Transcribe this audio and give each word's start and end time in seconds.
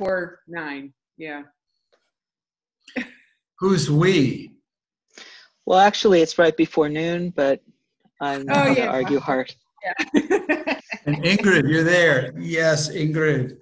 before 0.00 0.40
nine. 0.48 0.92
Yeah. 1.18 1.42
Who's 3.58 3.90
we? 3.90 4.52
Well, 5.66 5.78
actually, 5.78 6.22
it's 6.22 6.38
right 6.38 6.56
before 6.56 6.88
noon, 6.88 7.30
but 7.30 7.60
I'm 8.20 8.40
Oh, 8.42 8.44
not 8.44 8.64
going 8.64 8.76
to 8.76 8.86
argue 8.88 9.20
hard. 9.20 9.54
Yeah. 10.14 10.76
And 11.06 11.16
Ingrid, 11.24 11.66
you're 11.66 11.82
there. 11.82 12.34
Yes, 12.38 12.90
Ingrid. 12.90 13.56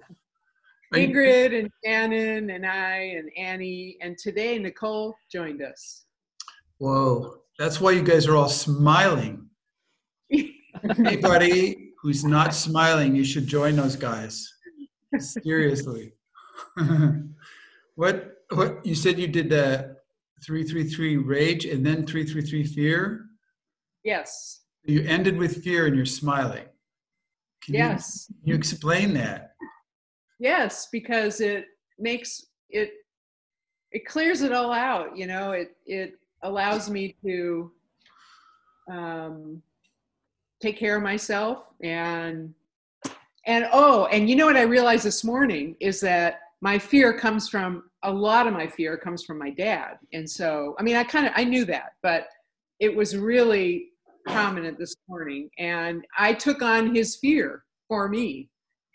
Ingrid 0.93 1.57
and 1.57 1.71
Shannon 1.85 2.49
and 2.49 2.65
I 2.65 3.13
and 3.17 3.29
Annie 3.37 3.95
and 4.01 4.17
today 4.17 4.59
Nicole 4.59 5.15
joined 5.31 5.61
us. 5.61 6.03
Whoa, 6.79 7.35
that's 7.57 7.79
why 7.79 7.91
you 7.91 8.03
guys 8.03 8.27
are 8.27 8.35
all 8.35 8.49
smiling. 8.49 9.47
Anybody 10.99 11.91
who's 12.01 12.25
not 12.25 12.53
smiling, 12.53 13.15
you 13.15 13.23
should 13.23 13.47
join 13.47 13.77
those 13.77 13.95
guys. 13.95 14.45
Seriously. 15.17 16.11
what 17.95 18.35
what 18.51 18.85
you 18.85 18.95
said 18.95 19.19
you 19.19 19.27
did 19.27 19.49
the 19.49 19.95
333 20.45 21.17
rage 21.17 21.65
and 21.65 21.85
then 21.85 22.05
333 22.05 22.63
fear? 22.65 23.25
Yes. 24.03 24.61
You 24.85 25.01
ended 25.03 25.37
with 25.37 25.63
fear 25.63 25.85
and 25.87 25.95
you're 25.95 26.05
smiling. 26.05 26.65
Can 27.63 27.73
you- 27.75 27.79
Yes. 27.81 28.25
can 28.27 28.47
you 28.49 28.55
explain 28.55 29.13
that? 29.15 29.53
Yes, 30.39 30.87
because 30.91 31.41
it 31.41 31.65
makes 31.97 32.45
it 32.69 32.93
it 33.91 34.05
clears 34.05 34.41
it 34.41 34.51
all 34.53 34.71
out, 34.71 35.17
you 35.17 35.27
know, 35.27 35.51
it 35.51 35.75
it 35.85 36.17
allows 36.43 36.89
me 36.89 37.15
to 37.25 37.71
um 38.91 39.61
take 40.61 40.77
care 40.77 40.95
of 40.97 41.03
myself 41.03 41.67
and 41.83 42.53
and 43.45 43.67
oh, 43.73 44.05
and 44.07 44.29
you 44.29 44.35
know 44.35 44.45
what 44.45 44.57
I 44.57 44.61
realized 44.63 45.03
this 45.05 45.23
morning 45.23 45.75
is 45.79 45.99
that 46.01 46.39
my 46.61 46.77
fear 46.77 47.17
comes 47.17 47.49
from 47.49 47.83
a 48.03 48.11
lot 48.11 48.47
of 48.47 48.53
my 48.53 48.67
fear 48.67 48.97
comes 48.97 49.23
from 49.23 49.37
my 49.37 49.49
dad. 49.51 49.97
And 50.13 50.29
so, 50.29 50.75
I 50.79 50.83
mean, 50.83 50.95
I 50.95 51.03
kind 51.03 51.25
of 51.25 51.33
I 51.35 51.43
knew 51.43 51.65
that, 51.65 51.93
but 52.03 52.27
it 52.79 52.95
was 52.95 53.15
really 53.15 53.87
prominent 54.25 54.77
this 54.77 54.95
morning 55.07 55.49
and 55.57 56.05
I 56.17 56.33
took 56.33 56.61
on 56.61 56.93
his 56.93 57.17
fear 57.17 57.63
for 57.87 58.07
me 58.07 58.49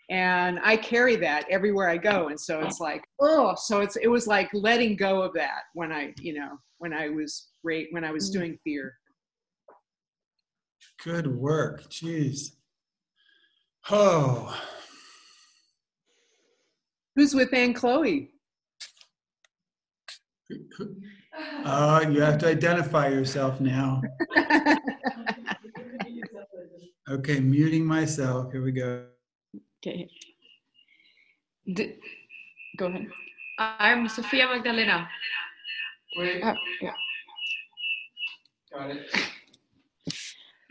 and 0.09 0.59
I 0.63 0.77
carry 0.77 1.15
that 1.17 1.45
everywhere 1.49 1.89
I 1.89 1.97
go. 1.97 2.27
And 2.27 2.39
so 2.39 2.61
it's 2.61 2.79
like, 2.79 3.03
oh, 3.19 3.55
so 3.55 3.81
it's 3.81 3.95
it 3.95 4.07
was 4.07 4.27
like 4.27 4.49
letting 4.53 4.95
go 4.95 5.21
of 5.21 5.33
that 5.33 5.63
when 5.73 5.91
I, 5.91 6.13
you 6.19 6.33
know, 6.33 6.59
when 6.77 6.93
I 6.93 7.09
was 7.09 7.47
great 7.63 7.87
when 7.91 8.03
I 8.03 8.11
was 8.11 8.29
mm. 8.29 8.33
doing 8.33 8.59
fear. 8.63 8.93
Good 11.03 11.27
work. 11.27 11.83
Jeez. 11.89 12.51
Oh, 13.89 14.59
Who's 17.15 17.33
with 17.33 17.53
Anne 17.53 17.73
Chloe? 17.73 18.31
uh, 21.63 22.05
you 22.09 22.21
have 22.21 22.37
to 22.39 22.47
identify 22.47 23.07
yourself 23.07 23.59
now. 23.61 24.01
Okay, 27.09 27.39
muting 27.39 27.85
myself. 27.85 28.51
Here 28.51 28.63
we 28.63 28.71
go. 28.71 29.05
Okay. 29.79 30.09
D- 31.73 31.95
go 32.77 32.87
ahead. 32.87 33.07
I'm 33.59 34.09
Sofia 34.09 34.47
Magdalena. 34.47 35.07
Wait. 36.17 36.41
Oh, 36.43 36.53
yeah. 36.81 36.91
Got 38.73 38.89
it. 38.91 39.07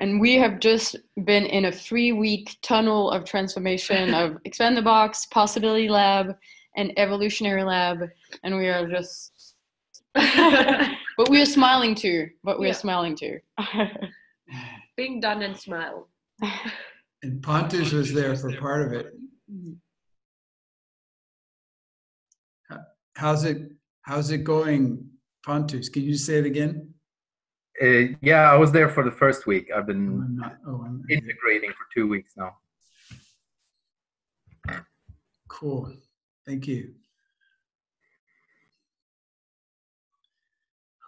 And 0.01 0.21
we 0.21 0.35
have 0.35 0.59
just 0.61 0.97
been 1.25 1.47
in 1.47 1.67
a 1.67 1.73
three 1.73 2.13
week 2.13 2.57
tunnel 2.63 3.11
of 3.11 3.25
transformation 3.25 4.13
of 4.15 4.39
Expand 4.45 4.77
the 4.77 4.83
Box, 4.83 5.27
Possibility 5.27 5.89
Lab, 5.89 6.37
and 6.77 6.93
Evolutionary 6.99 7.63
Lab. 7.63 8.09
And 8.43 8.57
we 8.57 8.69
are 8.69 8.89
just, 8.89 9.55
but 10.15 11.29
we 11.31 11.41
are 11.41 11.47
smiling 11.47 11.95
too. 11.95 12.29
But 12.43 12.59
we 12.59 12.67
Yeah. 12.67 12.73
are 12.73 12.77
smiling 12.77 13.17
too. 13.17 13.39
Being 14.97 15.21
done 15.21 15.43
and 15.43 15.57
smile. 15.57 16.09
And 17.23 17.43
Pontus 17.43 17.93
was 17.93 18.13
there 18.13 18.37
for 18.37 18.53
part 18.57 18.87
of 18.87 18.93
it. 18.93 19.07
How's 23.17 23.45
it? 23.45 23.71
How's 24.03 24.31
it 24.31 24.39
going, 24.39 25.09
Pontus? 25.45 25.89
Can 25.89 26.03
you 26.03 26.17
say 26.17 26.35
it 26.39 26.47
again? 26.47 26.94
Uh, 27.83 28.15
yeah, 28.21 28.51
I 28.51 28.57
was 28.57 28.71
there 28.71 28.89
for 28.89 29.03
the 29.05 29.11
first 29.11 29.47
week. 29.47 29.71
I've 29.75 29.83
Oh, 29.85 29.87
been 29.87 30.07
I'm 30.23 30.37
not. 30.37 30.57
Oh, 30.67 30.87
integrating 31.11 31.71
for 31.71 31.87
two 31.95 32.07
weeks 32.09 32.35
now. 32.37 32.57
cool. 35.49 35.93
Thank 36.47 36.67
you. 36.69 36.95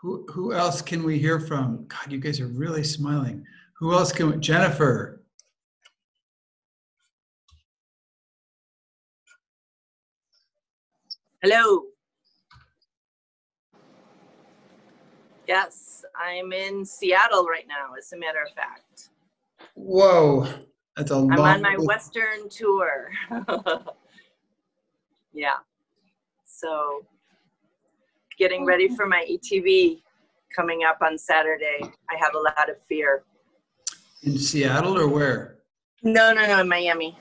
Who 0.03 0.27
who 0.31 0.53
else 0.53 0.83
can 0.83 1.03
we 1.05 1.19
hear 1.19 1.41
from? 1.41 1.87
God, 1.87 2.13
you 2.13 2.19
guys 2.19 2.41
are 2.41 2.47
really 2.49 2.85
smiling. 2.85 3.45
Who 3.79 3.93
else 3.93 4.13
can? 4.13 4.31
we- 4.31 4.37
Jennifer. 4.39 5.21
Hello. 11.43 11.83
Yes, 15.47 15.96
I'm 16.19 16.53
in 16.53 16.85
Seattle 16.85 17.45
right 17.45 17.67
now, 17.69 17.95
as 17.97 18.13
a 18.13 18.17
matter 18.17 18.43
of 18.43 18.53
fact. 18.55 19.11
Whoa, 19.75 20.47
that's 20.97 21.11
a 21.11 21.17
I'm 21.17 21.29
long. 21.29 21.41
on 21.41 21.63
my 21.63 21.77
Western 21.79 22.49
tour. 22.49 23.11
yeah. 25.33 25.57
So, 26.45 27.05
getting 28.39 28.65
ready 28.65 28.89
for 28.89 29.07
my 29.07 29.27
ETB 29.31 30.03
coming 30.55 30.85
up 30.85 30.99
on 31.03 31.19
Saturday. 31.19 31.81
I 31.83 32.17
have 32.19 32.35
a 32.35 32.39
lot 32.39 32.71
of 32.71 32.77
fear. 32.89 33.25
in 34.23 34.39
Seattle 34.39 34.99
or 34.99 35.09
where? 35.09 35.59
No, 36.03 36.33
no, 36.33 36.47
no, 36.47 36.61
in 36.61 36.69
Miami. 36.69 37.19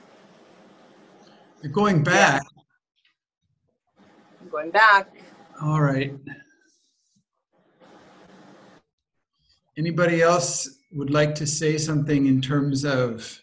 You're 1.62 1.72
going 1.72 2.02
back. 2.02 2.42
I'm 4.40 4.48
going 4.48 4.70
back. 4.70 5.12
All 5.60 5.80
right. 5.80 6.14
Anybody 9.78 10.22
else 10.22 10.68
would 10.92 11.10
like 11.10 11.34
to 11.34 11.46
say 11.46 11.76
something 11.76 12.26
in 12.26 12.40
terms 12.40 12.84
of, 12.84 13.38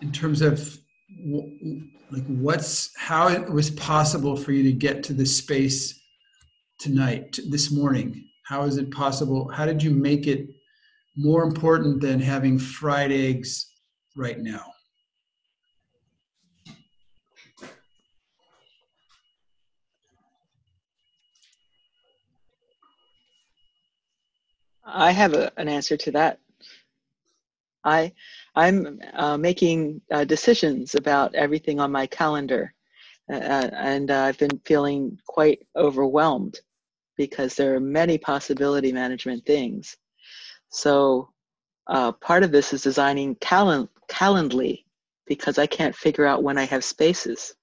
in 0.00 0.12
terms 0.12 0.40
of, 0.40 0.78
like, 2.10 2.26
what's, 2.26 2.90
how 2.96 3.28
it 3.28 3.50
was 3.50 3.70
possible 3.72 4.36
for 4.36 4.52
you 4.52 4.62
to 4.62 4.72
get 4.72 5.02
to 5.04 5.12
this 5.12 5.36
space 5.36 6.00
tonight, 6.78 7.38
this 7.50 7.70
morning? 7.70 8.24
How 8.44 8.62
is 8.62 8.78
it 8.78 8.90
possible? 8.90 9.48
How 9.48 9.66
did 9.66 9.82
you 9.82 9.90
make 9.90 10.26
it 10.26 10.48
more 11.16 11.42
important 11.42 12.00
than 12.00 12.18
having 12.18 12.58
fried 12.58 13.12
eggs 13.12 13.70
right 14.16 14.38
now? 14.40 14.64
I 24.92 25.12
have 25.12 25.34
a, 25.34 25.52
an 25.58 25.68
answer 25.68 25.96
to 25.96 26.10
that. 26.12 26.38
I, 27.84 28.12
I'm 28.54 29.00
uh, 29.14 29.36
making 29.36 30.02
uh, 30.10 30.24
decisions 30.24 30.94
about 30.94 31.34
everything 31.34 31.80
on 31.80 31.90
my 31.90 32.06
calendar, 32.06 32.74
uh, 33.32 33.34
and 33.34 34.10
uh, 34.10 34.22
I've 34.22 34.38
been 34.38 34.60
feeling 34.64 35.18
quite 35.26 35.60
overwhelmed 35.76 36.60
because 37.16 37.54
there 37.54 37.74
are 37.74 37.80
many 37.80 38.18
possibility 38.18 38.92
management 38.92 39.46
things. 39.46 39.96
So, 40.70 41.30
uh, 41.86 42.12
part 42.12 42.42
of 42.42 42.52
this 42.52 42.72
is 42.72 42.82
designing 42.82 43.34
calen- 43.36 43.88
Calendly 44.08 44.84
because 45.26 45.58
I 45.58 45.66
can't 45.66 45.94
figure 45.94 46.26
out 46.26 46.42
when 46.42 46.58
I 46.58 46.64
have 46.64 46.82
spaces. 46.84 47.54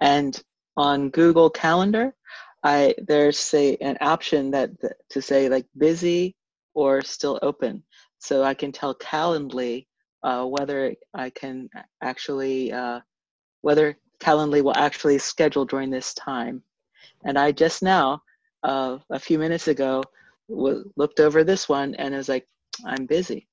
And 0.00 0.40
on 0.76 1.10
Google 1.10 1.50
Calendar, 1.50 2.14
I 2.64 2.94
there's 3.06 3.38
say 3.38 3.76
an 3.80 3.96
option 4.00 4.50
that 4.52 4.70
to 5.10 5.22
say 5.22 5.48
like 5.48 5.66
busy 5.76 6.36
or 6.74 7.02
still 7.02 7.38
open, 7.42 7.82
so 8.18 8.42
I 8.44 8.54
can 8.54 8.72
tell 8.72 8.94
Calendly 8.94 9.86
uh, 10.22 10.44
whether 10.46 10.94
I 11.14 11.30
can 11.30 11.68
actually 12.02 12.72
uh, 12.72 13.00
whether 13.62 13.96
Calendly 14.20 14.62
will 14.62 14.76
actually 14.76 15.18
schedule 15.18 15.64
during 15.64 15.90
this 15.90 16.14
time. 16.14 16.62
And 17.24 17.38
I 17.38 17.52
just 17.52 17.82
now, 17.82 18.22
uh, 18.62 18.98
a 19.10 19.18
few 19.18 19.38
minutes 19.38 19.68
ago, 19.68 20.02
w- 20.48 20.90
looked 20.96 21.20
over 21.20 21.44
this 21.44 21.68
one 21.68 21.94
and 21.96 22.14
is 22.14 22.28
like, 22.28 22.46
I'm 22.86 23.06
busy. 23.06 23.48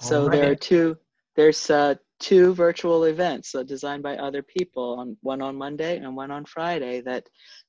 So 0.00 0.24
All 0.24 0.28
there 0.28 0.50
are 0.50 0.54
two. 0.56 0.96
There's 1.36 1.70
uh, 1.70 1.94
two 2.24 2.54
virtual 2.54 3.04
events 3.04 3.54
uh, 3.54 3.62
designed 3.62 4.02
by 4.02 4.16
other 4.16 4.42
people. 4.42 4.98
On 4.98 5.16
one 5.20 5.42
on 5.42 5.56
Monday 5.56 5.98
and 5.98 6.16
one 6.16 6.30
on 6.30 6.44
Friday 6.46 7.02
that 7.02 7.28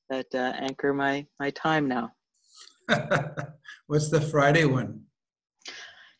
that 0.10 0.28
uh, 0.34 0.54
anchor 0.68 0.94
my 0.94 1.26
my 1.40 1.50
time 1.52 1.88
now. 1.88 2.12
What's 3.88 4.10
the 4.10 4.22
Friday 4.22 4.64
one? 4.64 5.02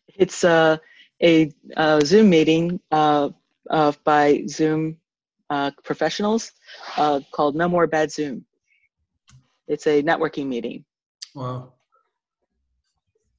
It's 0.08 0.44
uh 0.44 0.78
a 1.24 1.50
uh, 1.78 2.02
Zoom 2.02 2.30
meeting 2.30 2.80
uh, 2.92 3.30
uh, 3.70 3.94
by 4.04 4.44
Zoom 4.50 4.98
uh, 5.50 5.72
professionals 5.84 6.52
uh, 6.98 7.22
called 7.32 7.56
No 7.56 7.70
More 7.70 7.88
Bad 7.88 8.12
Zoom. 8.12 8.46
It's 9.70 9.88
a 9.88 10.04
networking 10.04 10.48
meeting. 10.48 10.84
Wow. 11.34 11.74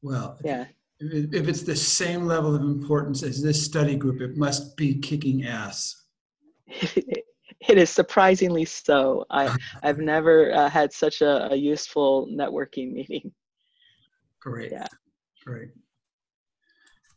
Well, 0.00 0.38
Yeah. 0.42 0.64
If 1.00 1.34
if 1.34 1.48
it's 1.48 1.62
the 1.62 1.76
same 1.76 2.26
level 2.26 2.54
of 2.54 2.62
importance 2.62 3.22
as 3.22 3.42
this 3.42 3.64
study 3.64 3.96
group, 3.96 4.20
it 4.20 4.36
must 4.36 4.76
be 4.76 4.98
kicking 4.98 5.44
ass. 5.44 6.04
it 6.66 7.78
is 7.78 7.90
surprisingly 7.90 8.64
so. 8.64 9.24
I, 9.30 9.56
I've 9.82 9.98
never 9.98 10.52
uh, 10.52 10.70
had 10.70 10.92
such 10.92 11.20
a, 11.20 11.52
a 11.52 11.56
useful 11.56 12.28
networking 12.32 12.92
meeting. 12.92 13.32
Great. 14.40 14.72
Yeah. 14.72 14.86
Great. 15.44 15.70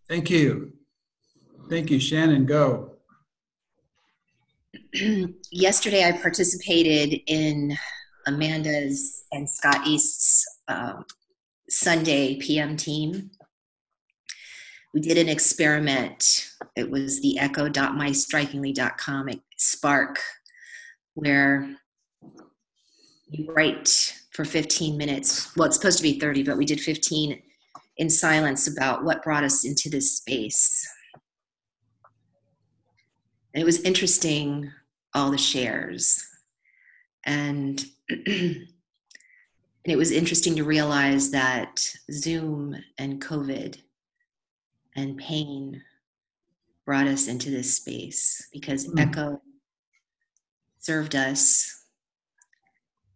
Thank 0.08 0.30
you. 0.30 0.74
Thank 1.70 1.92
you, 1.92 2.00
Shannon. 2.00 2.46
Go. 2.46 2.94
yesterday 5.52 6.08
I 6.08 6.14
participated 6.14 7.22
in 7.28 7.78
Amanda's 8.26 9.24
and 9.32 9.48
Scott 9.50 9.86
East's 9.86 10.46
um, 10.68 11.06
Sunday 11.70 12.38
PM 12.38 12.76
team. 12.76 13.30
We 14.94 15.02
did 15.02 15.18
an 15.20 15.30
experiment. 15.30 16.50
It 16.76 16.90
was 16.90 17.22
the 17.22 17.38
echo.mystrikingly.com 17.38 19.30
spark, 19.58 20.20
where 21.14 21.76
you 23.30 23.52
write 23.54 24.16
for 24.32 24.44
15 24.46 24.98
minutes. 24.98 25.56
Well, 25.56 25.68
it's 25.68 25.76
supposed 25.76 25.98
to 25.98 26.04
be 26.04 26.20
30, 26.20 26.44
but 26.44 26.58
we 26.58 26.66
did 26.66 26.82
15 26.82 27.40
in 27.98 28.10
silence 28.10 28.68
about 28.68 29.04
what 29.04 29.22
brought 29.24 29.44
us 29.44 29.64
into 29.64 29.90
this 29.90 30.18
space. 30.18 30.88
And 33.54 33.62
it 33.62 33.66
was 33.66 33.82
interesting, 33.82 34.72
all 35.14 35.30
the 35.30 35.38
shares. 35.38 36.26
And, 37.26 37.86
and 38.10 38.68
it 39.86 39.98
was 39.98 40.12
interesting 40.12 40.56
to 40.56 40.64
realize 40.64 41.30
that 41.32 41.80
Zoom 42.12 42.76
and 42.98 43.22
COVID 43.22 43.78
and 45.00 45.18
pain 45.18 45.82
brought 46.86 47.08
us 47.08 47.28
into 47.28 47.50
this 47.50 47.76
space 47.76 48.48
because 48.52 48.88
Mm. 48.88 49.00
Echo 49.00 49.42
served 50.80 51.16
us. 51.16 51.86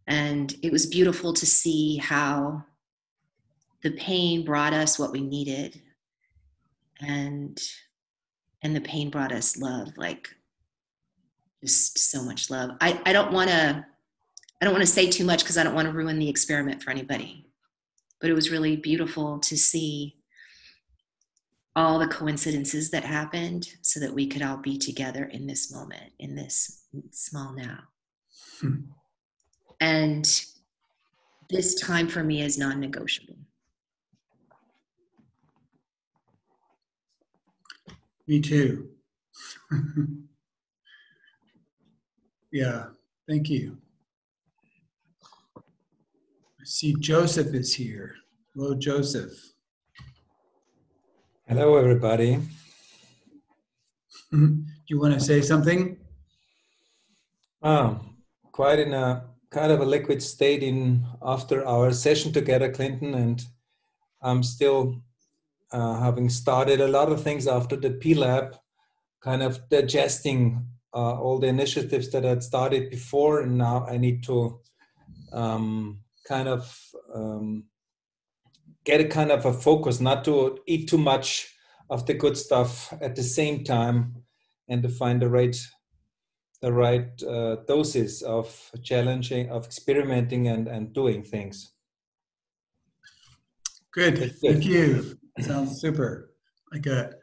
And 0.08 0.54
it 0.62 0.72
was 0.72 0.86
beautiful 0.86 1.34
to 1.34 1.46
see 1.46 1.98
how 1.98 2.66
the 3.82 3.92
pain 3.92 4.46
brought 4.46 4.74
us 4.74 4.98
what 4.98 5.12
we 5.12 5.22
needed. 5.22 5.82
And 7.02 7.62
and 8.62 8.74
the 8.74 8.82
pain 8.82 9.10
brought 9.10 9.34
us 9.34 9.58
love 9.58 9.90
like 9.98 10.30
just 11.62 12.00
so 12.00 12.24
much 12.24 12.50
love 12.50 12.72
i, 12.80 13.00
I 13.06 13.12
don't 13.12 13.34
want 13.34 13.50
to 13.50 13.86
i 14.62 14.66
don't 14.66 14.74
want 14.74 14.86
to 14.86 14.92
say 14.92 15.10
too 15.10 15.26
much 15.26 15.44
because 15.44 15.58
i 15.58 15.64
don't 15.64 15.76
want 15.76 15.88
to 15.88 15.94
ruin 15.94 16.18
the 16.18 16.30
experiment 16.30 16.82
for 16.82 16.90
anybody 16.90 17.46
but 18.22 18.30
it 18.30 18.34
was 18.34 18.52
really 18.52 18.78
beautiful 18.78 19.40
to 19.40 19.58
see 19.58 20.16
all 21.76 21.98
the 21.98 22.08
coincidences 22.08 22.92
that 22.92 23.04
happened 23.04 23.68
so 23.82 24.00
that 24.00 24.14
we 24.14 24.28
could 24.28 24.42
all 24.42 24.58
be 24.58 24.78
together 24.78 25.26
in 25.26 25.48
this 25.48 25.72
moment 25.74 26.12
in 26.20 26.36
this 26.36 26.86
small 27.12 27.54
now 27.54 27.80
Hmm. 28.60 28.76
and 29.82 30.46
this 31.50 31.76
time 31.76 32.08
for 32.08 32.24
me 32.24 32.42
is 32.42 32.58
non-negotiable 32.58 33.38
Me 38.28 38.40
too. 38.40 38.90
yeah. 42.54 42.86
Thank 43.28 43.50
you. 43.50 43.78
I 45.58 46.64
see 46.64 46.96
Joseph 47.00 47.54
is 47.54 47.74
here. 47.74 48.16
Hello, 48.56 48.76
Joseph. 48.76 49.34
Hello, 51.46 51.76
everybody. 51.76 52.40
Do 54.32 54.64
you 54.88 54.98
want 54.98 55.14
to 55.14 55.20
say 55.20 55.42
something? 55.42 55.98
Ah, 57.62 58.00
quite 58.54 58.80
in 58.80 58.94
a 58.94 59.26
kind 59.52 59.70
of 59.74 59.82
a 59.82 59.86
liquid 59.86 60.24
state 60.24 60.64
in 60.64 61.06
after 61.22 61.68
our 61.68 61.92
session 61.92 62.32
together, 62.32 62.72
Clinton, 62.72 63.14
and 63.16 63.46
I'm 64.22 64.42
still 64.42 65.04
uh, 65.74 66.00
having 66.00 66.30
started 66.30 66.80
a 66.80 66.88
lot 66.88 67.12
of 67.12 67.22
things 67.22 67.46
after 67.46 67.76
the 67.76 67.92
P 67.92 68.16
Lab, 68.16 68.56
kind 69.22 69.44
of 69.44 69.68
digesting 69.68 70.66
uh, 70.94 71.20
all 71.20 71.40
the 71.40 71.48
initiatives 71.48 72.10
that 72.12 72.26
I'd 72.26 72.42
started 72.42 72.90
before, 72.90 73.42
and 73.42 73.58
now 73.58 73.86
I 73.86 73.98
need 73.98 74.24
to 74.24 74.62
um, 75.34 76.00
kind 76.26 76.48
of 76.48 76.74
um, 77.14 77.66
get 78.86 79.02
a 79.02 79.06
kind 79.06 79.32
of 79.32 79.46
a 79.46 79.54
focus, 79.54 80.00
not 80.00 80.24
to 80.26 80.60
eat 80.68 80.90
too 80.90 80.98
much 80.98 81.50
of 81.90 82.06
the 82.06 82.14
good 82.14 82.38
stuff 82.38 82.94
at 83.02 83.16
the 83.16 83.24
same 83.24 83.64
time, 83.64 84.24
and 84.68 84.84
to 84.84 84.90
find 84.90 85.22
the 85.22 85.30
right 85.30 85.56
the 86.62 86.72
right 86.72 87.22
uh, 87.24 87.58
doses 87.68 88.22
of 88.22 88.72
challenging, 88.84 89.50
of 89.50 89.66
experimenting, 89.66 90.48
and 90.48 90.68
and 90.68 90.94
doing 90.94 91.24
things. 91.24 91.74
Good. 93.92 94.16
Good. 94.18 94.36
Thank 94.40 94.66
you. 94.66 95.18
Sounds 95.40 95.80
super. 95.80 96.34
Like 96.72 96.86
a, 96.88 97.14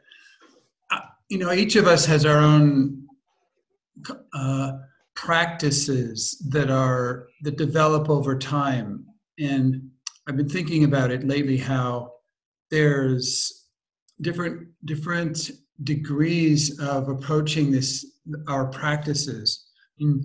uh, 0.91 0.99
you 1.29 1.37
know, 1.37 1.51
each 1.51 1.75
of 1.75 1.85
us 1.87 2.05
has 2.05 2.25
our 2.25 2.37
own 2.37 3.07
uh, 4.33 4.71
practices 5.15 6.41
that 6.49 6.69
are 6.69 7.27
that 7.41 7.57
develop 7.57 8.09
over 8.09 8.37
time, 8.37 9.05
and 9.37 9.90
I've 10.27 10.37
been 10.37 10.49
thinking 10.49 10.83
about 10.83 11.11
it 11.11 11.27
lately. 11.27 11.57
How 11.57 12.11
there's 12.69 13.67
different 14.21 14.67
different 14.85 15.51
degrees 15.83 16.79
of 16.79 17.09
approaching 17.09 17.71
this 17.71 18.05
our 18.47 18.67
practices. 18.67 19.67
And 19.99 20.23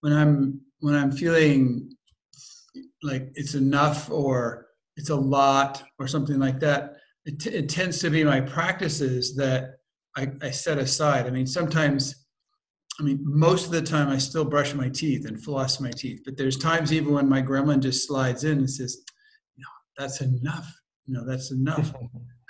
when 0.00 0.12
I'm 0.12 0.60
when 0.80 0.94
I'm 0.94 1.12
feeling 1.12 1.90
like 3.02 3.30
it's 3.34 3.54
enough 3.54 4.10
or 4.10 4.66
it's 4.96 5.10
a 5.10 5.16
lot 5.16 5.82
or 5.98 6.06
something 6.06 6.38
like 6.38 6.60
that, 6.60 6.96
it, 7.24 7.40
t- 7.40 7.50
it 7.50 7.68
tends 7.68 7.98
to 8.00 8.10
be 8.10 8.24
my 8.24 8.40
practices 8.40 9.34
that 9.36 9.76
I, 10.16 10.28
I 10.42 10.50
set 10.50 10.78
aside. 10.78 11.26
I 11.26 11.30
mean, 11.30 11.46
sometimes, 11.46 12.26
I 12.98 13.02
mean, 13.02 13.20
most 13.22 13.66
of 13.66 13.72
the 13.72 13.82
time 13.82 14.08
I 14.08 14.18
still 14.18 14.44
brush 14.44 14.74
my 14.74 14.88
teeth 14.88 15.26
and 15.26 15.42
floss 15.42 15.80
my 15.80 15.90
teeth, 15.90 16.20
but 16.24 16.36
there's 16.36 16.56
times 16.56 16.92
even 16.92 17.12
when 17.12 17.28
my 17.28 17.40
gremlin 17.40 17.80
just 17.80 18.06
slides 18.06 18.44
in 18.44 18.58
and 18.58 18.70
says, 18.70 19.02
that's 20.00 20.22
enough. 20.22 20.72
You 21.06 21.14
know, 21.14 21.26
that's 21.26 21.52
enough. 21.52 21.92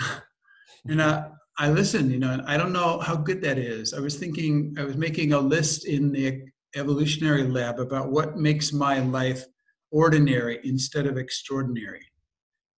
and 0.89 1.01
uh, 1.01 1.29
I 1.59 1.71
listen, 1.71 2.11
you 2.11 2.19
know, 2.19 2.31
and 2.31 2.43
I 2.43 2.57
don't 2.57 2.73
know 2.73 3.01
how 3.01 3.17
good 3.17 3.43
that 3.43 3.59
is. 3.59 3.93
I 3.93 4.01
was 4.01 4.17
thinking, 4.17 4.75
I 4.79 4.85
was 4.85 4.97
making 4.97 5.33
a 5.33 5.41
list 5.41 5.87
in 5.87 6.13
the 6.13 6.43
evolutionary 6.77 7.43
lab 7.49 7.81
about 7.81 8.13
what 8.13 8.37
makes 8.37 8.73
my 8.73 9.01
life 9.01 9.45
ordinary 9.91 10.61
instead 10.63 11.07
of 11.07 11.19
extraordinary. 11.19 12.07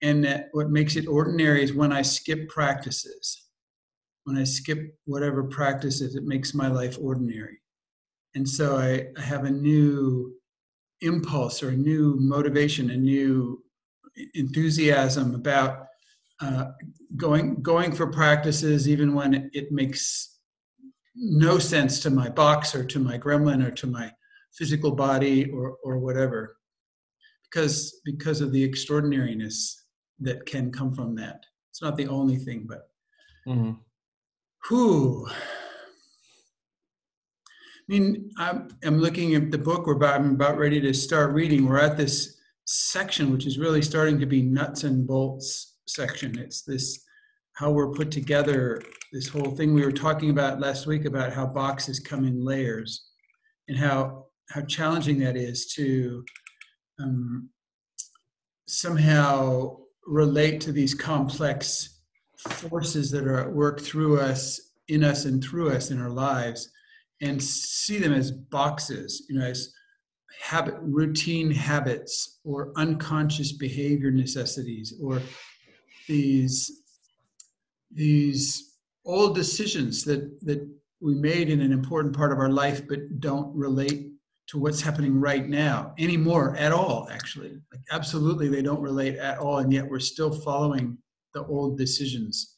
And 0.01 0.25
that 0.25 0.47
what 0.53 0.71
makes 0.71 0.97
it 0.97 1.07
ordinary 1.07 1.63
is 1.63 1.75
when 1.75 1.93
I 1.93 2.03
skip 2.03 2.49
practices. 2.49 3.49
When 4.25 4.39
I 4.39 4.45
skip 4.45 4.79
whatever 5.05 5.45
practices, 5.45 6.15
it 6.15 6.25
makes 6.25 6.55
my 6.55 6.69
life 6.69 6.97
ordinary. 6.99 7.61
And 8.35 8.49
so 8.49 8.77
I, 8.79 9.09
I 9.19 9.21
have 9.21 9.45
a 9.45 9.51
new 9.51 10.35
impulse 11.03 11.63
or 11.63 11.71
a 11.71 11.77
new 11.77 12.17
motivation, 12.19 12.91
a 12.91 12.97
new 12.97 13.63
enthusiasm 14.35 15.35
about 15.35 15.87
uh, 16.41 16.67
going 17.17 17.63
going 17.63 17.93
for 17.93 18.07
practices 18.09 18.89
even 18.89 19.15
when 19.15 19.51
it, 19.53 19.71
makes 19.71 20.39
no 21.15 21.59
sense 21.59 22.01
to 22.01 22.11
my 22.11 22.29
box 22.29 22.75
or 22.75 22.85
to 22.85 22.99
my 22.99 23.17
gremlin 23.19 23.65
or 23.65 23.71
to 23.71 23.87
my 23.87 24.11
physical 24.53 24.91
body 24.91 25.51
or 25.51 25.77
or 25.85 25.99
whatever 25.99 26.57
because 27.45 28.01
because 28.05 28.41
of 28.41 28.53
the 28.53 28.65
extraordinariness 28.65 29.85
that 30.19 30.45
can 30.47 30.73
come 30.73 30.93
from 30.93 31.15
that 31.15 31.45
it's 31.71 31.83
not 31.83 31.97
the 31.97 32.09
only 32.09 32.37
thing 32.37 32.67
but 32.69 32.89
Mhm. 33.47 33.79
who 34.69 35.29
I 37.91 37.93
mean, 37.93 38.31
I'm, 38.39 38.69
I'm 38.85 38.99
looking 39.01 39.35
at 39.35 39.51
the 39.51 39.59
book 39.59 39.87
we're 39.87 39.97
about, 39.97 40.21
I'm 40.21 40.35
about 40.35 40.57
ready 40.57 40.81
to 40.81 40.95
start 40.95 41.33
reading. 41.33 41.67
We're 41.67 41.81
at 41.81 41.97
this 41.97 42.39
section, 42.73 43.31
which 43.31 43.47
is 43.47 43.59
really 43.59 43.83
starting 43.83 44.19
to 44.19 44.27
be 44.27 44.43
nuts 44.43 44.85
and 44.85 45.07
bolts 45.07 45.77
section. 45.87 46.39
It's 46.39 46.63
this, 46.63 47.05
how 47.55 47.71
we're 47.71 47.93
put 47.93 48.11
together, 48.11 48.83
this 49.13 49.29
whole 49.29 49.51
thing 49.51 49.75
we 49.75 49.85
were 49.85 49.93
talking 49.93 50.31
about 50.31 50.61
last 50.61 50.87
week 50.87 51.05
about 51.05 51.33
how 51.33 51.47
boxes 51.47 52.01
come 52.01 52.25
in 52.25 52.43
layers 52.45 53.11
and 53.69 53.77
how, 53.77 54.27
how 54.49 54.63
challenging 54.63 55.19
that 55.19 55.37
is 55.37 55.67
to 55.75 56.25
um, 56.99 57.51
somehow 58.67 59.77
relate 60.07 60.61
to 60.63 60.73
these 60.73 60.95
complex 60.95 62.01
forces 62.39 63.11
that 63.11 63.27
are 63.27 63.41
at 63.41 63.53
work 63.53 63.81
through 63.81 64.19
us, 64.19 64.73
in 64.89 65.05
us, 65.05 65.27
and 65.27 65.45
through 65.45 65.71
us 65.71 65.91
in 65.91 66.01
our 66.01 66.11
lives, 66.11 66.71
and 67.21 67.41
see 67.41 67.99
them 67.99 68.15
as 68.15 68.33
boxes, 68.33 69.27
you 69.29 69.39
know, 69.39 69.45
as 69.45 69.73
habit, 70.43 70.75
routine 70.81 71.53
habits, 71.53 72.41
or 72.45 72.73
unconscious 72.77 73.53
behavior 73.53 74.11
necessities, 74.11 74.93
or 75.01 75.23
these 76.09 76.83
these 77.95 78.79
old 79.05 79.37
decisions 79.37 80.03
that 80.05 80.41
that 80.45 80.69
we 81.01 81.15
made 81.15 81.49
in 81.49 81.61
an 81.61 81.73
important 81.73 82.15
part 82.15 82.33
of 82.33 82.39
our 82.39 82.51
life, 82.51 82.87
but 82.89 83.21
don't 83.21 83.55
relate 83.55 84.11
to 84.49 84.59
what's 84.59 84.81
happening 84.81 85.21
right 85.21 85.49
now 85.49 85.95
anymore 85.99 86.57
at 86.57 86.73
all. 86.73 87.09
Actually, 87.11 87.53
like 87.71 87.83
absolutely, 87.93 88.49
they 88.49 88.63
don't 88.63 88.83
relate 88.83 89.17
at 89.17 89.39
all, 89.39 89.59
and 89.59 89.73
yet 89.73 89.89
we're 89.89 90.01
still 90.01 90.33
following 90.33 90.99
the 91.35 91.45
old 91.47 91.79
decisions. 91.79 92.57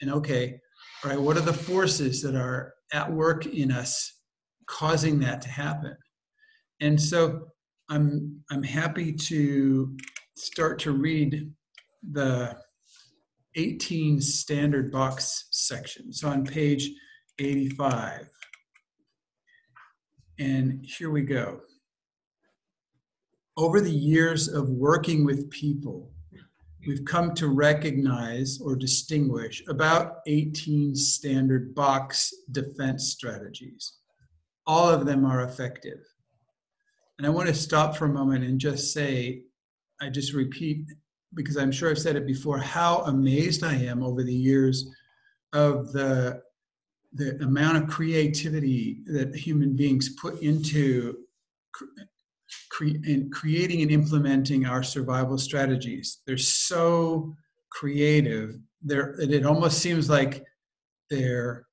And 0.00 0.10
okay, 0.12 0.60
all 1.02 1.10
right, 1.10 1.20
what 1.20 1.36
are 1.36 1.40
the 1.40 1.52
forces 1.52 2.22
that 2.22 2.36
are 2.36 2.74
at 2.92 3.12
work 3.12 3.46
in 3.46 3.72
us 3.72 4.20
causing 4.66 5.18
that 5.20 5.42
to 5.42 5.48
happen? 5.48 5.96
And 6.80 7.00
so 7.00 7.48
I'm 7.88 8.40
I'm 8.50 8.62
happy 8.62 9.12
to 9.12 9.96
start 10.36 10.78
to 10.80 10.92
read 10.92 11.52
the 12.12 12.56
18 13.56 14.20
standard 14.20 14.90
box 14.90 15.46
section. 15.50 16.12
So 16.12 16.28
on 16.28 16.44
page 16.44 16.90
85. 17.38 18.28
And 20.38 20.84
here 20.84 21.10
we 21.10 21.22
go. 21.22 21.60
Over 23.56 23.80
the 23.80 23.90
years 23.90 24.48
of 24.48 24.68
working 24.68 25.24
with 25.24 25.48
people, 25.50 26.10
we've 26.86 27.04
come 27.04 27.34
to 27.34 27.48
recognize 27.48 28.58
or 28.60 28.74
distinguish 28.74 29.62
about 29.68 30.16
18 30.26 30.96
standard 30.96 31.74
box 31.74 32.32
defense 32.50 33.08
strategies. 33.12 33.98
All 34.66 34.88
of 34.88 35.06
them 35.06 35.24
are 35.24 35.44
effective. 35.44 36.00
And 37.18 37.26
I 37.26 37.30
want 37.30 37.48
to 37.48 37.54
stop 37.54 37.96
for 37.96 38.06
a 38.06 38.12
moment 38.12 38.44
and 38.44 38.58
just 38.58 38.92
say, 38.92 39.42
I 40.00 40.08
just 40.08 40.32
repeat, 40.32 40.86
because 41.34 41.56
I'm 41.56 41.72
sure 41.72 41.90
I've 41.90 41.98
said 41.98 42.16
it 42.16 42.26
before, 42.26 42.58
how 42.58 43.02
amazed 43.02 43.62
I 43.62 43.74
am 43.74 44.02
over 44.02 44.22
the 44.22 44.34
years 44.34 44.90
of 45.52 45.92
the, 45.92 46.42
the 47.12 47.36
amount 47.44 47.76
of 47.76 47.88
creativity 47.88 49.02
that 49.06 49.34
human 49.34 49.76
beings 49.76 50.16
put 50.20 50.40
into 50.42 51.18
cre- 52.70 52.98
in 53.04 53.30
creating 53.32 53.82
and 53.82 53.90
implementing 53.90 54.66
our 54.66 54.82
survival 54.82 55.38
strategies. 55.38 56.22
They're 56.26 56.36
so 56.36 57.32
creative. 57.70 58.56
They're, 58.82 59.14
it 59.20 59.46
almost 59.46 59.78
seems 59.78 60.10
like 60.10 60.44
they're 61.10 61.66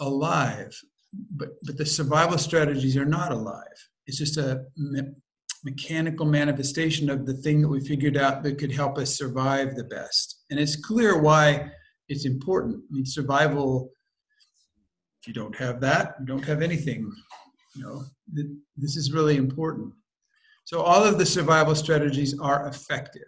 alive, 0.00 0.78
but, 1.32 1.50
but 1.64 1.76
the 1.76 1.86
survival 1.86 2.38
strategies 2.38 2.96
are 2.96 3.04
not 3.04 3.32
alive. 3.32 3.87
It's 4.08 4.16
just 4.16 4.38
a 4.38 4.64
me- 4.76 5.12
mechanical 5.64 6.24
manifestation 6.24 7.10
of 7.10 7.26
the 7.26 7.34
thing 7.34 7.60
that 7.60 7.68
we 7.68 7.80
figured 7.80 8.16
out 8.16 8.42
that 8.42 8.58
could 8.58 8.72
help 8.72 8.96
us 8.96 9.16
survive 9.16 9.76
the 9.76 9.84
best. 9.84 10.44
And 10.50 10.58
it's 10.58 10.76
clear 10.76 11.20
why 11.20 11.70
it's 12.08 12.24
important. 12.24 12.82
I 12.90 12.94
mean, 12.94 13.04
survival, 13.04 13.90
if 15.20 15.28
you 15.28 15.34
don't 15.34 15.54
have 15.56 15.80
that, 15.82 16.14
you 16.18 16.26
don't 16.26 16.44
have 16.44 16.62
anything. 16.62 17.12
You 17.76 17.82
know, 17.82 18.04
th- 18.34 18.48
this 18.78 18.96
is 18.96 19.12
really 19.12 19.36
important. 19.36 19.92
So 20.64 20.80
all 20.80 21.04
of 21.04 21.18
the 21.18 21.26
survival 21.26 21.74
strategies 21.74 22.38
are 22.38 22.66
effective. 22.66 23.22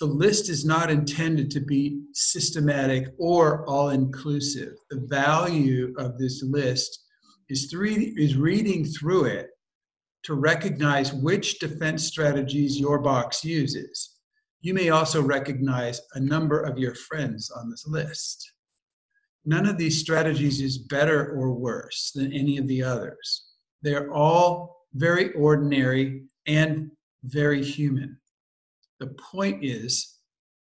The 0.00 0.06
list 0.06 0.48
is 0.48 0.64
not 0.64 0.90
intended 0.90 1.48
to 1.52 1.60
be 1.60 2.02
systematic 2.12 3.14
or 3.18 3.64
all 3.68 3.90
inclusive. 3.90 4.74
The 4.90 5.06
value 5.08 5.94
of 5.96 6.18
this 6.18 6.42
list 6.42 7.04
is, 7.48 7.70
three, 7.70 8.14
is 8.16 8.36
reading 8.36 8.84
through 8.84 9.26
it 9.26 9.50
to 10.24 10.34
recognize 10.34 11.12
which 11.12 11.58
defense 11.58 12.04
strategies 12.04 12.80
your 12.80 12.98
box 12.98 13.44
uses. 13.44 14.16
You 14.62 14.72
may 14.72 14.88
also 14.88 15.22
recognize 15.22 16.00
a 16.14 16.20
number 16.20 16.60
of 16.60 16.78
your 16.78 16.94
friends 16.94 17.50
on 17.50 17.70
this 17.70 17.86
list. 17.86 18.50
None 19.44 19.66
of 19.66 19.76
these 19.76 20.00
strategies 20.00 20.62
is 20.62 20.78
better 20.78 21.32
or 21.32 21.52
worse 21.52 22.12
than 22.14 22.32
any 22.32 22.56
of 22.56 22.66
the 22.66 22.82
others. 22.82 23.44
They're 23.82 24.10
all 24.12 24.86
very 24.94 25.32
ordinary 25.34 26.22
and 26.46 26.90
very 27.24 27.62
human. 27.62 28.18
The 29.00 29.08
point 29.08 29.62
is 29.62 30.18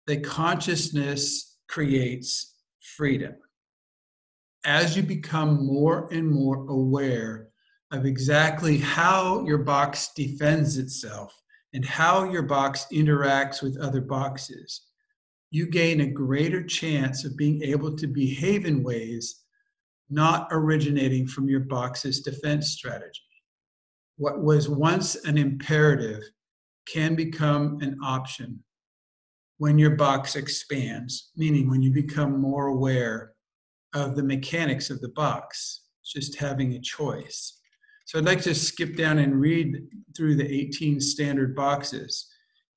that 0.08 0.26
consciousness 0.26 1.58
creates 1.70 2.56
freedom. 2.98 3.36
As 4.66 4.98
you 4.98 5.04
become 5.04 5.66
more 5.66 6.10
and 6.12 6.30
more 6.30 6.68
aware 6.68 7.48
of 7.92 8.06
exactly 8.06 8.78
how 8.78 9.46
your 9.46 9.60
box 9.60 10.12
defends 10.16 10.78
itself 10.78 11.34
and 11.74 11.86
how 11.86 12.24
your 12.24 12.44
box 12.44 12.88
interacts 12.92 13.62
with 13.62 13.78
other 13.78 14.02
boxes, 14.02 14.88
you 15.52 15.68
gain 15.68 16.02
a 16.02 16.08
greater 16.08 16.64
chance 16.64 17.26
of 17.26 17.38
being 17.38 17.62
able 17.64 17.96
to 17.96 18.08
behave 18.08 18.66
in 18.66 18.84
ways 18.84 19.44
not 20.10 20.48
originating 20.52 21.28
from 21.28 21.50
your 21.50 21.62
box's 21.62 22.22
defense 22.22 22.70
strategy. 22.70 23.22
What 24.18 24.42
was 24.42 24.70
once 24.70 25.16
an 25.26 25.38
imperative 25.38 26.24
can 26.88 27.16
become 27.16 27.80
an 27.82 27.98
option 28.04 28.64
when 29.58 29.78
your 29.80 29.92
box 29.92 30.36
expands, 30.36 31.32
meaning 31.36 31.70
when 31.70 31.82
you 31.82 31.92
become 31.92 32.40
more 32.40 32.68
aware 32.68 33.32
of 33.94 34.16
the 34.16 34.24
mechanics 34.24 34.90
of 34.90 35.02
the 35.02 35.10
box, 35.10 35.82
just 36.06 36.38
having 36.38 36.74
a 36.74 36.82
choice. 36.82 37.60
So 38.06 38.20
I'd 38.20 38.26
like 38.26 38.42
to 38.42 38.54
skip 38.54 38.96
down 38.96 39.18
and 39.18 39.40
read 39.40 39.88
through 40.16 40.36
the 40.36 40.48
18 40.48 41.02
standard 41.02 41.56
boxes 41.56 42.28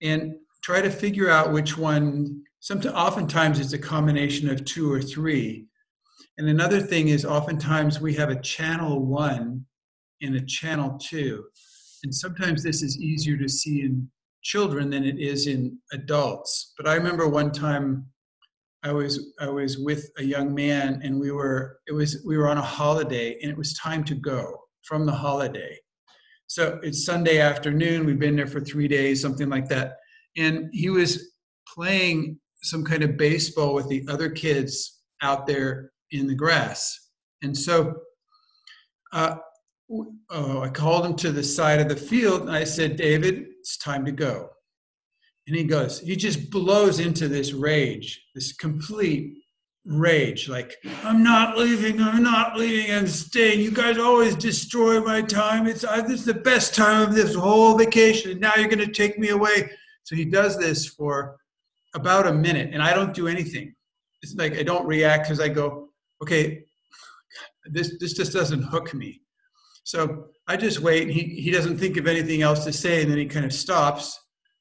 and 0.03 0.35
try 0.63 0.81
to 0.81 0.91
figure 0.91 1.31
out 1.31 1.53
which 1.53 1.77
one, 1.77 2.43
sometimes, 2.61 2.95
oftentimes 2.95 3.61
it's 3.61 3.75
a 3.75 3.79
combination 3.79 4.49
of 4.49 4.65
two 4.65 4.91
or 4.91 5.03
three. 5.03 5.67
And 6.39 6.49
another 6.49 6.81
thing 6.81 7.09
is 7.09 7.27
oftentimes 7.27 8.01
we 8.01 8.15
have 8.15 8.31
a 8.31 8.41
channel 8.41 9.05
one 9.05 9.67
and 10.23 10.35
a 10.35 10.47
channel 10.47 10.99
two. 10.99 11.45
And 12.05 12.15
sometimes 12.15 12.63
this 12.63 12.83
is 12.83 12.99
easier 12.99 13.37
to 13.37 13.49
see 13.49 13.83
in 13.83 14.09
children 14.43 14.89
than 14.89 15.05
it 15.05 15.19
is 15.19 15.47
in 15.47 15.79
adults. 15.93 16.73
But 16.79 16.89
I 16.89 16.95
remember 16.95 17.29
one 17.29 17.53
time 17.53 18.07
I 18.83 18.93
was 18.93 19.35
I 19.41 19.49
was 19.49 19.77
with 19.77 20.09
a 20.19 20.23
young 20.23 20.55
man 20.55 21.01
and 21.03 21.21
we 21.21 21.33
were 21.33 21.81
it 21.89 21.93
was 21.93 22.23
we 22.25 22.39
were 22.39 22.49
on 22.49 22.57
a 22.57 22.63
holiday 22.63 23.37
and 23.43 23.51
it 23.51 23.59
was 23.59 23.75
time 23.75 24.05
to 24.05 24.15
go 24.15 24.68
from 24.89 25.05
the 25.05 25.13
holiday. 25.13 25.79
So 26.47 26.81
it's 26.83 27.05
Sunday 27.05 27.41
afternoon. 27.41 28.07
We've 28.07 28.19
been 28.19 28.37
there 28.37 28.47
for 28.47 28.61
three 28.61 28.89
days, 28.89 29.21
something 29.21 29.51
like 29.51 29.69
that. 29.69 29.97
And 30.39 30.71
he 30.73 30.89
was 30.89 31.33
playing 31.73 32.41
some 32.63 32.85
kind 32.85 33.03
of 33.03 33.19
baseball 33.19 33.75
with 33.75 33.87
the 33.89 34.03
other 34.09 34.31
kids 34.31 35.03
out 35.21 35.47
there 35.47 35.93
in 36.11 36.27
the 36.27 36.35
grass. 36.35 37.11
And 37.43 37.57
so 37.57 37.97
uh, 39.13 39.37
oh, 40.31 40.63
I 40.63 40.71
called 40.71 41.05
him 41.05 41.17
to 41.17 41.33
the 41.33 41.45
side 41.45 41.81
of 41.81 41.89
the 41.89 41.97
field 41.97 42.43
and 42.43 42.51
I 42.51 42.65
said, 42.65 42.97
David, 42.97 43.45
it's 43.61 43.77
time 43.77 44.07
to 44.07 44.13
go. 44.13 44.49
And 45.47 45.57
he 45.57 45.65
goes, 45.65 46.01
he 46.01 46.17
just 46.17 46.51
blows 46.51 46.99
into 46.99 47.29
this 47.29 47.53
rage, 47.53 48.23
this 48.35 48.55
complete 48.55 49.35
rage 49.89 50.51
like 50.51 50.77
i'm 51.05 51.23
not 51.23 51.57
leaving 51.57 51.99
i'm 51.99 52.23
not 52.23 52.59
leaving 52.59 52.95
i'm 52.95 53.07
staying. 53.07 53.59
You 53.59 53.71
guys 53.71 53.97
always 53.97 54.35
destroy 54.35 55.01
my 55.01 55.23
time. 55.23 55.67
It's 55.67 55.83
I, 55.83 56.03
this 56.03 56.21
is 56.21 56.27
the 56.27 56.35
best 56.35 56.75
time 56.75 57.09
of 57.09 57.15
this 57.15 57.35
whole 57.35 57.77
vacation 57.77 58.33
and 58.33 58.41
now 58.41 58.53
you're 58.57 58.69
going 58.69 58.87
to 58.87 58.93
take 58.93 59.19
me 59.19 59.31
away. 59.31 59.71
So 60.05 60.15
he 60.15 60.27
does 60.27 60.59
this 60.59 60.87
for 60.87 61.39
about 61.95 62.27
a 62.27 62.33
minute 62.35 62.71
and 62.75 62.83
i 62.83 62.93
don't 62.93 63.15
do 63.15 63.29
anything. 63.29 63.75
It's 64.21 64.35
like 64.35 64.59
i 64.59 64.63
don't 64.63 64.87
react 64.87 65.25
because 65.25 65.41
i 65.41 65.49
go 65.49 65.89
okay 66.23 66.65
this 67.65 67.97
this 67.99 68.13
just 68.13 68.35
doesn't 68.35 68.65
hook 68.65 68.93
me. 68.93 69.23
So 69.85 70.27
i 70.49 70.55
just 70.55 70.81
wait 70.81 71.05
and 71.05 71.11
he, 71.11 71.41
he 71.41 71.51
doesn't 71.51 71.79
think 71.79 71.97
of 71.97 72.07
anything 72.07 72.43
else 72.43 72.63
to 72.67 72.75
say 72.75 73.01
and 73.01 73.11
then 73.11 73.17
he 73.17 73.25
kind 73.25 73.47
of 73.47 73.55
stops 73.55 74.19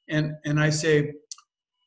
and 0.08 0.36
and 0.46 0.58
i 0.58 0.70
say 0.70 1.12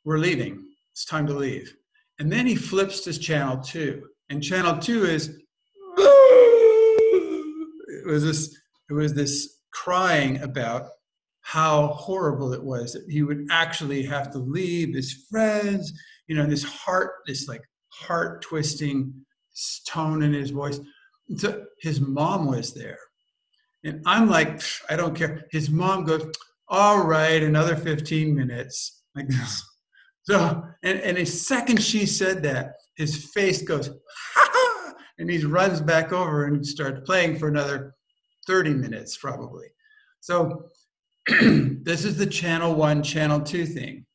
we're 0.04 0.18
leaving. 0.18 0.66
It's 0.92 1.06
time 1.06 1.26
to 1.28 1.32
leave 1.32 1.75
and 2.20 2.30
then 2.30 2.46
he 2.46 2.54
flips 2.54 3.00
to 3.00 3.18
channel 3.18 3.58
two. 3.58 4.06
And 4.28 4.42
channel 4.42 4.78
two 4.78 5.04
is 5.04 5.28
it 5.96 8.06
was 8.06 8.22
this 8.22 8.56
it 8.88 8.92
was 8.92 9.14
this 9.14 9.56
crying 9.72 10.40
about 10.42 10.88
how 11.40 11.88
horrible 11.88 12.52
it 12.52 12.62
was 12.62 12.92
that 12.92 13.04
he 13.08 13.22
would 13.22 13.46
actually 13.50 14.02
have 14.02 14.30
to 14.30 14.38
leave 14.38 14.94
his 14.94 15.24
friends, 15.30 15.92
you 16.28 16.36
know, 16.36 16.46
this 16.46 16.62
heart, 16.62 17.12
this 17.26 17.48
like 17.48 17.62
heart 17.88 18.42
twisting 18.42 19.12
tone 19.86 20.22
in 20.22 20.34
his 20.34 20.50
voice. 20.50 20.78
And 21.28 21.40
so 21.40 21.64
his 21.80 22.00
mom 22.00 22.46
was 22.46 22.74
there. 22.74 22.98
And 23.82 24.02
I'm 24.04 24.28
like, 24.28 24.60
I 24.90 24.96
don't 24.96 25.16
care. 25.16 25.46
His 25.50 25.70
mom 25.70 26.04
goes, 26.04 26.26
all 26.68 27.04
right, 27.04 27.42
another 27.42 27.74
15 27.74 28.36
minutes. 28.36 29.02
Like 29.16 29.28
this. 29.28 29.64
So, 30.22 30.62
and, 30.82 31.00
and 31.00 31.18
a 31.18 31.26
second 31.26 31.82
she 31.82 32.06
said 32.06 32.42
that, 32.42 32.74
his 32.96 33.30
face 33.32 33.62
goes, 33.62 33.88
ha 33.88 34.50
ha, 34.52 34.94
and 35.18 35.30
he 35.30 35.44
runs 35.44 35.80
back 35.80 36.12
over 36.12 36.44
and 36.44 36.66
starts 36.66 37.00
playing 37.06 37.38
for 37.38 37.48
another 37.48 37.94
30 38.46 38.74
minutes, 38.74 39.16
probably. 39.16 39.68
So 40.20 40.66
this 41.28 42.04
is 42.04 42.16
the 42.16 42.26
channel 42.26 42.74
one, 42.74 43.02
channel 43.02 43.40
two 43.40 43.66
thing. 43.66 44.06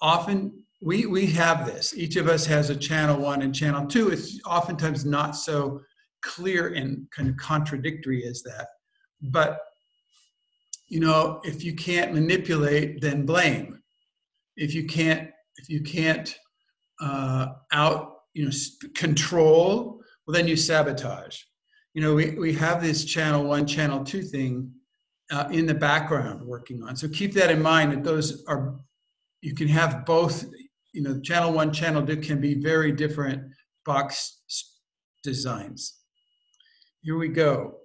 Often 0.00 0.64
we, 0.82 1.06
we 1.06 1.26
have 1.26 1.66
this. 1.66 1.94
Each 1.96 2.16
of 2.16 2.28
us 2.28 2.44
has 2.46 2.70
a 2.70 2.76
channel 2.76 3.18
one 3.18 3.42
and 3.42 3.54
channel 3.54 3.86
two. 3.86 4.10
It's 4.10 4.40
oftentimes 4.44 5.04
not 5.04 5.36
so 5.36 5.80
clear 6.22 6.74
and 6.74 7.06
kind 7.10 7.28
of 7.28 7.36
contradictory 7.36 8.26
as 8.26 8.42
that. 8.42 8.68
But, 9.22 9.58
you 10.88 11.00
know, 11.00 11.40
if 11.44 11.64
you 11.64 11.74
can't 11.74 12.12
manipulate, 12.12 13.00
then 13.00 13.24
blame. 13.24 13.82
If 14.56 14.74
you 14.74 14.86
can't, 14.86 15.30
if 15.58 15.68
you 15.68 15.80
can't 15.80 16.36
uh, 17.00 17.46
out, 17.72 18.14
you 18.34 18.44
know, 18.44 18.50
control, 18.94 20.00
well, 20.26 20.34
then 20.34 20.48
you 20.48 20.56
sabotage. 20.56 21.38
You 21.94 22.02
know, 22.02 22.14
we, 22.14 22.30
we 22.38 22.52
have 22.54 22.82
this 22.82 23.04
channel 23.04 23.44
one, 23.44 23.66
channel 23.66 24.04
two 24.04 24.22
thing 24.22 24.70
uh, 25.30 25.48
in 25.50 25.66
the 25.66 25.74
background 25.74 26.46
working 26.46 26.82
on. 26.82 26.96
So 26.96 27.08
keep 27.08 27.32
that 27.34 27.50
in 27.50 27.62
mind 27.62 27.92
that 27.92 28.04
those 28.04 28.44
are, 28.46 28.76
you 29.40 29.54
can 29.54 29.68
have 29.68 30.04
both, 30.04 30.44
you 30.92 31.02
know, 31.02 31.20
channel 31.20 31.52
one, 31.52 31.72
channel 31.72 32.04
two 32.04 32.18
can 32.18 32.40
be 32.40 32.54
very 32.54 32.92
different 32.92 33.42
box 33.84 34.40
designs. 35.22 36.00
Here 37.02 37.16
we 37.16 37.28
go. 37.28 37.76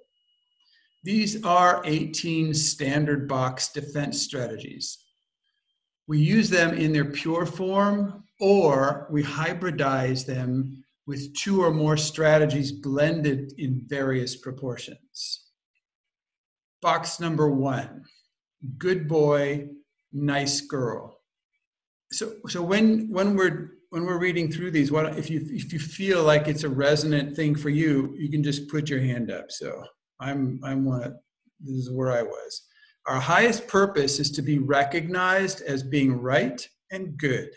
These 1.04 1.44
are 1.44 1.82
18 1.86 2.54
standard 2.54 3.28
box 3.28 3.72
defense 3.72 4.22
strategies. 4.22 5.00
We 6.08 6.20
use 6.20 6.50
them 6.50 6.74
in 6.74 6.94
their 6.94 7.06
pure 7.06 7.46
form 7.46 8.24
or 8.40 9.08
we 9.10 9.24
hybridize 9.24 10.26
them 10.26 10.84
with 11.08 11.34
two 11.36 11.64
or 11.64 11.72
more 11.72 11.98
strategies 11.98 12.72
blended 12.72 13.54
in 13.58 13.86
various 13.88 14.36
proportions. 14.36 15.48
Box 16.82 17.20
number 17.20 17.50
one, 17.50 18.04
good 18.78 19.08
boy, 19.08 19.68
nice 20.12 20.62
girl. 20.62 21.20
So, 22.12 22.34
so 22.48 22.62
when, 22.62 23.10
when 23.10 23.36
we're 23.36 23.72
when 23.92 24.06
we're 24.06 24.20
reading 24.20 24.50
through 24.50 24.72
these, 24.72 24.90
what 24.90 25.18
if 25.18 25.30
you 25.30 25.42
if 25.50 25.74
you 25.74 25.80
feel 25.80 26.24
like 26.24 26.48
it's 26.48 26.64
a 26.64 26.70
resonant 26.70 27.36
thing 27.36 27.56
for 27.56 27.70
you, 27.70 28.16
you 28.18 28.30
can 28.30 28.42
just 28.42 28.70
put 28.70 28.90
your 28.90 29.02
hand 29.02 29.30
up. 29.30 29.52
So 29.52 29.84
I'm 30.20 30.62
I'm 30.64 30.86
one. 30.86 31.18
This 31.60 31.76
is 31.76 31.92
where 31.92 32.12
I 32.12 32.24
was. 32.24 32.68
Our 33.08 33.20
highest 33.20 33.68
purpose 33.68 34.20
is 34.20 34.32
to 34.32 34.42
be 34.42 34.60
recognized 34.60 35.62
as 35.62 35.82
being 35.82 36.14
right 36.14 36.68
and 36.92 37.18
good. 37.18 37.50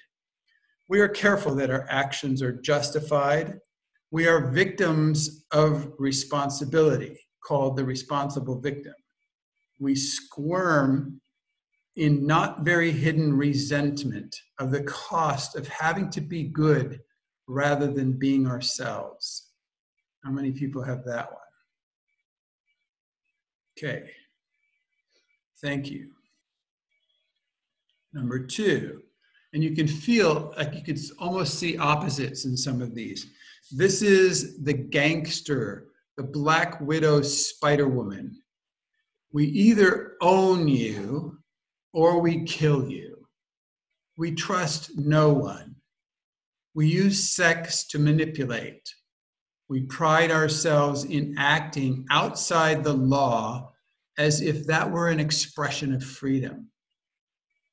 We 0.89 1.01
are 1.01 1.09
careful 1.09 1.55
that 1.57 1.71
our 1.71 1.87
actions 1.91 2.43
are 2.43 2.53
justified. 2.53 3.59
We 4.11 4.27
are 4.27 4.51
victims 4.51 5.45
of 5.53 5.93
responsibility, 5.99 7.19
called 7.45 7.77
the 7.77 7.85
responsible 7.85 8.61
victim. 8.61 8.95
We 9.81 9.95
squirm 9.97 11.21
in 11.97 12.27
not 12.27 12.65
very 12.65 12.91
hidden 12.91 13.37
resentment 13.37 14.35
of 14.59 14.71
the 14.71 14.83
cost 14.85 15.57
of 15.57 15.69
having 15.69 16.11
to 16.11 16.21
be 16.21 16.45
good 16.45 17.01
rather 17.47 17.87
than 17.93 18.13
being 18.13 18.47
ourselves. 18.47 19.51
How 20.25 20.31
many 20.31 20.53
people 20.53 20.83
have 20.83 21.05
that 21.05 21.31
one? 21.31 21.41
Okay. 23.77 24.11
Thank 25.65 25.91
you. 25.91 26.11
Number 28.13 28.39
two, 28.39 29.01
and 29.55 29.65
you 29.65 29.75
can 29.75 29.89
feel 29.89 30.53
like 30.59 30.75
you 30.75 30.83
could 30.83 31.01
almost 31.19 31.59
see 31.59 31.79
opposites 31.79 32.45
in 32.45 32.55
some 32.55 32.83
of 32.83 32.95
these. 32.95 33.29
This 33.73 34.03
is 34.03 34.63
the 34.63 34.75
gangster, 34.75 35.87
the 36.19 36.23
Black 36.23 36.79
Widow 36.83 37.23
Spider 37.23 37.89
Woman. 37.89 38.37
We 39.33 39.47
either 39.47 40.17
own 40.21 40.69
you 40.69 41.39
or 41.95 42.21
we 42.21 42.45
kill 42.45 42.87
you. 42.87 43.27
We 44.19 44.33
trust 44.33 44.99
no 44.99 45.33
one. 45.33 45.77
We 46.75 46.89
use 46.89 47.31
sex 47.31 47.87
to 47.89 47.99
manipulate. 47.99 48.87
We 49.71 49.85
pride 49.85 50.31
ourselves 50.31 51.05
in 51.05 51.37
acting 51.39 52.05
outside 52.11 52.85
the 52.85 52.93
law 52.93 53.71
as 54.19 54.41
if 54.41 54.67
that 54.67 54.91
were 54.91 55.09
an 55.09 55.21
expression 55.21 55.93
of 55.95 56.05
freedom. 56.05 56.69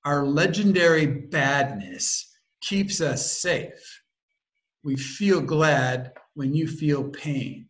Our 0.05 0.25
legendary 0.25 1.05
badness 1.05 2.35
keeps 2.61 3.01
us 3.01 3.31
safe. 3.31 4.01
We 4.83 4.95
feel 4.95 5.41
glad 5.41 6.13
when 6.33 6.53
you 6.53 6.67
feel 6.67 7.03
pain. 7.03 7.67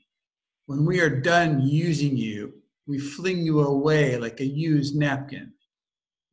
When 0.67 0.85
we 0.85 1.01
are 1.01 1.21
done 1.21 1.61
using 1.61 2.15
you, 2.15 2.53
we 2.87 2.99
fling 2.99 3.39
you 3.39 3.61
away 3.61 4.17
like 4.17 4.39
a 4.39 4.45
used 4.45 4.95
napkin 4.95 5.51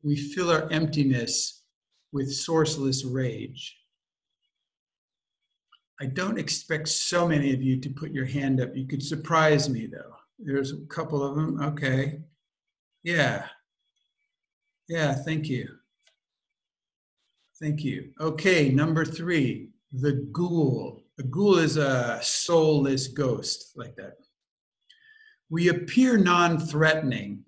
we 0.03 0.15
fill 0.15 0.49
our 0.49 0.69
emptiness 0.71 1.63
with 2.11 2.29
sourceless 2.29 3.03
rage. 3.05 3.77
I 6.01 6.05
don't 6.05 6.39
expect 6.39 6.87
so 6.87 7.27
many 7.27 7.53
of 7.53 7.61
you 7.61 7.79
to 7.81 7.89
put 7.89 8.11
your 8.11 8.25
hand 8.25 8.61
up. 8.61 8.75
You 8.75 8.87
could 8.87 9.03
surprise 9.03 9.69
me 9.69 9.87
though. 9.87 10.15
There's 10.39 10.71
a 10.71 10.85
couple 10.87 11.21
of 11.21 11.35
them. 11.35 11.61
Okay. 11.61 12.21
Yeah. 13.03 13.45
Yeah, 14.87 15.13
thank 15.13 15.47
you. 15.47 15.67
Thank 17.61 17.83
you. 17.83 18.11
Okay, 18.19 18.69
number 18.69 19.05
three, 19.05 19.69
the 19.91 20.27
ghoul. 20.31 21.03
The 21.17 21.23
ghoul 21.23 21.57
is 21.57 21.77
a 21.77 22.19
soulless 22.21 23.07
ghost, 23.07 23.73
like 23.75 23.95
that. 23.97 24.15
We 25.49 25.69
appear 25.69 26.17
non 26.17 26.59
threatening 26.59 27.43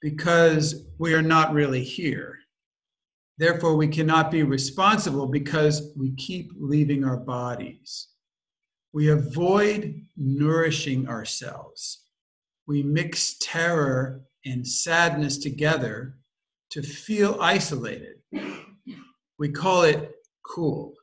because 0.00 0.86
we 0.98 1.14
are 1.14 1.22
not 1.22 1.52
really 1.52 1.82
here. 1.82 2.38
Therefore, 3.38 3.76
we 3.76 3.88
cannot 3.88 4.30
be 4.30 4.42
responsible 4.42 5.26
because 5.26 5.92
we 5.96 6.12
keep 6.12 6.52
leaving 6.56 7.04
our 7.04 7.16
bodies. 7.16 8.08
We 8.92 9.10
avoid 9.10 10.06
nourishing 10.16 11.08
ourselves. 11.08 12.04
We 12.66 12.82
mix 12.82 13.36
terror 13.40 14.22
and 14.46 14.66
sadness 14.66 15.38
together 15.38 16.16
to 16.70 16.82
feel 16.82 17.36
isolated. 17.40 18.16
We 19.38 19.50
call 19.50 19.82
it 19.82 20.12
cool. 20.42 20.94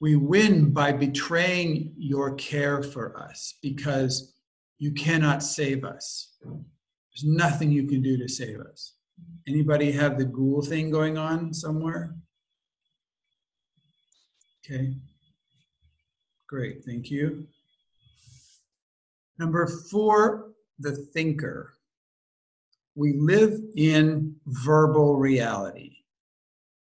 We 0.00 0.16
win 0.16 0.72
by 0.72 0.92
betraying 0.92 1.92
your 1.96 2.34
care 2.34 2.82
for 2.82 3.20
us 3.20 3.54
because 3.62 4.34
you 4.78 4.92
cannot 4.92 5.42
save 5.42 5.84
us. 5.84 6.36
There's 6.42 7.24
nothing 7.24 7.70
you 7.70 7.86
can 7.86 8.00
do 8.00 8.16
to 8.16 8.28
save 8.28 8.60
us. 8.60 8.94
Anybody 9.46 9.90
have 9.92 10.18
the 10.18 10.24
ghoul 10.24 10.62
thing 10.62 10.90
going 10.90 11.18
on 11.18 11.52
somewhere? 11.52 12.14
Okay. 14.64 14.94
Great, 16.48 16.84
thank 16.84 17.10
you. 17.10 17.46
Number 19.38 19.66
four, 19.66 20.50
the 20.78 20.92
thinker. 20.92 21.74
We 22.94 23.14
live 23.14 23.60
in 23.76 24.34
verbal 24.46 25.16
reality. 25.16 25.96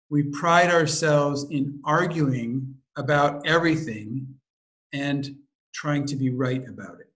We 0.10 0.23
pride 0.23 0.71
ourselves 0.71 1.45
in 1.52 1.80
arguing 1.84 2.75
about 2.95 3.45
everything 3.45 4.28
and 4.93 5.36
trying 5.73 6.06
to 6.08 6.15
be 6.15 6.30
right 6.30 6.67
about 6.67 6.99
it 6.99 7.10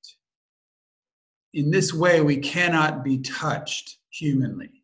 in 1.54 1.70
this 1.70 1.94
way, 1.94 2.22
we 2.22 2.38
cannot 2.38 3.04
be 3.04 3.20
touched 3.20 3.98
humanly. 4.10 4.84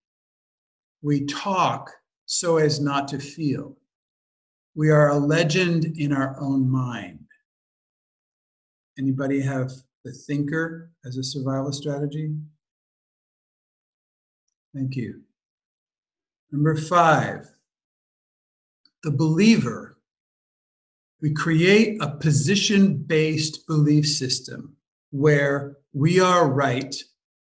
We 1.01 1.25
talk 1.25 1.91
so 2.25 2.57
as 2.57 2.79
not 2.79 3.07
to 3.09 3.19
feel. 3.19 3.75
We 4.75 4.91
are 4.91 5.09
a 5.09 5.17
legend 5.17 5.97
in 5.97 6.13
our 6.13 6.39
own 6.39 6.69
mind. 6.69 7.25
Anybody 8.97 9.41
have 9.41 9.71
the 10.03 10.11
thinker 10.11 10.91
as 11.05 11.17
a 11.17 11.23
survival 11.23 11.71
strategy? 11.71 12.35
Thank 14.73 14.95
you. 14.95 15.21
Number 16.51 16.75
five, 16.75 17.47
the 19.03 19.11
believer. 19.11 19.97
We 21.21 21.33
create 21.33 22.01
a 22.01 22.11
position 22.11 22.95
based 22.95 23.67
belief 23.67 24.07
system 24.07 24.75
where 25.11 25.77
we 25.93 26.19
are 26.19 26.49
right 26.49 26.95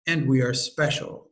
and 0.07 0.27
we 0.27 0.41
are 0.41 0.53
special. 0.53 1.29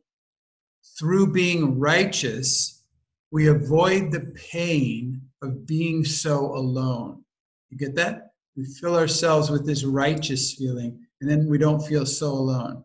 Through 0.98 1.32
being 1.32 1.78
righteous, 1.78 2.82
we 3.30 3.48
avoid 3.48 4.10
the 4.10 4.32
pain 4.50 5.20
of 5.42 5.66
being 5.66 6.04
so 6.04 6.54
alone. 6.54 7.22
You 7.70 7.76
get 7.76 7.94
that? 7.96 8.32
We 8.56 8.64
fill 8.64 8.96
ourselves 8.96 9.50
with 9.50 9.66
this 9.66 9.84
righteous 9.84 10.54
feeling, 10.54 11.06
and 11.20 11.30
then 11.30 11.48
we 11.48 11.58
don't 11.58 11.80
feel 11.86 12.06
so 12.06 12.28
alone. 12.28 12.84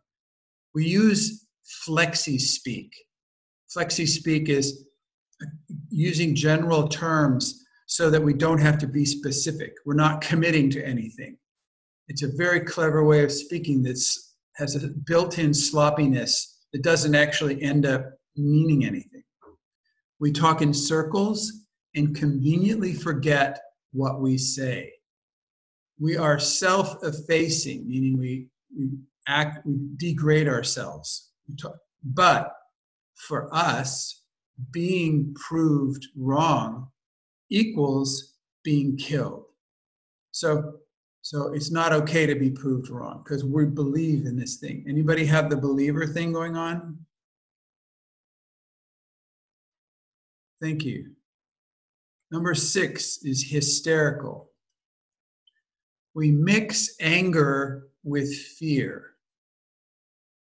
We 0.74 0.86
use 0.86 1.46
flexi 1.88 2.40
speak. 2.40 2.94
Flexi 3.76 4.08
speak 4.08 4.50
is 4.50 4.86
uh, 5.42 5.46
using 5.90 6.36
general 6.36 6.88
terms 6.88 7.64
so 7.88 8.10
that 8.10 8.22
we 8.22 8.34
don't 8.34 8.62
have 8.62 8.78
to 8.80 8.88
be 8.88 9.06
specific. 9.06 9.74
We're 9.86 9.94
not 9.94 10.22
committing 10.22 10.70
to 10.72 10.86
anything. 10.86 11.38
It's 12.08 12.24
a 12.24 12.32
very 12.36 12.62
clever 12.62 13.04
way 13.04 13.24
of 13.24 13.32
speaking 13.32 13.84
that 13.84 14.00
has 14.56 14.76
a 14.76 14.88
built 14.88 15.40
in 15.40 15.54
sloppiness 15.54 16.66
that 16.74 16.84
doesn't 16.84 17.16
actually 17.16 17.62
end 17.62 17.86
up 17.86 18.06
meaning 18.36 18.86
anything. 18.86 19.24
We 20.20 20.32
talk 20.32 20.62
in 20.62 20.74
circles 20.74 21.66
and 21.96 22.16
conveniently 22.16 22.94
forget 22.94 23.60
what 23.92 24.22
we 24.22 24.38
say. 24.38 24.93
We 26.00 26.18
are 26.18 26.40
self 26.40 27.04
effacing, 27.04 27.88
meaning 27.88 28.18
we, 28.18 28.48
we 28.78 28.90
act, 29.28 29.66
we 29.66 29.76
degrade 29.98 30.48
ourselves. 30.48 31.32
But 32.04 32.52
for 33.16 33.54
us, 33.54 34.24
being 34.72 35.34
proved 35.36 36.08
wrong 36.16 36.90
equals 37.50 38.34
being 38.64 38.98
killed. 38.98 39.46
So, 40.32 40.80
so 41.22 41.54
it's 41.54 41.72
not 41.72 41.94
okay 41.94 42.26
to 42.26 42.36
be 42.36 42.50
proved 42.50 42.90
wrong 42.90 43.22
because 43.24 43.44
we 43.44 43.66
believe 43.66 44.26
in 44.26 44.38
this 44.38 44.58
thing. 44.58 44.86
Anybody 44.88 45.26
have 45.26 45.50
the 45.50 45.58
believer 45.58 46.08
thing 46.08 46.34
going 46.34 46.58
on? 46.58 46.98
Thank 50.62 50.86
you. 50.86 51.12
Number 52.32 52.56
six 52.56 53.20
is 53.24 53.44
hysterical. 53.44 54.53
We 56.16 56.32
mix 56.32 56.96
anger 57.00 57.88
with 58.04 58.34
fear 58.36 59.14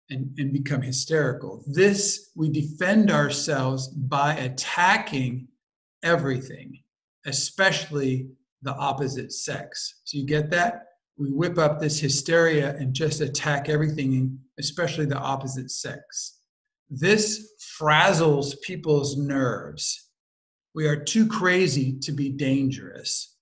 and, 0.09 0.33
and 0.37 0.53
become 0.53 0.81
hysterical. 0.81 1.63
This, 1.67 2.29
we 2.35 2.49
defend 2.49 3.11
ourselves 3.11 3.87
by 3.87 4.35
attacking 4.35 5.47
everything, 6.03 6.83
especially 7.25 8.27
the 8.61 8.73
opposite 8.75 9.31
sex. 9.31 10.01
So 10.03 10.17
you 10.17 10.25
get 10.25 10.49
that? 10.51 10.85
We 11.17 11.31
whip 11.31 11.57
up 11.57 11.79
this 11.79 11.99
hysteria 11.99 12.75
and 12.77 12.93
just 12.93 13.21
attack 13.21 13.69
everything, 13.69 14.39
especially 14.59 15.05
the 15.05 15.17
opposite 15.17 15.71
sex. 15.71 16.39
This 16.89 17.53
frazzles 17.79 18.59
people's 18.61 19.17
nerves. 19.17 20.09
We 20.75 20.87
are 20.87 20.95
too 20.95 21.27
crazy 21.27 21.97
to 22.01 22.11
be 22.11 22.29
dangerous. 22.29 23.32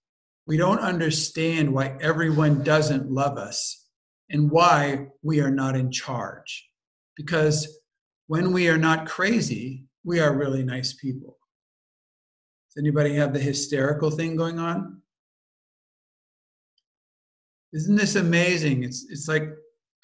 We 0.52 0.58
don't 0.58 0.80
understand 0.80 1.74
why 1.74 1.96
everyone 2.02 2.62
doesn't 2.62 3.10
love 3.10 3.38
us 3.38 3.86
and 4.30 4.52
why 4.52 5.08
we 5.24 5.40
are 5.40 5.50
not 5.50 5.78
in 5.78 5.94
charge. 5.94 6.68
Because 7.16 7.80
when 8.28 8.52
we 8.52 8.68
are 8.68 8.78
not 8.78 9.08
crazy, 9.08 9.86
we 10.04 10.20
are 10.20 10.36
really 10.36 10.64
nice 10.64 10.92
people. 10.92 11.38
Does 12.68 12.84
anybody 12.84 13.16
have 13.16 13.32
the 13.32 13.40
hysterical 13.40 14.12
thing 14.12 14.36
going 14.36 14.60
on? 14.60 15.02
Isn't 17.72 17.96
this 17.96 18.18
amazing? 18.18 18.84
It's 18.84 19.06
it's 19.10 19.30
like 19.30 19.44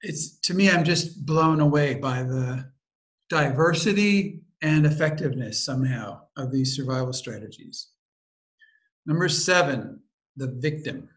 it's 0.00 0.38
to 0.42 0.54
me 0.54 0.70
I'm 0.70 0.84
just 0.84 1.26
blown 1.26 1.58
away 1.58 1.94
by 1.94 2.22
the 2.22 2.70
diversity 3.30 4.42
and 4.62 4.86
effectiveness 4.86 5.64
somehow 5.64 6.20
of 6.36 6.52
these 6.52 6.74
survival 6.74 7.12
strategies. 7.12 7.88
Number 9.04 9.28
7, 9.28 10.00
the 10.36 10.48
victim. 10.58 11.08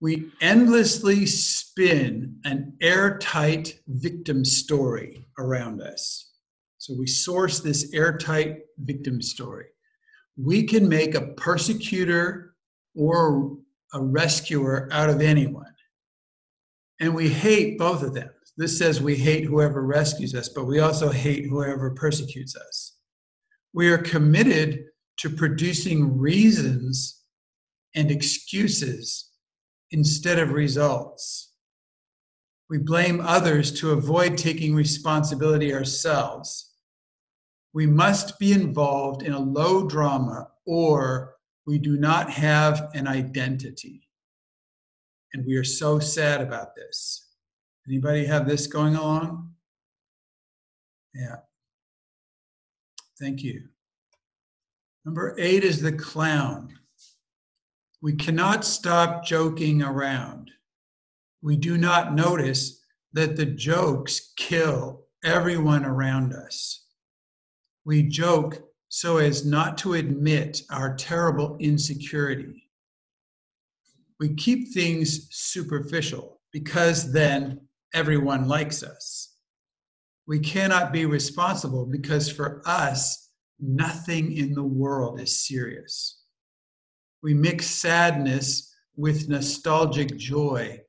We 0.00 0.30
endlessly 0.40 1.24
spin 1.24 2.36
an 2.44 2.76
airtight 2.82 3.80
victim 3.86 4.44
story 4.44 5.26
around 5.38 5.80
us. 5.80 6.32
So 6.76 6.94
we 6.98 7.06
source 7.06 7.60
this 7.60 7.94
airtight 7.94 8.64
victim 8.76 9.22
story. 9.22 9.66
We 10.36 10.64
can 10.64 10.86
make 10.88 11.14
a 11.14 11.28
persecutor 11.28 12.54
or 12.94 13.56
a 13.94 14.02
rescuer 14.02 14.88
out 14.92 15.08
of 15.08 15.22
anyone. 15.22 15.72
And 17.00 17.14
we 17.14 17.28
hate 17.28 17.78
both 17.78 18.02
of 18.02 18.12
them. 18.12 18.33
This 18.56 18.78
says 18.78 19.00
we 19.00 19.16
hate 19.16 19.44
whoever 19.44 19.82
rescues 19.82 20.34
us, 20.34 20.48
but 20.48 20.66
we 20.66 20.78
also 20.78 21.10
hate 21.10 21.46
whoever 21.46 21.90
persecutes 21.90 22.56
us. 22.56 22.96
We 23.72 23.88
are 23.88 23.98
committed 23.98 24.84
to 25.18 25.30
producing 25.30 26.18
reasons 26.18 27.22
and 27.94 28.10
excuses 28.10 29.30
instead 29.90 30.38
of 30.38 30.52
results. 30.52 31.52
We 32.70 32.78
blame 32.78 33.20
others 33.20 33.72
to 33.80 33.90
avoid 33.92 34.38
taking 34.38 34.74
responsibility 34.74 35.74
ourselves. 35.74 36.72
We 37.72 37.86
must 37.86 38.38
be 38.38 38.52
involved 38.52 39.22
in 39.22 39.32
a 39.32 39.38
low 39.38 39.86
drama 39.86 40.48
or 40.64 41.34
we 41.66 41.78
do 41.78 41.96
not 41.96 42.30
have 42.30 42.90
an 42.94 43.06
identity. 43.06 44.08
And 45.32 45.44
we 45.44 45.56
are 45.56 45.64
so 45.64 45.98
sad 45.98 46.40
about 46.40 46.76
this. 46.76 47.23
Anybody 47.86 48.24
have 48.24 48.46
this 48.46 48.66
going 48.66 48.96
along? 48.96 49.52
Yeah. 51.14 51.36
Thank 53.20 53.42
you. 53.42 53.68
Number 55.04 55.36
eight 55.38 55.64
is 55.64 55.80
the 55.80 55.92
clown. 55.92 56.78
We 58.00 58.14
cannot 58.14 58.64
stop 58.64 59.24
joking 59.24 59.82
around. 59.82 60.50
We 61.42 61.56
do 61.56 61.76
not 61.76 62.14
notice 62.14 62.80
that 63.12 63.36
the 63.36 63.46
jokes 63.46 64.32
kill 64.36 65.04
everyone 65.22 65.84
around 65.84 66.32
us. 66.32 66.86
We 67.84 68.02
joke 68.02 68.62
so 68.88 69.18
as 69.18 69.44
not 69.44 69.76
to 69.78 69.94
admit 69.94 70.62
our 70.70 70.94
terrible 70.94 71.56
insecurity. 71.60 72.70
We 74.20 74.34
keep 74.34 74.72
things 74.72 75.28
superficial 75.30 76.40
because 76.50 77.12
then 77.12 77.60
everyone 77.94 78.48
likes 78.48 78.82
us. 78.82 79.36
We 80.26 80.40
cannot 80.40 80.92
be 80.92 81.06
responsible 81.06 81.86
because 81.86 82.30
for 82.30 82.62
us, 82.66 83.30
nothing 83.60 84.36
in 84.36 84.52
the 84.52 84.64
world 84.64 85.20
is 85.20 85.46
serious. 85.46 86.22
We 87.22 87.32
mix 87.34 87.66
sadness 87.66 88.74
with 88.96 89.28
nostalgic 89.28 90.16
joy 90.16 90.80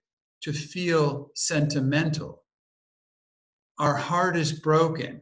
to 0.42 0.52
feel 0.52 1.32
sentimental. 1.36 2.44
Our 3.80 3.96
heart 3.96 4.36
is 4.38 4.54
broken 4.54 5.22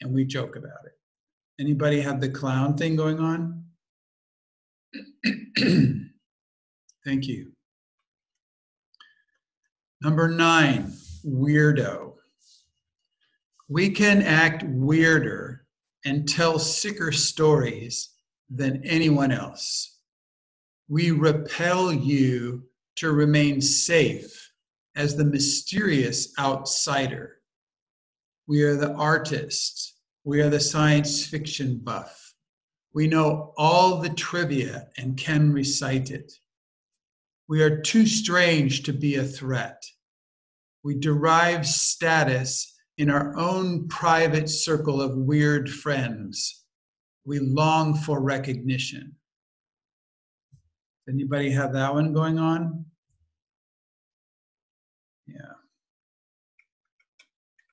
and 0.00 0.14
we 0.14 0.24
joke 0.24 0.56
about 0.56 0.84
it. 0.86 0.92
Anybody 1.60 2.00
have 2.00 2.20
the 2.20 2.28
clown 2.28 2.76
thing 2.76 2.96
going 2.96 3.18
on? 3.18 3.64
Thank 7.04 7.26
you. 7.26 7.51
Number 10.02 10.28
nine, 10.28 10.92
weirdo. 11.24 12.14
We 13.68 13.90
can 13.90 14.20
act 14.22 14.64
weirder 14.66 15.64
and 16.04 16.28
tell 16.28 16.58
sicker 16.58 17.12
stories 17.12 18.10
than 18.50 18.84
anyone 18.84 19.30
else. 19.30 19.98
We 20.88 21.12
repel 21.12 21.92
you 21.92 22.64
to 22.96 23.12
remain 23.12 23.60
safe 23.60 24.52
as 24.96 25.14
the 25.14 25.24
mysterious 25.24 26.34
outsider. 26.36 27.36
We 28.48 28.64
are 28.64 28.74
the 28.74 28.94
artist. 28.94 30.00
We 30.24 30.40
are 30.40 30.50
the 30.50 30.58
science 30.58 31.24
fiction 31.24 31.78
buff. 31.78 32.34
We 32.92 33.06
know 33.06 33.54
all 33.56 34.00
the 34.00 34.10
trivia 34.10 34.88
and 34.98 35.16
can 35.16 35.52
recite 35.52 36.10
it. 36.10 36.32
We 37.48 37.62
are 37.62 37.80
too 37.80 38.06
strange 38.06 38.84
to 38.84 38.92
be 38.92 39.16
a 39.16 39.24
threat. 39.24 39.82
We 40.84 40.98
derive 40.98 41.66
status 41.66 42.72
in 42.98 43.10
our 43.10 43.36
own 43.36 43.88
private 43.88 44.48
circle 44.48 45.00
of 45.00 45.16
weird 45.16 45.70
friends, 45.70 46.64
we 47.24 47.38
long 47.38 47.94
for 47.94 48.20
recognition. 48.20 49.16
Anybody 51.08 51.50
have 51.50 51.72
that 51.72 51.94
one 51.94 52.12
going 52.12 52.38
on? 52.38 52.84
Yeah. 55.26 55.54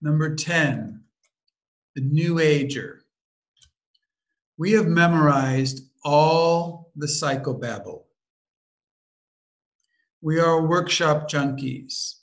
Number 0.01 0.35
10, 0.35 1.03
the 1.95 2.01
New 2.01 2.39
Ager. 2.39 3.03
We 4.57 4.71
have 4.73 4.87
memorized 4.87 5.83
all 6.03 6.91
the 6.95 7.07
psychobabble. 7.07 8.03
We 10.21 10.37
are 10.39 10.67
workshop 10.67 11.29
junkies. 11.29 12.15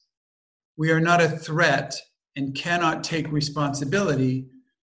We 0.76 0.90
are 0.90 1.00
not 1.00 1.22
a 1.22 1.30
threat 1.30 1.98
and 2.36 2.54
cannot 2.54 3.02
take 3.02 3.32
responsibility 3.32 4.48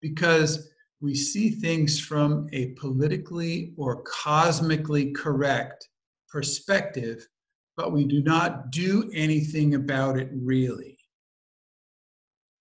because 0.02 0.72
we 1.00 1.14
see 1.14 1.52
things 1.52 2.00
from 2.00 2.48
a 2.54 2.74
politically 2.74 3.74
or 3.78 4.02
cosmically 4.02 5.12
correct 5.12 5.88
perspective, 6.28 7.28
but 7.76 7.94
we 7.94 8.04
do 8.06 8.24
not 8.24 8.72
do 8.72 9.12
anything 9.14 9.76
about 9.76 10.18
it 10.18 10.30
really. 10.34 10.98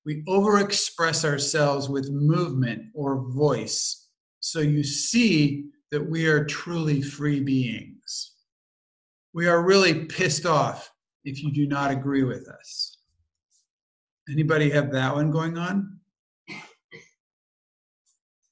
We 0.05 0.23
overexpress 0.25 1.25
ourselves 1.25 1.89
with 1.89 2.11
movement 2.11 2.83
or 2.95 3.27
voice. 3.31 4.09
So 4.41 4.61
you 4.61 4.85
see 4.85 5.71
that 5.91 6.11
we 6.11 6.27
are 6.27 6.45
truly 6.45 7.01
free 7.01 7.41
beings. 7.41 7.96
We 9.37 9.49
are 9.49 9.61
really 9.61 10.07
pissed 10.07 10.47
off 10.47 10.91
if 11.27 11.43
you 11.43 11.53
do 11.53 11.67
not 11.67 11.91
agree 11.91 12.25
with 12.25 12.49
us. 12.49 12.97
Anybody 14.33 14.71
have 14.71 14.91
that 14.93 15.15
one 15.15 15.31
going 15.31 15.59
on? 15.59 16.01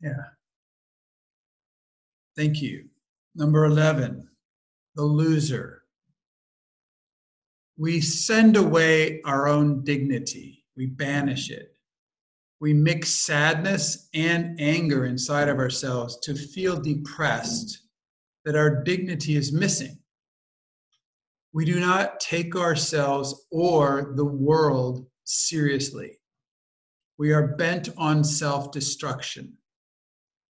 Yeah. 0.02 0.24
Thank 2.36 2.60
you. 2.60 2.84
Number 3.34 3.64
11, 3.64 4.28
the 4.94 5.04
loser. 5.04 5.84
We 7.78 8.02
send 8.02 8.58
away 8.58 9.22
our 9.22 9.48
own 9.48 9.84
dignity, 9.84 10.66
we 10.76 10.84
banish 10.84 11.50
it. 11.50 11.74
We 12.60 12.74
mix 12.74 13.08
sadness 13.08 14.10
and 14.12 14.60
anger 14.60 15.06
inside 15.06 15.48
of 15.48 15.56
ourselves 15.56 16.18
to 16.24 16.34
feel 16.34 16.78
depressed 16.78 17.80
that 18.44 18.54
our 18.54 18.84
dignity 18.84 19.36
is 19.36 19.50
missing. 19.50 19.98
We 21.54 21.64
do 21.64 21.78
not 21.78 22.18
take 22.18 22.56
ourselves 22.56 23.46
or 23.52 24.12
the 24.16 24.24
world 24.24 25.06
seriously. 25.22 26.18
We 27.16 27.32
are 27.32 27.54
bent 27.56 27.90
on 27.96 28.24
self 28.24 28.72
destruction. 28.72 29.56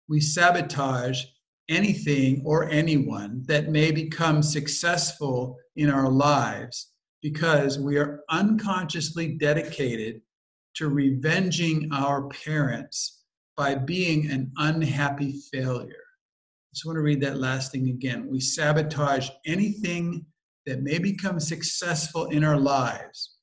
We 0.08 0.22
sabotage 0.22 1.26
anything 1.68 2.42
or 2.46 2.70
anyone 2.70 3.44
that 3.48 3.68
may 3.68 3.92
become 3.92 4.42
successful 4.42 5.58
in 5.76 5.90
our 5.90 6.10
lives 6.10 6.94
because 7.22 7.78
we 7.80 7.98
are 7.98 8.22
unconsciously 8.30 9.36
dedicated 9.36 10.22
to 10.76 10.88
revenging 10.88 11.90
our 11.92 12.30
parents 12.30 13.24
by 13.58 13.76
being 13.76 14.32
an 14.32 14.54
unhappy 14.56 15.42
failure. 15.52 15.90
I 15.90 16.74
just 16.74 16.86
want 16.86 16.96
to 16.96 17.02
read 17.02 17.22
that 17.22 17.40
last 17.40 17.74
thing 17.74 17.90
again. 17.90 18.28
We 18.30 18.40
sabotage 18.40 19.30
anything 19.46 20.26
that 20.66 20.82
may 20.82 20.98
become 20.98 21.40
successful 21.40 22.26
in 22.26 22.44
our 22.44 22.58
lives 22.58 23.36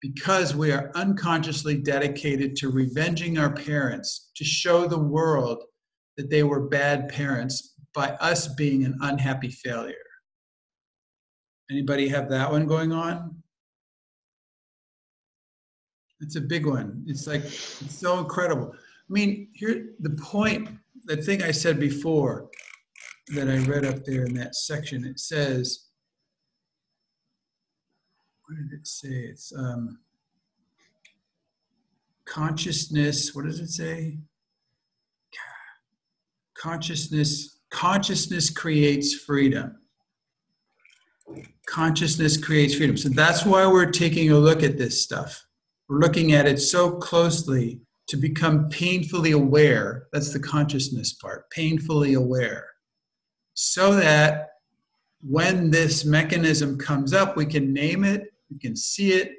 because 0.00 0.54
we 0.54 0.72
are 0.72 0.90
unconsciously 0.94 1.76
dedicated 1.76 2.56
to 2.56 2.70
revenging 2.70 3.38
our 3.38 3.52
parents 3.52 4.30
to 4.36 4.44
show 4.44 4.86
the 4.86 4.98
world 4.98 5.62
that 6.16 6.30
they 6.30 6.42
were 6.42 6.68
bad 6.68 7.08
parents 7.08 7.74
by 7.94 8.10
us 8.20 8.48
being 8.48 8.84
an 8.84 8.96
unhappy 9.00 9.50
failure. 9.50 9.94
Anybody 11.70 12.08
have 12.08 12.28
that 12.30 12.50
one 12.50 12.66
going 12.66 12.92
on? 12.92 13.42
It's 16.20 16.36
a 16.36 16.40
big 16.40 16.66
one. 16.66 17.04
It's 17.06 17.26
like 17.26 17.44
it's 17.44 17.98
so 17.98 18.18
incredible. 18.18 18.72
I 18.74 19.12
mean, 19.12 19.48
here 19.54 19.90
the 20.00 20.10
point, 20.10 20.68
the 21.04 21.16
thing 21.16 21.42
I 21.42 21.50
said 21.50 21.78
before 21.78 22.48
that 23.34 23.48
I 23.48 23.58
read 23.58 23.84
up 23.84 24.04
there 24.04 24.24
in 24.24 24.34
that 24.34 24.54
section, 24.54 25.04
it 25.04 25.18
says, 25.18 25.85
what 28.46 28.56
did 28.56 28.78
it 28.78 28.86
say? 28.86 29.08
It's 29.08 29.52
um, 29.56 29.98
consciousness. 32.24 33.34
What 33.34 33.44
does 33.44 33.60
it 33.60 33.68
say? 33.68 34.18
Consciousness. 36.56 37.58
Consciousness 37.70 38.50
creates 38.50 39.14
freedom 39.14 39.76
consciousness 41.66 42.36
creates 42.36 42.74
freedom. 42.74 42.96
So 42.96 43.08
that's 43.08 43.44
why 43.44 43.66
we're 43.66 43.90
taking 43.90 44.30
a 44.30 44.38
look 44.38 44.62
at 44.62 44.78
this 44.78 45.02
stuff. 45.02 45.44
We're 45.88 45.98
looking 45.98 46.32
at 46.32 46.46
it 46.46 46.58
so 46.60 46.92
closely 46.92 47.80
to 48.08 48.16
become 48.16 48.68
painfully 48.68 49.32
aware. 49.32 50.06
That's 50.12 50.32
the 50.32 50.40
consciousness 50.40 51.12
part, 51.12 51.50
painfully 51.50 52.14
aware. 52.14 52.66
So 53.54 53.94
that 53.96 54.50
when 55.20 55.70
this 55.70 56.04
mechanism 56.04 56.78
comes 56.78 57.12
up, 57.12 57.36
we 57.36 57.46
can 57.46 57.72
name 57.72 58.04
it, 58.04 58.32
we 58.50 58.58
can 58.58 58.76
see 58.76 59.12
it. 59.12 59.32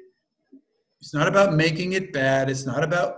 It's 1.00 1.14
not 1.14 1.28
about 1.28 1.54
making 1.54 1.92
it 1.92 2.12
bad, 2.12 2.50
it's 2.50 2.66
not 2.66 2.82
about 2.82 3.16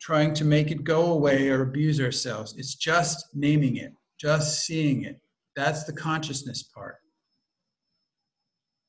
trying 0.00 0.34
to 0.34 0.44
make 0.44 0.70
it 0.70 0.82
go 0.82 1.12
away 1.12 1.48
or 1.48 1.62
abuse 1.62 2.00
ourselves. 2.00 2.54
It's 2.58 2.74
just 2.74 3.26
naming 3.34 3.76
it, 3.76 3.92
just 4.18 4.66
seeing 4.66 5.04
it. 5.04 5.20
That's 5.54 5.84
the 5.84 5.92
consciousness 5.92 6.64
part. 6.64 6.96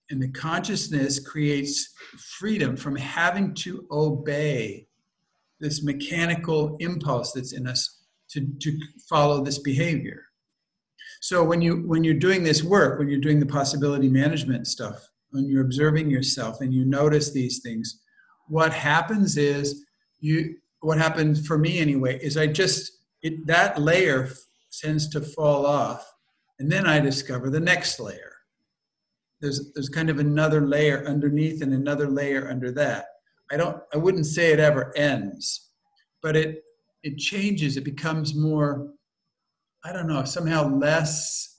And 0.10 0.22
the 0.22 0.30
consciousness 0.30 1.20
creates 1.20 1.94
freedom 2.40 2.76
from 2.76 2.96
having 2.96 3.54
to 3.56 3.86
obey 3.92 4.88
this 5.60 5.84
mechanical 5.84 6.76
impulse 6.80 7.32
that's 7.32 7.54
in 7.54 7.68
us 7.68 8.04
to, 8.32 8.48
to 8.62 8.78
follow 9.10 9.44
this 9.44 9.60
behavior. 9.60 10.26
So 11.22 11.44
when 11.44 11.62
you 11.62 11.88
when 11.88 12.04
you're 12.04 12.16
doing 12.16 12.44
this 12.44 12.64
work, 12.64 13.00
when 13.00 13.08
you're 13.08 13.20
doing 13.20 13.40
the 13.40 13.46
possibility 13.46 14.10
management 14.10 14.68
stuff, 14.68 15.08
when 15.34 15.48
you're 15.48 15.64
observing 15.64 16.10
yourself 16.10 16.62
and 16.62 16.74
you 16.74 16.86
notice 16.86 17.32
these 17.32 17.60
things, 17.60 18.02
what 18.48 18.74
happens 18.74 19.36
is 19.38 19.84
you 20.20 20.56
what 20.82 20.98
happened 20.98 21.46
for 21.46 21.58
me 21.58 21.80
anyway 21.80 22.20
is 22.22 22.38
I 22.38 22.48
just 22.48 22.92
it 23.22 23.46
that 23.48 23.82
layer 23.82 24.30
tends 24.82 25.08
to 25.10 25.22
fall 25.22 25.66
off 25.66 26.06
and 26.60 26.72
then 26.72 26.86
I 26.86 27.00
discover 27.00 27.50
the 27.50 27.60
next 27.60 28.00
layer. 28.00 28.34
There's 29.42 29.74
there's 29.74 29.90
kind 29.90 30.10
of 30.10 30.20
another 30.20 30.62
layer 30.66 31.06
underneath 31.08 31.62
and 31.62 31.74
another 31.74 32.08
layer 32.08 32.50
under 32.50 32.72
that. 32.74 33.06
I 33.52 33.58
don't 33.58 33.82
i 33.94 33.98
wouldn't 33.98 34.26
say 34.26 34.52
it 34.52 34.60
ever 34.60 34.96
ends 34.98 35.72
but 36.22 36.36
it 36.36 36.64
it 37.04 37.18
changes 37.18 37.78
it 37.78 37.84
becomes 37.84 38.34
more 38.34 38.90
i 39.84 39.92
don't 39.92 40.08
know 40.08 40.24
somehow 40.24 40.68
less 40.68 41.53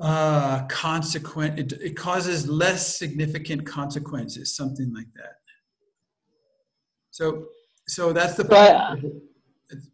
uh, 0.00 0.66
consequent 0.66 1.58
it, 1.58 1.72
it 1.80 1.96
causes 1.96 2.48
less 2.48 2.98
significant 2.98 3.66
consequences 3.66 4.56
something 4.56 4.92
like 4.94 5.08
that 5.14 5.36
so 7.10 7.46
so 7.86 8.12
that's 8.12 8.34
the 8.34 8.44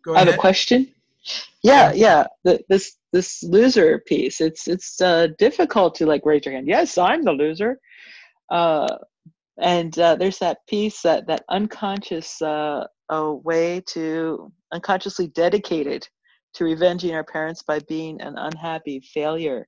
Go 0.03 0.15
I 0.15 0.21
have 0.21 0.29
ahead. 0.29 0.39
a 0.39 0.41
question. 0.41 0.89
Yeah, 1.63 1.93
yeah. 1.93 2.27
The, 2.45 2.63
this 2.69 2.97
this 3.13 3.43
loser 3.43 3.99
piece. 4.07 4.41
It's 4.41 4.69
it's 4.69 5.01
uh, 5.01 5.29
difficult 5.39 5.95
to 5.97 6.07
like 6.07 6.25
raise 6.25 6.45
your 6.45 6.55
hand. 6.55 6.69
Yes, 6.69 6.99
I'm 6.99 7.23
the 7.23 7.33
loser. 7.33 7.79
Uh, 8.51 8.87
and 9.59 9.99
uh, 9.99 10.17
there's 10.17 10.39
that 10.39 10.59
piece 10.69 11.03
that 11.03 11.27
that 11.27 11.45
unconscious 11.51 12.41
uh, 12.43 12.87
a 13.11 13.33
way 13.33 13.83
to 13.89 14.53
unconsciously 14.73 15.29
dedicated 15.29 16.07
to 16.55 16.65
revenging 16.65 17.15
our 17.15 17.25
parents 17.25 17.63
by 17.63 17.79
being 17.81 18.21
an 18.21 18.37
unhappy 18.39 19.01
failure. 19.01 19.67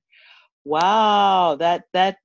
Wow, 0.65 1.55
that 1.59 1.83
that 1.93 2.17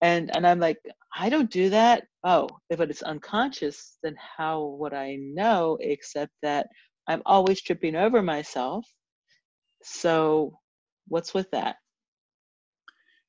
and 0.00 0.34
and 0.34 0.46
I'm 0.46 0.60
like, 0.60 0.78
I 1.16 1.28
don't 1.28 1.50
do 1.50 1.70
that. 1.70 2.04
Oh, 2.24 2.48
if 2.70 2.80
it's 2.80 3.02
unconscious, 3.02 3.98
then 4.02 4.16
how 4.18 4.76
would 4.78 4.92
I 4.92 5.16
know 5.16 5.78
except 5.80 6.32
that 6.42 6.68
I'm 7.08 7.22
always 7.24 7.62
tripping 7.62 7.96
over 7.96 8.22
myself. 8.22 8.86
So 9.82 10.58
what's 11.08 11.32
with 11.32 11.50
that? 11.52 11.76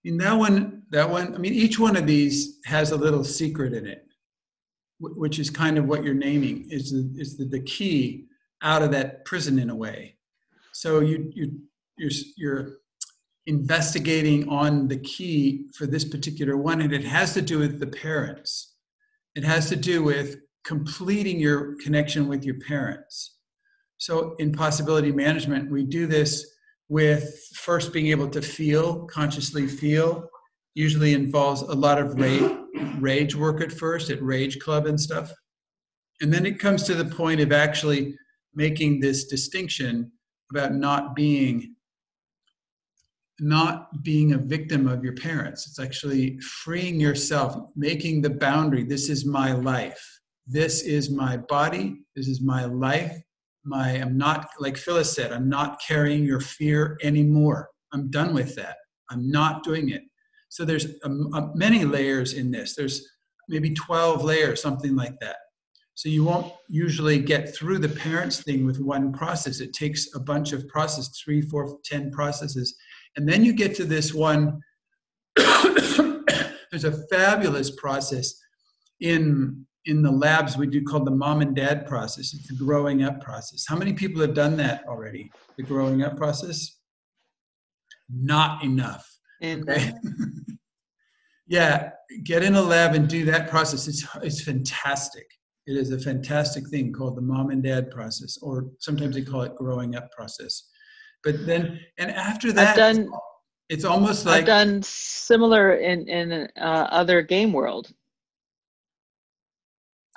In 0.03 0.17
that 0.17 0.33
one, 0.33 0.83
that 0.91 1.09
one, 1.09 1.33
I 1.33 1.37
mean, 1.37 1.53
each 1.53 1.79
one 1.79 1.95
of 1.95 2.05
these 2.05 2.59
has 2.65 2.91
a 2.91 2.97
little 2.97 3.23
secret 3.23 3.73
in 3.73 3.87
it, 3.87 4.05
which 4.99 5.39
is 5.39 5.49
kind 5.49 5.77
of 5.77 5.85
what 5.85 6.03
you're 6.03 6.13
naming 6.13 6.69
is 6.69 6.91
the, 6.91 7.19
is 7.19 7.37
the, 7.37 7.45
the 7.45 7.61
key 7.61 8.27
out 8.61 8.81
of 8.81 8.91
that 8.91 9.23
prison 9.25 9.59
in 9.59 9.69
a 9.69 9.75
way. 9.75 10.17
So 10.73 10.99
you 10.99 11.31
you 11.33 11.59
you're 11.97 12.11
you're 12.37 12.77
investigating 13.49 14.47
on 14.47 14.87
the 14.87 14.97
key 14.97 15.65
for 15.75 15.87
this 15.87 16.05
particular 16.05 16.55
one, 16.55 16.81
and 16.81 16.93
it 16.93 17.03
has 17.03 17.33
to 17.33 17.41
do 17.41 17.57
with 17.57 17.79
the 17.79 17.87
parents. 17.87 18.75
It 19.33 19.43
has 19.43 19.67
to 19.69 19.75
do 19.75 20.03
with 20.03 20.37
completing 20.63 21.39
your 21.39 21.75
connection 21.83 22.27
with 22.27 22.45
your 22.45 22.59
parents. 22.59 23.37
So 23.97 24.35
in 24.37 24.51
possibility 24.51 25.11
management, 25.11 25.71
we 25.71 25.83
do 25.83 26.05
this 26.05 26.45
with 26.89 27.23
first 27.55 27.91
being 27.91 28.07
able 28.07 28.29
to 28.29 28.41
feel, 28.41 29.07
consciously 29.07 29.67
feel, 29.67 30.29
usually 30.75 31.13
involves 31.13 31.63
a 31.63 31.73
lot 31.73 31.97
of 31.97 32.19
rage, 32.19 32.51
rage 32.99 33.35
work 33.35 33.61
at 33.61 33.71
first, 33.71 34.11
at 34.11 34.21
Rage 34.21 34.59
Club 34.59 34.85
and 34.85 34.99
stuff. 34.99 35.33
And 36.21 36.31
then 36.31 36.45
it 36.45 36.59
comes 36.59 36.83
to 36.83 36.93
the 36.93 37.05
point 37.05 37.41
of 37.41 37.51
actually 37.51 38.15
making 38.53 38.99
this 38.99 39.25
distinction 39.25 40.11
about 40.51 40.75
not 40.75 41.15
being 41.15 41.75
not 43.41 44.03
being 44.03 44.33
a 44.33 44.37
victim 44.37 44.87
of 44.87 45.03
your 45.03 45.15
parents. 45.15 45.67
It's 45.67 45.79
actually 45.79 46.39
freeing 46.39 46.99
yourself, 46.99 47.55
making 47.75 48.21
the 48.21 48.29
boundary. 48.29 48.83
This 48.83 49.09
is 49.09 49.25
my 49.25 49.53
life. 49.53 50.01
This 50.47 50.81
is 50.81 51.09
my 51.09 51.37
body. 51.37 52.01
This 52.15 52.27
is 52.27 52.41
my 52.41 52.65
life 52.65 53.19
my 53.65 53.91
i'm 53.91 54.17
not 54.17 54.49
like 54.59 54.77
phyllis 54.77 55.13
said 55.13 55.31
i'm 55.31 55.49
not 55.49 55.79
carrying 55.85 56.23
your 56.23 56.39
fear 56.39 56.97
anymore 57.03 57.69
i'm 57.93 58.09
done 58.09 58.33
with 58.33 58.55
that 58.55 58.77
i'm 59.09 59.29
not 59.29 59.63
doing 59.63 59.89
it 59.89 60.01
so 60.49 60.65
there's 60.65 60.85
a, 61.03 61.09
a, 61.09 61.51
many 61.55 61.85
layers 61.85 62.33
in 62.33 62.51
this 62.51 62.75
there's 62.75 63.07
maybe 63.47 63.73
12 63.73 64.23
layers 64.23 64.61
something 64.61 64.95
like 64.95 65.19
that 65.19 65.37
So 65.99 66.07
you 66.07 66.23
won't 66.23 66.53
usually 66.69 67.19
get 67.19 67.53
through 67.53 67.79
the 67.79 67.89
parents 67.89 68.41
thing 68.41 68.65
with 68.65 68.79
one 68.79 69.11
process. 69.11 69.59
It 69.59 69.73
takes 69.73 70.15
a 70.15 70.19
bunch 70.31 70.53
of 70.53 70.65
processes, 70.69 71.11
three, 71.21 71.41
four, 71.41 71.77
ten 71.83 72.09
processes. 72.09 72.73
And 73.15 73.27
then 73.27 73.43
you 73.43 73.53
get 73.53 73.75
to 73.75 73.85
this 73.85 74.13
one. 74.13 74.61
There's 75.35 76.83
a 76.83 77.03
fabulous 77.07 77.71
process 77.71 78.33
in 78.99 79.65
in 79.85 80.01
the 80.01 80.11
labs 80.11 80.57
we 80.57 80.67
do 80.67 80.83
called 80.83 81.07
the 81.07 81.11
mom 81.11 81.41
and 81.41 81.55
dad 81.55 81.87
process. 81.87 82.33
It's 82.33 82.47
the 82.47 82.55
growing 82.55 83.03
up 83.03 83.21
process. 83.21 83.65
How 83.67 83.75
many 83.75 83.93
people 83.93 84.21
have 84.21 84.33
done 84.33 84.55
that 84.57 84.83
already? 84.87 85.31
The 85.57 85.63
growing 85.63 86.03
up 86.03 86.17
process? 86.17 86.77
Not 88.09 88.63
enough. 88.63 89.09
Okay. 89.43 89.93
yeah, 91.47 91.91
get 92.23 92.43
in 92.43 92.55
a 92.55 92.61
lab 92.61 92.93
and 92.93 93.07
do 93.07 93.25
that 93.25 93.49
process. 93.49 93.87
It's 93.87 94.05
it's 94.21 94.41
fantastic. 94.41 95.27
It 95.65 95.77
is 95.77 95.91
a 95.91 95.99
fantastic 95.99 96.67
thing 96.69 96.91
called 96.91 97.15
the 97.15 97.21
mom 97.21 97.51
and 97.51 97.63
dad 97.63 97.91
process, 97.91 98.37
or 98.41 98.67
sometimes 98.79 99.15
they 99.15 99.21
call 99.21 99.43
it 99.43 99.55
growing 99.55 99.95
up 99.95 100.11
process. 100.11 100.68
But 101.23 101.45
then, 101.45 101.79
and 101.97 102.11
after 102.11 102.51
that, 102.53 102.75
done- 102.75 103.09
it's 103.69 103.85
almost 103.85 104.25
like 104.25 104.41
I've 104.41 104.45
done 104.45 104.81
similar 104.83 105.75
in 105.75 106.07
in 106.07 106.47
uh, 106.57 106.87
other 106.89 107.21
game 107.21 107.53
world. 107.53 107.91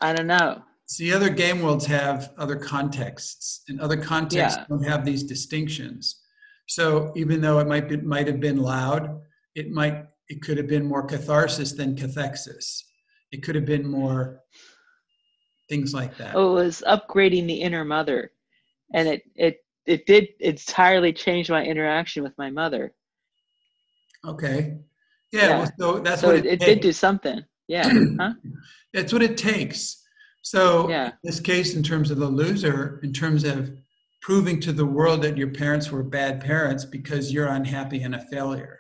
I 0.01 0.13
don't 0.13 0.27
know. 0.27 0.63
See, 0.87 1.13
other 1.13 1.31
game 1.31 1.63
worlds 1.63 1.87
have 1.87 2.33
other 2.39 2.57
contexts, 2.57 3.63
and 3.69 3.81
other 3.81 3.97
contexts 3.97 4.59
Yeah. 4.59 4.67
don't 4.69 4.83
have 4.85 5.05
these 5.05 5.23
distinctions. 5.23 6.21
So 6.69 7.13
even 7.17 7.41
though 7.41 7.59
it 7.61 7.67
might 7.67 7.89
be, 7.89 7.97
might 7.99 8.27
have 8.27 8.41
been 8.41 8.59
loud, 8.59 9.21
it 9.55 9.71
might 9.71 10.07
it 10.29 10.41
could 10.41 10.57
have 10.57 10.69
been 10.69 10.85
more 10.85 11.05
catharsis 11.05 11.73
than 11.73 11.95
cathexis. 11.97 12.83
It 13.33 13.43
could 13.43 13.55
have 13.55 13.67
been 13.67 13.87
more 13.87 14.41
things 15.69 15.93
like 15.93 16.17
that. 16.19 16.35
Oh, 16.35 16.57
it 16.57 16.65
was 16.65 16.83
upgrading 16.87 17.47
the 17.47 17.61
inner 17.61 17.85
mother, 17.85 18.33
and 18.95 19.09
it 19.09 19.23
it 19.35 19.62
it 19.87 20.07
did 20.07 20.29
entirely 20.41 21.13
change 21.13 21.51
my 21.51 21.65
interaction 21.65 22.23
with 22.23 22.37
my 22.39 22.51
mother. 22.51 22.93
Okay. 24.25 24.77
Yeah. 25.33 25.49
Yeah. 25.49 25.59
Well, 25.59 25.73
so 25.79 25.99
that's 26.01 26.21
So 26.21 26.29
what 26.29 26.37
it, 26.37 26.47
it, 26.47 26.61
did 26.61 26.81
do 26.81 26.93
something. 26.93 27.45
Yeah. 27.69 27.91
Huh? 28.21 28.35
That's 28.93 29.13
what 29.13 29.23
it 29.23 29.37
takes. 29.37 30.03
So 30.43 30.89
Yeah. 30.89 31.07
in 31.07 31.13
this 31.25 31.41
case, 31.41 31.75
in 31.75 31.83
terms 31.83 32.11
of 32.11 32.19
the 32.19 32.27
loser, 32.29 33.01
in 33.03 33.13
terms 33.13 33.45
of 33.45 33.73
proving 34.21 34.61
to 34.61 34.73
the 34.73 34.87
world 34.87 35.23
that 35.23 35.37
your 35.37 35.49
parents 35.51 35.91
were 35.91 36.03
bad 36.03 36.41
parents 36.41 36.85
because 36.85 37.33
you're 37.33 37.49
unhappy 37.49 38.03
and 38.03 38.15
a 38.15 38.21
failure. 38.27 38.79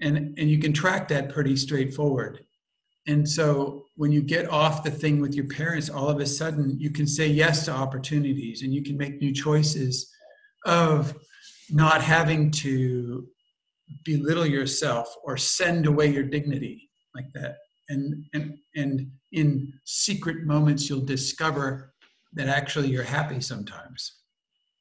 And 0.00 0.16
and 0.38 0.50
you 0.50 0.58
can 0.58 0.72
track 0.72 1.08
that 1.08 1.28
pretty 1.28 1.56
straightforward. 1.56 2.44
And 3.06 3.28
so 3.28 3.86
when 3.96 4.12
you 4.12 4.22
get 4.22 4.48
off 4.50 4.84
the 4.84 4.90
thing 4.90 5.20
with 5.20 5.34
your 5.34 5.46
parents, 5.46 5.88
all 5.88 6.08
of 6.08 6.20
a 6.20 6.26
sudden 6.26 6.78
you 6.78 6.90
can 6.90 7.06
say 7.06 7.26
yes 7.26 7.64
to 7.64 7.72
opportunities 7.72 8.62
and 8.62 8.74
you 8.74 8.82
can 8.82 8.96
make 8.96 9.20
new 9.20 9.32
choices 9.32 10.10
of 10.66 11.16
not 11.70 12.02
having 12.02 12.50
to 12.50 13.26
belittle 14.04 14.46
yourself 14.46 15.12
or 15.24 15.36
send 15.36 15.86
away 15.86 16.06
your 16.06 16.22
dignity 16.22 16.90
like 17.14 17.26
that. 17.34 17.56
And 17.88 18.24
and 18.34 18.58
and 18.76 19.10
in 19.32 19.72
secret 19.84 20.44
moments 20.44 20.88
you'll 20.88 21.04
discover 21.04 21.94
that 22.34 22.48
actually 22.48 22.88
you're 22.88 23.02
happy 23.02 23.40
sometimes. 23.40 24.18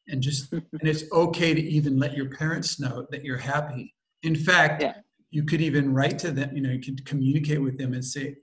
And 0.08 0.22
just 0.22 0.52
and 0.54 0.64
it's 0.82 1.06
okay 1.12 1.54
to 1.54 1.62
even 1.62 1.98
let 1.98 2.16
your 2.16 2.30
parents 2.30 2.80
know 2.80 3.08
that 3.12 3.24
you're 3.24 3.38
happy. 3.38 3.96
In 4.24 4.36
fact 4.36 4.82
Yeah. 4.82 4.94
You 5.32 5.44
could 5.44 5.62
even 5.62 5.94
write 5.94 6.20
to 6.20 6.32
them 6.32 6.56
you 6.56 6.62
know 6.62 6.72
you 6.72 6.82
could 6.82 7.06
communicate 7.06 7.62
with 7.62 7.78
them 7.78 7.94
and 7.94 8.04
say 8.04 8.36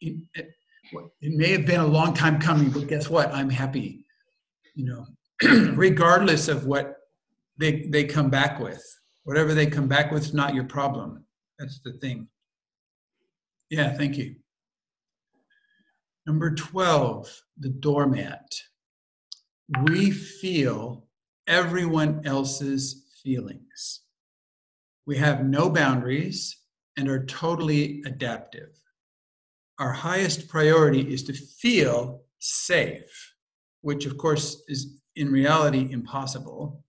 it, 0.00 0.16
it, 0.34 0.50
it 1.20 1.32
may 1.34 1.52
have 1.52 1.64
been 1.64 1.80
a 1.80 1.86
long 1.86 2.12
time 2.12 2.40
coming 2.40 2.70
but 2.70 2.88
guess 2.88 3.08
what 3.08 3.32
i'm 3.32 3.50
happy 3.50 4.04
you 4.74 4.84
know 4.84 5.06
regardless 5.74 6.48
of 6.48 6.66
what 6.66 6.96
they 7.58 7.86
they 7.90 8.04
come 8.04 8.30
back 8.30 8.60
with 8.60 8.84
whatever 9.24 9.54
they 9.54 9.66
come 9.66 9.88
back 9.88 10.10
with 10.10 10.22
is 10.22 10.34
not 10.34 10.54
your 10.54 10.64
problem 10.64 11.24
that's 11.58 11.80
the 11.80 11.92
thing 11.94 12.28
yeah, 13.72 13.96
thank 13.96 14.18
you. 14.18 14.34
Number 16.26 16.54
12, 16.54 17.42
the 17.58 17.70
doormat. 17.70 18.54
We 19.84 20.10
feel 20.10 21.06
everyone 21.46 22.20
else's 22.26 23.06
feelings. 23.22 24.02
We 25.06 25.16
have 25.18 25.44
no 25.44 25.68
boundaries 25.68 26.56
and 26.96 27.08
are 27.08 27.24
totally 27.26 28.02
adaptive. 28.06 28.70
Our 29.78 29.92
highest 29.92 30.48
priority 30.48 31.12
is 31.12 31.22
to 31.24 31.32
feel 31.32 32.22
safe, 32.38 33.34
which 33.80 34.06
of 34.06 34.16
course 34.16 34.62
is 34.68 35.00
in 35.16 35.30
reality 35.32 35.88
impossible 35.92 36.84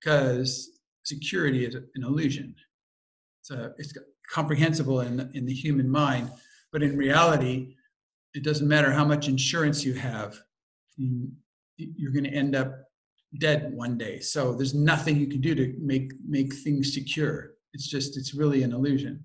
because 0.00 0.70
security 1.04 1.64
is 1.64 1.74
an 1.74 1.88
illusion. 1.96 2.54
It's 3.40 3.50
uh, 3.50 3.70
comprehensible 4.30 5.00
in, 5.00 5.30
in 5.34 5.46
the 5.46 5.54
human 5.54 5.88
mind, 5.88 6.30
but 6.72 6.82
in 6.82 6.96
reality, 6.96 7.74
it 8.34 8.44
doesn't 8.44 8.68
matter 8.68 8.92
how 8.92 9.04
much 9.04 9.28
insurance 9.28 9.84
you 9.84 9.94
have, 9.94 10.36
mm, 11.00 11.30
you- 11.76 11.94
you're 11.96 12.12
going 12.12 12.24
to 12.24 12.30
end 12.30 12.54
up 12.54 12.84
dead 13.38 13.72
one 13.72 13.98
day. 13.98 14.20
So 14.20 14.54
there's 14.54 14.74
nothing 14.74 15.16
you 15.16 15.26
can 15.26 15.40
do 15.40 15.54
to 15.54 15.74
make 15.80 16.12
make 16.26 16.54
things 16.54 16.94
secure. 16.94 17.55
It's 17.76 17.88
just 17.88 18.16
it's 18.16 18.34
really 18.34 18.62
an 18.62 18.72
illusion. 18.72 19.22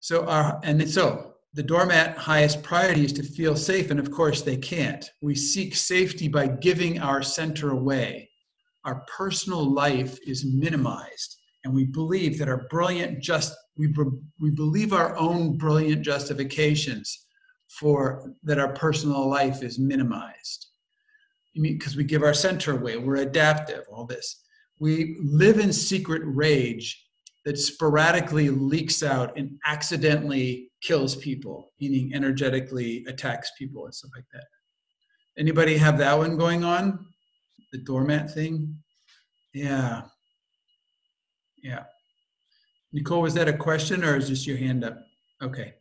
So 0.00 0.26
our 0.26 0.60
and 0.62 0.88
so 0.88 1.32
the 1.54 1.62
doormat 1.62 2.18
highest 2.18 2.62
priority 2.62 3.06
is 3.06 3.12
to 3.14 3.22
feel 3.22 3.56
safe, 3.56 3.90
and 3.90 3.98
of 3.98 4.10
course 4.10 4.42
they 4.42 4.58
can't. 4.58 5.10
We 5.22 5.34
seek 5.34 5.74
safety 5.74 6.28
by 6.28 6.46
giving 6.48 7.00
our 7.00 7.22
center 7.22 7.70
away. 7.70 8.28
Our 8.84 9.02
personal 9.16 9.72
life 9.72 10.18
is 10.26 10.44
minimized 10.44 11.36
and 11.66 11.74
we 11.74 11.84
believe 11.84 12.38
that 12.38 12.48
our 12.48 12.68
brilliant 12.70 13.20
just 13.20 13.52
we, 13.76 13.92
we 14.40 14.50
believe 14.50 14.92
our 14.92 15.16
own 15.16 15.58
brilliant 15.58 16.02
justifications 16.02 17.26
for 17.68 18.32
that 18.44 18.60
our 18.60 18.72
personal 18.74 19.28
life 19.28 19.64
is 19.64 19.76
minimized 19.76 20.68
I 21.56 21.60
mean, 21.60 21.76
because 21.76 21.96
we 21.96 22.04
give 22.04 22.22
our 22.22 22.34
center 22.34 22.78
away 22.78 22.98
we're 22.98 23.16
adaptive 23.16 23.82
all 23.90 24.06
this 24.06 24.44
we 24.78 25.16
live 25.20 25.58
in 25.58 25.72
secret 25.72 26.22
rage 26.24 27.05
that 27.46 27.58
sporadically 27.58 28.50
leaks 28.50 29.02
out 29.02 29.36
and 29.38 29.58
accidentally 29.66 30.70
kills 30.82 31.16
people 31.16 31.72
meaning 31.80 32.12
energetically 32.12 33.02
attacks 33.08 33.52
people 33.58 33.86
and 33.86 33.94
stuff 33.94 34.10
like 34.14 34.26
that 34.34 34.44
anybody 35.38 35.78
have 35.78 35.96
that 35.96 36.18
one 36.18 36.36
going 36.36 36.62
on 36.62 37.06
the 37.72 37.78
doormat 37.78 38.30
thing 38.30 38.76
yeah 39.54 40.02
yeah. 41.66 41.84
Nicole, 42.92 43.22
was 43.22 43.34
that 43.34 43.48
a 43.48 43.52
question 43.52 44.04
or 44.04 44.16
is 44.16 44.28
just 44.28 44.46
your 44.46 44.56
hand 44.56 44.84
up? 44.84 44.98
Okay. 45.42 45.74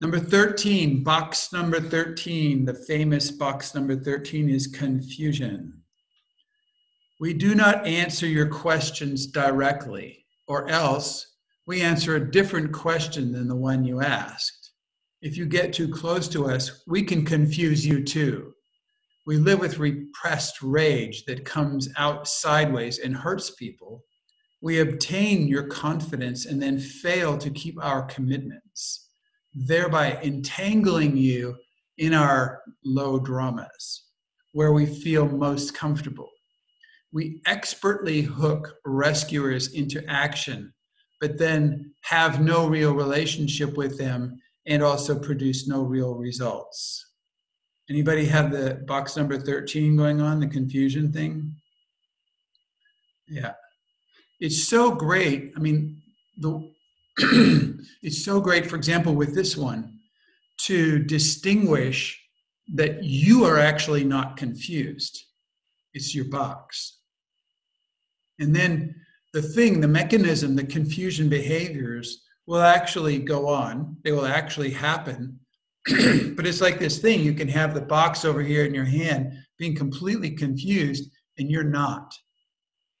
Number 0.00 0.20
13, 0.20 1.02
box 1.02 1.52
number 1.52 1.80
13, 1.80 2.64
the 2.64 2.74
famous 2.74 3.32
box 3.32 3.74
number 3.74 3.96
13 3.96 4.48
is 4.48 4.68
confusion. 4.68 5.82
We 7.20 7.34
do 7.34 7.54
not 7.54 7.86
answer 7.86 8.26
your 8.26 8.48
questions 8.48 9.26
directly, 9.26 10.24
or 10.46 10.68
else 10.68 11.34
we 11.66 11.80
answer 11.82 12.16
a 12.16 12.30
different 12.30 12.72
question 12.72 13.32
than 13.32 13.48
the 13.48 13.56
one 13.56 13.84
you 13.84 14.00
asked. 14.00 14.72
If 15.20 15.36
you 15.36 15.46
get 15.46 15.72
too 15.72 15.88
close 15.88 16.28
to 16.28 16.46
us, 16.46 16.82
we 16.86 17.02
can 17.02 17.24
confuse 17.24 17.84
you 17.84 18.04
too. 18.04 18.54
We 19.26 19.36
live 19.36 19.60
with 19.60 19.78
repressed 19.78 20.62
rage 20.62 21.24
that 21.24 21.44
comes 21.44 21.88
out 21.96 22.28
sideways 22.28 22.98
and 22.98 23.16
hurts 23.16 23.50
people 23.50 24.04
we 24.60 24.80
obtain 24.80 25.46
your 25.46 25.64
confidence 25.64 26.46
and 26.46 26.60
then 26.60 26.78
fail 26.78 27.38
to 27.38 27.50
keep 27.50 27.82
our 27.82 28.02
commitments, 28.02 29.08
thereby 29.54 30.18
entangling 30.22 31.16
you 31.16 31.56
in 31.98 32.12
our 32.12 32.62
low 32.84 33.18
dramas, 33.18 34.06
where 34.52 34.72
we 34.72 34.86
feel 34.86 35.28
most 35.28 35.74
comfortable. 35.74 36.28
We 37.12 37.40
expertly 37.46 38.22
hook 38.22 38.74
rescuers 38.84 39.72
into 39.72 40.04
action, 40.08 40.72
but 41.20 41.38
then 41.38 41.94
have 42.02 42.40
no 42.40 42.66
real 42.66 42.94
relationship 42.94 43.76
with 43.76 43.98
them 43.98 44.40
and 44.66 44.82
also 44.82 45.18
produce 45.18 45.66
no 45.66 45.82
real 45.82 46.14
results. 46.14 47.04
Anybody 47.88 48.26
have 48.26 48.52
the 48.52 48.84
box 48.86 49.16
number 49.16 49.38
13 49.38 49.96
going 49.96 50.20
on, 50.20 50.40
the 50.40 50.46
confusion 50.46 51.10
thing? 51.12 51.54
Yeah 53.26 53.52
it's 54.40 54.64
so 54.64 54.90
great. 54.90 55.52
I 55.56 55.60
mean, 55.60 56.00
the 56.38 56.70
it's 58.02 58.24
so 58.24 58.40
great, 58.40 58.66
for 58.66 58.76
example, 58.76 59.14
with 59.14 59.34
this 59.34 59.56
one, 59.56 59.98
to 60.58 61.00
distinguish 61.00 62.20
that 62.74 63.02
you 63.02 63.44
are 63.44 63.58
actually 63.58 64.04
not 64.04 64.36
confused. 64.36 65.24
It's 65.94 66.14
your 66.14 66.26
box. 66.26 66.97
And 68.38 68.54
then 68.54 68.94
the 69.32 69.42
thing, 69.42 69.80
the 69.80 69.88
mechanism, 69.88 70.56
the 70.56 70.64
confusion 70.64 71.28
behaviors 71.28 72.24
will 72.46 72.62
actually 72.62 73.18
go 73.18 73.48
on. 73.48 73.96
They 74.04 74.12
will 74.12 74.26
actually 74.26 74.70
happen 74.70 75.38
but 76.36 76.46
it's 76.46 76.60
like 76.60 76.78
this 76.78 76.98
thing 76.98 77.22
you 77.22 77.32
can 77.32 77.48
have 77.48 77.72
the 77.72 77.80
box 77.80 78.24
over 78.24 78.42
here 78.42 78.66
in 78.66 78.74
your 78.74 78.84
hand 78.84 79.32
being 79.58 79.74
completely 79.74 80.30
confused 80.30 81.10
and 81.38 81.50
you're 81.50 81.64
not. 81.64 82.14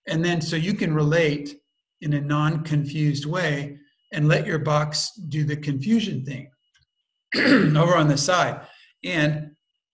And 0.06 0.24
then 0.24 0.40
so 0.40 0.56
you 0.56 0.72
can 0.72 0.94
relate 0.94 1.54
in 2.00 2.14
a 2.14 2.20
non 2.20 2.64
confused 2.64 3.26
way 3.26 3.76
and 4.14 4.26
let 4.26 4.46
your 4.46 4.58
box 4.58 5.12
do 5.28 5.44
the 5.44 5.56
confusion 5.56 6.24
thing 6.24 6.50
over 7.76 7.94
on 7.94 8.08
the 8.08 8.16
side. 8.16 8.62
And 9.04 9.50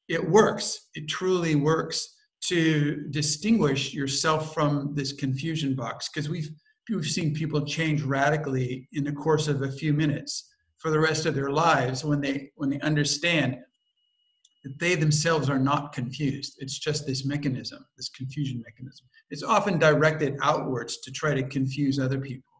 it 0.08 0.28
works, 0.28 0.88
it 0.94 1.08
truly 1.08 1.56
works 1.56 2.13
to 2.48 3.06
distinguish 3.10 3.94
yourself 3.94 4.52
from 4.52 4.94
this 4.94 5.12
confusion 5.12 5.74
box 5.74 6.08
because 6.08 6.28
we've 6.28 6.50
we've 6.90 7.06
seen 7.06 7.34
people 7.34 7.64
change 7.64 8.02
radically 8.02 8.88
in 8.92 9.04
the 9.04 9.12
course 9.12 9.48
of 9.48 9.62
a 9.62 9.70
few 9.72 9.94
minutes 9.94 10.50
for 10.78 10.90
the 10.90 11.00
rest 11.00 11.24
of 11.24 11.34
their 11.34 11.50
lives 11.50 12.04
when 12.04 12.20
they 12.20 12.50
when 12.56 12.68
they 12.68 12.80
understand 12.80 13.56
that 14.62 14.78
they 14.78 14.94
themselves 14.94 15.50
are 15.50 15.58
not 15.58 15.92
confused. 15.92 16.54
It's 16.58 16.78
just 16.78 17.06
this 17.06 17.24
mechanism 17.24 17.84
this 17.96 18.10
confusion 18.10 18.62
mechanism. 18.66 19.06
It's 19.30 19.42
often 19.42 19.78
directed 19.78 20.36
outwards 20.42 20.98
to 20.98 21.10
try 21.10 21.34
to 21.34 21.42
confuse 21.42 21.98
other 21.98 22.18
people 22.18 22.54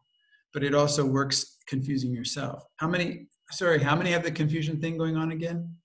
but 0.55 0.63
it 0.63 0.73
also 0.73 1.05
works 1.05 1.57
confusing 1.67 2.13
yourself. 2.13 2.63
How 2.77 2.87
many 2.87 3.27
sorry 3.51 3.77
how 3.79 3.95
many 3.95 4.11
have 4.11 4.23
the 4.23 4.31
confusion 4.31 4.79
thing 4.79 4.97
going 4.97 5.17
on 5.17 5.31
again? 5.31 5.75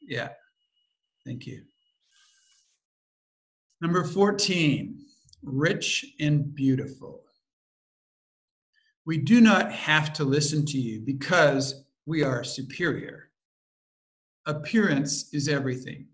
Yeah. 0.00 0.28
Thank 1.26 1.46
you 1.46 1.69
Number 3.82 4.04
14, 4.04 4.98
rich 5.42 6.04
and 6.20 6.54
beautiful. 6.54 7.22
We 9.06 9.16
do 9.16 9.40
not 9.40 9.72
have 9.72 10.12
to 10.14 10.24
listen 10.24 10.66
to 10.66 10.78
you 10.78 11.00
because 11.00 11.84
we 12.04 12.22
are 12.22 12.44
superior. 12.44 13.30
Appearance 14.46 15.32
is 15.32 15.48
everything. 15.48 16.08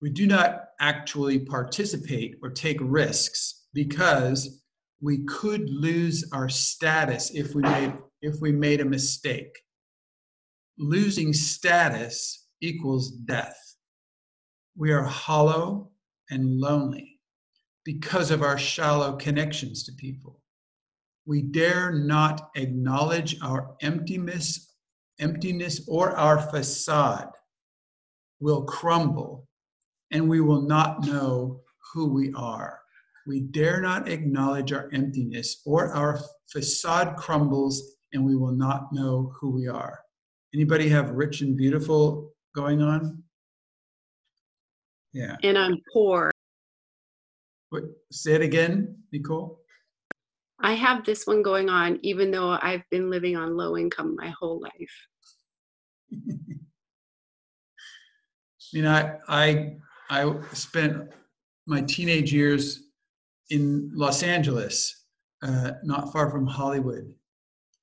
We 0.00 0.08
do 0.08 0.26
not 0.26 0.62
actually 0.80 1.40
participate 1.40 2.36
or 2.42 2.50
take 2.50 2.78
risks 2.80 3.66
because 3.74 4.62
we 5.02 5.24
could 5.26 5.68
lose 5.68 6.24
our 6.32 6.48
status 6.48 7.30
if 7.34 7.54
we 7.54 7.62
made, 7.62 7.92
if 8.22 8.40
we 8.40 8.52
made 8.52 8.80
a 8.80 8.84
mistake. 8.86 9.58
Losing 10.78 11.34
status 11.34 12.46
equals 12.62 13.10
death. 13.10 13.58
We 14.74 14.92
are 14.92 15.04
hollow 15.04 15.90
and 16.30 16.60
lonely 16.60 17.20
because 17.84 18.30
of 18.30 18.42
our 18.42 18.58
shallow 18.58 19.16
connections 19.16 19.84
to 19.84 19.92
people. 19.92 20.40
We 21.26 21.42
dare 21.42 21.92
not 21.92 22.50
acknowledge 22.56 23.36
our 23.42 23.76
emptiness, 23.80 24.74
emptiness 25.18 25.86
or 25.88 26.16
our 26.16 26.38
facade 26.38 27.30
will 28.40 28.64
crumble 28.64 29.48
and 30.10 30.28
we 30.28 30.40
will 30.40 30.62
not 30.62 31.06
know 31.06 31.60
who 31.92 32.06
we 32.12 32.32
are. 32.34 32.80
We 33.26 33.40
dare 33.40 33.80
not 33.80 34.08
acknowledge 34.08 34.72
our 34.72 34.88
emptiness 34.92 35.62
or 35.64 35.92
our 35.92 36.20
facade 36.48 37.16
crumbles 37.16 37.96
and 38.12 38.24
we 38.24 38.36
will 38.36 38.52
not 38.52 38.92
know 38.92 39.32
who 39.40 39.50
we 39.50 39.66
are. 39.66 39.98
Anybody 40.54 40.88
have 40.88 41.10
rich 41.10 41.40
and 41.40 41.56
beautiful 41.56 42.32
going 42.54 42.82
on? 42.82 43.22
Yeah. 45.16 45.36
And 45.42 45.56
I'm 45.56 45.80
poor. 45.94 46.30
What, 47.70 47.84
say 48.12 48.34
it 48.34 48.42
again, 48.42 48.98
Nicole. 49.12 49.60
I 50.60 50.74
have 50.74 51.06
this 51.06 51.26
one 51.26 51.42
going 51.42 51.70
on 51.70 51.98
even 52.02 52.30
though 52.30 52.58
I've 52.60 52.82
been 52.90 53.08
living 53.08 53.34
on 53.34 53.56
low 53.56 53.78
income 53.78 54.14
my 54.14 54.28
whole 54.38 54.60
life. 54.60 55.06
you 58.72 58.82
know, 58.82 58.92
I, 58.92 59.16
I 59.26 59.76
I 60.10 60.34
spent 60.52 61.10
my 61.66 61.80
teenage 61.80 62.30
years 62.32 62.82
in 63.48 63.90
Los 63.94 64.22
Angeles, 64.22 65.06
uh, 65.42 65.72
not 65.82 66.12
far 66.12 66.30
from 66.30 66.46
Hollywood, 66.46 67.12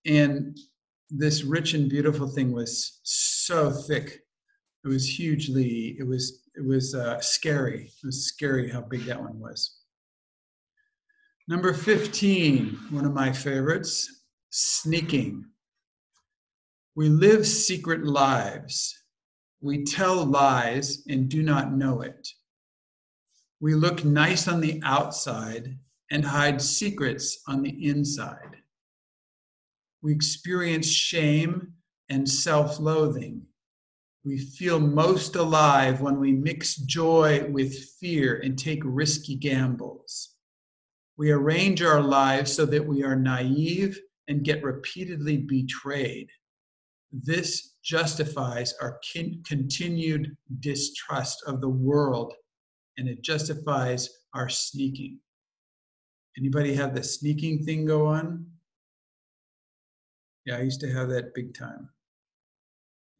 and 0.05 0.55
this 1.09 1.43
rich 1.43 1.73
and 1.73 1.89
beautiful 1.89 2.27
thing 2.27 2.51
was 2.51 2.99
so 3.03 3.71
thick. 3.71 4.22
It 4.83 4.89
was 4.89 5.07
hugely. 5.07 5.95
It 5.97 6.05
was 6.05 6.41
it 6.55 6.65
was 6.65 6.93
uh, 6.93 7.19
scary. 7.21 7.85
It 7.85 8.05
was 8.05 8.27
scary 8.27 8.69
how 8.69 8.81
big 8.81 9.05
that 9.05 9.21
one 9.21 9.39
was. 9.39 9.79
Number 11.47 11.73
15, 11.73 12.77
one 12.91 13.05
of 13.05 13.13
my 13.13 13.31
favorites, 13.31 14.23
sneaking. 14.49 15.45
We 16.95 17.09
live 17.09 17.45
secret 17.47 18.05
lives. 18.05 18.97
We 19.61 19.83
tell 19.83 20.25
lies 20.25 21.03
and 21.07 21.27
do 21.27 21.41
not 21.41 21.73
know 21.73 22.01
it. 22.01 22.27
We 23.59 23.75
look 23.75 24.05
nice 24.05 24.47
on 24.47 24.61
the 24.61 24.81
outside 24.83 25.77
and 26.11 26.23
hide 26.23 26.61
secrets 26.61 27.41
on 27.47 27.63
the 27.63 27.87
inside. 27.87 28.57
We 30.01 30.13
experience 30.13 30.87
shame 30.87 31.73
and 32.09 32.29
self 32.29 32.79
loathing 32.79 33.47
we 34.25 34.37
feel 34.37 34.79
most 34.79 35.35
alive 35.35 35.99
when 35.99 36.19
we 36.19 36.31
mix 36.31 36.75
joy 36.75 37.45
with 37.49 37.89
fear 37.99 38.39
and 38.39 38.57
take 38.57 38.81
risky 38.83 39.35
gambles. 39.35 40.35
We 41.17 41.31
arrange 41.31 41.81
our 41.81 42.01
lives 42.01 42.53
so 42.53 42.65
that 42.67 42.85
we 42.85 43.03
are 43.03 43.15
naive 43.15 43.99
and 44.27 44.45
get 44.45 44.63
repeatedly 44.63 45.37
betrayed. 45.37 46.29
This 47.11 47.75
justifies 47.83 48.73
our 48.81 48.99
continued 49.45 50.35
distrust 50.61 51.43
of 51.45 51.59
the 51.59 51.69
world 51.69 52.33
and 52.97 53.09
it 53.09 53.23
justifies 53.23 54.09
our 54.33 54.47
sneaking. 54.47 55.19
Anybody 56.37 56.73
have 56.75 56.95
the 56.95 57.03
sneaking 57.03 57.65
thing 57.65 57.85
go 57.85 58.07
on? 58.07 58.47
Yeah, 60.45 60.57
I 60.57 60.61
used 60.61 60.81
to 60.81 60.91
have 60.91 61.09
that 61.09 61.33
big 61.33 61.53
time. 61.53 61.89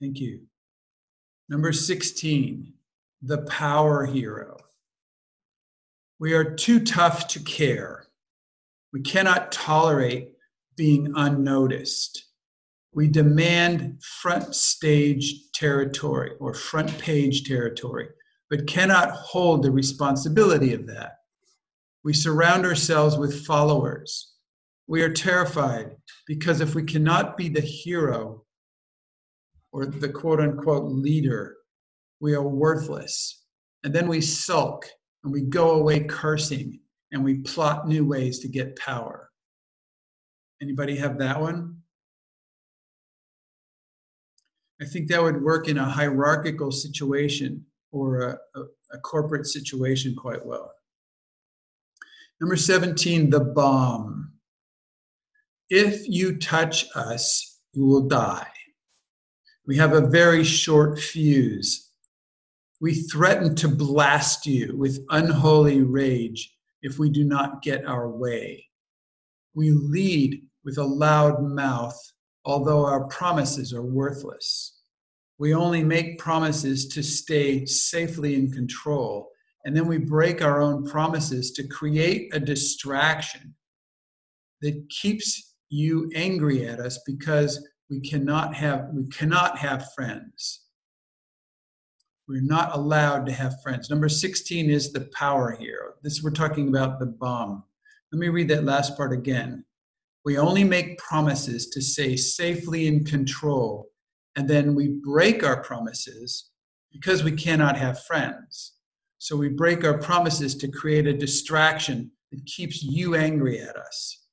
Thank 0.02 0.20
you. 0.20 0.42
Number 1.50 1.74
16, 1.74 2.74
the 3.22 3.40
power 3.40 4.06
hero. 4.06 4.58
We 6.20 6.34
are 6.34 6.56
too 6.56 6.80
tough 6.80 7.28
to 7.30 7.40
care. 7.42 8.08
We 8.94 9.02
cannot 9.02 9.52
tolerate 9.52 10.34
being 10.78 11.12
unnoticed. 11.16 12.26
We 12.94 13.08
demand 13.08 14.02
front 14.04 14.56
stage 14.56 15.52
territory 15.54 16.32
or 16.40 16.54
front 16.54 16.98
page 16.98 17.44
territory, 17.44 18.10
but 18.50 18.68
cannot 18.68 19.12
hold 19.12 19.64
the 19.64 19.72
responsibility 19.72 20.74
of 20.74 20.88
that. 20.88 21.18
We 22.04 22.14
surround 22.14 22.66
ourselves 22.66 23.18
with 23.18 23.46
followers. 23.46 24.34
We 24.88 25.02
are 25.02 25.12
terrified 25.12 25.96
because 26.28 26.62
if 26.62 26.76
we 26.76 26.84
cannot 26.84 27.36
be 27.36 27.50
the 27.50 27.62
hero, 27.62 28.43
or 29.74 29.88
the 29.88 30.08
quote 30.08 30.40
unquote 30.40 30.86
leader, 30.86 31.58
we 32.22 32.34
are 32.36 32.48
worthless. 32.48 33.44
And 33.84 33.94
then 33.94 34.08
we 34.08 34.22
sulk 34.22 34.86
and 35.24 35.34
we 35.34 35.42
go 35.42 35.72
away 35.72 36.02
cursing 36.02 36.80
and 37.12 37.24
we 37.24 37.40
plot 37.40 37.88
new 37.88 38.06
ways 38.06 38.40
to 38.40 38.48
get 38.48 38.78
power. 38.78 39.30
Anybody 40.62 40.96
have 40.96 41.18
that 41.18 41.42
one? 41.42 41.78
I 44.82 44.86
think 44.86 45.10
that 45.10 45.22
would 45.22 45.42
work 45.42 45.68
in 45.68 45.78
a 45.78 45.86
hierarchical 45.86 46.72
situation 46.72 47.66
or 47.92 48.22
a, 48.22 48.60
a, 48.60 48.64
a 48.94 49.00
corporate 49.00 49.48
situation 49.48 50.16
quite 50.16 50.46
well. 50.46 50.72
Number 52.40 52.56
17, 52.56 53.30
the 53.30 53.40
bomb. 53.40 54.34
If 55.70 56.08
you 56.08 56.38
touch 56.38 56.86
us, 56.96 57.60
you 57.74 57.86
will 57.86 58.08
die. 58.08 58.53
We 59.66 59.78
have 59.78 59.94
a 59.94 60.08
very 60.08 60.44
short 60.44 61.00
fuse. 61.00 61.92
We 62.82 62.96
threaten 62.96 63.56
to 63.56 63.70
blast 63.70 64.46
you 64.46 64.76
with 64.78 65.06
unholy 65.10 65.82
rage 65.82 66.54
if 66.82 67.00
we 67.00 67.10
do 67.10 67.24
not 67.24 67.62
get 67.62 67.86
our 67.86 68.10
way. 68.10 68.68
We 69.56 69.72
lead 69.72 70.42
with 70.66 70.78
a 70.78 70.84
loud 70.84 71.42
mouth, 71.42 71.98
although 72.44 72.86
our 72.86 73.06
promises 73.08 73.74
are 73.74 73.84
worthless. 73.84 74.82
We 75.38 75.54
only 75.54 75.84
make 75.84 76.20
promises 76.20 76.88
to 76.90 77.02
stay 77.02 77.66
safely 77.66 78.36
in 78.36 78.52
control, 78.52 79.30
and 79.64 79.76
then 79.76 79.88
we 79.88 79.98
break 79.98 80.42
our 80.42 80.62
own 80.62 80.86
promises 80.86 81.52
to 81.52 81.68
create 81.68 82.36
a 82.36 82.40
distraction 82.40 83.56
that 84.62 84.90
keeps 84.90 85.56
you 85.70 86.12
angry 86.16 86.68
at 86.68 86.80
us 86.80 87.00
because 87.06 87.66
we 87.90 88.00
cannot 88.02 88.56
have 88.56 88.90
we 88.94 89.08
cannot 89.08 89.58
have 89.58 89.94
friends. 89.94 90.62
We're 92.28 92.42
not 92.42 92.76
allowed 92.76 93.26
to 93.26 93.34
have 93.34 93.62
friends. 93.62 93.90
Number 93.90 94.08
16 94.08 94.70
is 94.70 94.94
the 94.94 95.10
power 95.14 95.58
here. 95.60 95.96
This 96.02 96.24
we're 96.24 96.32
talking 96.32 96.70
about 96.70 97.00
the 97.00 97.08
bomb. 97.08 97.64
Let 98.12 98.20
me 98.20 98.30
read 98.30 98.48
that 98.50 98.64
last 98.64 98.96
part 98.96 99.12
again. 99.12 99.66
We 100.24 100.38
only 100.38 100.64
make 100.64 100.98
promises 100.98 101.68
to 101.72 101.82
stay 101.82 102.16
safely 102.16 102.88
in 102.88 103.04
control 103.04 103.90
and 104.36 104.50
then 104.50 104.74
we 104.74 105.00
break 105.04 105.44
our 105.44 105.62
promises 105.62 106.50
because 106.92 107.24
we 107.24 107.32
cannot 107.32 107.78
have 107.78 108.04
friends. 108.04 108.74
So 109.18 109.36
we 109.36 109.50
break 109.50 109.84
our 109.84 109.98
promises 109.98 110.56
to 110.56 110.68
create 110.68 111.08
a 111.08 111.14
distraction 111.14 112.12
that 112.32 112.46
keeps 112.46 112.84
you 112.84 113.16
angry 113.16 113.62
at 113.62 113.76
us 113.76 114.26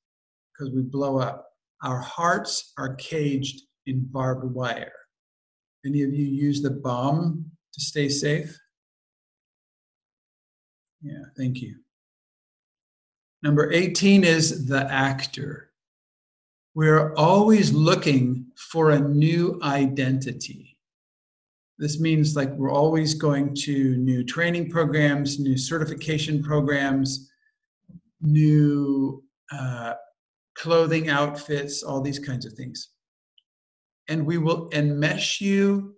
because 0.52 0.72
we 0.74 0.82
blow 0.82 1.18
up. 1.18 1.49
Our 1.82 2.00
hearts 2.00 2.72
are 2.76 2.94
caged 2.96 3.62
in 3.86 4.04
barbed 4.04 4.54
wire. 4.54 4.92
Any 5.84 6.02
of 6.02 6.12
you 6.12 6.26
use 6.26 6.60
the 6.60 6.70
bomb 6.70 7.46
to 7.72 7.80
stay 7.80 8.08
safe? 8.08 8.58
Yeah, 11.02 11.24
thank 11.36 11.62
you. 11.62 11.76
Number 13.42 13.72
18 13.72 14.24
is 14.24 14.66
the 14.66 14.90
actor. 14.92 15.70
We're 16.74 17.14
always 17.14 17.72
looking 17.72 18.46
for 18.56 18.90
a 18.90 19.00
new 19.00 19.58
identity. 19.62 20.78
This 21.78 21.98
means 21.98 22.36
like 22.36 22.50
we're 22.50 22.70
always 22.70 23.14
going 23.14 23.54
to 23.54 23.96
new 23.96 24.22
training 24.22 24.68
programs, 24.70 25.38
new 25.40 25.56
certification 25.56 26.42
programs, 26.42 27.30
new 28.20 29.24
uh, 29.50 29.94
clothing 30.60 31.08
outfits, 31.08 31.82
all 31.82 32.02
these 32.02 32.18
kinds 32.18 32.44
of 32.44 32.52
things. 32.52 32.90
And 34.08 34.26
we 34.26 34.36
will 34.36 34.68
enmesh 34.70 35.40
you, 35.40 35.94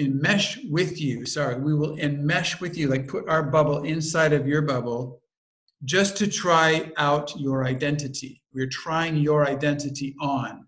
enmesh 0.00 0.58
with 0.70 1.00
you, 1.00 1.24
sorry, 1.24 1.60
we 1.60 1.74
will 1.74 1.96
enmesh 1.96 2.60
with 2.60 2.76
you, 2.76 2.88
like 2.88 3.06
put 3.06 3.28
our 3.28 3.44
bubble 3.44 3.84
inside 3.84 4.32
of 4.32 4.48
your 4.48 4.62
bubble 4.62 5.20
just 5.84 6.16
to 6.16 6.26
try 6.26 6.90
out 6.96 7.38
your 7.38 7.64
identity. 7.64 8.42
We're 8.52 8.68
trying 8.68 9.16
your 9.16 9.46
identity 9.46 10.16
on. 10.20 10.66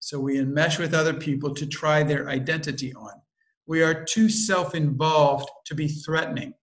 So 0.00 0.18
we 0.18 0.38
enmesh 0.38 0.78
with 0.78 0.94
other 0.94 1.14
people 1.14 1.54
to 1.54 1.66
try 1.66 2.02
their 2.02 2.28
identity 2.28 2.94
on. 2.94 3.12
We 3.66 3.82
are 3.82 4.04
too 4.04 4.28
self 4.28 4.74
involved 4.74 5.50
to 5.66 5.74
be 5.74 5.88
threatening. 5.88 6.54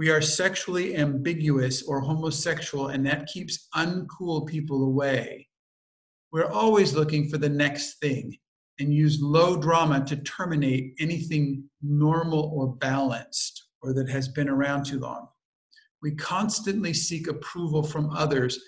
We 0.00 0.08
are 0.08 0.22
sexually 0.22 0.96
ambiguous 0.96 1.82
or 1.82 2.00
homosexual, 2.00 2.86
and 2.88 3.04
that 3.04 3.26
keeps 3.26 3.68
uncool 3.76 4.46
people 4.46 4.84
away. 4.84 5.46
We're 6.32 6.50
always 6.50 6.94
looking 6.94 7.28
for 7.28 7.36
the 7.36 7.50
next 7.50 7.98
thing 7.98 8.34
and 8.78 8.94
use 8.94 9.20
low 9.20 9.60
drama 9.60 10.02
to 10.06 10.16
terminate 10.16 10.94
anything 11.00 11.64
normal 11.82 12.50
or 12.54 12.76
balanced 12.76 13.62
or 13.82 13.92
that 13.92 14.08
has 14.08 14.26
been 14.26 14.48
around 14.48 14.86
too 14.86 15.00
long. 15.00 15.28
We 16.00 16.12
constantly 16.12 16.94
seek 16.94 17.28
approval 17.28 17.82
from 17.82 18.08
others, 18.08 18.58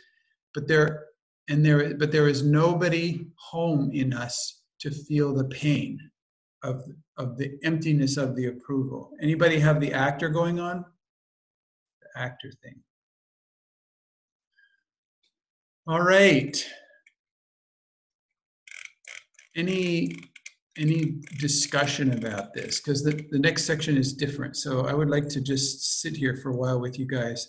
but 0.53 0.69
there 0.69 1.07
and 1.49 1.65
there 1.65 1.95
but 1.95 2.13
there 2.13 2.29
is 2.29 2.43
nobody 2.43 3.27
home 3.37 3.91
in 3.95 4.13
us 4.13 4.61
to 4.81 4.91
feel 4.91 5.33
the 5.33 5.49
pain 5.49 5.99
of 6.63 6.85
of 7.17 7.39
the 7.39 7.59
emptiness 7.65 8.19
of 8.19 8.37
the 8.37 8.49
approval. 8.49 9.13
Anybody 9.23 9.59
have 9.61 9.81
the 9.81 9.95
actor 9.95 10.29
going 10.29 10.61
on? 10.61 10.85
Actor 12.17 12.53
thing. 12.63 12.81
All 15.87 16.03
right. 16.03 16.65
Any 19.57 20.15
any 20.79 21.21
discussion 21.39 22.15
about 22.15 22.55
this 22.55 22.81
because 22.81 23.05
the, 23.05 23.23
the 23.31 23.39
next 23.39 23.65
section 23.65 23.97
is 23.97 24.15
different. 24.15 24.57
So 24.57 24.87
I 24.87 24.95
would 24.95 25.11
like 25.11 25.29
to 25.29 25.41
just 25.41 26.01
sit 26.01 26.17
here 26.17 26.35
for 26.37 26.51
a 26.51 26.57
while 26.57 26.81
with 26.81 26.99
you 26.99 27.07
guys 27.07 27.47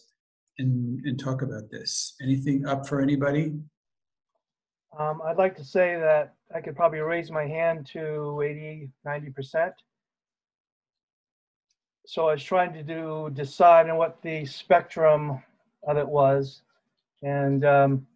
and, 0.59 0.99
and 1.05 1.17
talk 1.17 1.41
about 1.41 1.71
this. 1.71 2.15
Anything 2.21 2.65
up 2.65 2.85
for 2.85 3.01
anybody? 3.01 3.53
Um, 4.99 5.21
I'd 5.25 5.37
like 5.37 5.55
to 5.55 5.63
say 5.63 5.97
that 5.99 6.35
I 6.53 6.61
could 6.61 6.75
probably 6.75 6.99
raise 6.99 7.31
my 7.31 7.47
hand 7.47 7.87
to 7.93 8.41
80, 8.43 8.89
90%. 9.07 9.71
So 12.05 12.27
I 12.27 12.33
was 12.33 12.43
trying 12.43 12.73
to 12.73 12.83
do 12.83 13.29
decide 13.33 13.89
on 13.89 13.97
what 13.97 14.21
the 14.21 14.45
spectrum 14.45 15.41
of 15.87 15.97
it 15.97 16.07
was. 16.07 16.61
And 17.21 17.63
um, 17.63 18.07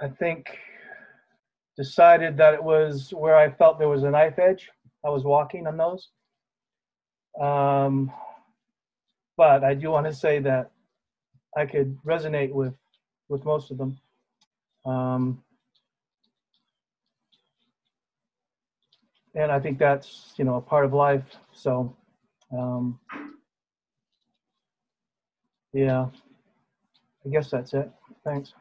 I 0.00 0.08
think 0.08 0.58
decided 1.76 2.36
that 2.38 2.54
it 2.54 2.62
was 2.62 3.12
where 3.12 3.36
I 3.36 3.50
felt 3.50 3.78
there 3.78 3.88
was 3.88 4.04
a 4.04 4.10
knife 4.10 4.38
edge. 4.38 4.70
I 5.04 5.10
was 5.10 5.24
walking 5.24 5.66
on 5.66 5.76
those. 5.76 6.08
Um, 7.40 8.12
but 9.36 9.64
I 9.64 9.74
do 9.74 9.90
want 9.90 10.06
to 10.06 10.14
say 10.14 10.38
that 10.40 10.70
I 11.56 11.66
could 11.66 11.98
resonate 12.04 12.52
with 12.52 12.74
with 13.28 13.44
most 13.44 13.70
of 13.70 13.78
them. 13.78 13.98
Um, 14.86 15.42
and 19.34 19.50
I 19.50 19.58
think 19.58 19.78
that's 19.78 20.32
you 20.36 20.44
know 20.44 20.56
a 20.56 20.60
part 20.60 20.84
of 20.84 20.92
life. 20.92 21.24
So 21.52 21.96
um, 22.58 22.98
yeah, 25.72 26.06
I 27.24 27.28
guess 27.28 27.50
that's 27.50 27.74
it. 27.74 27.90
Thanks. 28.24 28.52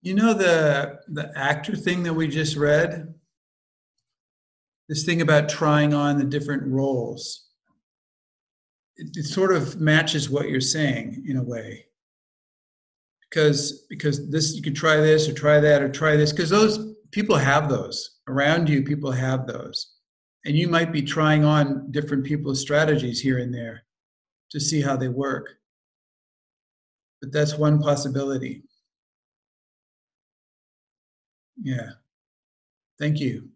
You 0.00 0.14
know 0.14 0.34
the 0.34 1.00
the 1.08 1.30
actor 1.36 1.76
thing 1.76 2.02
that 2.04 2.14
we 2.14 2.28
just 2.28 2.56
read? 2.56 3.14
This 4.88 5.04
thing 5.04 5.22
about 5.22 5.48
trying 5.48 5.94
on 5.94 6.18
the 6.18 6.24
different 6.24 6.66
roles. 6.66 7.48
It, 8.96 9.16
it 9.16 9.24
sort 9.24 9.54
of 9.54 9.80
matches 9.80 10.28
what 10.28 10.48
you're 10.48 10.60
saying 10.60 11.24
in 11.26 11.36
a 11.36 11.42
way. 11.42 11.86
Because 13.30 13.86
because 13.88 14.30
this 14.30 14.54
you 14.54 14.62
could 14.62 14.76
try 14.76 14.96
this 14.96 15.28
or 15.28 15.32
try 15.32 15.60
that 15.60 15.82
or 15.82 15.88
try 15.88 16.16
this 16.16 16.32
because 16.32 16.50
those 16.50 16.94
people 17.12 17.36
have 17.36 17.68
those 17.68 18.18
around 18.28 18.68
you 18.68 18.82
people 18.82 19.10
have 19.10 19.46
those 19.46 19.92
and 20.44 20.56
you 20.56 20.68
might 20.68 20.92
be 20.92 21.02
trying 21.02 21.44
on 21.44 21.90
different 21.90 22.24
people's 22.24 22.60
strategies 22.60 23.20
here 23.20 23.38
and 23.38 23.54
there 23.54 23.82
to 24.50 24.60
see 24.60 24.80
how 24.80 24.96
they 24.96 25.08
work 25.08 25.56
but 27.20 27.32
that's 27.32 27.56
one 27.56 27.80
possibility 27.80 28.62
yeah. 31.62 31.90
Thank 32.98 33.20
you. 33.20 33.48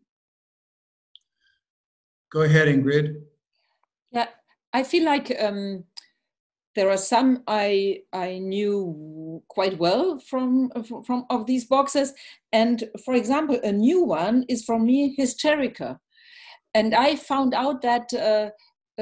Go 2.33 2.43
ahead, 2.43 2.69
Ingrid. 2.69 3.23
Yeah, 4.11 4.29
I 4.73 4.83
feel 4.83 5.05
like 5.05 5.35
um, 5.41 5.85
there 6.75 6.91
are 6.91 6.97
some 6.97 7.43
I 7.47 8.03
I 8.13 8.39
knew 8.39 9.43
quite 9.49 9.79
well 9.79 10.19
from 10.19 10.71
from 11.05 11.27
of 11.31 11.47
these 11.47 11.65
boxes, 11.65 12.13
and 12.53 12.85
for 13.05 13.15
example, 13.15 13.59
a 13.63 13.73
new 13.73 14.03
one 14.03 14.45
is 14.49 14.65
from 14.65 14.85
me, 14.85 15.17
Hysterica, 15.17 15.99
and 16.77 16.95
I 16.95 17.17
found 17.17 17.55
out 17.55 17.81
that 17.83 18.13
uh, 18.13 18.51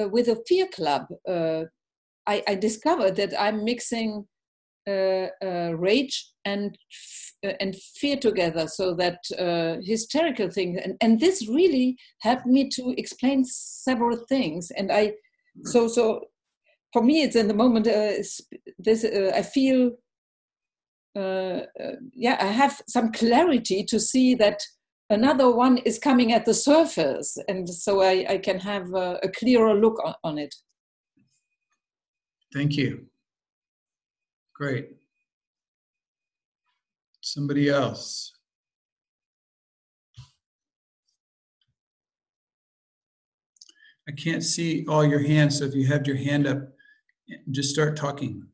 uh, 0.00 0.08
with 0.08 0.28
a 0.28 0.40
fear 0.46 0.68
club, 0.72 1.06
uh, 1.28 1.64
I, 2.24 2.42
I, 2.46 2.54
discovered 2.54 3.16
that 3.16 3.34
I'm 3.38 3.64
mixing 3.64 4.26
uh, 4.88 5.26
uh, 5.42 5.72
rage 5.76 6.30
and 6.44 6.78
uh, 7.44 7.52
and 7.58 7.74
fear 8.00 8.16
together 8.16 8.68
so 8.68 8.94
that 8.94 9.18
hysterical 9.84 10.50
thing 10.50 10.78
and, 10.78 10.94
and 11.00 11.18
this 11.18 11.48
really 11.48 11.96
helped 12.20 12.46
me 12.46 12.68
to 12.76 12.94
explain 12.96 13.44
several 13.44 14.16
things. 14.28 14.70
And 14.78 14.92
i 14.92 15.12
so 15.64 15.88
so 15.88 16.20
for 16.92 17.02
me 17.02 17.22
it's 17.22 17.36
in 17.36 17.48
the 17.48 17.54
moment 17.54 17.86
this 18.78 19.04
i 19.40 19.42
feel 19.42 19.90
yeah 22.24 22.36
i 22.40 22.50
have 22.62 22.80
some 22.88 23.12
clarity 23.12 23.84
to 23.84 23.98
see 23.98 24.34
that 24.34 24.60
another 25.10 25.50
one 25.50 25.78
is 25.78 25.98
coming 25.98 26.32
at 26.32 26.44
the 26.44 26.54
surface 26.54 27.36
and 27.48 27.68
so 27.68 28.02
i, 28.02 28.24
I 28.28 28.38
can 28.38 28.58
have 28.58 28.92
a, 28.94 29.18
a 29.22 29.28
clearer 29.28 29.74
look 29.74 30.02
on, 30.04 30.14
on 30.24 30.38
it 30.38 30.54
thank 32.52 32.76
you 32.76 33.06
great 34.54 34.90
Somebody 37.24 37.70
else. 37.70 38.34
I 44.06 44.12
can't 44.12 44.44
see 44.44 44.84
all 44.86 45.06
your 45.06 45.20
hands, 45.20 45.58
so 45.58 45.64
if 45.64 45.74
you 45.74 45.86
have 45.86 46.06
your 46.06 46.18
hand 46.18 46.46
up, 46.46 46.58
just 47.50 47.70
start 47.70 47.96
talking. 47.96 48.46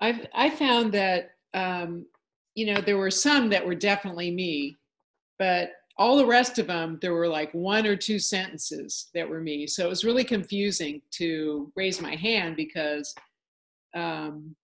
I've 0.00 0.26
I 0.34 0.50
found 0.50 0.92
that 0.94 1.30
um, 1.54 2.06
you 2.54 2.72
know 2.72 2.80
there 2.80 2.98
were 2.98 3.10
some 3.10 3.50
that 3.50 3.66
were 3.66 3.74
definitely 3.74 4.30
me, 4.30 4.76
but 5.38 5.70
all 5.98 6.16
the 6.16 6.26
rest 6.26 6.58
of 6.58 6.68
them 6.68 6.98
there 7.02 7.12
were 7.12 7.28
like 7.28 7.52
one 7.52 7.86
or 7.86 7.96
two 7.96 8.18
sentences 8.18 9.08
that 9.14 9.28
were 9.28 9.40
me 9.40 9.66
so 9.66 9.84
it 9.84 9.88
was 9.88 10.04
really 10.04 10.24
confusing 10.24 11.02
to 11.10 11.70
raise 11.74 12.00
my 12.00 12.14
hand 12.14 12.56
because 12.56 13.14
um, 13.94 14.54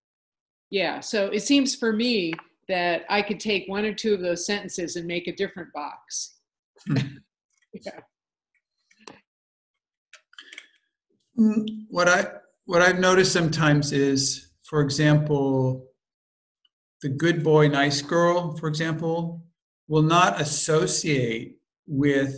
yeah 0.70 1.00
so 1.00 1.26
it 1.26 1.40
seems 1.40 1.74
for 1.74 1.92
me 1.92 2.32
that 2.68 3.04
i 3.10 3.20
could 3.20 3.40
take 3.40 3.68
one 3.68 3.84
or 3.84 3.92
two 3.92 4.14
of 4.14 4.20
those 4.20 4.46
sentences 4.46 4.96
and 4.96 5.06
make 5.06 5.26
a 5.26 5.36
different 5.36 5.70
box 5.72 6.38
yeah. 6.88 8.00
Hmm, 11.36 11.64
what 11.90 12.08
i 12.08 12.26
what 12.66 12.80
i've 12.80 13.00
noticed 13.00 13.32
sometimes 13.32 13.92
is 13.92 14.43
for 14.68 14.80
example 14.80 15.86
the 17.04 17.10
good 17.10 17.44
boy, 17.44 17.68
nice 17.68 18.00
girl, 18.00 18.56
for 18.56 18.66
example, 18.66 19.44
will 19.88 20.02
not 20.02 20.40
associate 20.40 21.58
with 21.86 22.34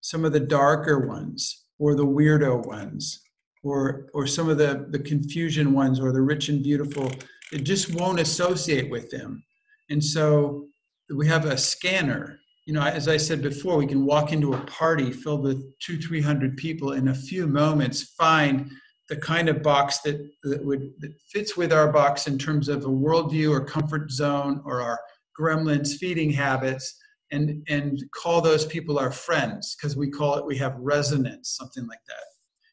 some 0.00 0.24
of 0.24 0.32
the 0.32 0.40
darker 0.40 1.06
ones 1.06 1.66
or 1.78 1.94
the 1.94 2.06
weirdo 2.06 2.64
ones 2.64 3.20
or 3.62 4.08
or 4.14 4.26
some 4.26 4.48
of 4.48 4.56
the 4.56 4.86
the 4.88 4.98
confusion 4.98 5.74
ones 5.74 6.00
or 6.00 6.10
the 6.10 6.22
rich 6.22 6.48
and 6.48 6.62
beautiful. 6.62 7.12
It 7.52 7.64
just 7.64 7.94
won't 7.94 8.18
associate 8.18 8.90
with 8.90 9.10
them. 9.10 9.44
And 9.90 10.02
so 10.02 10.68
we 11.14 11.26
have 11.28 11.44
a 11.44 11.58
scanner. 11.58 12.40
You 12.64 12.74
know 12.74 12.82
as 12.82 13.08
i 13.08 13.16
said 13.16 13.40
before 13.42 13.76
we 13.76 13.86
can 13.86 14.04
walk 14.06 14.32
into 14.32 14.54
a 14.54 14.64
party 14.66 15.10
filled 15.10 15.42
with 15.42 15.60
two 15.80 15.98
three 15.98 16.20
hundred 16.20 16.56
people 16.56 16.92
in 16.92 17.08
a 17.08 17.14
few 17.28 17.46
moments 17.46 18.14
find 18.22 18.70
the 19.08 19.16
kind 19.16 19.48
of 19.48 19.62
box 19.62 20.00
that, 20.00 20.18
that 20.42 20.64
would 20.64 20.92
that 21.00 21.12
fits 21.32 21.56
with 21.56 21.72
our 21.72 21.90
box 21.90 22.26
in 22.26 22.38
terms 22.38 22.68
of 22.68 22.84
a 22.84 22.88
worldview 22.88 23.50
or 23.50 23.64
comfort 23.64 24.10
zone 24.10 24.60
or 24.64 24.82
our 24.82 25.00
gremlins 25.38 25.96
feeding 25.96 26.30
habits 26.30 26.98
and 27.30 27.62
and 27.68 28.02
call 28.14 28.40
those 28.40 28.66
people 28.66 28.98
our 28.98 29.10
friends 29.10 29.76
because 29.76 29.96
we 29.96 30.10
call 30.10 30.36
it 30.36 30.46
we 30.46 30.56
have 30.56 30.76
resonance 30.78 31.56
something 31.58 31.86
like 31.86 32.04
that. 32.06 32.24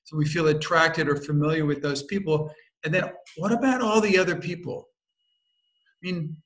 So 0.03 0.17
we 0.17 0.25
feel 0.25 0.47
attracted 0.49 1.07
or 1.07 1.15
familiar 1.15 1.65
with 1.65 1.81
those 1.81 2.03
people. 2.03 2.51
And 2.83 2.93
then 2.93 3.09
what 3.37 3.51
about 3.51 3.81
all 3.81 4.01
the 4.01 4.17
other 4.17 4.35
people? 4.35 4.87
I 6.03 6.07
mean 6.07 6.37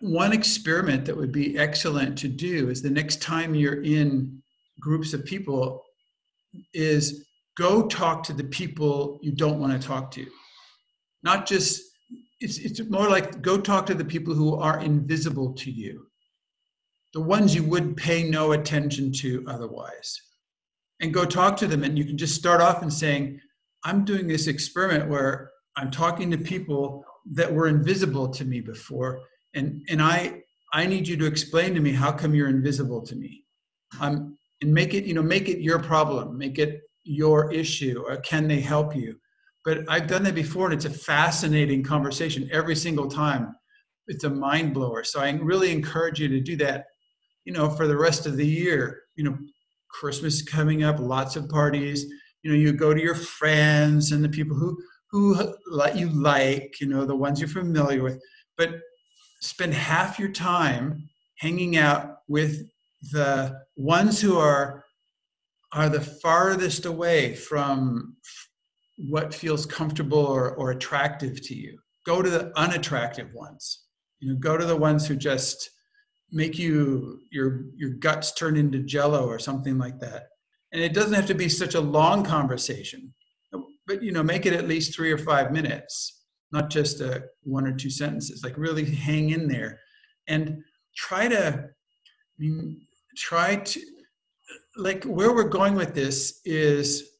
one 0.00 0.32
experiment 0.32 1.04
that 1.06 1.16
would 1.16 1.32
be 1.32 1.58
excellent 1.58 2.16
to 2.18 2.28
do 2.28 2.70
is 2.70 2.82
the 2.82 2.90
next 2.90 3.20
time 3.20 3.54
you're 3.54 3.82
in 3.82 4.40
groups 4.80 5.12
of 5.12 5.24
people 5.24 5.82
is 6.72 7.26
go 7.56 7.86
talk 7.86 8.22
to 8.24 8.32
the 8.32 8.44
people 8.44 9.18
you 9.22 9.32
don't 9.32 9.60
want 9.60 9.80
to 9.80 9.86
talk 9.86 10.10
to. 10.12 10.26
Not 11.22 11.46
just 11.46 11.82
it's, 12.40 12.58
it's 12.58 12.80
more 12.90 13.08
like 13.08 13.40
go 13.40 13.58
talk 13.58 13.86
to 13.86 13.94
the 13.94 14.04
people 14.04 14.34
who 14.34 14.56
are 14.56 14.80
invisible 14.80 15.52
to 15.54 15.70
you. 15.70 16.06
The 17.14 17.20
ones 17.20 17.54
you 17.54 17.62
would 17.64 17.96
pay 17.96 18.24
no 18.24 18.52
attention 18.52 19.12
to 19.14 19.44
otherwise. 19.46 20.20
And 21.00 21.12
go 21.12 21.24
talk 21.24 21.56
to 21.58 21.66
them 21.66 21.84
and 21.84 21.98
you 21.98 22.04
can 22.04 22.16
just 22.16 22.34
start 22.34 22.60
off 22.60 22.82
and 22.82 22.92
saying 22.92 23.40
i'm 23.84 24.04
doing 24.04 24.28
this 24.28 24.46
experiment 24.46 25.10
where 25.10 25.50
i'm 25.76 25.90
talking 25.90 26.30
to 26.30 26.38
people 26.38 27.04
that 27.32 27.52
were 27.52 27.66
invisible 27.66 28.28
to 28.28 28.44
me 28.44 28.60
before 28.60 29.20
and 29.54 29.82
and 29.88 30.00
i 30.00 30.40
i 30.72 30.86
need 30.86 31.08
you 31.08 31.16
to 31.16 31.26
explain 31.26 31.74
to 31.74 31.80
me 31.80 31.90
how 31.90 32.12
come 32.12 32.36
you're 32.36 32.48
invisible 32.48 33.02
to 33.02 33.16
me? 33.16 33.42
Um, 34.00 34.38
and 34.62 34.72
make 34.72 34.94
it 34.94 35.04
you 35.04 35.14
know 35.14 35.22
make 35.22 35.48
it 35.48 35.60
your 35.60 35.80
problem 35.80 36.38
make 36.38 36.58
it 36.58 36.81
your 37.04 37.52
issue 37.52 38.02
or 38.06 38.16
can 38.18 38.48
they 38.48 38.60
help 38.60 38.94
you? 38.94 39.16
But 39.64 39.88
i've 39.88 40.08
done 40.08 40.24
that 40.24 40.34
before 40.34 40.66
and 40.66 40.74
it's 40.74 40.84
a 40.84 40.90
fascinating 40.90 41.82
conversation 41.82 42.48
every 42.52 42.76
single 42.76 43.08
time. 43.08 43.54
It's 44.08 44.24
a 44.24 44.30
mind 44.30 44.74
blower. 44.74 45.04
So 45.04 45.20
i 45.20 45.30
really 45.30 45.72
encourage 45.72 46.20
you 46.20 46.28
to 46.28 46.40
do 46.40 46.56
that 46.56 46.86
you 47.44 47.52
know 47.52 47.68
for 47.68 47.86
the 47.86 47.96
rest 47.96 48.26
of 48.26 48.36
the 48.36 48.46
year. 48.46 49.02
You 49.16 49.24
know 49.24 49.38
christmas 49.90 50.42
coming 50.42 50.82
up 50.82 50.98
lots 50.98 51.36
of 51.36 51.48
parties. 51.48 52.06
You 52.42 52.50
know 52.50 52.56
you 52.56 52.72
go 52.72 52.94
to 52.94 53.00
your 53.00 53.14
friends 53.14 54.12
and 54.12 54.24
the 54.24 54.28
people 54.28 54.56
who 54.56 54.76
who 55.10 55.54
let 55.70 55.96
you 55.96 56.08
like 56.08 56.80
you 56.80 56.88
know 56.88 57.04
the 57.04 57.16
ones 57.16 57.40
you're 57.40 57.48
familiar 57.48 58.02
with. 58.02 58.20
But 58.56 58.80
spend 59.40 59.74
half 59.74 60.18
your 60.18 60.30
time 60.30 61.08
hanging 61.38 61.76
out 61.76 62.18
with 62.28 62.62
the 63.10 63.60
ones 63.76 64.20
who 64.20 64.38
are 64.38 64.81
are 65.72 65.88
the 65.88 66.00
farthest 66.00 66.86
away 66.86 67.34
from 67.34 68.16
what 69.08 69.34
feels 69.34 69.66
comfortable 69.66 70.18
or, 70.18 70.54
or 70.56 70.70
attractive 70.70 71.40
to 71.42 71.54
you. 71.54 71.78
Go 72.06 72.20
to 72.20 72.28
the 72.28 72.52
unattractive 72.56 73.32
ones. 73.34 73.84
You 74.20 74.32
know 74.32 74.38
go 74.38 74.56
to 74.56 74.64
the 74.64 74.76
ones 74.76 75.06
who 75.06 75.16
just 75.16 75.68
make 76.30 76.58
you 76.58 77.20
your 77.30 77.64
your 77.76 77.90
guts 77.90 78.32
turn 78.32 78.56
into 78.56 78.80
jello 78.80 79.26
or 79.26 79.38
something 79.38 79.78
like 79.78 79.98
that. 80.00 80.24
And 80.72 80.82
it 80.82 80.94
doesn't 80.94 81.14
have 81.14 81.26
to 81.26 81.34
be 81.34 81.48
such 81.48 81.74
a 81.74 81.80
long 81.80 82.24
conversation 82.24 83.12
but 83.86 84.02
you 84.02 84.12
know 84.12 84.22
make 84.22 84.46
it 84.46 84.52
at 84.54 84.68
least 84.68 84.94
three 84.94 85.10
or 85.10 85.18
five 85.18 85.52
minutes 85.52 86.22
not 86.52 86.68
just 86.68 87.00
a 87.00 87.24
one 87.42 87.66
or 87.66 87.72
two 87.72 87.90
sentences. 87.90 88.44
Like 88.44 88.56
really 88.56 88.84
hang 88.84 89.30
in 89.30 89.48
there 89.48 89.80
and 90.28 90.62
try 90.96 91.26
to 91.28 91.64
I 91.64 92.38
mean, 92.38 92.80
try 93.16 93.56
to 93.56 93.80
like 94.76 95.04
where 95.04 95.34
we're 95.34 95.48
going 95.48 95.74
with 95.74 95.94
this 95.94 96.40
is 96.44 97.10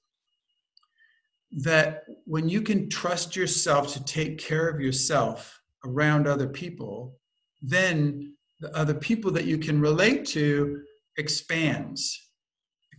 that 1.65 2.05
when 2.25 2.49
you 2.49 2.63
can 2.63 2.89
trust 2.89 3.37
yourself 3.37 3.93
to 3.93 4.05
take 4.05 4.39
care 4.39 4.69
of 4.69 4.81
yourself 4.81 5.61
around 5.85 6.27
other 6.27 6.49
people 6.49 7.15
then 7.63 8.35
the 8.61 8.75
other 8.77 8.95
people 8.95 9.31
that 9.33 9.45
you 9.45 9.59
can 9.59 9.81
relate 9.81 10.25
to 10.25 10.83
expands. 11.17 12.31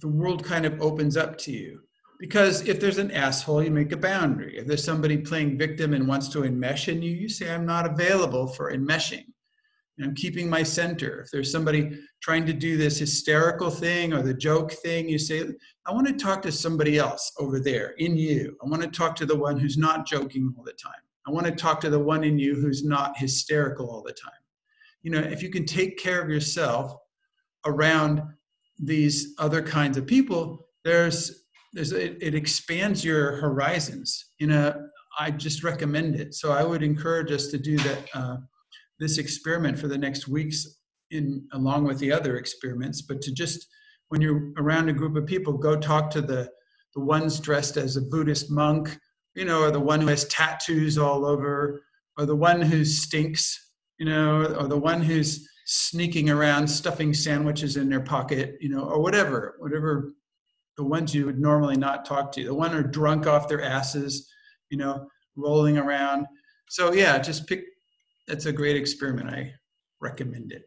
The 0.02 0.08
world 0.08 0.44
kind 0.44 0.66
of 0.66 0.82
opens 0.82 1.18
up 1.18 1.38
to 1.40 1.52
you. 1.52 1.80
Because 2.20 2.68
if 2.68 2.80
there's 2.80 2.98
an 3.00 3.12
asshole, 3.12 3.64
you 3.64 3.72
make 3.72 3.92
a 3.92 3.98
boundary. 3.98 4.58
If 4.58 4.68
there's 4.68 4.84
somebody 4.84 5.18
playing 5.18 5.58
victim 5.58 5.94
and 5.94 6.08
wants 6.08 6.30
to 6.30 6.40
enmesh 6.40 6.88
in 6.88 7.02
you, 7.02 7.12
you 7.12 7.28
say, 7.28 7.52
I'm 7.52 7.66
not 7.66 7.86
available 7.86 8.48
for 8.48 8.72
enmeshing. 8.72 9.33
I'm 10.02 10.16
keeping 10.16 10.50
my 10.50 10.64
center. 10.64 11.22
If 11.22 11.32
there's 11.32 11.52
somebody 11.52 12.00
trying 12.22 12.46
to 12.48 12.54
do 12.54 12.78
this 12.78 12.98
hysterical 12.98 13.70
thing 13.70 14.14
or 14.14 14.24
the 14.24 14.34
joke 14.34 14.72
thing, 14.72 15.08
you 15.08 15.20
say, 15.20 15.46
I 15.86 15.92
want 15.92 16.08
to 16.08 16.14
talk 16.14 16.42
to 16.44 16.52
somebody 16.52 16.98
else 16.98 17.32
over 17.38 17.60
there 17.60 17.92
in 18.00 18.18
you. 18.18 18.58
I 18.64 18.68
want 18.68 18.82
to 18.82 18.88
talk 18.88 19.16
to 19.18 19.26
the 19.26 19.38
one 19.38 19.60
who's 19.60 19.78
not 19.78 20.08
joking 20.08 20.54
all 20.58 20.64
the 20.64 20.74
time. 20.74 20.94
I 21.28 21.32
want 21.32 21.46
to 21.46 21.52
talk 21.52 21.80
to 21.82 21.90
the 21.90 22.00
one 22.00 22.24
in 22.24 22.40
you 22.40 22.56
who's 22.56 22.84
not 22.84 23.18
hysterical 23.18 23.90
all 23.90 24.02
the 24.02 24.14
time 24.14 24.34
you 25.04 25.12
know 25.12 25.20
if 25.20 25.44
you 25.44 25.50
can 25.50 25.66
take 25.66 25.98
care 25.98 26.22
of 26.22 26.30
yourself 26.30 26.96
around 27.66 28.22
these 28.80 29.36
other 29.38 29.62
kinds 29.62 29.98
of 29.98 30.08
people 30.08 30.68
there's 30.84 31.46
there's 31.74 31.92
it, 31.92 32.18
it 32.22 32.34
expands 32.34 33.06
your 33.06 33.36
horizons 33.36 34.32
you 34.40 34.48
know 34.48 34.74
i 35.20 35.30
just 35.30 35.64
recommend 35.64 36.16
it 36.16 36.34
so 36.34 36.52
i 36.52 36.64
would 36.64 36.82
encourage 36.82 37.32
us 37.32 37.48
to 37.48 37.58
do 37.58 37.78
that 37.78 38.00
uh, 38.16 38.38
this 39.00 39.18
experiment 39.18 39.78
for 39.78 39.88
the 39.88 39.98
next 39.98 40.28
weeks 40.28 40.80
in 41.12 41.46
along 41.54 41.84
with 41.84 42.00
the 42.00 42.12
other 42.12 42.38
experiments 42.38 43.02
but 43.02 43.22
to 43.22 43.32
just 43.34 43.68
when 44.10 44.22
you're 44.22 44.52
around 44.58 44.90
a 44.90 44.94
group 44.94 45.16
of 45.16 45.26
people 45.26 45.54
go 45.54 45.76
talk 45.76 46.10
to 46.10 46.22
the 46.22 46.50
the 46.96 47.02
ones 47.02 47.40
dressed 47.40 47.78
as 47.78 47.98
a 47.98 48.02
buddhist 48.02 48.50
monk 48.52 48.98
you 49.36 49.46
know 49.46 49.62
or 49.62 49.72
the 49.72 49.80
one 49.80 50.02
who 50.02 50.08
has 50.08 50.26
tattoos 50.26 50.98
all 50.98 51.26
over 51.26 51.82
or 52.18 52.26
the 52.26 52.36
one 52.36 52.62
who 52.62 52.86
stinks 52.86 53.64
you 54.04 54.06
know, 54.10 54.44
or 54.60 54.68
the 54.68 54.78
one 54.78 55.02
who's 55.02 55.48
sneaking 55.66 56.30
around 56.30 56.68
stuffing 56.68 57.14
sandwiches 57.14 57.78
in 57.78 57.90
their 57.90 58.02
pocket, 58.02 58.58
you 58.60 58.70
know, 58.70 58.84
or 58.84 59.02
whatever, 59.02 59.56
whatever 59.60 60.14
the 60.76 60.84
ones 60.84 61.14
you 61.14 61.26
would 61.26 61.40
normally 61.40 61.78
not 61.78 62.04
talk 62.04 62.32
to. 62.34 62.44
The 62.44 62.54
one 62.54 62.72
who 62.72 62.80
are 62.80 62.84
drunk 62.84 63.28
off 63.28 63.48
their 63.48 63.62
asses, 63.62 64.30
you 64.70 64.78
know, 64.78 65.08
rolling 65.36 65.78
around. 65.78 66.26
So 66.70 66.94
yeah, 66.94 67.18
just 67.20 67.48
pick. 67.48 67.64
That's 68.28 68.46
a 68.46 68.54
great 68.54 68.76
experiment. 68.76 69.30
I 69.30 69.54
recommend 70.02 70.52
it. 70.52 70.64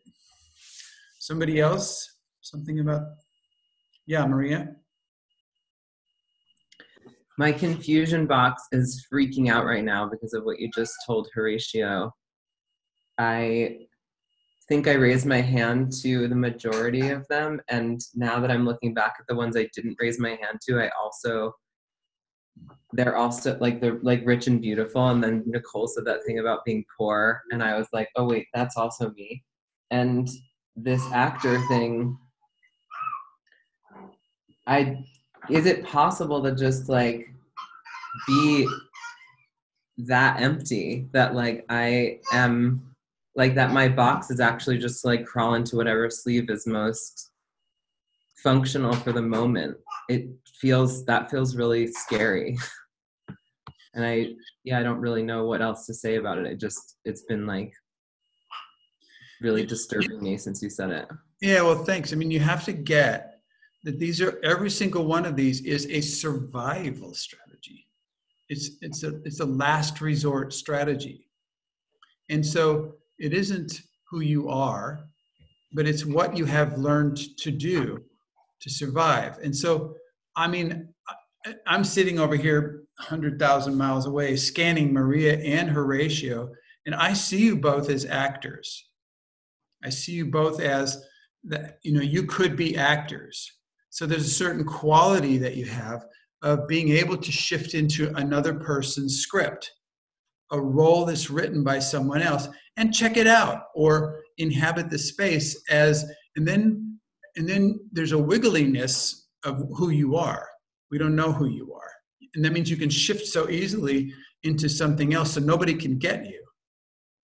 Somebody 1.19 1.61
else? 1.61 2.17
Something 2.43 2.81
about? 2.81 3.03
Yeah, 4.07 4.27
Maria. 4.27 4.77
My 7.39 7.53
confusion 7.53 8.27
box 8.27 8.63
is 8.73 9.07
freaking 9.13 9.51
out 9.51 9.67
right 9.67 9.85
now 9.85 10.09
because 10.09 10.33
of 10.33 10.45
what 10.45 10.59
you 10.59 10.71
just 10.75 10.95
told 11.07 11.29
Horatio. 11.35 12.11
I 13.19 13.87
think 14.69 14.89
I 14.89 14.93
raised 14.93 15.27
my 15.27 15.41
hand 15.41 15.93
to 16.03 16.29
the 16.29 16.35
majority 16.35 17.11
of 17.11 17.27
them. 17.29 17.61
And 17.69 18.01
now 18.15 18.41
that 18.41 18.51
I'm 18.51 18.65
looking 18.65 18.95
back 18.95 19.15
at 19.19 19.27
the 19.29 19.35
ones 19.35 19.57
I 19.57 19.69
didn't 19.75 19.97
raise 20.01 20.19
my 20.19 20.31
hand 20.31 20.61
to, 20.69 20.81
I 20.81 20.91
also 21.01 21.53
they're 22.93 23.17
also 23.17 23.59
like 23.59 23.81
they're 23.81 23.99
like 24.03 24.23
rich 24.25 24.47
and 24.47 24.61
beautiful. 24.61 25.09
And 25.09 25.23
then 25.23 25.43
Nicole 25.47 25.89
said 25.89 26.05
that 26.07 26.25
thing 26.25 26.39
about 26.39 26.65
being 26.65 26.85
poor, 26.97 27.43
and 27.51 27.63
I 27.63 27.77
was 27.77 27.89
like, 27.93 28.09
oh 28.17 28.25
wait, 28.25 28.47
that's 28.55 28.77
also 28.77 29.11
me. 29.11 29.43
And 29.91 30.29
this 30.77 31.03
actor 31.13 31.61
thing, 31.69 32.17
I 34.67 35.05
is 35.51 35.67
it 35.67 35.85
possible 35.85 36.43
to 36.43 36.55
just 36.55 36.89
like 36.89 37.29
be 38.27 38.69
that 39.99 40.41
empty 40.41 41.09
that 41.13 41.35
like 41.35 41.65
I 41.69 42.21
am 42.33 42.83
like 43.35 43.55
that 43.55 43.73
my 43.73 43.89
box 43.89 44.31
is 44.31 44.41
actually 44.41 44.79
just 44.79 45.05
like 45.05 45.27
crawl 45.27 45.55
into 45.55 45.77
whatever 45.77 46.11
sleeve 46.11 46.51
is 46.51 46.67
most 46.67 47.31
functional 48.43 48.93
for 48.95 49.13
the 49.13 49.23
moment 49.23 49.77
it 50.09 50.29
feels 50.61 51.05
that 51.07 51.31
feels 51.31 51.57
really 51.57 51.87
scary. 51.89 52.57
And 53.95 54.05
i 54.05 54.27
yeah 54.63 54.79
i 54.79 54.83
don't 54.83 55.01
really 55.01 55.23
know 55.23 55.47
what 55.47 55.63
else 55.63 55.87
to 55.87 55.95
say 55.95 56.17
about 56.17 56.39
it. 56.39 56.47
It 56.47 56.61
just 56.61 56.99
it's 57.05 57.23
been 57.23 57.47
like 57.47 57.73
really 59.41 59.65
disturbing 59.65 60.23
me 60.23 60.37
since 60.37 60.63
you 60.63 60.69
said 60.69 60.91
it. 60.91 61.09
Yeah 61.41 61.63
well 61.63 61.83
thanks. 61.83 62.13
I 62.13 62.17
mean 62.17 62.31
you 62.31 62.41
have 62.41 62.65
to 62.65 62.73
get 62.73 63.41
that 63.85 63.99
these 63.99 64.21
are 64.21 64.39
every 64.43 64.69
single 64.69 65.07
one 65.07 65.25
of 65.25 65.37
these 65.37 65.63
is 65.63 65.87
a 65.87 66.01
survival 66.01 67.15
strategy. 67.15 67.87
It's 68.49 68.73
it's 68.83 69.03
a 69.03 69.21
it's 69.25 69.41
a 69.41 69.47
last 69.47 70.01
resort 70.01 70.53
strategy. 70.53 71.29
And 72.29 72.45
so 72.45 72.97
it 73.19 73.33
isn't 73.33 73.81
who 74.11 74.21
you 74.21 74.49
are, 74.49 75.07
but 75.73 75.87
it's 75.87 76.05
what 76.05 76.37
you 76.37 76.45
have 76.45 76.77
learned 76.77 77.19
to 77.39 77.51
do 77.51 78.05
to 78.61 78.71
survive. 78.71 79.39
And 79.43 79.55
so, 79.55 79.95
I 80.37 80.49
mean, 80.49 80.89
I'm 81.67 81.85
sitting 81.85 82.19
over 82.19 82.37
here 82.37 82.85
100,000 82.99 83.75
miles 83.75 84.07
away 84.07 84.37
scanning 84.37 84.93
Maria 84.93 85.39
and 85.39 85.69
Horatio, 85.69 86.51
and 86.87 86.95
I 86.95 87.13
see 87.13 87.45
you 87.45 87.57
both 87.57 87.91
as 87.91 88.05
actors. 88.05 88.89
I 89.85 89.91
see 89.91 90.13
you 90.13 90.27
both 90.27 90.61
as 90.61 91.05
that, 91.45 91.79
you 91.83 91.93
know, 91.93 92.01
you 92.01 92.25
could 92.25 92.57
be 92.57 92.77
actors. 92.77 93.51
So 93.91 94.07
there's 94.07 94.27
a 94.27 94.31
certain 94.31 94.65
quality 94.65 95.39
that 95.39 95.57
you 95.57 95.67
have 95.67 96.05
of 96.43 96.67
being 96.69 96.91
able 96.91 97.17
to 97.17 97.33
shift 97.33 97.75
into 97.75 98.15
another 98.17 98.55
person's 98.55 99.21
script, 99.21 99.71
a 100.51 100.61
role 100.61 101.05
that's 101.05 101.31
written 101.31 101.63
by 101.65 101.79
someone 101.79 102.23
else, 102.23 102.49
and 102.77 102.95
check 102.95 103.17
it 103.17 103.27
out 103.27 103.65
or 103.75 104.21
inhabit 104.39 104.91
the 104.91 104.99
space 104.99 105.63
as, 105.71 106.05
and 106.37 106.47
then, 106.47 106.96
and 107.37 107.49
then 107.49 107.81
there's 107.93 108.13
a 108.13 108.19
wiggliness 108.19 109.27
of 109.45 109.63
who 109.77 109.91
you 109.91 110.17
are. 110.17 110.49
We 110.91 110.99
don't 110.99 111.17
know 111.17 111.33
who 111.33 111.47
you 111.47 111.75
are. 111.75 111.91
And 112.35 112.45
that 112.45 112.53
means 112.53 112.71
you 112.71 112.77
can 112.77 112.91
shift 112.91 113.27
so 113.27 113.49
easily 113.49 114.13
into 114.43 114.69
something 114.69 115.15
else 115.15 115.33
so 115.33 115.41
nobody 115.41 115.75
can 115.75 115.99
get 115.99 116.27
you. 116.27 116.43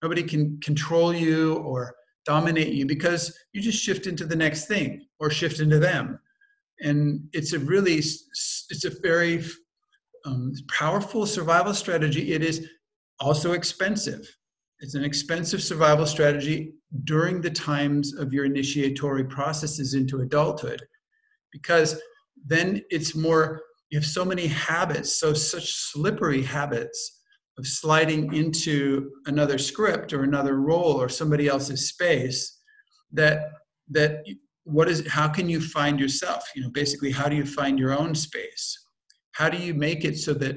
Nobody 0.02 0.22
can 0.22 0.58
control 0.62 1.14
you 1.14 1.56
or 1.56 1.94
dominate 2.24 2.72
you 2.72 2.86
because 2.86 3.36
you 3.52 3.60
just 3.60 3.82
shift 3.82 4.06
into 4.06 4.26
the 4.26 4.36
next 4.36 4.66
thing 4.66 5.06
or 5.20 5.30
shift 5.30 5.60
into 5.60 5.78
them. 5.78 6.18
And 6.80 7.28
it's 7.32 7.52
a 7.52 7.58
really, 7.58 7.94
it's 7.94 8.84
a 8.84 8.90
very 9.02 9.44
um, 10.24 10.52
powerful 10.68 11.26
survival 11.26 11.74
strategy. 11.74 12.32
It 12.32 12.42
is 12.42 12.68
also 13.20 13.52
expensive. 13.52 14.28
It's 14.80 14.94
an 14.94 15.04
expensive 15.04 15.62
survival 15.62 16.06
strategy 16.06 16.74
during 17.05 17.40
the 17.40 17.51
times 17.51 18.14
of 18.14 18.32
your 18.32 18.45
initiatory 18.45 19.24
processes 19.24 19.95
into 19.95 20.20
adulthood 20.20 20.82
because 21.51 22.01
then 22.47 22.82
it's 22.90 23.14
more 23.14 23.62
you 23.90 23.99
have 23.99 24.07
so 24.07 24.24
many 24.24 24.47
habits 24.47 25.12
so 25.18 25.32
such 25.32 25.72
slippery 25.72 26.43
habits 26.43 27.22
of 27.59 27.66
sliding 27.66 28.32
into 28.34 29.11
another 29.26 29.59
script 29.59 30.12
or 30.12 30.22
another 30.22 30.61
role 30.61 31.01
or 31.01 31.09
somebody 31.09 31.49
else's 31.49 31.88
space 31.88 32.59
that 33.12 33.51
that 33.90 34.24
what 34.64 34.88
is 34.88 35.07
how 35.07 35.28
can 35.28 35.49
you 35.49 35.61
find 35.61 35.99
yourself? 35.99 36.49
You 36.55 36.62
know 36.62 36.70
basically 36.70 37.11
how 37.11 37.28
do 37.28 37.36
you 37.36 37.45
find 37.45 37.78
your 37.78 37.99
own 37.99 38.14
space? 38.14 38.78
How 39.32 39.49
do 39.49 39.59
you 39.59 39.74
make 39.74 40.05
it 40.05 40.18
so 40.18 40.34
that 40.34 40.57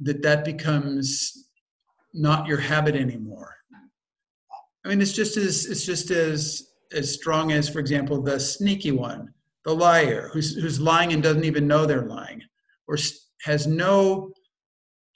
that 0.00 0.22
that 0.22 0.44
becomes 0.44 1.48
not 2.14 2.46
your 2.46 2.58
habit 2.58 2.96
anymore 2.96 3.54
i 4.84 4.88
mean 4.88 5.00
it's 5.00 5.12
just 5.12 5.36
as 5.36 5.66
it's 5.66 5.84
just 5.84 6.10
as 6.10 6.68
as 6.92 7.12
strong 7.12 7.52
as 7.52 7.68
for 7.68 7.78
example 7.78 8.22
the 8.22 8.38
sneaky 8.38 8.90
one 8.92 9.32
the 9.64 9.74
liar 9.74 10.30
who's 10.32 10.56
who's 10.56 10.80
lying 10.80 11.12
and 11.12 11.22
doesn't 11.22 11.44
even 11.44 11.66
know 11.66 11.84
they're 11.84 12.06
lying 12.06 12.42
or 12.86 12.96
has 13.42 13.66
no 13.66 14.32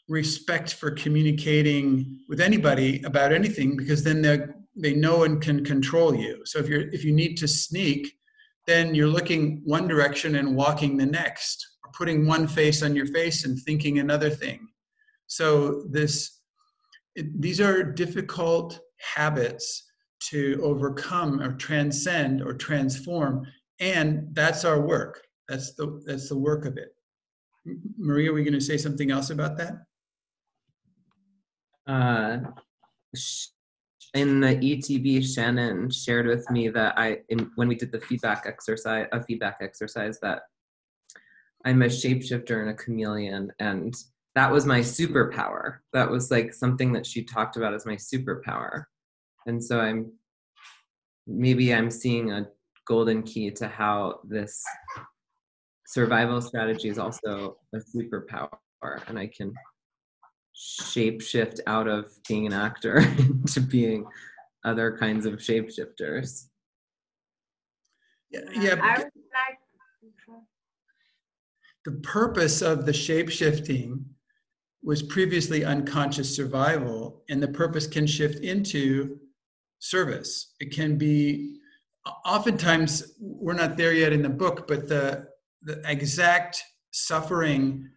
respect 0.08 0.74
for 0.74 0.90
communicating 0.90 2.18
with 2.28 2.40
anybody 2.40 3.02
about 3.04 3.32
anything 3.32 3.76
because 3.76 4.04
then 4.04 4.22
they 4.22 4.40
they 4.74 4.94
know 4.94 5.24
and 5.24 5.42
can 5.42 5.62
control 5.64 6.14
you. 6.14 6.40
So 6.44 6.58
if 6.58 6.66
you're 6.68 6.88
if 6.90 7.04
you 7.04 7.12
need 7.12 7.36
to 7.38 7.48
sneak 7.48 8.14
then 8.66 8.94
you're 8.94 9.08
looking 9.08 9.60
one 9.64 9.88
direction 9.88 10.36
and 10.36 10.54
walking 10.54 10.96
the 10.96 11.06
next 11.06 11.66
or 11.84 11.90
putting 11.98 12.28
one 12.28 12.46
face 12.46 12.80
on 12.82 12.94
your 12.94 13.06
face 13.06 13.44
and 13.44 13.58
thinking 13.58 13.98
another 13.98 14.30
thing. 14.30 14.68
So 15.26 15.84
this 15.90 16.40
it, 17.16 17.40
these 17.40 17.60
are 17.60 17.82
difficult 17.82 18.80
habits 19.14 19.90
to 20.30 20.60
overcome 20.62 21.40
or 21.40 21.52
transcend 21.54 22.42
or 22.42 22.54
transform 22.54 23.44
and 23.82 24.28
that's 24.32 24.64
our 24.64 24.80
work. 24.80 25.22
That's 25.48 25.74
the 25.74 26.00
that's 26.06 26.28
the 26.28 26.38
work 26.38 26.64
of 26.64 26.78
it. 26.78 26.94
Maria 27.98 28.30
are 28.30 28.34
we 28.34 28.44
going 28.44 28.54
to 28.54 28.60
say 28.60 28.76
something 28.76 29.10
else 29.10 29.30
about 29.30 29.58
that? 29.58 29.74
Uh, 31.86 32.38
in 34.14 34.40
the 34.40 34.54
ETB, 34.54 35.24
Shannon 35.24 35.90
shared 35.90 36.26
with 36.26 36.48
me 36.50 36.68
that 36.68 36.98
I, 36.98 37.18
in, 37.28 37.50
when 37.56 37.66
we 37.68 37.74
did 37.74 37.92
the 37.92 38.00
feedback 38.00 38.44
exercise, 38.46 39.06
a 39.12 39.22
feedback 39.22 39.58
exercise, 39.60 40.18
that 40.20 40.42
I'm 41.64 41.82
a 41.82 41.86
shapeshifter 41.86 42.60
and 42.60 42.70
a 42.70 42.74
chameleon, 42.74 43.52
and 43.58 43.94
that 44.34 44.50
was 44.50 44.64
my 44.64 44.80
superpower. 44.80 45.78
That 45.92 46.10
was 46.10 46.30
like 46.30 46.54
something 46.54 46.92
that 46.92 47.06
she 47.06 47.24
talked 47.24 47.56
about 47.56 47.74
as 47.74 47.86
my 47.86 47.96
superpower, 47.96 48.84
and 49.46 49.62
so 49.62 49.80
I'm 49.80 50.12
maybe 51.26 51.72
I'm 51.74 51.90
seeing 51.90 52.32
a 52.32 52.48
golden 52.86 53.22
key 53.22 53.50
to 53.50 53.68
how 53.68 54.20
this 54.24 54.62
survival 55.86 56.40
strategy 56.40 56.88
is 56.88 56.98
also 56.98 57.56
a 57.74 57.78
superpower, 57.78 58.48
and 59.06 59.18
I 59.18 59.26
can 59.26 59.52
shapeshift 60.54 61.60
out 61.66 61.88
of 61.88 62.10
being 62.28 62.46
an 62.46 62.52
actor 62.52 62.98
into 63.18 63.60
being 63.60 64.06
other 64.64 64.96
kinds 64.96 65.26
of 65.26 65.34
shapeshifters. 65.34 66.46
Yeah, 68.30 68.40
yeah. 68.54 69.04
The 71.84 71.92
purpose 72.02 72.62
of 72.62 72.86
the 72.86 72.92
shapeshifting 72.92 74.04
was 74.84 75.02
previously 75.02 75.64
unconscious 75.64 76.34
survival, 76.34 77.22
and 77.28 77.42
the 77.42 77.48
purpose 77.48 77.86
can 77.86 78.06
shift 78.06 78.40
into 78.40 79.18
service. 79.82 80.54
It 80.60 80.72
can 80.72 80.96
be, 80.96 81.58
oftentimes, 82.24 83.14
we're 83.20 83.54
not 83.54 83.76
there 83.76 83.92
yet 83.92 84.12
in 84.12 84.22
the 84.22 84.28
book, 84.28 84.66
but 84.68 84.88
the, 84.88 85.26
the 85.62 85.82
exact 85.84 86.62
suffering 86.92 87.88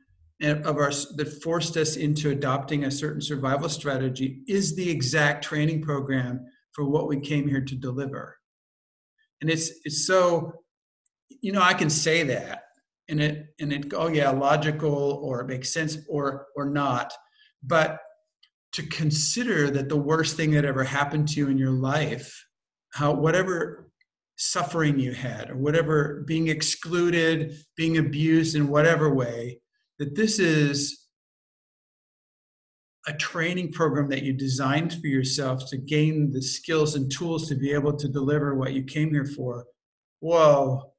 of 0.43 0.77
our 0.77 0.91
that 1.15 1.39
forced 1.41 1.77
us 1.77 1.95
into 1.95 2.31
adopting 2.31 2.83
a 2.83 2.91
certain 2.91 3.21
survival 3.21 3.69
strategy 3.69 4.41
is 4.47 4.75
the 4.75 4.89
exact 4.89 5.43
training 5.43 5.81
program 5.81 6.45
for 6.73 6.83
what 6.85 7.07
we 7.07 7.17
came 7.19 7.47
here 7.47 7.61
to 7.61 7.75
deliver 7.75 8.37
and 9.41 9.49
it's 9.49 9.71
it's 9.85 10.05
so 10.05 10.51
you 11.41 11.53
know 11.53 11.61
i 11.61 11.73
can 11.73 11.89
say 11.89 12.23
that 12.23 12.63
and 13.07 13.21
it 13.21 13.45
and 13.61 13.71
it 13.71 13.93
oh 13.93 14.07
yeah 14.07 14.29
logical 14.29 15.21
or 15.23 15.39
it 15.39 15.47
makes 15.47 15.73
sense 15.73 15.99
or 16.09 16.47
or 16.57 16.65
not 16.65 17.13
but 17.63 17.99
to 18.75 18.83
consider 18.87 19.69
that 19.69 19.89
the 19.89 19.97
worst 19.97 20.35
thing 20.35 20.51
that 20.51 20.65
ever 20.65 20.83
happened 20.83 21.27
to 21.27 21.39
you 21.39 21.47
in 21.49 21.57
your 21.57 21.71
life 21.71 22.45
how 22.93 23.13
whatever 23.13 23.89
suffering 24.37 24.99
you 24.99 25.13
had 25.13 25.49
or 25.49 25.57
whatever 25.57 26.23
being 26.27 26.47
excluded 26.47 27.55
being 27.77 27.97
abused 27.97 28.55
in 28.55 28.67
whatever 28.67 29.13
way 29.13 29.59
that 29.99 30.15
this 30.15 30.39
is 30.39 31.05
a 33.07 33.13
training 33.13 33.71
program 33.71 34.09
that 34.09 34.23
you 34.23 34.33
designed 34.33 34.93
for 34.93 35.07
yourself 35.07 35.69
to 35.69 35.77
gain 35.77 36.31
the 36.31 36.41
skills 36.41 36.95
and 36.95 37.11
tools 37.11 37.47
to 37.47 37.55
be 37.55 37.71
able 37.71 37.95
to 37.95 38.07
deliver 38.07 38.55
what 38.55 38.73
you 38.73 38.83
came 38.83 39.11
here 39.11 39.25
for. 39.25 39.65
Whoa, 40.21 40.91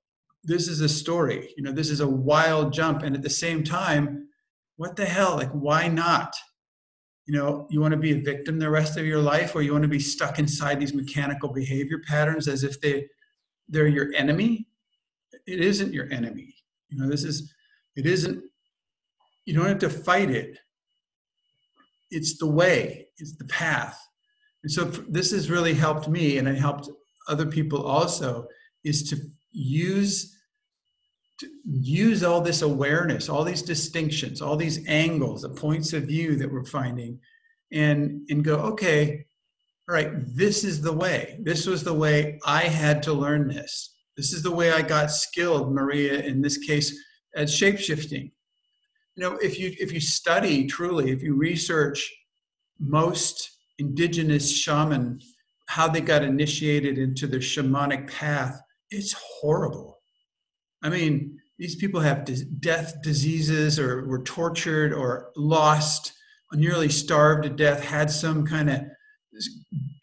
this 0.44 0.68
is 0.68 0.80
a 0.80 0.88
story. 0.88 1.52
You 1.56 1.64
know, 1.64 1.72
this 1.72 1.90
is 1.90 2.00
a 2.00 2.08
wild 2.08 2.72
jump. 2.72 3.02
And 3.02 3.16
at 3.16 3.22
the 3.22 3.30
same 3.30 3.64
time, 3.64 4.28
what 4.76 4.94
the 4.94 5.04
hell? 5.04 5.36
Like, 5.36 5.50
why 5.50 5.88
not? 5.88 6.34
You 7.26 7.34
know, 7.34 7.66
you 7.70 7.80
want 7.80 7.92
to 7.92 7.98
be 7.98 8.12
a 8.12 8.22
victim 8.22 8.58
the 8.58 8.70
rest 8.70 8.96
of 8.96 9.04
your 9.04 9.20
life, 9.20 9.54
or 9.54 9.62
you 9.62 9.72
want 9.72 9.82
to 9.82 9.88
be 9.88 9.98
stuck 9.98 10.38
inside 10.38 10.78
these 10.78 10.94
mechanical 10.94 11.48
behavior 11.48 12.00
patterns 12.06 12.46
as 12.48 12.62
if 12.62 12.80
they 12.80 13.08
they're 13.68 13.88
your 13.88 14.14
enemy. 14.14 14.68
It 15.46 15.60
isn't 15.60 15.92
your 15.92 16.10
enemy. 16.12 16.54
You 16.88 16.98
know, 16.98 17.08
this 17.08 17.24
is 17.24 17.52
it 17.96 18.06
isn't 18.06 18.42
you 19.44 19.54
don't 19.54 19.66
have 19.66 19.78
to 19.80 19.90
fight 19.90 20.30
it. 20.30 20.58
It's 22.10 22.38
the 22.38 22.46
way, 22.46 23.08
it's 23.18 23.36
the 23.36 23.44
path. 23.46 23.98
And 24.62 24.70
so 24.70 24.84
this 24.84 25.32
has 25.32 25.50
really 25.50 25.74
helped 25.74 26.08
me, 26.08 26.38
and 26.38 26.46
it 26.48 26.56
helped 26.56 26.88
other 27.28 27.46
people 27.46 27.84
also, 27.84 28.46
is 28.84 29.08
to 29.10 29.16
use 29.52 30.35
use 31.64 32.22
all 32.22 32.40
this 32.40 32.62
awareness, 32.62 33.28
all 33.28 33.44
these 33.44 33.62
distinctions, 33.62 34.40
all 34.40 34.56
these 34.56 34.86
angles, 34.88 35.42
the 35.42 35.50
points 35.50 35.92
of 35.92 36.04
view 36.04 36.36
that 36.36 36.50
we're 36.50 36.64
finding, 36.64 37.18
and 37.72 38.26
and 38.30 38.44
go, 38.44 38.56
okay, 38.56 39.26
all 39.88 39.94
right, 39.94 40.10
this 40.34 40.64
is 40.64 40.80
the 40.80 40.92
way. 40.92 41.38
This 41.42 41.66
was 41.66 41.84
the 41.84 41.94
way 41.94 42.38
I 42.44 42.62
had 42.62 43.02
to 43.04 43.12
learn 43.12 43.48
this. 43.48 43.94
This 44.16 44.32
is 44.32 44.42
the 44.42 44.54
way 44.54 44.72
I 44.72 44.82
got 44.82 45.10
skilled, 45.10 45.72
Maria, 45.72 46.20
in 46.20 46.40
this 46.40 46.58
case, 46.58 46.98
at 47.36 47.48
shapeshifting 47.48 48.30
you 49.16 49.22
know 49.22 49.36
if 49.38 49.58
you 49.58 49.74
if 49.78 49.92
you 49.92 50.00
study 50.00 50.66
truly 50.66 51.10
if 51.10 51.22
you 51.22 51.34
research 51.34 52.12
most 52.78 53.50
indigenous 53.78 54.50
shaman 54.50 55.20
how 55.68 55.88
they 55.88 56.00
got 56.00 56.22
initiated 56.22 56.98
into 56.98 57.26
the 57.26 57.38
shamanic 57.38 58.10
path 58.10 58.60
it's 58.90 59.12
horrible 59.12 59.95
i 60.86 60.88
mean 60.88 61.38
these 61.58 61.76
people 61.76 62.00
have 62.00 62.28
death 62.60 63.00
diseases 63.02 63.78
or 63.78 64.06
were 64.06 64.22
tortured 64.22 64.92
or 64.92 65.30
lost 65.36 66.12
nearly 66.52 66.88
starved 66.88 67.42
to 67.42 67.50
death 67.50 67.82
had 67.82 68.10
some 68.10 68.46
kind 68.46 68.70
of 68.70 68.82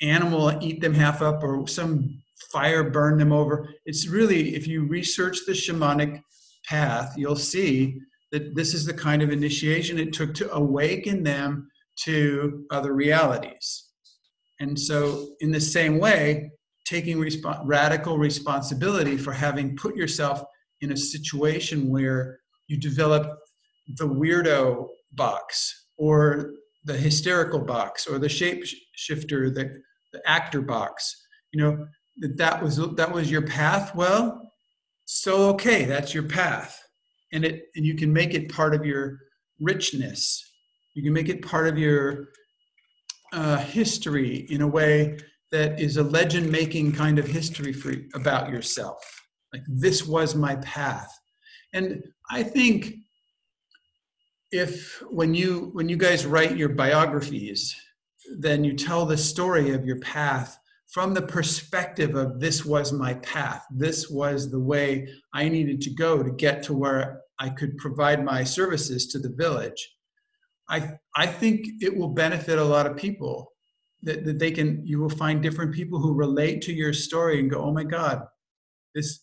animal 0.01 0.57
eat 0.61 0.81
them 0.81 0.93
half 0.93 1.21
up 1.21 1.43
or 1.43 1.67
some 1.67 2.21
fire 2.51 2.89
burn 2.89 3.17
them 3.17 3.31
over. 3.31 3.67
It's 3.85 4.07
really, 4.07 4.55
if 4.55 4.67
you 4.67 4.87
research 4.87 5.39
the 5.45 5.53
shamanic 5.53 6.21
path, 6.65 7.13
you'll 7.17 7.35
see 7.35 7.99
that 8.31 8.55
this 8.55 8.73
is 8.73 8.85
the 8.85 8.93
kind 8.93 9.21
of 9.21 9.31
initiation 9.31 9.99
it 9.99 10.13
took 10.13 10.33
to 10.35 10.51
awaken 10.53 11.23
them 11.23 11.69
to 12.03 12.65
other 12.71 12.93
realities. 12.93 13.89
And 14.59 14.79
so, 14.79 15.29
in 15.39 15.51
the 15.51 15.59
same 15.59 15.99
way, 15.99 16.51
taking 16.85 17.17
resp- 17.17 17.61
radical 17.65 18.17
responsibility 18.17 19.17
for 19.17 19.33
having 19.33 19.75
put 19.75 19.95
yourself 19.95 20.43
in 20.83 20.91
a 20.91 20.97
situation 20.97 21.89
where 21.89 22.39
you 22.67 22.77
develop 22.77 23.39
the 23.97 24.07
weirdo 24.07 24.87
box 25.13 25.87
or 25.97 26.51
the 26.83 26.97
hysterical 26.97 27.59
box 27.59 28.05
or 28.05 28.19
the 28.19 28.27
shapeshifter, 28.27 29.53
the, 29.53 29.81
the 30.11 30.21
actor 30.29 30.61
box, 30.61 31.25
you 31.53 31.63
know, 31.63 31.87
that 32.17 32.37
that 32.37 32.61
was 32.61 32.77
that 32.95 33.11
was 33.11 33.31
your 33.31 33.41
path. 33.41 33.95
Well, 33.95 34.51
so 35.05 35.49
okay, 35.49 35.85
that's 35.85 36.13
your 36.13 36.23
path, 36.23 36.79
and 37.31 37.43
it 37.43 37.65
and 37.75 37.85
you 37.85 37.95
can 37.95 38.13
make 38.13 38.33
it 38.33 38.53
part 38.53 38.75
of 38.75 38.85
your 38.85 39.17
richness. 39.59 40.51
You 40.93 41.01
can 41.01 41.13
make 41.13 41.29
it 41.29 41.41
part 41.41 41.67
of 41.67 41.77
your 41.77 42.29
uh, 43.31 43.57
history 43.57 44.45
in 44.49 44.61
a 44.61 44.67
way 44.67 45.17
that 45.51 45.79
is 45.79 45.97
a 45.97 46.03
legend 46.03 46.51
making 46.51 46.91
kind 46.91 47.17
of 47.17 47.25
history 47.25 47.73
for 47.73 47.95
about 48.13 48.49
yourself 48.49 49.22
like 49.53 49.63
this 49.67 50.05
was 50.05 50.35
my 50.35 50.55
path. 50.57 51.17
And 51.73 52.03
i 52.29 52.43
think 52.43 52.95
if 54.51 55.01
when 55.09 55.33
you 55.33 55.71
when 55.73 55.89
you 55.89 55.97
guys 55.97 56.25
write 56.25 56.55
your 56.55 56.69
biographies 56.69 57.75
then 58.39 58.63
you 58.63 58.73
tell 58.73 59.05
the 59.05 59.17
story 59.17 59.71
of 59.71 59.85
your 59.85 59.99
path 59.99 60.57
from 60.93 61.13
the 61.13 61.21
perspective 61.21 62.13
of 62.15 62.39
this 62.39 62.63
was 62.63 62.93
my 62.93 63.15
path. 63.15 63.65
This 63.71 64.09
was 64.09 64.51
the 64.51 64.59
way 64.59 65.07
i 65.33 65.49
needed 65.49 65.81
to 65.81 65.89
go 65.89 66.21
to 66.21 66.31
get 66.31 66.61
to 66.63 66.73
where 66.73 67.21
i 67.39 67.49
could 67.49 67.77
provide 67.77 68.23
my 68.23 68.43
services 68.43 69.07
to 69.07 69.19
the 69.19 69.33
village. 69.43 69.81
I 70.69 70.91
i 71.15 71.25
think 71.25 71.65
it 71.81 71.95
will 71.97 72.09
benefit 72.09 72.59
a 72.59 72.63
lot 72.63 72.85
of 72.85 72.95
people 72.95 73.51
that, 74.03 74.23
that 74.25 74.37
they 74.37 74.51
can 74.51 74.85
you 74.85 74.99
will 74.99 75.09
find 75.09 75.41
different 75.41 75.73
people 75.73 75.99
who 75.99 76.13
relate 76.13 76.61
to 76.63 76.73
your 76.73 76.93
story 76.93 77.39
and 77.39 77.49
go 77.49 77.59
oh 77.59 77.73
my 77.73 77.83
god 77.83 78.23
this 78.93 79.22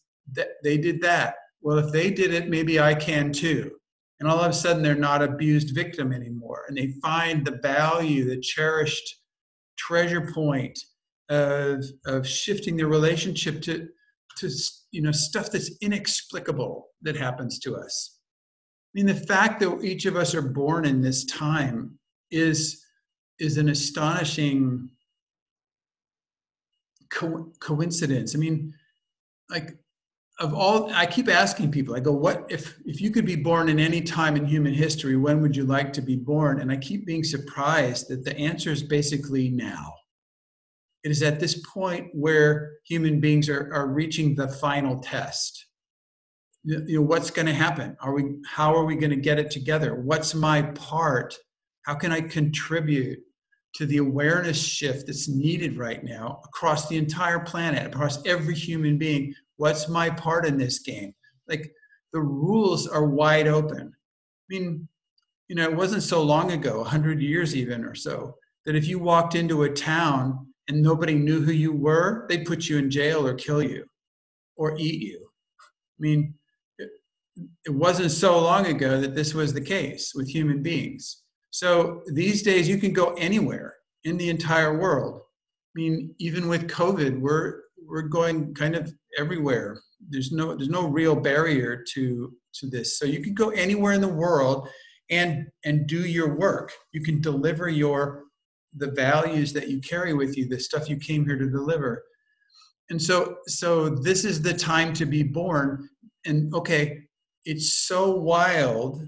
they 0.63 0.79
did 0.79 1.01
that. 1.03 1.35
Well 1.63 1.79
if 1.79 1.93
they 1.93 2.11
did 2.11 2.33
it 2.33 2.49
maybe 2.49 2.81
i 2.81 2.95
can 2.95 3.33
too. 3.33 3.73
And 4.19 4.29
all 4.29 4.41
of 4.41 4.51
a 4.51 4.55
sudden 4.55 4.83
they're 4.83 4.95
not 4.95 5.23
abused 5.23 5.75
victim 5.75 6.13
anymore 6.13 6.65
and 6.69 6.77
they 6.77 6.95
find 7.03 7.45
the 7.45 7.59
value 7.63 8.29
the 8.29 8.41
cherished 8.41 9.17
treasure 9.79 10.31
point 10.33 10.79
of 11.29 11.85
of 12.07 12.27
shifting 12.27 12.77
their 12.77 12.89
relationship 12.89 13.63
to 13.63 13.89
to 14.39 14.51
you 14.93 15.03
know 15.03 15.13
stuff 15.13 15.51
that's 15.51 15.71
inexplicable 15.81 16.89
that 17.03 17.17
happens 17.17 17.59
to 17.61 17.77
us. 17.77 18.19
I 18.95 18.99
mean 18.99 19.07
the 19.07 19.15
fact 19.15 19.61
that 19.61 19.83
each 19.83 20.07
of 20.07 20.17
us 20.17 20.35
are 20.35 20.43
born 20.43 20.85
in 20.85 21.01
this 21.01 21.25
time 21.25 21.99
is 22.31 22.85
is 23.39 23.57
an 23.57 23.71
astonishing 23.71 24.91
co- 27.11 27.53
coincidence. 27.61 28.35
I 28.35 28.39
mean, 28.39 28.75
like 29.49 29.77
of 30.41 30.55
all 30.55 30.91
I 30.95 31.05
keep 31.05 31.29
asking 31.29 31.71
people, 31.71 31.95
I 31.95 32.01
go, 32.01 32.13
what 32.13 32.47
if 32.49 32.79
if 32.87 33.01
you 33.01 33.11
could 33.11 33.27
be 33.27 33.37
born 33.37 33.69
in 33.69 33.79
any 33.79 34.01
time 34.01 34.37
in 34.37 34.47
human 34.47 34.73
history, 34.73 35.17
when 35.17 35.41
would 35.43 35.55
you 35.55 35.65
like 35.65 35.93
to 35.93 36.03
be 36.03 36.17
born? 36.17 36.61
And 36.61 36.73
I 36.73 36.77
keep 36.77 37.07
being 37.07 37.23
surprised 37.23 38.09
that 38.09 38.25
the 38.25 38.37
answer 38.37 38.71
is 38.71 38.83
basically 38.83 39.51
now. 39.51 39.93
It 41.05 41.11
is 41.11 41.23
at 41.23 41.41
this 41.41 41.63
point 41.67 42.09
where 42.13 42.73
human 42.85 43.21
beings 43.21 43.49
are, 43.49 43.73
are 43.73 43.89
reaching 43.89 44.35
the 44.35 44.49
final 44.49 44.99
test. 44.99 45.67
You 46.65 46.97
know, 46.97 47.03
what's 47.03 47.31
going 47.31 47.47
to 47.47 47.55
happen? 47.55 47.97
Are 48.01 48.13
we 48.13 48.37
how 48.47 48.75
are 48.75 48.85
we 48.85 48.97
going 48.97 49.11
to 49.11 49.17
get 49.17 49.39
it 49.39 49.51
together? 49.51 49.95
What's 49.95 50.35
my 50.35 50.63
part? 50.63 51.35
How 51.83 51.95
can 51.95 52.13
I 52.13 52.23
contribute? 52.23 53.21
to 53.73 53.87
the 53.87 53.99
awareness 53.99 54.61
shift 54.61 55.07
that's 55.07 55.29
needed 55.29 55.77
right 55.77 56.03
now 56.03 56.41
across 56.45 56.89
the 56.89 56.97
entire 56.97 57.41
planet, 57.41 57.87
across 57.87 58.25
every 58.27 58.55
human 58.55 58.99
being. 58.99 59.35
What's 59.61 59.91
my 59.91 60.09
part 60.09 60.47
in 60.47 60.57
this 60.57 60.79
game? 60.79 61.13
Like 61.47 61.71
the 62.15 62.21
rules 62.23 62.87
are 62.87 63.05
wide 63.05 63.47
open. 63.47 63.93
I 63.93 64.47
mean, 64.49 64.89
you 65.49 65.55
know, 65.55 65.65
it 65.65 65.77
wasn't 65.77 66.03
so 66.03 66.23
long 66.23 66.53
ago, 66.53 66.79
100 66.79 67.21
years 67.21 67.55
even 67.55 67.85
or 67.85 67.95
so, 67.95 68.37
that 68.65 68.75
if 68.75 68.89
you 68.89 68.99
walked 68.99 69.35
into 69.35 69.65
a 69.65 69.69
town 69.69 70.47
and 70.69 70.81
nobody 70.81 71.15
knew 71.15 71.43
who 71.43 71.53
you 71.53 71.75
were, 71.75 72.25
they'd 72.31 72.47
put 72.47 72.71
you 72.71 72.79
in 72.79 72.91
jail 72.91 73.27
or 73.27 73.35
kill 73.35 73.63
you 73.63 73.85
or 74.57 74.79
eat 74.79 75.03
you. 75.03 75.29
I 75.61 75.99
mean, 75.99 76.33
it, 76.79 76.89
it 77.67 77.75
wasn't 77.75 78.13
so 78.13 78.41
long 78.41 78.65
ago 78.65 78.99
that 78.99 79.15
this 79.15 79.35
was 79.35 79.53
the 79.53 79.61
case 79.61 80.15
with 80.15 80.27
human 80.27 80.63
beings. 80.63 81.25
So 81.51 82.01
these 82.07 82.43
days, 82.43 82.67
you 82.67 82.79
can 82.79 82.95
go 82.95 83.13
anywhere 83.19 83.75
in 84.05 84.17
the 84.17 84.31
entire 84.31 84.79
world. 84.79 85.21
I 85.21 85.73
mean, 85.75 86.15
even 86.19 86.49
with 86.49 86.67
COVID, 86.67 87.21
we're 87.21 87.61
we're 87.87 88.09
going 88.09 88.55
kind 88.55 88.75
of 88.75 88.95
everywhere. 89.19 89.81
There's 90.09 90.33
no 90.33 90.55
there's 90.57 90.69
no 90.69 90.89
real 90.89 91.17
barrier 91.17 91.85
to 91.95 92.33
to 92.55 92.67
this. 92.69 92.99
So 92.99 93.05
you 93.05 93.23
can 93.23 93.35
go 93.35 93.51
anywhere 93.51 93.93
in 93.93 94.01
the 94.01 94.09
world 94.09 94.69
and 95.11 95.47
and 95.65 95.87
do 95.87 96.07
your 96.07 96.37
work. 96.37 96.73
You 96.93 97.03
can 97.03 97.21
deliver 97.21 97.69
your 97.69 98.25
the 98.77 98.91
values 98.93 99.53
that 99.53 99.69
you 99.69 99.81
carry 99.81 100.15
with 100.15 100.37
you, 100.37 100.49
the 100.49 100.59
stuff 100.59 100.89
you 100.89 100.97
came 100.97 101.25
here 101.25 101.39
to 101.39 101.51
deliver. 101.51 102.03
And 102.89 103.01
so 103.01 103.37
so 103.47 103.89
this 103.89 104.25
is 104.25 104.41
the 104.43 104.55
time 104.55 104.93
to 104.95 105.07
be 105.07 105.23
born. 105.23 105.89
And 106.25 106.55
okay, 106.55 106.99
it's 107.45 107.75
so 107.87 108.13
wild 108.13 109.03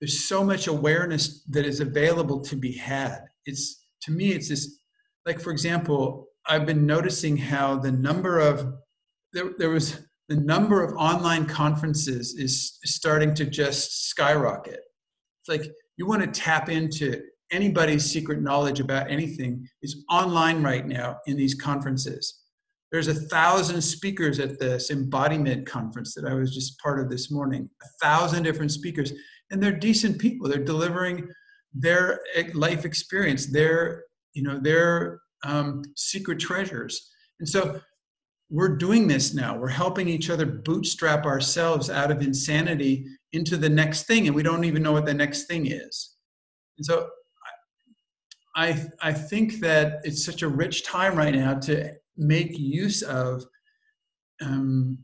there's 0.00 0.24
so 0.24 0.42
much 0.42 0.66
awareness 0.66 1.44
that 1.44 1.64
is 1.64 1.78
available 1.78 2.40
to 2.40 2.56
be 2.56 2.72
had 2.72 3.20
it's 3.46 3.84
to 4.02 4.10
me 4.10 4.32
it's 4.32 4.48
this 4.48 4.78
like 5.26 5.40
for 5.40 5.52
example 5.52 6.26
i've 6.48 6.66
been 6.66 6.86
noticing 6.86 7.36
how 7.36 7.76
the 7.76 7.92
number 7.92 8.38
of 8.38 8.74
there, 9.32 9.50
there 9.58 9.70
was 9.70 10.00
the 10.28 10.36
number 10.36 10.82
of 10.82 10.94
online 10.96 11.46
conferences 11.46 12.34
is 12.34 12.78
starting 12.84 13.34
to 13.34 13.44
just 13.44 14.08
skyrocket 14.08 14.80
it's 15.40 15.48
like 15.48 15.70
you 15.96 16.06
want 16.06 16.22
to 16.22 16.40
tap 16.40 16.68
into 16.68 17.20
anybody's 17.50 18.04
secret 18.04 18.40
knowledge 18.40 18.80
about 18.80 19.10
anything 19.10 19.66
is 19.82 20.04
online 20.10 20.62
right 20.62 20.86
now 20.86 21.16
in 21.26 21.36
these 21.36 21.54
conferences 21.54 22.40
there's 22.90 23.08
a 23.08 23.14
thousand 23.14 23.80
speakers 23.80 24.38
at 24.38 24.58
this 24.58 24.90
embodiment 24.90 25.66
conference 25.66 26.14
that 26.14 26.24
i 26.24 26.34
was 26.34 26.54
just 26.54 26.78
part 26.78 26.98
of 26.98 27.10
this 27.10 27.30
morning 27.30 27.68
a 27.82 27.88
thousand 28.00 28.42
different 28.42 28.70
speakers 28.70 29.12
and 29.52 29.62
they're 29.62 29.70
decent 29.70 30.18
people. 30.18 30.48
They're 30.48 30.64
delivering 30.64 31.28
their 31.72 32.20
eh, 32.34 32.48
life 32.54 32.84
experience, 32.84 33.46
their 33.46 34.04
you 34.32 34.42
know 34.42 34.58
their 34.58 35.20
um, 35.44 35.82
secret 35.96 36.38
treasures. 36.38 37.10
And 37.40 37.48
so 37.48 37.80
we're 38.50 38.76
doing 38.76 39.08
this 39.08 39.34
now. 39.34 39.56
We're 39.56 39.68
helping 39.68 40.08
each 40.08 40.30
other 40.30 40.46
bootstrap 40.46 41.24
ourselves 41.24 41.88
out 41.88 42.10
of 42.10 42.22
insanity 42.22 43.06
into 43.32 43.56
the 43.56 43.70
next 43.70 44.06
thing, 44.06 44.26
and 44.26 44.36
we 44.36 44.42
don't 44.42 44.64
even 44.64 44.82
know 44.82 44.92
what 44.92 45.06
the 45.06 45.14
next 45.14 45.44
thing 45.44 45.66
is. 45.66 46.16
And 46.76 46.84
so 46.84 47.08
I 48.54 48.86
I 49.00 49.12
think 49.12 49.60
that 49.60 50.00
it's 50.04 50.24
such 50.24 50.42
a 50.42 50.48
rich 50.48 50.84
time 50.84 51.16
right 51.16 51.34
now 51.34 51.54
to 51.60 51.94
make 52.16 52.58
use 52.58 53.02
of 53.02 53.44
um, 54.42 54.98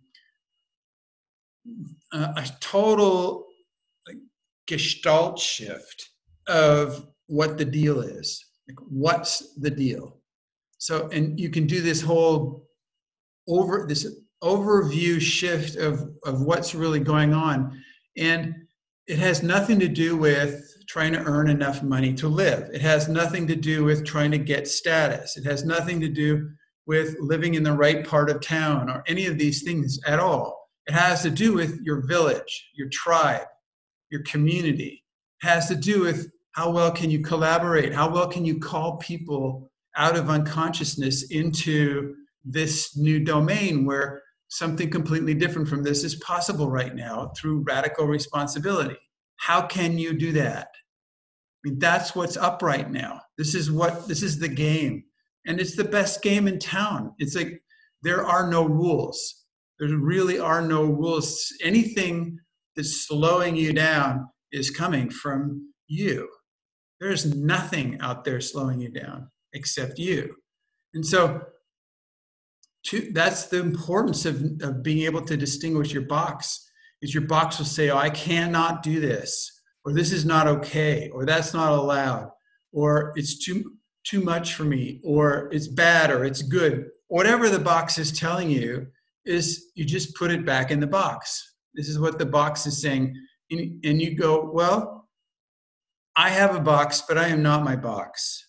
a, 2.13 2.19
a 2.19 2.47
total 2.61 3.47
gestalt 4.67 5.39
shift 5.39 6.11
of 6.47 7.07
what 7.27 7.57
the 7.57 7.65
deal 7.65 8.01
is. 8.01 8.45
Like, 8.69 8.79
what's 8.89 9.55
the 9.55 9.71
deal? 9.71 10.18
So, 10.79 11.09
and 11.09 11.39
you 11.39 11.51
can 11.51 11.67
do 11.67 11.81
this 11.81 12.01
whole 12.01 12.67
over 13.49 13.87
this 13.89 14.07
overview 14.43 15.21
shift 15.21 15.77
of 15.77 16.11
of 16.25 16.43
what's 16.43 16.75
really 16.75 17.01
going 17.01 17.35
on, 17.35 17.81
and 18.17 18.55
it 19.07 19.19
has 19.19 19.43
nothing 19.43 19.79
to 19.81 19.89
do 19.89 20.17
with 20.17 20.65
trying 20.89 21.13
to 21.13 21.23
earn 21.25 21.49
enough 21.49 21.83
money 21.83 22.15
to 22.15 22.29
live. 22.29 22.71
It 22.73 22.81
has 22.81 23.09
nothing 23.09 23.47
to 23.49 23.57
do 23.57 23.85
with 23.85 24.07
trying 24.07 24.31
to 24.31 24.39
get 24.39 24.69
status. 24.69 25.37
It 25.37 25.45
has 25.45 25.65
nothing 25.65 26.01
to 26.01 26.09
do 26.09 26.49
with 26.87 27.17
living 27.21 27.55
in 27.55 27.63
the 27.63 27.73
right 27.73 28.07
part 28.07 28.31
of 28.31 28.41
town 28.41 28.89
or 28.89 29.05
any 29.07 29.27
of 29.27 29.39
these 29.39 29.63
things 29.63 29.99
at 30.07 30.19
all. 30.19 30.69
It 30.87 30.95
has 30.95 31.23
to 31.23 31.31
do 31.31 31.53
with 31.53 31.79
your 31.83 32.07
village, 32.07 32.71
your 32.75 32.89
tribe, 32.89 33.47
your 34.11 34.23
community 34.23 35.05
has 35.43 35.69
to 35.69 35.77
do 35.77 36.01
with 36.01 36.31
how 36.53 36.71
well 36.71 36.91
can 36.91 37.11
you 37.11 37.21
collaborate 37.21 37.93
how 37.93 38.11
well 38.11 38.29
can 38.29 38.45
you 38.45 38.59
call 38.59 38.97
people 38.97 39.71
out 39.99 40.17
of 40.17 40.31
unconsciousness 40.31 41.31
into 41.31 42.15
this 42.45 42.97
new 42.97 43.19
domain 43.19 43.85
where 43.85 44.23
something 44.49 44.89
completely 44.89 45.35
different 45.35 45.69
from 45.69 45.83
this 45.83 46.05
is 46.05 46.15
possible 46.17 46.71
right 46.71 46.95
now 46.95 47.31
through 47.37 47.65
radical 47.67 48.07
responsibility 48.07 48.97
how 49.37 49.61
can 49.61 49.99
you 49.99 50.15
do 50.15 50.33
that 50.33 50.69
I 51.65 51.71
mean, 51.71 51.79
that's 51.79 52.15
what's 52.15 52.37
up 52.37 52.63
right 52.63 52.89
now. 52.89 53.21
This 53.37 53.55
is 53.55 53.71
what 53.71 54.07
this 54.07 54.23
is 54.23 54.39
the 54.39 54.49
game. 54.49 55.05
And 55.47 55.61
it's 55.61 55.75
the 55.75 55.85
best 55.85 56.23
game 56.23 56.47
in 56.47 56.59
town. 56.59 57.15
It's 57.19 57.35
like 57.35 57.61
there 58.03 58.25
are 58.25 58.49
no 58.49 58.65
rules. 58.65 59.45
There 59.79 59.89
really 59.97 60.39
are 60.39 60.63
no 60.63 60.85
rules. 60.85 61.53
Anything 61.63 62.39
that's 62.77 63.07
slowing 63.07 63.57
you 63.57 63.73
down 63.73 64.29
is 64.53 64.71
coming 64.71 65.11
from 65.11 65.73
you. 65.89 66.29
There's 67.01 67.35
nothing 67.35 67.99
out 68.01 68.25
there 68.25 68.41
slowing 68.41 68.81
you 68.81 68.91
down 68.91 69.31
except 69.55 69.99
you. 69.99 70.35
And 70.95 71.05
so 71.05 71.41
to, 72.87 73.11
that's 73.13 73.47
the 73.47 73.61
importance 73.61 74.25
of, 74.25 74.43
of 74.63 74.83
being 74.83 75.05
able 75.05 75.23
to 75.23 75.37
distinguish 75.37 75.93
your 75.93 76.07
box 76.07 76.71
is 77.03 77.15
your 77.15 77.27
box 77.27 77.59
will 77.59 77.67
say, 77.67 77.91
oh, 77.91 77.99
I 77.99 78.11
cannot 78.11 78.83
do 78.83 79.01
this, 79.01 79.63
or 79.85 79.93
this 79.93 80.13
is 80.13 80.25
not 80.25 80.47
okay, 80.47 81.11
or 81.11 81.25
that's 81.25 81.55
not 81.55 81.73
allowed, 81.73 82.31
or 82.73 83.13
it's 83.17 83.45
too 83.45 83.73
too 84.05 84.21
much 84.23 84.55
for 84.55 84.65
me, 84.65 85.01
or 85.05 85.51
it's 85.53 85.69
bad, 85.69 86.11
or 86.11 86.25
it's 86.25 86.41
good. 86.41 86.87
Whatever 87.09 87.51
the 87.51 87.59
box 87.59 87.99
is 87.99 88.11
telling 88.19 88.49
you 88.51 88.87
is 89.27 89.67
you 89.75 89.85
just 89.85 90.15
put 90.15 90.31
it 90.31 90.47
back 90.47 90.71
in 90.71 90.81
the 90.81 90.87
box. 90.87 91.57
This 91.75 91.89
is 91.89 91.99
what 91.99 92.19
the 92.19 92.25
box 92.25 92.67
is 92.67 92.81
saying. 92.81 93.15
And, 93.51 93.85
and 93.85 94.01
you 94.01 94.17
go, 94.17 94.51
well, 94.51 95.09
I 96.17 96.31
have 96.31 96.57
a 96.57 96.61
box, 96.61 97.03
but 97.07 97.19
I 97.19 97.29
am 97.29 97.43
not 97.43 97.65
my 97.65 97.77
box. 97.77 98.48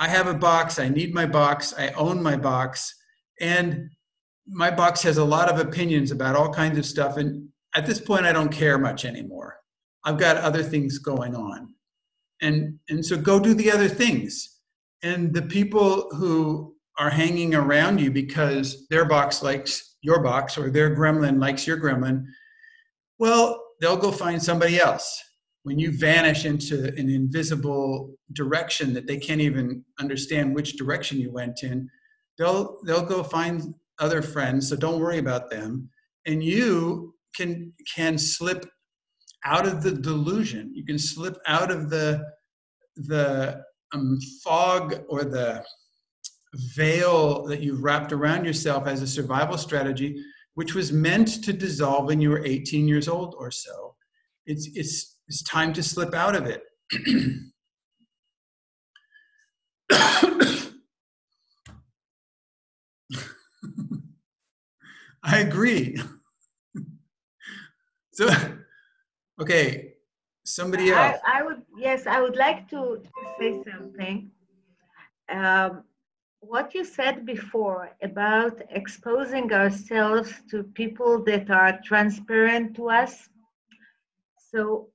I 0.00 0.08
have 0.08 0.26
a 0.26 0.34
box, 0.34 0.78
I 0.78 0.88
need 0.88 1.14
my 1.14 1.26
box, 1.26 1.74
I 1.78 1.90
own 1.90 2.22
my 2.22 2.34
box, 2.34 2.94
and 3.38 3.90
my 4.48 4.70
box 4.70 5.02
has 5.02 5.18
a 5.18 5.24
lot 5.24 5.50
of 5.50 5.60
opinions 5.60 6.10
about 6.10 6.34
all 6.34 6.52
kinds 6.52 6.78
of 6.78 6.86
stuff. 6.86 7.18
And 7.18 7.48
at 7.74 7.86
this 7.86 8.00
point, 8.00 8.24
I 8.24 8.32
don't 8.32 8.50
care 8.50 8.78
much 8.78 9.04
anymore. 9.04 9.58
I've 10.04 10.18
got 10.18 10.38
other 10.38 10.62
things 10.62 10.98
going 10.98 11.36
on. 11.36 11.74
And, 12.40 12.78
and 12.88 13.04
so 13.04 13.18
go 13.18 13.38
do 13.38 13.52
the 13.52 13.70
other 13.70 13.88
things. 13.88 14.60
And 15.02 15.34
the 15.34 15.42
people 15.42 16.08
who 16.16 16.74
are 16.98 17.10
hanging 17.10 17.54
around 17.54 18.00
you 18.00 18.10
because 18.10 18.86
their 18.88 19.04
box 19.04 19.42
likes 19.42 19.96
your 20.00 20.22
box 20.22 20.56
or 20.56 20.70
their 20.70 20.96
gremlin 20.96 21.38
likes 21.38 21.66
your 21.66 21.76
gremlin, 21.76 22.24
well, 23.18 23.62
they'll 23.80 23.98
go 23.98 24.10
find 24.10 24.42
somebody 24.42 24.80
else. 24.80 25.22
When 25.62 25.78
you 25.78 25.96
vanish 25.96 26.46
into 26.46 26.88
an 26.96 27.10
invisible 27.10 28.14
direction 28.32 28.94
that 28.94 29.06
they 29.06 29.18
can't 29.18 29.40
even 29.40 29.84
understand 29.98 30.54
which 30.54 30.76
direction 30.76 31.18
you 31.18 31.30
went 31.30 31.62
in, 31.62 31.88
they'll 32.38 32.78
they'll 32.86 33.04
go 33.04 33.22
find 33.22 33.74
other 33.98 34.22
friends. 34.22 34.68
So 34.68 34.76
don't 34.76 35.00
worry 35.00 35.18
about 35.18 35.50
them. 35.50 35.90
And 36.26 36.42
you 36.42 37.14
can 37.36 37.72
can 37.94 38.18
slip 38.18 38.66
out 39.44 39.66
of 39.66 39.82
the 39.82 39.92
delusion. 39.92 40.72
You 40.74 40.84
can 40.84 40.98
slip 40.98 41.36
out 41.46 41.70
of 41.70 41.90
the 41.90 42.24
the 42.96 43.62
um, 43.92 44.18
fog 44.42 45.02
or 45.08 45.24
the 45.24 45.64
veil 46.74 47.46
that 47.46 47.60
you've 47.60 47.82
wrapped 47.82 48.12
around 48.12 48.44
yourself 48.44 48.86
as 48.86 49.02
a 49.02 49.06
survival 49.06 49.56
strategy, 49.56 50.22
which 50.54 50.74
was 50.74 50.92
meant 50.92 51.42
to 51.44 51.52
dissolve 51.52 52.06
when 52.06 52.20
you 52.20 52.30
were 52.30 52.44
18 52.44 52.88
years 52.88 53.08
old 53.08 53.34
or 53.38 53.50
so. 53.50 53.94
It's 54.46 54.68
it's 54.74 55.18
it's 55.30 55.42
time 55.44 55.72
to 55.72 55.80
slip 55.80 56.12
out 56.12 56.34
of 56.34 56.46
it. 56.46 56.64
I 65.22 65.38
agree. 65.38 65.96
so, 68.12 68.28
okay, 69.40 69.92
somebody 70.44 70.90
else. 70.90 71.20
I, 71.24 71.38
I, 71.38 71.42
would, 71.44 71.62
yes, 71.78 72.08
I 72.08 72.20
would 72.20 72.34
like 72.34 72.68
to, 72.70 73.00
to 73.00 73.10
say 73.38 73.62
something. 73.70 74.32
Um, 75.28 75.84
what 76.40 76.74
you 76.74 76.84
said 76.84 77.24
before 77.24 77.92
about 78.02 78.60
exposing 78.70 79.52
ourselves 79.52 80.32
to 80.50 80.64
people 80.64 81.22
that 81.22 81.50
are 81.50 81.78
transparent 81.84 82.74
to 82.74 82.90
us. 82.90 83.28
So 84.50 84.88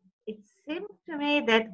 it 0.67 0.73
seemed 0.73 0.87
to 1.09 1.17
me 1.17 1.41
that 1.41 1.67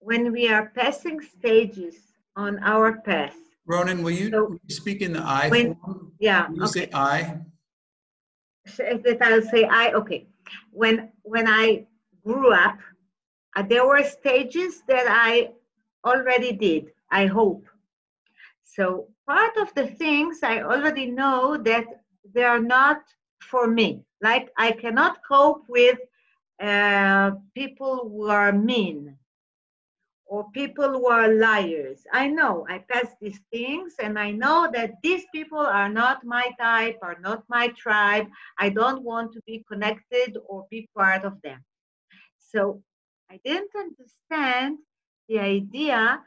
when 0.00 0.32
we 0.32 0.48
are 0.48 0.72
passing 0.74 1.20
stages 1.20 1.94
on 2.36 2.58
our 2.62 3.00
path, 3.02 3.36
Ronan, 3.66 4.02
will 4.02 4.10
you, 4.10 4.30
so, 4.30 4.44
will 4.44 4.60
you 4.68 4.74
speak 4.74 5.00
in 5.00 5.12
the 5.12 5.22
I 5.22 5.48
when, 5.48 5.74
form? 5.76 6.12
Yeah. 6.18 6.48
Will 6.48 6.56
you 6.56 6.62
okay. 6.64 6.80
say 6.80 6.88
I? 6.92 7.38
That 8.76 9.18
I'll 9.20 9.42
say 9.42 9.64
I. 9.64 9.92
Okay. 9.92 10.26
When 10.70 11.10
when 11.22 11.48
I 11.48 11.86
grew 12.24 12.52
up, 12.52 12.78
uh, 13.56 13.62
there 13.62 13.86
were 13.86 14.02
stages 14.02 14.82
that 14.88 15.06
I 15.08 15.50
already 16.04 16.52
did. 16.52 16.92
I 17.10 17.26
hope. 17.26 17.66
So 18.62 19.08
part 19.26 19.56
of 19.56 19.72
the 19.74 19.86
things 19.86 20.40
I 20.42 20.62
already 20.62 21.06
know 21.06 21.56
that 21.58 21.86
they 22.34 22.42
are 22.42 22.60
not 22.60 23.02
for 23.40 23.66
me. 23.66 24.04
Like 24.20 24.50
I 24.58 24.72
cannot 24.72 25.18
cope 25.26 25.64
with 25.68 25.98
uh, 26.60 27.32
people 27.54 28.08
who 28.08 28.28
are 28.28 28.52
mean 28.52 29.16
or 30.26 30.50
people 30.52 30.88
who 30.88 31.06
are 31.06 31.28
liars. 31.28 32.00
I 32.12 32.28
know 32.28 32.66
I 32.68 32.78
pass 32.90 33.08
these 33.20 33.40
things 33.52 33.94
and 34.02 34.18
I 34.18 34.30
know 34.30 34.68
that 34.72 34.94
these 35.02 35.24
people 35.32 35.58
are 35.58 35.88
not 35.88 36.24
my 36.24 36.50
type, 36.58 36.98
are 37.02 37.18
not 37.20 37.44
my 37.48 37.68
tribe. 37.68 38.26
I 38.58 38.70
don't 38.70 39.02
want 39.02 39.32
to 39.34 39.40
be 39.46 39.64
connected 39.70 40.38
or 40.46 40.66
be 40.70 40.88
part 40.96 41.24
of 41.24 41.40
them. 41.42 41.62
So 42.38 42.82
I 43.30 43.40
didn't 43.44 43.70
understand 43.76 44.78
the 45.28 45.38
idea 45.38 46.20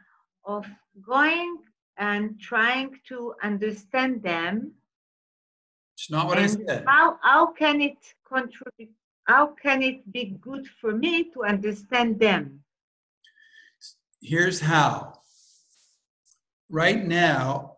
of 0.45 0.65
going 1.05 1.57
and 1.97 2.39
trying 2.39 2.91
to 3.09 3.33
understand 3.43 4.21
them. 4.21 4.73
It's 5.95 6.11
not 6.11 6.27
what 6.27 6.37
I 6.37 6.47
said. 6.47 6.85
How, 6.87 7.17
how 7.21 7.47
can 7.53 7.81
it 7.81 7.97
contribute? 8.27 8.96
How 9.27 9.47
can 9.61 9.83
it 9.83 10.09
be 10.13 10.37
good 10.39 10.65
for 10.79 10.93
me 10.93 11.25
to 11.33 11.43
understand 11.43 12.17
them? 12.17 12.61
Here's 14.21 14.61
how. 14.61 15.19
Right 16.69 17.05
now, 17.05 17.77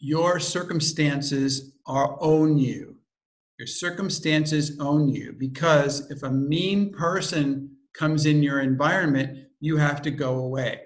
your 0.00 0.40
circumstances 0.40 1.76
are 1.86 2.16
own 2.20 2.58
you. 2.58 2.96
Your 3.60 3.68
circumstances 3.68 4.76
own 4.80 5.08
you 5.08 5.36
because 5.38 6.10
if 6.10 6.24
a 6.24 6.30
mean 6.30 6.92
person 6.92 7.76
comes 7.94 8.26
in 8.26 8.42
your 8.42 8.60
environment, 8.60 9.46
you 9.60 9.76
have 9.76 10.02
to 10.02 10.10
go 10.10 10.40
away. 10.40 10.80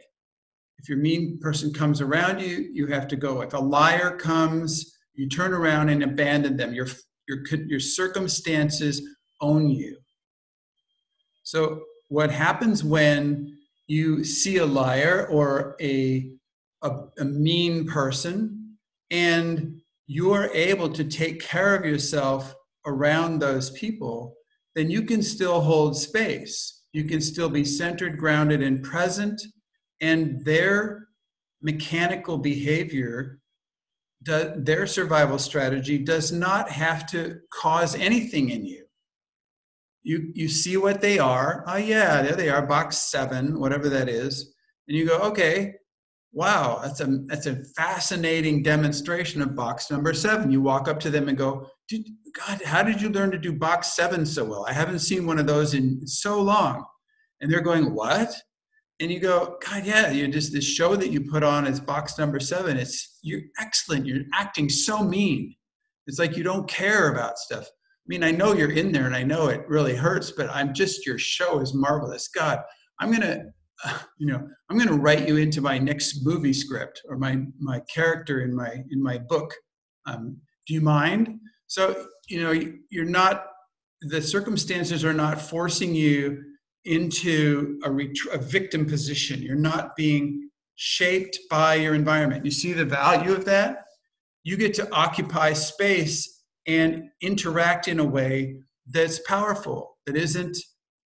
If 0.79 0.91
your 0.91 0.99
mean 0.99 1.39
person 1.41 1.73
comes 1.73 2.03
around 2.03 2.41
you, 2.41 2.69
you 2.71 2.87
have 2.89 3.09
to 3.09 3.17
go. 3.17 3.41
If 3.41 3.55
a 3.55 3.59
liar 3.59 4.15
comes, 4.15 4.99
you 5.15 5.27
turn 5.27 5.55
around 5.55 5.89
and 5.89 6.03
abandon 6.03 6.59
them. 6.59 6.75
Your, 6.75 6.87
your, 7.27 7.39
your 7.67 7.81
circumstances 7.81 9.16
own 9.41 9.69
you. 9.69 9.99
So, 11.43 11.83
what 12.09 12.31
happens 12.31 12.85
when 12.85 13.57
you 13.87 14.25
see 14.25 14.59
a 14.59 14.67
liar 14.67 15.27
or 15.31 15.77
a, 15.81 16.31
a, 16.83 16.91
a 17.19 17.25
mean 17.25 17.87
person 17.87 18.77
and 19.11 19.81
you're 20.07 20.51
able 20.53 20.89
to 20.91 21.05
take 21.05 21.41
care 21.41 21.75
of 21.75 21.85
yourself 21.85 22.55
around 22.87 23.39
those 23.39 23.71
people, 23.71 24.35
then 24.75 24.91
you 24.91 25.03
can 25.03 25.23
still 25.23 25.61
hold 25.61 25.97
space. 25.97 26.83
You 26.93 27.05
can 27.05 27.21
still 27.21 27.49
be 27.49 27.65
centered, 27.65 28.19
grounded, 28.19 28.63
and 28.63 28.83
present, 28.83 29.41
and 30.01 30.45
their 30.45 31.09
mechanical 31.63 32.39
behavior, 32.39 33.41
their 34.23 34.87
survival 34.87 35.39
strategy 35.39 35.99
does 35.99 36.33
not 36.33 36.69
have 36.71 37.07
to 37.07 37.41
cause 37.51 37.95
anything 37.95 38.51
in 38.51 38.65
you 38.65 38.86
you 40.07 40.31
you 40.35 40.49
see 40.49 40.77
what 40.77 41.01
they 41.01 41.19
are. 41.19 41.65
Oh 41.67 41.77
yeah, 41.77 42.23
there 42.23 42.37
they 42.37 42.49
are, 42.49 42.65
box 42.65 42.97
seven, 42.97 43.59
whatever 43.59 43.89
that 43.89 44.09
is, 44.09 44.55
and 44.87 44.97
you 44.97 45.05
go, 45.05 45.19
okay, 45.19 45.75
wow, 46.33 46.79
that's 46.81 47.01
a 47.01 47.07
that's 47.27 47.47
a 47.47 47.65
fascinating 47.77 48.63
demonstration 48.63 49.43
of 49.43 49.57
box 49.57 49.91
number 49.91 50.15
seven. 50.15 50.53
You 50.53 50.63
walk 50.63 50.87
up 50.87 51.01
to 51.01 51.11
them 51.11 51.29
and 51.29 51.37
go, 51.37 51.69
God, 51.91 52.63
how 52.63 52.85
did 52.85 53.03
you 53.03 53.09
learn 53.09 53.33
to 53.33 53.39
do 53.39 53.53
box 53.53 53.97
seven 53.97 54.25
so 54.25 54.45
well? 54.45 54.65
I 54.69 54.73
haven't 54.73 55.01
seen 55.01 55.27
one 55.27 55.41
of 55.41 55.49
those 55.49 55.75
in 55.75 56.07
so 56.07 56.41
long. 56.41 56.85
And 57.41 57.51
they're 57.51 57.61
going, 57.61 57.93
what? 57.93 58.33
And 59.01 59.11
you 59.11 59.19
go, 59.19 59.59
God, 59.69 59.85
yeah, 59.85 60.11
you're 60.11 60.29
just 60.29 60.53
this 60.53 60.65
show 60.65 60.95
that 60.95 61.11
you 61.11 61.21
put 61.23 61.43
on 61.43 61.67
is 61.67 61.81
box 61.81 62.17
number 62.17 62.39
seven. 62.39 62.77
It's 62.77 63.19
you're 63.23 63.43
excellent. 63.59 64.07
You're 64.07 64.25
acting 64.35 64.69
so 64.69 65.03
mean. 65.03 65.55
It's 66.07 66.21
like 66.21 66.37
you 66.37 66.45
don't 66.45 66.69
care 66.69 67.13
about 67.13 67.39
stuff. 67.39 67.67
I 68.07 68.09
mean, 68.09 68.23
I 68.23 68.31
know 68.31 68.53
you're 68.53 68.71
in 68.71 68.93
there 68.93 69.07
and 69.07 69.17
I 69.17 69.25
know 69.25 69.49
it 69.49 69.67
really 69.67 69.97
hurts, 69.97 70.31
but 70.31 70.49
I'm 70.51 70.73
just, 70.73 71.05
your 71.05 71.19
show 71.19 71.59
is 71.59 71.75
marvelous. 71.75 72.29
God, 72.29 72.61
I'm 73.01 73.11
going 73.11 73.21
to, 73.23 73.47
uh, 73.85 73.99
you 74.19 74.29
know, 74.29 74.49
I'm 74.71 74.77
going 74.77 74.89
to 74.89 74.95
write 74.95 75.27
you 75.27 75.39
into 75.39 75.61
my 75.61 75.77
next 75.77 76.25
movie 76.25 76.53
script 76.53 77.03
or 77.09 77.17
my, 77.19 77.39
my 77.59 77.81
character 77.93 78.43
in 78.43 78.55
my, 78.55 78.85
in 78.91 79.03
my 79.03 79.19
book. 79.19 79.53
Um, 80.07 80.37
do 80.69 80.75
you 80.75 80.81
mind? 80.81 81.41
So, 81.67 82.07
you 82.29 82.43
know, 82.43 82.55
you're 82.91 83.05
not, 83.05 83.47
the 84.03 84.23
circumstances 84.23 85.05
are 85.05 85.13
not 85.13 85.41
forcing 85.41 85.93
you 85.93 86.41
into 86.85 87.81
a, 87.83 87.91
ret- 87.91 88.11
a 88.33 88.39
victim 88.39 88.87
position. 88.87 89.43
You're 89.43 89.57
not 89.57 89.97
being 89.97 90.49
shaped 90.77 91.41
by 91.51 91.75
your 91.75 91.97
environment. 91.97 92.45
You 92.45 92.53
see 92.53 92.73
the 92.73 92.85
value 92.85 93.33
of 93.33 93.45
that? 93.47 93.79
You 94.45 94.57
get 94.57 94.75
to 94.75 94.89
occupy 94.93 95.55
space 95.55 96.36
and 96.67 97.05
interact 97.21 97.89
in 97.89 98.01
a 98.01 98.05
way 98.05 98.61
that's 98.89 99.21
powerful, 99.21 99.97
that 100.07 100.17
isn't, 100.17 100.57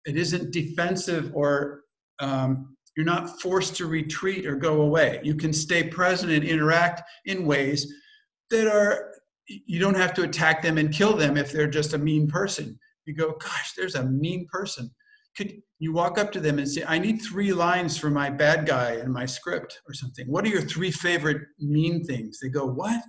it 0.05 0.17
isn't 0.17 0.53
defensive 0.53 1.31
or 1.35 1.83
um, 2.21 2.77
you're 2.97 3.07
not 3.07 3.41
forced 3.41 3.77
to 3.77 3.87
retreat 3.87 4.47
or 4.47 4.57
go 4.57 4.83
away. 4.83 5.21
You 5.23 5.35
can 5.35 5.53
stay 5.53 5.85
present 5.85 6.33
and 6.33 6.45
interact 6.45 7.03
in 7.25 7.47
ways 7.47 7.93
that 8.51 8.67
are, 8.67 9.13
you 9.47 9.79
don't 9.79 9.97
have 9.97 10.15
to 10.15 10.23
attack 10.23 10.63
them 10.63 10.79
and 10.79 10.93
kill 10.93 11.17
them 11.17 11.37
if 11.37 11.51
they're 11.51 11.67
just 11.67 11.95
a 11.95 11.99
mean 11.99 12.29
person. 12.29 12.79
You 13.07 13.15
go, 13.15 13.33
gosh, 13.33 13.73
there's 13.77 13.95
a 13.95 14.05
mean 14.05 14.47
person. 14.51 14.91
Could 15.37 15.61
you 15.79 15.93
walk 15.93 16.19
up 16.19 16.31
to 16.33 16.41
them 16.41 16.59
and 16.59 16.69
say, 16.69 16.85
I 16.87 16.99
need 16.99 17.19
three 17.19 17.53
lines 17.53 17.97
for 17.97 18.11
my 18.11 18.31
bad 18.31 18.67
guy 18.67 18.97
in 18.97 19.13
my 19.13 19.27
script 19.27 19.81
or 19.89 19.95
something? 19.95 20.27
What 20.27 20.45
are 20.45 20.49
your 20.49 20.61
three 20.61 20.91
favorite 20.91 21.43
mean 21.59 22.05
things? 22.05 22.39
They 22.41 22.49
go, 22.49 22.67
what? 22.67 23.03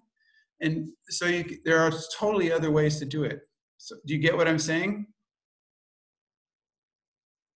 And 0.62 0.90
so 1.10 1.26
you, 1.26 1.58
there 1.66 1.80
are 1.80 1.92
totally 2.18 2.52
other 2.52 2.72
ways 2.72 3.00
to 3.00 3.06
do 3.06 3.24
it. 3.24 3.42
So 3.78 3.96
do 4.06 4.14
you 4.14 4.20
get 4.20 4.38
what 4.38 4.48
I'm 4.48 4.60
saying? 4.60 5.08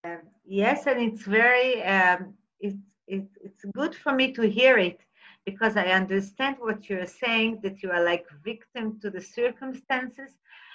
Um, 0.04 0.22
yes, 0.44 0.88
and 0.88 1.00
it's 1.00 1.24
very 1.24 1.84
um, 1.84 2.34
it's 2.60 2.78
it, 3.08 3.26
it's 3.44 3.64
good 3.74 3.96
for 3.96 4.14
me 4.14 4.32
to 4.34 4.44
hear 4.50 4.78
it 4.80 5.00
because 5.46 5.78
I 5.78 5.86
understand 6.02 6.56
what 6.60 6.90
you're 6.90 7.06
saying 7.06 7.60
that 7.62 7.84
you 7.84 7.92
are 7.92 8.04
like 8.04 8.26
victim 8.44 9.00
to 9.02 9.12
the 9.12 9.22
circumstances. 9.22 10.32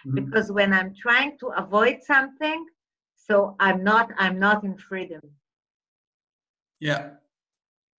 Mm-hmm. 0.06 0.24
Because 0.24 0.52
when 0.52 0.72
I'm 0.72 0.94
trying 0.94 1.36
to 1.38 1.48
avoid 1.48 1.98
something, 2.02 2.64
so 3.16 3.56
I'm 3.58 3.82
not 3.84 4.10
I'm 4.18 4.38
not 4.38 4.64
in 4.64 4.76
freedom. 4.78 5.20
Yeah. 6.78 7.10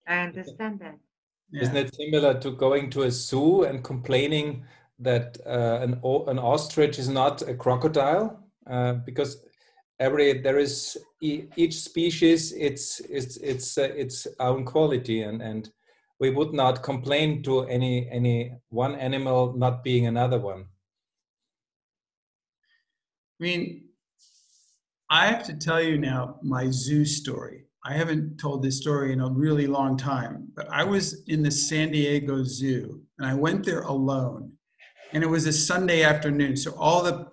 I 0.06 0.18
understand 0.18 0.80
that. 0.80 0.98
Isn't 1.60 1.76
it 1.76 1.94
similar 1.94 2.40
to 2.40 2.50
going 2.52 2.90
to 2.90 3.02
a 3.02 3.10
zoo 3.10 3.64
and 3.64 3.84
complaining 3.84 4.64
that 4.98 5.38
uh, 5.46 5.78
an 5.82 6.00
an 6.28 6.38
ostrich 6.38 6.98
is 6.98 7.08
not 7.08 7.42
a 7.42 7.54
crocodile? 7.54 8.38
Uh, 8.66 8.94
because 8.94 9.44
every 9.98 10.40
there 10.40 10.58
is 10.58 10.96
e- 11.20 11.44
each 11.56 11.74
species 11.74 12.52
its 12.52 13.00
its 13.00 13.36
its 13.36 13.78
uh, 13.78 13.82
its 13.82 14.26
own 14.40 14.64
quality, 14.64 15.22
and 15.22 15.42
and 15.42 15.70
we 16.18 16.30
would 16.30 16.52
not 16.52 16.82
complain 16.82 17.42
to 17.42 17.60
any 17.62 18.08
any 18.10 18.54
one 18.70 18.94
animal 18.94 19.52
not 19.56 19.84
being 19.84 20.06
another 20.06 20.38
one. 20.38 20.66
I 23.40 23.44
mean, 23.44 23.88
I 25.10 25.26
have 25.26 25.44
to 25.46 25.54
tell 25.54 25.82
you 25.82 25.98
now 25.98 26.38
my 26.42 26.70
zoo 26.70 27.04
story. 27.04 27.66
I 27.84 27.94
haven't 27.94 28.38
told 28.38 28.62
this 28.62 28.78
story 28.78 29.12
in 29.12 29.20
a 29.20 29.28
really 29.28 29.66
long 29.66 29.96
time, 29.96 30.48
but 30.54 30.68
I 30.70 30.84
was 30.84 31.24
in 31.26 31.42
the 31.42 31.50
San 31.50 31.90
Diego 31.90 32.44
Zoo 32.44 33.02
and 33.18 33.26
I 33.26 33.34
went 33.34 33.64
there 33.64 33.82
alone. 33.82 34.52
And 35.12 35.24
it 35.24 35.26
was 35.26 35.46
a 35.46 35.52
Sunday 35.52 36.02
afternoon. 36.04 36.56
So 36.56 36.74
all 36.76 37.02
the 37.02 37.26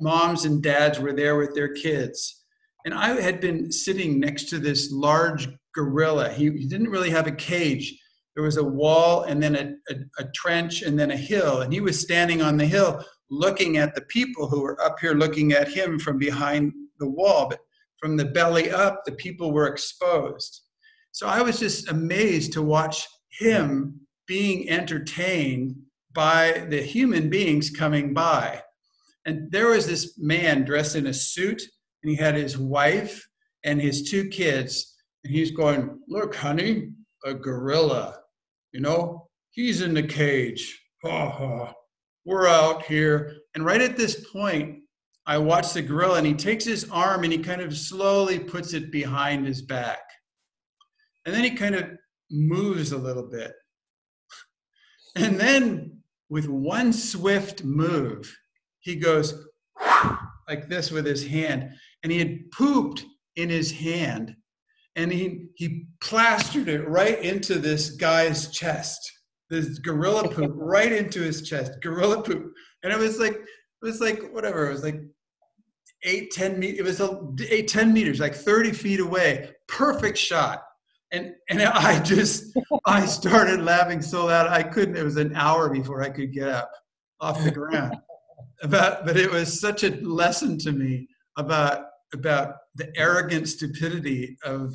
moms 0.00 0.44
and 0.44 0.62
dads 0.62 0.98
were 0.98 1.12
there 1.12 1.36
with 1.36 1.54
their 1.54 1.72
kids. 1.72 2.44
And 2.84 2.94
I 2.94 3.20
had 3.20 3.40
been 3.40 3.70
sitting 3.70 4.18
next 4.18 4.44
to 4.50 4.58
this 4.58 4.90
large 4.92 5.48
gorilla. 5.74 6.30
He, 6.30 6.50
he 6.50 6.66
didn't 6.66 6.90
really 6.90 7.10
have 7.10 7.28
a 7.28 7.32
cage. 7.32 7.96
There 8.34 8.44
was 8.44 8.56
a 8.56 8.64
wall 8.64 9.22
and 9.22 9.40
then 9.42 9.54
a, 9.54 9.92
a, 9.92 10.24
a 10.24 10.28
trench 10.34 10.82
and 10.82 10.98
then 10.98 11.12
a 11.12 11.16
hill. 11.16 11.62
And 11.62 11.72
he 11.72 11.80
was 11.80 12.00
standing 12.00 12.42
on 12.42 12.56
the 12.56 12.66
hill 12.66 13.04
looking 13.30 13.76
at 13.76 13.94
the 13.94 14.02
people 14.02 14.48
who 14.48 14.62
were 14.62 14.80
up 14.82 14.98
here 15.00 15.14
looking 15.14 15.52
at 15.52 15.68
him 15.68 15.98
from 15.98 16.18
behind 16.18 16.72
the 16.98 17.08
wall. 17.08 17.48
But 17.48 17.60
from 18.00 18.16
the 18.16 18.24
belly 18.24 18.70
up, 18.70 19.04
the 19.04 19.12
people 19.12 19.52
were 19.52 19.66
exposed. 19.66 20.62
So 21.12 21.26
I 21.26 21.40
was 21.40 21.58
just 21.58 21.88
amazed 21.88 22.52
to 22.52 22.62
watch 22.62 23.06
him 23.38 24.00
being 24.26 24.68
entertained 24.68 25.74
by 26.12 26.66
the 26.68 26.82
human 26.82 27.30
beings 27.30 27.70
coming 27.70 28.12
by. 28.12 28.62
And 29.24 29.50
there 29.50 29.68
was 29.68 29.86
this 29.86 30.18
man 30.18 30.64
dressed 30.64 30.96
in 30.96 31.06
a 31.06 31.14
suit, 31.14 31.62
and 32.02 32.10
he 32.10 32.16
had 32.16 32.34
his 32.34 32.56
wife 32.56 33.26
and 33.64 33.80
his 33.80 34.08
two 34.08 34.28
kids. 34.28 34.94
And 35.24 35.34
he's 35.34 35.50
going, 35.50 35.98
Look, 36.08 36.34
honey, 36.34 36.92
a 37.24 37.34
gorilla. 37.34 38.20
You 38.72 38.80
know, 38.80 39.28
he's 39.50 39.82
in 39.82 39.94
the 39.94 40.02
cage. 40.02 40.80
Ha 41.02 41.30
ha. 41.30 41.72
We're 42.24 42.48
out 42.48 42.84
here. 42.84 43.36
And 43.54 43.64
right 43.64 43.80
at 43.80 43.96
this 43.96 44.26
point, 44.30 44.80
I 45.26 45.38
watch 45.38 45.72
the 45.72 45.82
gorilla 45.82 46.18
and 46.18 46.26
he 46.26 46.34
takes 46.34 46.64
his 46.64 46.88
arm 46.90 47.24
and 47.24 47.32
he 47.32 47.38
kind 47.38 47.60
of 47.60 47.76
slowly 47.76 48.38
puts 48.38 48.74
it 48.74 48.92
behind 48.92 49.46
his 49.46 49.60
back. 49.60 49.98
And 51.24 51.34
then 51.34 51.42
he 51.42 51.50
kind 51.50 51.74
of 51.74 51.90
moves 52.30 52.92
a 52.92 52.98
little 52.98 53.28
bit. 53.28 53.52
And 55.16 55.38
then 55.40 55.98
with 56.28 56.48
one 56.48 56.92
swift 56.92 57.64
move, 57.64 58.32
he 58.80 58.94
goes 58.96 59.46
like 60.48 60.68
this 60.68 60.92
with 60.92 61.06
his 61.06 61.26
hand. 61.26 61.70
And 62.02 62.12
he 62.12 62.18
had 62.18 62.50
pooped 62.52 63.04
in 63.34 63.48
his 63.48 63.72
hand 63.72 64.36
and 64.94 65.12
he, 65.12 65.46
he 65.56 65.86
plastered 66.00 66.68
it 66.68 66.88
right 66.88 67.20
into 67.20 67.58
this 67.58 67.90
guy's 67.90 68.50
chest. 68.50 69.00
This 69.50 69.78
gorilla 69.80 70.28
poop 70.28 70.52
right 70.54 70.92
into 70.92 71.20
his 71.20 71.42
chest, 71.48 71.72
gorilla 71.82 72.22
poop. 72.22 72.52
And 72.82 72.92
it 72.92 72.98
was 72.98 73.18
like, 73.18 73.34
it 73.34 73.46
was 73.82 74.00
like 74.00 74.32
whatever, 74.32 74.68
it 74.68 74.72
was 74.72 74.82
like 74.82 75.00
eight, 76.06 76.30
10 76.30 76.58
meters, 76.58 76.78
it 76.78 76.84
was 76.84 77.00
a, 77.00 77.20
eight, 77.50 77.68
10 77.68 77.92
meters, 77.92 78.20
like 78.20 78.34
30 78.34 78.72
feet 78.72 79.00
away, 79.00 79.50
perfect 79.66 80.16
shot. 80.16 80.62
And, 81.12 81.34
and 81.50 81.62
I 81.62 82.00
just, 82.02 82.56
I 82.86 83.04
started 83.04 83.60
laughing 83.60 84.00
so 84.00 84.26
loud 84.26 84.46
I 84.46 84.62
couldn't, 84.62 84.96
it 84.96 85.04
was 85.04 85.16
an 85.16 85.34
hour 85.34 85.68
before 85.68 86.02
I 86.02 86.08
could 86.08 86.32
get 86.32 86.48
up 86.48 86.70
off 87.20 87.42
the 87.42 87.50
ground. 87.50 87.96
About, 88.62 89.04
but 89.04 89.16
it 89.16 89.30
was 89.30 89.60
such 89.60 89.84
a 89.84 89.90
lesson 89.96 90.56
to 90.58 90.72
me 90.72 91.08
about, 91.36 91.86
about 92.14 92.54
the 92.76 92.90
arrogant 92.96 93.48
stupidity 93.48 94.38
of 94.44 94.74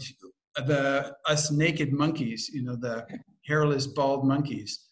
the, 0.56 1.16
us 1.28 1.50
naked 1.52 1.94
monkeys, 1.94 2.50
you 2.54 2.64
know, 2.64 2.76
the 2.76 3.08
hairless, 3.46 3.88
bald 3.88 4.26
monkeys. 4.28 4.88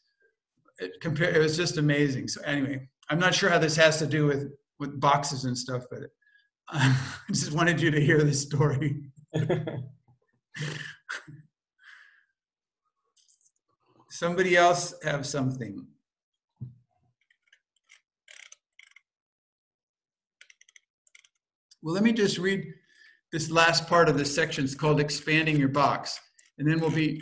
It, 0.79 0.93
compare, 1.01 1.29
it 1.29 1.39
was 1.39 1.57
just 1.57 1.77
amazing. 1.77 2.29
So 2.29 2.41
anyway, 2.43 2.87
I'm 3.09 3.19
not 3.19 3.35
sure 3.35 3.49
how 3.49 3.59
this 3.59 3.75
has 3.75 3.99
to 3.99 4.07
do 4.07 4.25
with, 4.25 4.51
with 4.79 4.99
boxes 4.99 5.45
and 5.45 5.57
stuff, 5.57 5.83
but 5.91 5.99
I 6.71 6.95
just 7.31 7.51
wanted 7.51 7.81
you 7.81 7.91
to 7.91 7.99
hear 7.99 8.23
this 8.23 8.41
story. 8.41 9.01
Somebody 14.09 14.57
else 14.57 14.93
have 15.03 15.25
something? 15.25 15.87
Well, 21.81 21.93
let 21.93 22.03
me 22.03 22.11
just 22.11 22.37
read 22.37 22.65
this 23.31 23.49
last 23.49 23.87
part 23.87 24.09
of 24.09 24.17
this 24.17 24.35
section. 24.35 24.65
It's 24.65 24.75
called 24.75 24.99
Expanding 24.99 25.55
Your 25.55 25.69
Box. 25.69 26.19
And 26.57 26.69
then 26.69 26.81
we'll 26.81 26.89
be 26.91 27.21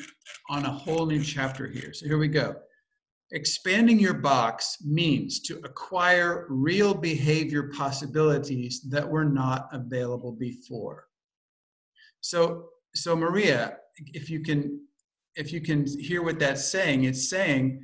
on 0.50 0.66
a 0.66 0.72
whole 0.72 1.06
new 1.06 1.22
chapter 1.24 1.68
here. 1.68 1.94
So 1.94 2.08
here 2.08 2.18
we 2.18 2.28
go. 2.28 2.56
Expanding 3.32 4.00
your 4.00 4.14
box 4.14 4.78
means 4.86 5.42
to 5.42 5.58
acquire 5.66 6.46
real 6.50 6.94
behavior 6.94 7.70
possibilities 7.76 8.82
that 8.90 9.08
were 9.08 9.26
not 9.26 9.68
available 9.74 10.32
before. 10.32 11.08
So, 12.22 12.70
so 12.96 13.16
Maria, 13.16 13.78
if 14.14 14.30
you 14.30 14.40
can, 14.42 14.80
if 15.36 15.52
you 15.52 15.60
can 15.60 15.86
hear 16.00 16.24
what 16.24 16.40
that's 16.40 16.66
saying, 16.66 17.04
it's 17.04 17.30
saying 17.30 17.82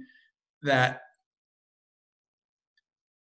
that 0.62 1.02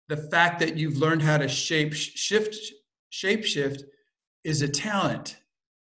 the 0.09 0.17
fact 0.17 0.59
that 0.59 0.77
you've 0.77 0.97
learned 0.97 1.23
how 1.23 1.39
to 1.39 1.47
shape 1.47 1.95
shift, 1.95 2.57
shape 3.11 3.45
shift 3.45 3.85
is 4.43 4.63
a 4.63 4.69
talent 4.69 5.37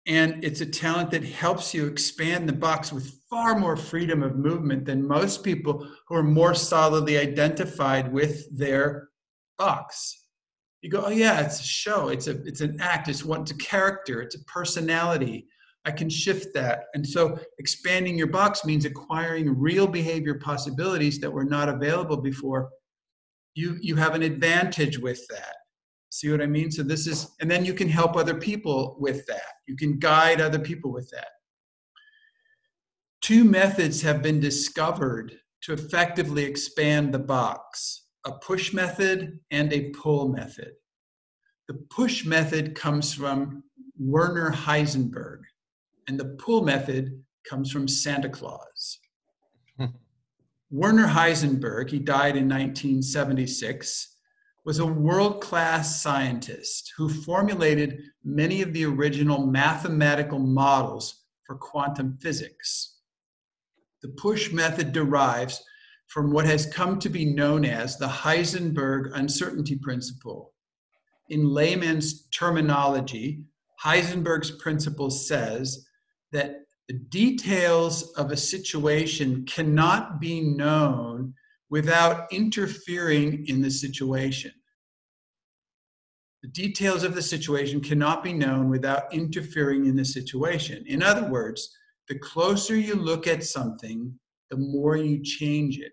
and 0.06 0.44
it's 0.44 0.60
a 0.60 0.66
talent 0.66 1.10
that 1.10 1.24
helps 1.24 1.72
you 1.72 1.86
expand 1.86 2.48
the 2.48 2.52
box 2.52 2.92
with 2.92 3.20
far 3.34 3.58
more 3.58 3.76
freedom 3.76 4.22
of 4.22 4.36
movement 4.36 4.84
than 4.84 5.04
most 5.04 5.42
people 5.42 5.84
who 6.06 6.14
are 6.14 6.22
more 6.22 6.54
solidly 6.54 7.18
identified 7.18 8.12
with 8.12 8.46
their 8.56 9.08
box. 9.58 10.26
You 10.82 10.90
go, 10.90 11.02
oh 11.06 11.10
yeah, 11.10 11.40
it's 11.40 11.58
a 11.58 11.64
show, 11.64 12.10
it's 12.10 12.28
a 12.28 12.40
it's 12.44 12.60
an 12.60 12.76
act, 12.80 13.08
it's 13.08 13.24
one, 13.24 13.40
it's 13.40 13.50
a 13.50 13.56
character, 13.56 14.22
it's 14.22 14.36
a 14.36 14.44
personality. 14.44 15.48
I 15.84 15.90
can 15.90 16.08
shift 16.08 16.54
that. 16.54 16.84
And 16.94 17.04
so 17.04 17.36
expanding 17.58 18.16
your 18.16 18.28
box 18.28 18.64
means 18.64 18.84
acquiring 18.84 19.58
real 19.58 19.88
behavior 19.88 20.36
possibilities 20.38 21.18
that 21.18 21.30
were 21.36 21.44
not 21.56 21.68
available 21.68 22.18
before. 22.18 22.70
You 23.56 23.78
you 23.80 23.96
have 23.96 24.14
an 24.14 24.22
advantage 24.22 24.96
with 25.00 25.26
that. 25.30 25.56
See 26.10 26.30
what 26.30 26.40
I 26.40 26.46
mean? 26.46 26.70
So 26.70 26.84
this 26.84 27.08
is, 27.08 27.34
and 27.40 27.50
then 27.50 27.64
you 27.64 27.74
can 27.74 27.88
help 27.88 28.14
other 28.14 28.36
people 28.36 28.96
with 29.00 29.26
that. 29.26 29.50
You 29.66 29.74
can 29.74 29.98
guide 29.98 30.40
other 30.40 30.60
people 30.60 30.92
with 30.92 31.10
that. 31.10 31.30
Two 33.24 33.42
methods 33.42 34.02
have 34.02 34.20
been 34.20 34.38
discovered 34.38 35.34
to 35.62 35.72
effectively 35.72 36.44
expand 36.44 37.14
the 37.14 37.18
box 37.18 38.02
a 38.26 38.32
push 38.32 38.74
method 38.74 39.40
and 39.50 39.72
a 39.72 39.88
pull 39.92 40.28
method. 40.28 40.72
The 41.66 41.86
push 41.88 42.26
method 42.26 42.74
comes 42.74 43.14
from 43.14 43.64
Werner 43.98 44.50
Heisenberg, 44.50 45.38
and 46.06 46.20
the 46.20 46.36
pull 46.38 46.64
method 46.64 47.24
comes 47.48 47.72
from 47.72 47.88
Santa 47.88 48.28
Claus. 48.28 48.98
Werner 50.70 51.08
Heisenberg, 51.08 51.88
he 51.88 52.00
died 52.00 52.36
in 52.36 52.46
1976, 52.46 54.18
was 54.66 54.80
a 54.80 54.86
world 54.86 55.40
class 55.40 56.02
scientist 56.02 56.92
who 56.98 57.08
formulated 57.08 58.02
many 58.22 58.60
of 58.60 58.74
the 58.74 58.84
original 58.84 59.46
mathematical 59.46 60.38
models 60.38 61.24
for 61.46 61.56
quantum 61.56 62.18
physics. 62.20 62.93
The 64.04 64.10
push 64.10 64.52
method 64.52 64.92
derives 64.92 65.64
from 66.08 66.30
what 66.30 66.44
has 66.44 66.66
come 66.66 66.98
to 66.98 67.08
be 67.08 67.24
known 67.24 67.64
as 67.64 67.96
the 67.96 68.06
Heisenberg 68.06 69.10
uncertainty 69.14 69.76
principle. 69.76 70.52
In 71.30 71.48
layman's 71.48 72.28
terminology, 72.28 73.44
Heisenberg's 73.82 74.50
principle 74.50 75.10
says 75.10 75.86
that 76.32 76.66
the 76.86 76.98
details 77.08 78.12
of 78.18 78.30
a 78.30 78.36
situation 78.36 79.46
cannot 79.46 80.20
be 80.20 80.42
known 80.42 81.32
without 81.70 82.30
interfering 82.30 83.46
in 83.48 83.62
the 83.62 83.70
situation. 83.70 84.52
The 86.42 86.50
details 86.50 87.04
of 87.04 87.14
the 87.14 87.22
situation 87.22 87.80
cannot 87.80 88.22
be 88.22 88.34
known 88.34 88.68
without 88.68 89.14
interfering 89.14 89.86
in 89.86 89.96
the 89.96 90.04
situation. 90.04 90.84
In 90.86 91.02
other 91.02 91.26
words, 91.26 91.74
the 92.08 92.18
closer 92.18 92.76
you 92.76 92.94
look 92.94 93.26
at 93.26 93.44
something, 93.44 94.18
the 94.50 94.56
more 94.56 94.96
you 94.96 95.22
change 95.22 95.78
it. 95.78 95.92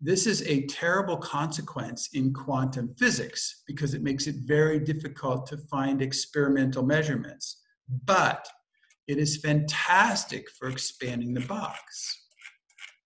This 0.00 0.26
is 0.26 0.42
a 0.42 0.66
terrible 0.66 1.16
consequence 1.16 2.08
in 2.12 2.32
quantum 2.32 2.94
physics 2.98 3.62
because 3.66 3.94
it 3.94 4.02
makes 4.02 4.26
it 4.26 4.36
very 4.44 4.80
difficult 4.80 5.46
to 5.46 5.56
find 5.56 6.02
experimental 6.02 6.82
measurements. 6.82 7.62
But 8.04 8.46
it 9.06 9.18
is 9.18 9.38
fantastic 9.38 10.50
for 10.58 10.68
expanding 10.68 11.34
the 11.34 11.46
box 11.46 12.22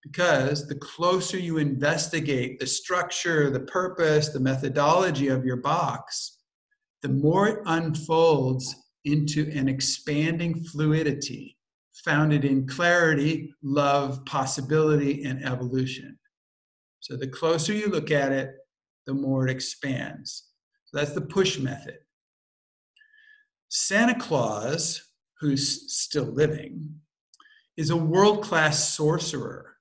because 0.02 0.68
the 0.68 0.77
closer 0.77 1.39
you 1.39 1.59
investigate 1.59 2.60
the 2.60 2.66
structure, 2.66 3.51
the 3.51 3.60
purpose, 3.60 4.28
the 4.28 4.40
methodology 4.40 5.28
of 5.28 5.44
your 5.44 5.56
box, 5.56 6.39
the 7.02 7.09
more 7.09 7.48
it 7.48 7.59
unfolds 7.66 8.74
into 9.06 9.50
an 9.52 9.68
expanding 9.68 10.62
fluidity 10.64 11.56
founded 12.04 12.44
in 12.44 12.66
clarity, 12.66 13.54
love, 13.62 14.24
possibility, 14.26 15.24
and 15.24 15.44
evolution. 15.44 16.18
So 17.00 17.16
the 17.16 17.28
closer 17.28 17.72
you 17.72 17.86
look 17.86 18.10
at 18.10 18.32
it, 18.32 18.50
the 19.06 19.14
more 19.14 19.46
it 19.46 19.50
expands. 19.50 20.48
So 20.86 20.98
that's 20.98 21.12
the 21.12 21.20
push 21.20 21.58
method. 21.58 21.98
Santa 23.68 24.14
Claus, 24.14 25.02
who's 25.40 25.92
still 25.92 26.24
living, 26.24 27.00
is 27.76 27.90
a 27.90 27.96
world 27.96 28.42
class 28.42 28.94
sorcerer 28.94 29.76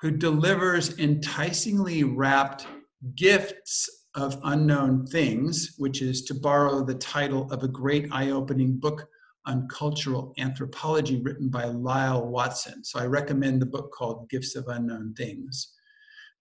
who 0.00 0.10
delivers 0.10 0.94
enticingly 0.98 2.04
wrapped 2.04 2.66
gifts 3.14 4.05
of 4.16 4.40
unknown 4.44 5.06
things, 5.06 5.74
which 5.78 6.02
is 6.02 6.22
to 6.22 6.34
borrow 6.34 6.82
the 6.82 6.94
title 6.94 7.50
of 7.52 7.62
a 7.62 7.68
great 7.68 8.08
eye 8.10 8.30
opening 8.30 8.76
book 8.78 9.06
on 9.44 9.68
cultural 9.68 10.32
anthropology 10.38 11.20
written 11.22 11.48
by 11.48 11.64
Lyall 11.64 12.26
Watson. 12.26 12.82
So 12.82 12.98
I 12.98 13.06
recommend 13.06 13.62
the 13.62 13.66
book 13.66 13.92
called 13.92 14.28
Gifts 14.28 14.56
of 14.56 14.66
Unknown 14.68 15.14
Things. 15.16 15.74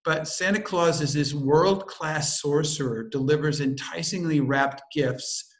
But 0.04 0.28
Santa 0.28 0.62
Claus 0.62 1.02
is 1.02 1.14
this 1.14 1.34
world 1.34 1.86
class 1.88 2.42
sorcerer, 2.42 3.04
delivers 3.04 3.60
enticingly 3.60 4.40
wrapped 4.40 4.82
gifts 4.94 5.54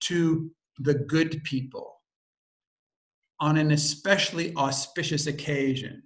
to 0.00 0.50
the 0.78 0.94
good 0.94 1.42
people 1.44 2.00
on 3.40 3.56
an 3.56 3.70
especially 3.70 4.54
auspicious 4.56 5.26
occasion. 5.26 6.02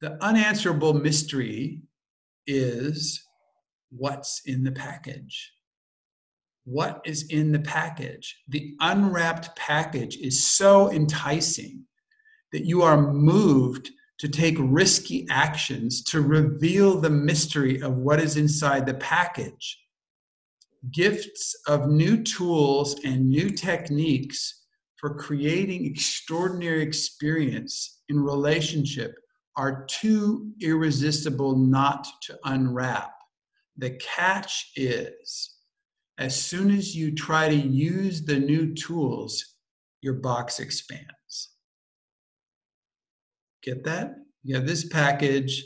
The 0.00 0.22
unanswerable 0.22 0.94
mystery 0.94 1.82
is 2.46 3.24
what's 3.96 4.42
in 4.46 4.64
the 4.64 4.72
package. 4.72 5.52
What 6.64 7.00
is 7.04 7.26
in 7.28 7.52
the 7.52 7.60
package? 7.60 8.36
The 8.48 8.74
unwrapped 8.80 9.54
package 9.56 10.16
is 10.16 10.44
so 10.44 10.90
enticing 10.92 11.84
that 12.52 12.64
you 12.64 12.82
are 12.82 13.12
moved 13.12 13.90
to 14.18 14.28
take 14.28 14.56
risky 14.58 15.26
actions 15.30 16.04
to 16.04 16.20
reveal 16.20 17.00
the 17.00 17.10
mystery 17.10 17.80
of 17.82 17.96
what 17.96 18.20
is 18.20 18.36
inside 18.36 18.86
the 18.86 18.94
package. 18.94 19.78
Gifts 20.92 21.56
of 21.66 21.88
new 21.88 22.22
tools 22.22 23.00
and 23.04 23.28
new 23.28 23.50
techniques 23.50 24.62
for 24.96 25.16
creating 25.16 25.84
extraordinary 25.84 26.82
experience 26.82 28.02
in 28.08 28.20
relationship 28.20 29.16
are 29.56 29.84
too 29.86 30.52
irresistible 30.60 31.56
not 31.56 32.06
to 32.22 32.38
unwrap. 32.44 33.12
The 33.76 33.90
catch 34.00 34.72
is, 34.76 35.56
as 36.18 36.40
soon 36.40 36.70
as 36.70 36.94
you 36.94 37.14
try 37.14 37.48
to 37.48 37.54
use 37.54 38.24
the 38.24 38.38
new 38.38 38.74
tools, 38.74 39.56
your 40.02 40.14
box 40.14 40.60
expands. 40.60 41.56
Get 43.62 43.84
that? 43.84 44.14
You 44.42 44.56
have 44.56 44.66
this 44.66 44.88
package, 44.88 45.64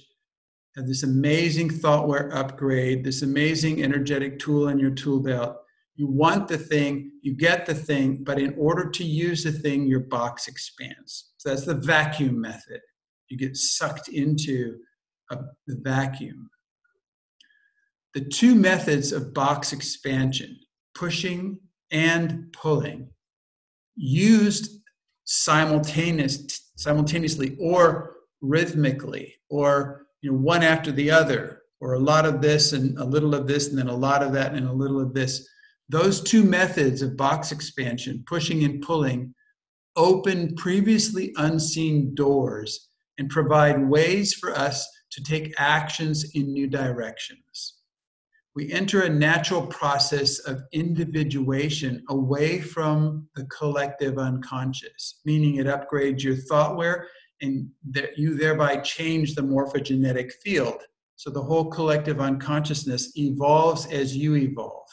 have 0.76 0.86
this 0.86 1.02
amazing 1.02 1.70
ThoughtWare 1.70 2.34
upgrade, 2.34 3.02
this 3.02 3.22
amazing 3.22 3.82
energetic 3.82 4.38
tool 4.38 4.68
in 4.68 4.78
your 4.78 4.90
tool 4.90 5.20
belt. 5.20 5.56
You 5.94 6.06
want 6.06 6.46
the 6.46 6.58
thing, 6.58 7.12
you 7.22 7.34
get 7.34 7.64
the 7.64 7.74
thing, 7.74 8.22
but 8.22 8.38
in 8.38 8.54
order 8.58 8.90
to 8.90 9.04
use 9.04 9.42
the 9.42 9.52
thing, 9.52 9.86
your 9.86 10.00
box 10.00 10.46
expands. 10.46 11.32
So 11.38 11.48
that's 11.48 11.64
the 11.64 11.74
vacuum 11.74 12.38
method. 12.38 12.80
You 13.28 13.38
get 13.38 13.56
sucked 13.56 14.08
into 14.08 14.76
a, 15.30 15.38
the 15.66 15.80
vacuum. 15.82 16.50
The 18.16 18.24
two 18.24 18.54
methods 18.54 19.12
of 19.12 19.34
box 19.34 19.74
expansion, 19.74 20.58
pushing 20.94 21.58
and 21.90 22.50
pulling, 22.50 23.10
used 23.94 24.80
simultaneous, 25.24 26.70
simultaneously 26.76 27.58
or 27.60 28.14
rhythmically 28.40 29.34
or 29.50 30.06
you 30.22 30.32
know 30.32 30.38
one 30.38 30.62
after 30.62 30.90
the 30.92 31.10
other 31.10 31.60
or 31.82 31.92
a 31.92 31.98
lot 31.98 32.24
of 32.24 32.40
this 32.40 32.72
and 32.72 32.96
a 32.96 33.04
little 33.04 33.34
of 33.34 33.46
this 33.46 33.68
and 33.68 33.76
then 33.76 33.88
a 33.88 33.94
lot 33.94 34.22
of 34.22 34.32
that 34.32 34.54
and 34.54 34.66
a 34.66 34.72
little 34.72 34.98
of 34.98 35.12
this. 35.12 35.46
Those 35.90 36.22
two 36.22 36.42
methods 36.42 37.02
of 37.02 37.18
box 37.18 37.52
expansion 37.52 38.24
pushing 38.26 38.64
and 38.64 38.80
pulling 38.80 39.34
open 39.94 40.54
previously 40.54 41.34
unseen 41.36 42.14
doors 42.14 42.88
and 43.18 43.28
provide 43.28 43.86
ways 43.86 44.32
for 44.32 44.56
us 44.56 44.88
to 45.10 45.22
take 45.22 45.52
actions 45.58 46.30
in 46.34 46.54
new 46.54 46.66
directions 46.66 47.75
we 48.56 48.72
enter 48.72 49.02
a 49.02 49.08
natural 49.08 49.66
process 49.66 50.38
of 50.38 50.62
individuation 50.72 52.02
away 52.08 52.58
from 52.58 53.28
the 53.36 53.44
collective 53.44 54.16
unconscious, 54.16 55.20
meaning 55.26 55.56
it 55.56 55.66
upgrades 55.66 56.22
your 56.22 56.36
thoughtware 56.36 57.06
and 57.42 57.68
that 57.90 58.16
you 58.16 58.34
thereby 58.34 58.78
change 58.78 59.34
the 59.34 59.42
morphogenetic 59.42 60.32
field. 60.42 60.82
So 61.16 61.28
the 61.28 61.42
whole 61.42 61.66
collective 61.66 62.18
unconsciousness 62.18 63.12
evolves 63.18 63.92
as 63.92 64.16
you 64.16 64.36
evolve. 64.36 64.88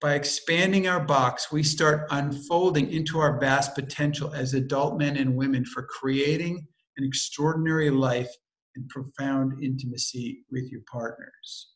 By 0.00 0.14
expanding 0.14 0.88
our 0.88 1.00
box, 1.00 1.52
we 1.52 1.62
start 1.62 2.08
unfolding 2.10 2.90
into 2.90 3.20
our 3.20 3.38
vast 3.38 3.76
potential 3.76 4.34
as 4.34 4.54
adult 4.54 4.98
men 4.98 5.16
and 5.16 5.36
women 5.36 5.64
for 5.64 5.84
creating 5.84 6.66
an 6.96 7.04
extraordinary 7.04 7.90
life 7.90 8.30
and 8.74 8.88
profound 8.88 9.62
intimacy 9.62 10.44
with 10.50 10.68
your 10.72 10.82
partners. 10.90 11.73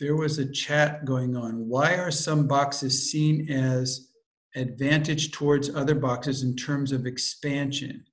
There 0.00 0.16
was 0.16 0.38
a 0.38 0.50
chat 0.50 1.04
going 1.04 1.36
on. 1.36 1.68
Why 1.68 1.96
are 1.96 2.10
some 2.10 2.48
boxes 2.48 3.10
seen 3.10 3.50
as 3.50 4.08
advantage 4.56 5.30
towards 5.30 5.74
other 5.74 5.94
boxes 5.94 6.42
in 6.42 6.56
terms 6.56 6.90
of 6.90 7.06
expansion? 7.06 8.04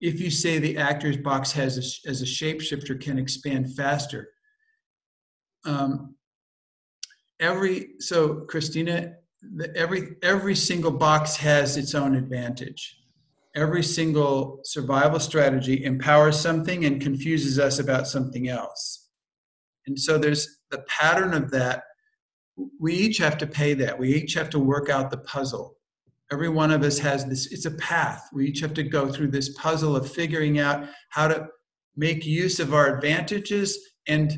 If 0.00 0.20
you 0.20 0.30
say 0.30 0.58
the 0.58 0.78
actor's 0.78 1.16
box 1.16 1.50
has 1.52 1.76
a, 1.76 2.08
as 2.08 2.22
a 2.22 2.24
shapeshifter 2.24 3.00
can 3.00 3.18
expand 3.18 3.74
faster, 3.74 4.30
um, 5.64 6.14
every 7.40 7.94
so 7.98 8.46
Christina, 8.46 9.14
the, 9.42 9.76
every 9.76 10.16
every 10.22 10.54
single 10.54 10.92
box 10.92 11.36
has 11.36 11.76
its 11.76 11.94
own 11.94 12.14
advantage. 12.14 12.98
Every 13.54 13.82
single 13.82 14.60
survival 14.64 15.20
strategy 15.20 15.84
empowers 15.84 16.40
something 16.40 16.84
and 16.86 17.02
confuses 17.02 17.58
us 17.58 17.78
about 17.78 18.06
something 18.06 18.48
else. 18.48 19.10
And 19.86 19.98
so 19.98 20.16
there's 20.16 20.61
the 20.72 20.84
pattern 20.88 21.32
of 21.34 21.52
that. 21.52 21.84
We 22.80 22.94
each 22.94 23.18
have 23.18 23.38
to 23.38 23.46
pay 23.46 23.74
that. 23.74 23.96
We 23.96 24.12
each 24.14 24.34
have 24.34 24.50
to 24.50 24.58
work 24.58 24.90
out 24.90 25.10
the 25.10 25.18
puzzle. 25.18 25.76
Every 26.32 26.48
one 26.48 26.70
of 26.70 26.82
us 26.82 26.98
has 26.98 27.24
this, 27.26 27.52
it's 27.52 27.66
a 27.66 27.72
path. 27.72 28.28
We 28.32 28.48
each 28.48 28.60
have 28.60 28.74
to 28.74 28.82
go 28.82 29.12
through 29.12 29.30
this 29.30 29.54
puzzle 29.56 29.94
of 29.94 30.10
figuring 30.10 30.58
out 30.58 30.88
how 31.10 31.28
to 31.28 31.46
make 31.96 32.26
use 32.26 32.58
of 32.58 32.74
our 32.74 32.96
advantages 32.96 33.78
and, 34.08 34.32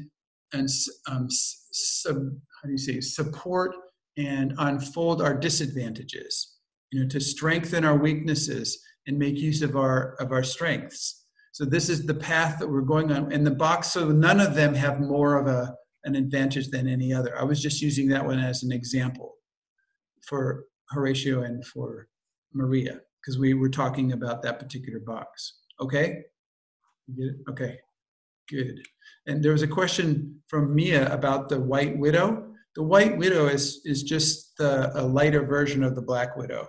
and 0.52 0.68
um, 1.08 1.28
sub, 1.30 2.16
how 2.16 2.66
do 2.66 2.72
you 2.72 2.78
say, 2.78 3.00
support 3.00 3.74
and 4.16 4.54
unfold 4.58 5.22
our 5.22 5.34
disadvantages, 5.34 6.56
you 6.90 7.00
know, 7.00 7.08
to 7.08 7.20
strengthen 7.20 7.84
our 7.84 7.96
weaknesses 7.96 8.80
and 9.06 9.18
make 9.18 9.36
use 9.36 9.62
of 9.62 9.76
our 9.76 10.14
of 10.20 10.32
our 10.32 10.42
strengths. 10.42 11.26
So 11.52 11.64
this 11.64 11.88
is 11.88 12.04
the 12.04 12.14
path 12.14 12.58
that 12.58 12.68
we're 12.68 12.80
going 12.80 13.12
on 13.12 13.30
in 13.30 13.44
the 13.44 13.50
box. 13.50 13.88
So 13.88 14.10
none 14.10 14.40
of 14.40 14.54
them 14.54 14.74
have 14.74 15.00
more 15.00 15.36
of 15.36 15.46
a 15.46 15.74
an 16.04 16.14
advantage 16.14 16.68
than 16.68 16.88
any 16.88 17.12
other. 17.12 17.38
I 17.38 17.44
was 17.44 17.62
just 17.62 17.80
using 17.80 18.08
that 18.08 18.24
one 18.24 18.38
as 18.38 18.62
an 18.62 18.72
example 18.72 19.34
for 20.26 20.64
Horatio 20.90 21.42
and 21.42 21.64
for 21.66 22.08
Maria 22.52 23.00
because 23.20 23.38
we 23.38 23.54
were 23.54 23.68
talking 23.68 24.12
about 24.12 24.42
that 24.42 24.58
particular 24.58 25.00
box. 25.00 25.60
Okay? 25.80 26.22
You 27.06 27.14
get 27.16 27.34
it? 27.34 27.50
Okay. 27.50 27.78
Good. 28.50 28.80
And 29.26 29.42
there 29.42 29.52
was 29.52 29.62
a 29.62 29.68
question 29.68 30.40
from 30.48 30.74
Mia 30.74 31.12
about 31.12 31.48
the 31.48 31.58
white 31.58 31.98
widow. 31.98 32.52
The 32.76 32.82
white 32.82 33.16
widow 33.16 33.46
is 33.46 33.80
is 33.84 34.02
just 34.02 34.56
the, 34.58 34.90
a 35.00 35.02
lighter 35.02 35.46
version 35.46 35.82
of 35.82 35.94
the 35.94 36.02
black 36.02 36.36
widow. 36.36 36.68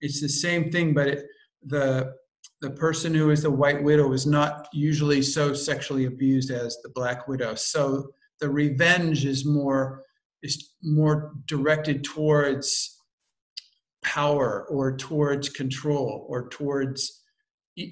It's 0.00 0.20
the 0.20 0.28
same 0.28 0.70
thing, 0.70 0.94
but 0.94 1.08
it, 1.08 1.26
the 1.66 2.14
the 2.62 2.70
person 2.70 3.12
who 3.12 3.30
is 3.30 3.42
the 3.42 3.50
white 3.50 3.82
widow 3.82 4.12
is 4.12 4.24
not 4.24 4.68
usually 4.72 5.20
so 5.20 5.52
sexually 5.52 6.06
abused 6.06 6.50
as 6.50 6.78
the 6.82 6.90
black 6.90 7.28
widow. 7.28 7.54
So 7.54 8.08
the 8.40 8.48
revenge 8.48 9.24
is 9.24 9.44
more 9.44 10.02
is 10.42 10.72
more 10.82 11.34
directed 11.46 12.02
towards 12.02 12.98
power 14.02 14.66
or 14.68 14.96
towards 14.96 15.48
control 15.48 16.26
or 16.28 16.48
towards 16.48 17.22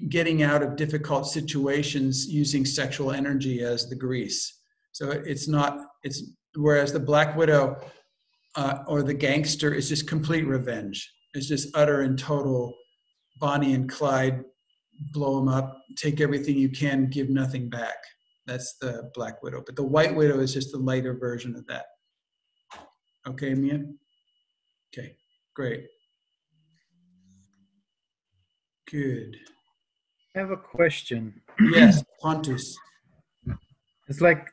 getting 0.09 0.43
out 0.43 0.61
of 0.61 0.75
difficult 0.75 1.25
situations 1.25 2.27
using 2.27 2.65
sexual 2.65 3.11
energy 3.11 3.63
as 3.63 3.89
the 3.89 3.95
grease. 3.95 4.59
So 4.91 5.11
it's 5.11 5.47
not 5.47 5.79
it's 6.03 6.23
whereas 6.55 6.91
the 6.91 6.99
black 6.99 7.37
widow 7.37 7.79
uh, 8.55 8.79
or 8.87 9.01
the 9.01 9.13
gangster 9.13 9.73
is 9.73 9.87
just 9.87 10.07
complete 10.07 10.45
revenge. 10.45 11.09
It's 11.33 11.47
just 11.47 11.75
utter 11.75 12.01
and 12.01 12.19
total 12.19 12.75
Bonnie 13.39 13.73
and 13.73 13.89
Clyde 13.89 14.43
blow 15.13 15.39
them 15.39 15.47
up, 15.47 15.77
take 15.95 16.21
everything 16.21 16.57
you 16.57 16.69
can, 16.69 17.09
give 17.09 17.29
nothing 17.29 17.69
back. 17.69 17.95
That's 18.47 18.77
the 18.81 19.11
Black 19.13 19.41
Widow. 19.43 19.63
But 19.65 19.75
the 19.75 19.83
White 19.83 20.15
Widow 20.15 20.39
is 20.39 20.53
just 20.53 20.73
a 20.73 20.77
lighter 20.77 21.13
version 21.13 21.55
of 21.55 21.65
that. 21.67 21.85
Okay, 23.27 23.53
Mia? 23.53 23.83
Okay, 24.93 25.15
great. 25.53 25.85
Good. 28.89 29.37
I 30.35 30.39
have 30.39 30.51
a 30.51 30.57
question. 30.57 31.41
Yes, 31.71 32.03
Pontus. 32.21 32.75
It's 34.07 34.21
like 34.21 34.49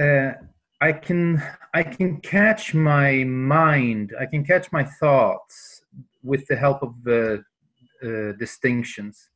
uh, 0.00 0.32
I 0.80 0.92
can 0.92 1.42
I 1.74 1.82
can 1.82 2.20
catch 2.20 2.72
my 2.72 3.24
mind. 3.24 4.14
I 4.18 4.26
can 4.26 4.44
catch 4.44 4.70
my 4.70 4.84
thoughts 4.84 5.82
with 6.22 6.46
the 6.46 6.56
help 6.56 6.82
of 6.82 6.94
the 7.04 7.42
uh, 8.02 8.32
distinctions. 8.38 9.28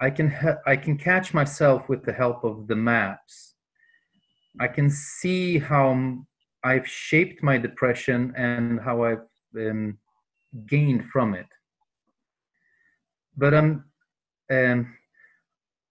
I 0.00 0.10
can 0.10 0.30
ha- 0.30 0.58
I 0.66 0.76
can 0.76 0.98
catch 0.98 1.32
myself 1.32 1.88
with 1.88 2.04
the 2.04 2.12
help 2.12 2.44
of 2.44 2.66
the 2.66 2.76
maps. 2.76 3.54
I 4.60 4.68
can 4.68 4.90
see 4.90 5.58
how 5.58 6.18
I've 6.64 6.86
shaped 6.86 7.42
my 7.42 7.58
depression 7.58 8.32
and 8.36 8.80
how 8.80 9.04
I've 9.04 9.28
um, 9.56 9.98
gained 10.66 11.04
from 11.10 11.34
it. 11.34 11.46
But 13.36 13.54
I'm 13.54 13.84
um, 14.50 14.94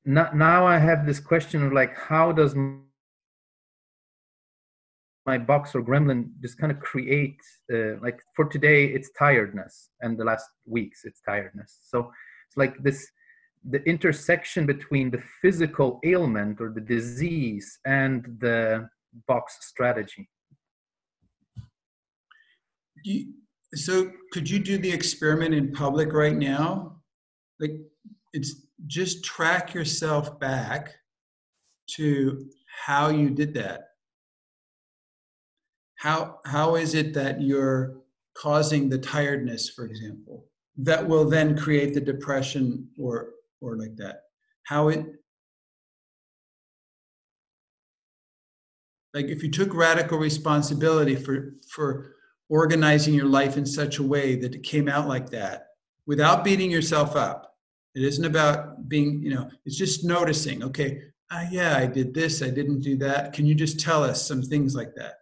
not, 0.03 0.36
now 0.36 0.65
I 0.65 0.77
have 0.77 1.06
this 1.06 1.19
question 1.19 1.64
of 1.64 1.73
like, 1.73 1.95
how 1.95 2.32
does 2.32 2.56
my 5.26 5.38
box 5.38 5.73
or 5.73 5.82
gremlin 5.82 6.30
just 6.41 6.57
kind 6.57 6.72
of 6.72 6.80
create 6.80 7.40
uh, 7.73 7.98
like 8.02 8.19
for 8.36 8.45
today 8.45 8.86
it's 8.86 9.10
tiredness 9.18 9.90
and 10.02 10.18
the 10.18 10.23
last 10.23 10.45
weeks 10.68 11.02
it's 11.03 11.19
tiredness 11.22 11.80
so 11.82 12.11
it's 12.48 12.57
like 12.57 12.76
this 12.84 13.07
the 13.70 13.84
intersection 13.84 14.66
between 14.66 15.10
the 15.10 15.22
physical 15.42 16.00
ailment 16.04 16.62
or 16.62 16.70
the 16.70 16.82
disease 16.82 17.80
and 17.86 18.38
the 18.40 18.88
box 19.28 19.58
strategy. 19.62 20.30
You, 23.04 23.34
so 23.74 24.12
could 24.32 24.50
you 24.50 24.60
do 24.60 24.78
the 24.78 24.92
experiment 24.92 25.54
in 25.54 25.72
public 25.72 26.14
right 26.14 26.36
now? 26.36 26.98
Like 27.60 27.72
it's 28.34 28.68
just 28.88 29.24
track 29.24 29.74
yourself 29.74 30.40
back 30.40 30.94
to 31.96 32.48
how 32.86 33.10
you 33.10 33.30
did 33.30 33.54
that. 33.56 33.90
How 35.98 36.40
how 36.46 36.76
is 36.76 36.94
it 36.94 37.14
that 37.14 37.42
you're 37.42 37.98
causing 38.36 38.90
the 38.90 38.98
tiredness, 38.98 39.70
for 39.70 39.86
example, 39.86 40.46
that 40.78 41.08
will 41.08 41.26
then 41.26 41.58
create 41.58 41.94
the 41.94 42.02
depression 42.02 42.90
or 43.00 43.30
or 43.66 43.78
like 43.78 43.96
that. 43.98 44.22
How 44.64 44.90
it 44.90 45.06
like 49.16 49.28
if 49.28 49.42
you 49.42 49.50
took 49.50 49.74
radical 49.74 50.20
responsibility 50.20 51.16
for 51.16 51.56
for 51.68 52.16
organizing 52.50 53.14
your 53.14 53.26
life 53.26 53.58
in 53.58 53.66
such 53.66 53.98
a 53.98 54.04
way 54.04 54.36
that 54.36 54.54
it 54.54 54.62
came 54.62 54.88
out 54.88 55.08
like 55.08 55.30
that 55.32 55.70
without 56.06 56.44
beating 56.44 56.70
yourself 56.70 57.16
up. 57.16 57.56
It 57.96 58.04
isn't 58.04 58.26
about 58.26 58.88
being 58.90 59.22
you 59.24 59.34
know 59.34 59.50
it's 59.66 59.78
just 59.78 60.04
noticing 60.04 60.62
okay 60.64 61.02
uh, 61.32 61.46
yeah 61.50 61.78
i 61.78 61.88
did 61.88 62.14
this 62.14 62.44
i 62.44 62.50
didn't 62.50 62.82
do 62.82 62.98
that. 62.98 63.34
Can 63.34 63.46
you 63.46 63.56
just 63.56 63.80
tell 63.80 64.04
us 64.04 64.28
some 64.28 64.42
things 64.44 64.76
like 64.76 64.94
that? 64.96 65.14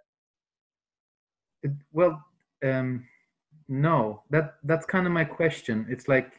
Well 1.91 2.21
um 2.65 3.05
no 3.69 4.23
that 4.31 4.55
that's 4.63 4.85
kind 4.85 5.05
of 5.05 5.13
my 5.13 5.23
question. 5.23 5.85
It's 5.87 6.07
like 6.07 6.33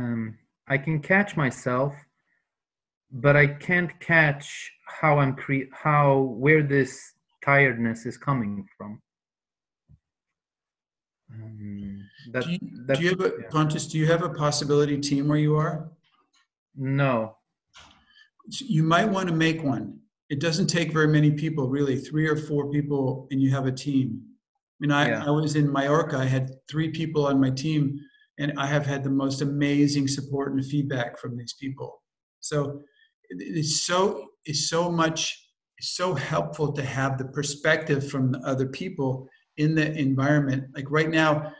um, 0.00 0.38
I 0.68 0.78
can 0.78 1.00
catch 1.00 1.36
myself, 1.36 1.94
but 3.12 3.36
I 3.36 3.46
can't 3.46 3.98
catch 4.00 4.70
how 4.86 5.18
I'm 5.18 5.34
cre- 5.34 5.70
how 5.72 6.20
where 6.20 6.62
this 6.62 7.12
tiredness 7.44 8.06
is 8.06 8.16
coming 8.16 8.66
from. 8.76 9.00
Um, 11.32 12.04
that, 12.32 12.44
do, 12.44 12.52
you, 12.52 12.58
do 12.58 13.02
you 13.02 13.10
have 13.10 13.20
a 13.20 13.32
yeah. 13.40 13.48
Pontus? 13.50 13.86
Do 13.86 13.98
you 13.98 14.06
have 14.06 14.22
a 14.22 14.30
possibility 14.30 14.98
team 14.98 15.28
where 15.28 15.38
you 15.38 15.56
are? 15.56 15.90
No. 16.76 17.36
You 18.48 18.82
might 18.82 19.04
want 19.04 19.28
to 19.28 19.34
make 19.34 19.62
one. 19.62 19.98
It 20.28 20.40
doesn't 20.40 20.68
take 20.68 20.92
very 20.92 21.08
many 21.08 21.32
people, 21.32 21.68
really, 21.68 21.96
three 21.96 22.28
or 22.28 22.36
four 22.36 22.70
people, 22.70 23.28
and 23.30 23.40
you 23.40 23.50
have 23.50 23.66
a 23.66 23.72
team. 23.72 24.22
I 24.24 24.76
mean, 24.80 24.92
I, 24.92 25.08
yeah. 25.08 25.24
I 25.26 25.30
was 25.30 25.56
in 25.56 25.70
Mallorca. 25.70 26.16
I 26.16 26.24
had 26.24 26.52
three 26.68 26.90
people 26.90 27.26
on 27.26 27.40
my 27.40 27.50
team 27.50 28.00
and 28.40 28.54
I 28.56 28.66
have 28.66 28.86
had 28.86 29.04
the 29.04 29.10
most 29.10 29.42
amazing 29.42 30.08
support 30.08 30.52
and 30.52 30.64
feedback 30.64 31.18
from 31.18 31.36
these 31.36 31.52
people. 31.52 32.02
So 32.40 32.80
it's 33.28 33.86
so 33.86 34.26
it's 34.44 34.68
so 34.68 34.90
much 34.90 35.46
so 35.80 36.14
helpful 36.14 36.72
to 36.72 36.82
have 36.82 37.18
the 37.18 37.26
perspective 37.26 38.10
from 38.10 38.32
the 38.32 38.38
other 38.40 38.66
people 38.66 39.28
in 39.58 39.74
the 39.74 39.92
environment. 39.92 40.64
Like 40.74 40.90
right 40.90 41.10
now, 41.10 41.52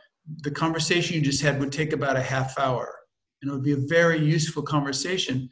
the 0.43 0.51
conversation 0.51 1.15
you 1.15 1.21
just 1.21 1.41
had 1.41 1.59
would 1.59 1.71
take 1.71 1.93
about 1.93 2.17
a 2.17 2.21
half 2.21 2.57
hour, 2.57 2.93
and 3.41 3.51
it 3.51 3.53
would 3.53 3.63
be 3.63 3.73
a 3.73 3.87
very 3.87 4.19
useful 4.19 4.63
conversation. 4.63 5.47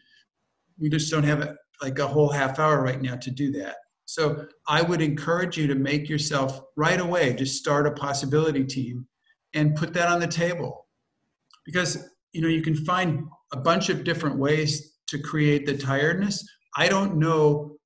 We 0.79 0.89
just 0.89 1.11
don't 1.11 1.23
have 1.23 1.55
like 1.81 1.99
a 1.99 2.07
whole 2.07 2.29
half 2.29 2.57
hour 2.59 2.81
right 2.81 3.01
now 3.01 3.15
to 3.15 3.31
do 3.31 3.51
that. 3.51 3.75
So 4.05 4.47
I 4.67 4.81
would 4.81 5.01
encourage 5.01 5.57
you 5.57 5.67
to 5.67 5.75
make 5.75 6.09
yourself 6.09 6.59
right 6.75 6.99
away, 6.99 7.33
just 7.33 7.57
start 7.57 7.85
a 7.85 7.91
possibility 7.91 8.63
team 8.63 9.07
and 9.53 9.75
put 9.75 9.93
that 9.93 10.07
on 10.09 10.19
the 10.19 10.27
table 10.27 10.87
because 11.69 12.09
you 12.33 12.41
know 12.41 12.47
you 12.47 12.63
can 12.63 12.75
find 12.75 13.27
a 13.53 13.57
bunch 13.57 13.89
of 13.89 14.03
different 14.03 14.37
ways 14.37 14.97
to 15.07 15.19
create 15.19 15.65
the 15.67 15.77
tiredness. 15.77 16.43
I 16.75 16.87
don't 16.89 17.17
know 17.17 17.77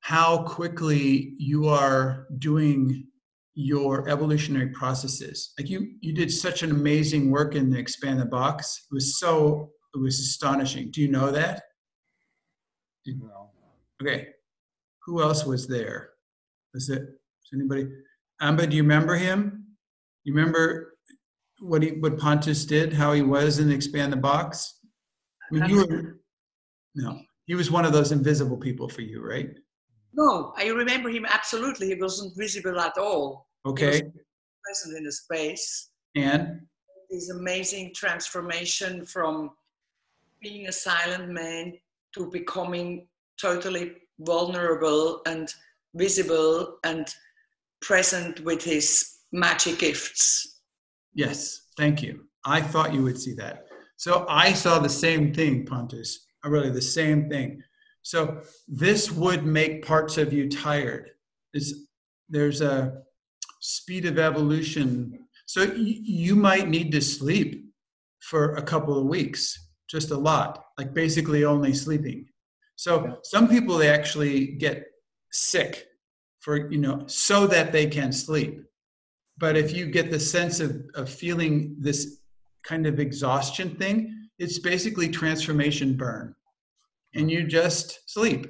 how 0.00 0.44
quickly 0.44 1.34
you 1.38 1.68
are 1.68 2.26
doing 2.38 3.06
your 3.54 4.08
evolutionary 4.08 4.68
processes. 4.68 5.52
Like 5.58 5.70
you 5.70 5.94
you 6.00 6.12
did 6.12 6.30
such 6.30 6.62
an 6.62 6.70
amazing 6.70 7.30
work 7.30 7.54
in 7.54 7.70
the 7.70 7.78
expand 7.78 8.20
the 8.20 8.26
box. 8.26 8.86
It 8.90 8.94
was 8.94 9.18
so 9.18 9.70
it 9.94 9.98
was 9.98 10.20
astonishing. 10.20 10.90
Do 10.90 11.00
you 11.00 11.08
know 11.08 11.30
that? 11.30 11.62
No. 13.06 13.48
okay. 14.02 14.28
Who 15.06 15.22
else 15.22 15.46
was 15.46 15.66
there? 15.66 16.10
Was 16.74 16.90
it 16.90 17.00
was 17.00 17.50
anybody? 17.54 17.88
Amba 18.42 18.66
do 18.66 18.76
you 18.76 18.82
remember 18.82 19.16
him? 19.16 19.64
You 20.24 20.34
remember 20.34 20.97
what 21.60 21.82
he 21.82 21.90
what 21.92 22.18
Pontus 22.18 22.64
did, 22.64 22.92
how 22.92 23.12
he 23.12 23.22
was 23.22 23.58
in 23.58 23.70
Expand 23.70 24.12
the 24.12 24.16
Box? 24.16 24.80
I 25.50 25.54
mean, 25.54 25.70
you 25.70 25.76
were 25.76 26.18
no, 26.94 27.20
he 27.46 27.54
was 27.54 27.70
one 27.70 27.84
of 27.84 27.92
those 27.92 28.12
invisible 28.12 28.56
people 28.56 28.88
for 28.88 29.02
you, 29.02 29.24
right? 29.24 29.50
No, 30.12 30.52
I 30.56 30.68
remember 30.68 31.10
him 31.10 31.26
absolutely. 31.26 31.88
He 31.88 31.94
wasn't 31.94 32.36
visible 32.36 32.78
at 32.80 32.98
all. 32.98 33.46
Okay. 33.66 34.02
present 34.64 34.96
in 34.96 35.04
the 35.04 35.12
space. 35.12 35.90
And 36.14 36.60
this 37.10 37.30
amazing 37.30 37.92
transformation 37.94 39.04
from 39.06 39.50
being 40.42 40.68
a 40.68 40.72
silent 40.72 41.30
man 41.30 41.74
to 42.14 42.30
becoming 42.30 43.06
totally 43.40 43.92
vulnerable 44.20 45.22
and 45.26 45.52
visible 45.94 46.78
and 46.84 47.14
present 47.80 48.40
with 48.40 48.62
his 48.62 49.18
magic 49.32 49.78
gifts. 49.78 50.57
Yes, 51.18 51.62
thank 51.76 52.00
you. 52.00 52.26
I 52.44 52.60
thought 52.60 52.94
you 52.94 53.02
would 53.02 53.20
see 53.20 53.34
that. 53.34 53.66
So 53.96 54.24
I 54.28 54.52
saw 54.52 54.78
the 54.78 54.88
same 54.88 55.34
thing, 55.34 55.66
Pontus. 55.66 56.26
I 56.44 56.48
Really, 56.48 56.70
the 56.70 56.80
same 56.80 57.28
thing. 57.28 57.60
So 58.02 58.42
this 58.68 59.10
would 59.10 59.44
make 59.44 59.84
parts 59.84 60.16
of 60.16 60.32
you 60.32 60.48
tired. 60.48 61.10
Is 61.54 61.88
there's 62.28 62.60
a 62.60 63.02
speed 63.58 64.06
of 64.06 64.16
evolution. 64.16 65.26
So 65.46 65.62
you 65.74 66.36
might 66.36 66.68
need 66.68 66.92
to 66.92 67.00
sleep 67.00 67.66
for 68.20 68.54
a 68.54 68.62
couple 68.62 68.96
of 68.96 69.06
weeks, 69.06 69.70
just 69.90 70.12
a 70.12 70.16
lot, 70.16 70.62
like 70.78 70.94
basically 70.94 71.44
only 71.44 71.74
sleeping. 71.74 72.26
So 72.76 73.18
some 73.24 73.48
people 73.48 73.76
they 73.76 73.88
actually 73.88 74.52
get 74.52 74.84
sick 75.32 75.88
for 76.38 76.70
you 76.70 76.78
know 76.78 77.02
so 77.08 77.48
that 77.48 77.72
they 77.72 77.88
can 77.88 78.12
sleep. 78.12 78.67
But 79.38 79.56
if 79.56 79.74
you 79.74 79.86
get 79.86 80.10
the 80.10 80.20
sense 80.20 80.60
of, 80.60 80.82
of 80.94 81.08
feeling 81.08 81.76
this 81.78 82.20
kind 82.64 82.86
of 82.86 82.98
exhaustion 82.98 83.76
thing, 83.76 84.28
it's 84.38 84.58
basically 84.58 85.08
transformation 85.08 85.96
burn. 85.96 86.34
And 87.14 87.30
you 87.30 87.46
just 87.46 88.10
sleep. 88.10 88.46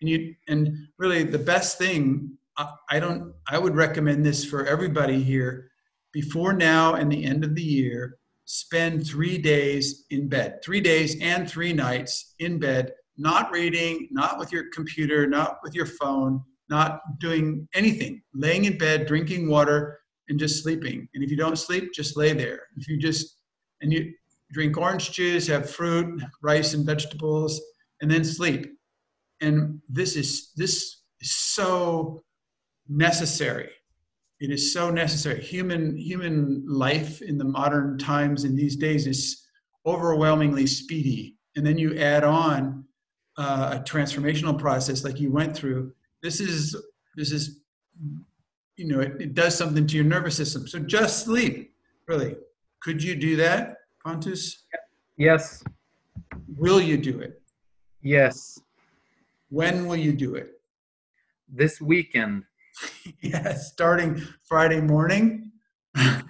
And 0.00 0.10
you 0.10 0.34
and 0.48 0.68
really 0.98 1.22
the 1.22 1.38
best 1.38 1.78
thing 1.78 2.36
I, 2.58 2.70
I 2.90 3.00
don't 3.00 3.32
I 3.48 3.58
would 3.58 3.74
recommend 3.74 4.24
this 4.24 4.44
for 4.44 4.66
everybody 4.66 5.22
here 5.22 5.70
before 6.12 6.52
now 6.52 6.94
and 6.94 7.10
the 7.10 7.24
end 7.24 7.44
of 7.44 7.54
the 7.54 7.62
year 7.62 8.18
spend 8.44 9.06
3 9.06 9.38
days 9.38 10.04
in 10.10 10.28
bed. 10.28 10.60
3 10.62 10.80
days 10.80 11.16
and 11.20 11.50
3 11.50 11.72
nights 11.72 12.34
in 12.38 12.58
bed, 12.58 12.92
not 13.16 13.50
reading, 13.50 14.08
not 14.12 14.38
with 14.38 14.52
your 14.52 14.64
computer, 14.72 15.26
not 15.26 15.58
with 15.64 15.74
your 15.74 15.86
phone, 15.86 16.40
not 16.68 17.00
doing 17.18 17.66
anything. 17.74 18.22
Laying 18.34 18.66
in 18.66 18.78
bed, 18.78 19.06
drinking 19.06 19.48
water 19.48 19.98
and 20.28 20.38
just 20.38 20.62
sleeping. 20.62 21.08
And 21.14 21.22
if 21.22 21.30
you 21.30 21.36
don't 21.36 21.58
sleep, 21.58 21.92
just 21.94 22.16
lay 22.16 22.32
there. 22.32 22.62
If 22.76 22.88
you 22.88 22.98
just 22.98 23.40
and 23.80 23.92
you 23.92 24.12
drink 24.52 24.76
orange 24.76 25.12
juice, 25.12 25.46
have 25.48 25.70
fruit, 25.70 26.22
rice 26.42 26.74
and 26.74 26.86
vegetables, 26.86 27.60
and 28.00 28.10
then 28.10 28.24
sleep. 28.24 28.72
And 29.40 29.80
this 29.88 30.16
is 30.16 30.52
this 30.56 31.02
is 31.20 31.32
so 31.32 32.24
necessary. 32.88 33.70
It 34.40 34.50
is 34.50 34.72
so 34.72 34.90
necessary. 34.90 35.42
Human 35.42 35.96
human 35.96 36.64
life 36.66 37.22
in 37.22 37.38
the 37.38 37.44
modern 37.44 37.98
times 37.98 38.44
in 38.44 38.54
these 38.56 38.76
days 38.76 39.06
is 39.06 39.46
overwhelmingly 39.86 40.66
speedy. 40.66 41.36
And 41.56 41.66
then 41.66 41.78
you 41.78 41.96
add 41.98 42.24
on 42.24 42.84
uh, 43.38 43.78
a 43.78 43.84
transformational 43.84 44.58
process 44.58 45.04
like 45.04 45.20
you 45.20 45.30
went 45.30 45.56
through. 45.56 45.92
This 46.22 46.40
is 46.40 46.76
this 47.16 47.32
is 47.32 47.60
you 48.76 48.86
know 48.86 49.00
it, 49.00 49.20
it 49.20 49.34
does 49.34 49.56
something 49.56 49.86
to 49.86 49.96
your 49.96 50.04
nervous 50.04 50.36
system. 50.36 50.66
So 50.66 50.78
just 50.78 51.24
sleep, 51.24 51.74
really. 52.06 52.36
Could 52.82 53.02
you 53.02 53.14
do 53.14 53.36
that, 53.36 53.76
Pontus? 54.04 54.64
Yes. 55.16 55.62
Will 56.56 56.80
you 56.80 56.96
do 56.96 57.20
it? 57.20 57.42
Yes. 58.02 58.58
When 59.48 59.86
will 59.86 59.96
you 59.96 60.12
do 60.12 60.34
it? 60.34 60.60
This 61.48 61.80
weekend. 61.80 62.44
yeah, 63.20 63.54
starting 63.54 64.22
Friday 64.44 64.80
morning. 64.80 65.50
yeah, 65.96 66.22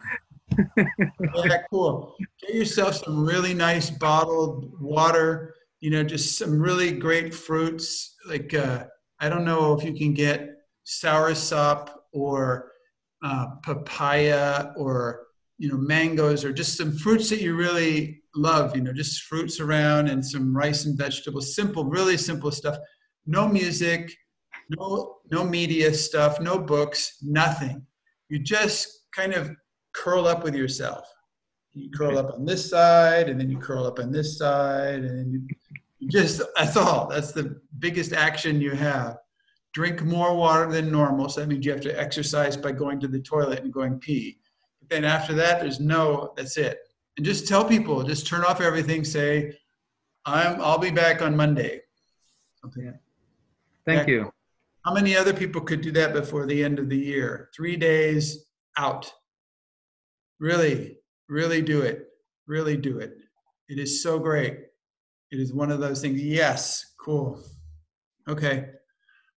cool. 1.70 2.14
Get 2.40 2.54
yourself 2.54 2.94
some 2.96 3.26
really 3.26 3.54
nice 3.54 3.90
bottled 3.90 4.80
water. 4.80 5.54
You 5.80 5.90
know, 5.90 6.02
just 6.04 6.38
some 6.38 6.60
really 6.60 6.92
great 6.92 7.34
fruits. 7.34 8.14
Like 8.26 8.54
uh, 8.54 8.84
I 9.20 9.28
don't 9.28 9.44
know 9.44 9.76
if 9.76 9.84
you 9.84 9.94
can 9.94 10.14
get 10.14 10.56
soursop 10.86 11.90
or 12.16 12.72
uh, 13.22 13.46
papaya 13.62 14.72
or 14.76 15.26
you 15.58 15.68
know 15.68 15.76
mangoes 15.76 16.44
or 16.44 16.52
just 16.52 16.76
some 16.76 16.96
fruits 16.96 17.30
that 17.30 17.40
you 17.40 17.54
really 17.54 18.22
love. 18.34 18.74
You 18.74 18.82
know, 18.82 18.92
just 18.92 19.22
fruits 19.22 19.60
around 19.60 20.08
and 20.08 20.24
some 20.24 20.56
rice 20.56 20.84
and 20.84 20.98
vegetables. 20.98 21.54
Simple, 21.54 21.84
really 21.84 22.16
simple 22.16 22.50
stuff. 22.50 22.76
No 23.26 23.48
music 23.48 24.12
no 24.70 25.16
no 25.30 25.44
media 25.44 25.92
stuff 25.92 26.40
no 26.40 26.58
books 26.58 27.18
nothing 27.22 27.84
you 28.28 28.38
just 28.38 29.04
kind 29.14 29.32
of 29.32 29.50
curl 29.94 30.26
up 30.26 30.42
with 30.42 30.54
yourself 30.54 31.06
you 31.72 31.90
curl 31.90 32.18
up 32.18 32.32
on 32.32 32.44
this 32.44 32.68
side 32.68 33.28
and 33.28 33.40
then 33.40 33.50
you 33.50 33.58
curl 33.58 33.86
up 33.86 33.98
on 33.98 34.10
this 34.10 34.38
side 34.38 35.04
and 35.04 35.18
then 35.18 35.30
you, 35.30 35.40
you 35.98 36.08
just 36.08 36.42
that's 36.56 36.76
all 36.76 37.06
that's 37.06 37.32
the 37.32 37.60
biggest 37.78 38.12
action 38.12 38.60
you 38.60 38.72
have 38.72 39.16
drink 39.76 40.02
more 40.02 40.34
water 40.34 40.72
than 40.72 40.90
normal 40.90 41.28
so 41.28 41.40
that 41.40 41.48
means 41.48 41.66
you 41.66 41.70
have 41.70 41.82
to 41.82 42.00
exercise 42.00 42.56
by 42.56 42.72
going 42.72 42.98
to 42.98 43.08
the 43.08 43.20
toilet 43.20 43.62
and 43.62 43.70
going 43.70 43.98
pee 43.98 44.38
but 44.80 44.88
then 44.88 45.04
after 45.04 45.34
that 45.34 45.60
there's 45.60 45.80
no 45.80 46.32
that's 46.34 46.56
it 46.56 46.78
and 47.18 47.26
just 47.26 47.46
tell 47.46 47.62
people 47.62 48.02
just 48.02 48.26
turn 48.26 48.42
off 48.42 48.62
everything 48.62 49.04
say 49.04 49.52
i'm 50.24 50.58
i'll 50.62 50.78
be 50.78 50.90
back 50.90 51.20
on 51.20 51.36
monday 51.36 51.78
something 52.58 52.98
Thank 53.86 54.08
you. 54.08 54.32
how 54.84 54.92
many 54.92 55.14
other 55.14 55.32
people 55.32 55.60
could 55.60 55.80
do 55.80 55.92
that 55.92 56.12
before 56.12 56.44
the 56.44 56.64
end 56.64 56.80
of 56.80 56.88
the 56.88 56.98
year? 56.98 57.50
Three 57.54 57.76
days 57.76 58.46
out. 58.76 59.12
Really, 60.40 60.98
really 61.28 61.62
do 61.62 61.82
it. 61.82 62.08
Really 62.48 62.76
do 62.76 62.98
it. 62.98 63.16
It 63.68 63.78
is 63.78 64.02
so 64.02 64.18
great. 64.18 64.58
It 65.30 65.38
is 65.38 65.52
one 65.52 65.70
of 65.70 65.78
those 65.78 66.00
things. 66.00 66.20
Yes, 66.20 66.94
cool. 66.98 67.44
Okay. 68.28 68.70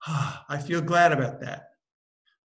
I 0.07 0.57
feel 0.57 0.81
glad 0.81 1.11
about 1.11 1.41
that. 1.41 1.63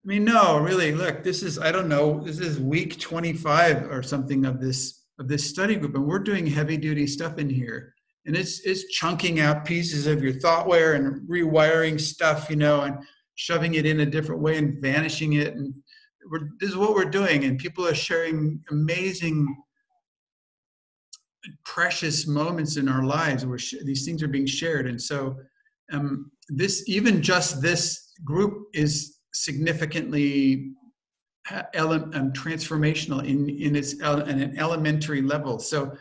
I 0.04 0.08
mean, 0.08 0.24
no, 0.24 0.58
really, 0.58 0.92
look, 0.92 1.22
this 1.22 1.42
is, 1.42 1.58
I 1.58 1.70
don't 1.70 1.88
know, 1.88 2.20
this 2.20 2.40
is 2.40 2.58
week 2.58 2.98
25 2.98 3.90
or 3.90 4.02
something 4.02 4.44
of 4.44 4.60
this 4.60 5.00
of 5.18 5.28
this 5.28 5.48
study 5.48 5.76
group, 5.76 5.94
and 5.94 6.06
we're 6.06 6.18
doing 6.18 6.46
heavy 6.46 6.76
duty 6.76 7.06
stuff 7.06 7.38
in 7.38 7.48
here 7.48 7.94
and 8.26 8.36
it's 8.36 8.60
it's 8.60 8.84
chunking 8.88 9.40
out 9.40 9.64
pieces 9.64 10.06
of 10.06 10.22
your 10.22 10.32
thoughtware 10.34 10.94
and 10.94 11.28
rewiring 11.28 12.00
stuff, 12.00 12.48
you 12.48 12.56
know, 12.56 12.82
and 12.82 12.98
shoving 13.34 13.74
it 13.74 13.86
in 13.86 14.00
a 14.00 14.06
different 14.06 14.40
way 14.40 14.58
and 14.58 14.80
vanishing 14.80 15.34
it. 15.34 15.54
And 15.54 15.74
we're, 16.30 16.50
this 16.60 16.70
is 16.70 16.76
what 16.76 16.94
we're 16.94 17.04
doing, 17.04 17.44
and 17.44 17.58
people 17.58 17.86
are 17.86 17.94
sharing 17.94 18.62
amazing, 18.70 19.56
precious 21.64 22.26
moments 22.26 22.76
in 22.76 22.88
our 22.88 23.04
lives 23.04 23.44
where 23.44 23.58
sh- 23.58 23.74
these 23.84 24.04
things 24.04 24.22
are 24.22 24.28
being 24.28 24.46
shared. 24.46 24.86
And 24.86 25.00
so, 25.00 25.36
um, 25.92 26.30
this 26.48 26.84
even 26.86 27.22
just 27.22 27.62
this 27.62 28.12
group 28.24 28.68
is 28.74 29.18
significantly 29.32 30.72
uh, 31.50 31.62
ele- 31.74 32.14
um, 32.14 32.32
transformational 32.32 33.24
in 33.26 33.48
in 33.48 33.76
its 33.76 34.00
ele- 34.00 34.28
in 34.28 34.40
an 34.40 34.58
elementary 34.58 35.22
level. 35.22 35.58
So, 35.58 35.96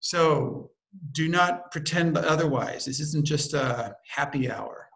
so 0.00 0.70
do 1.12 1.28
not 1.28 1.70
pretend 1.70 2.16
otherwise. 2.16 2.84
This 2.84 3.00
isn't 3.00 3.26
just 3.26 3.54
a 3.54 3.96
happy 4.06 4.50
hour. 4.50 4.88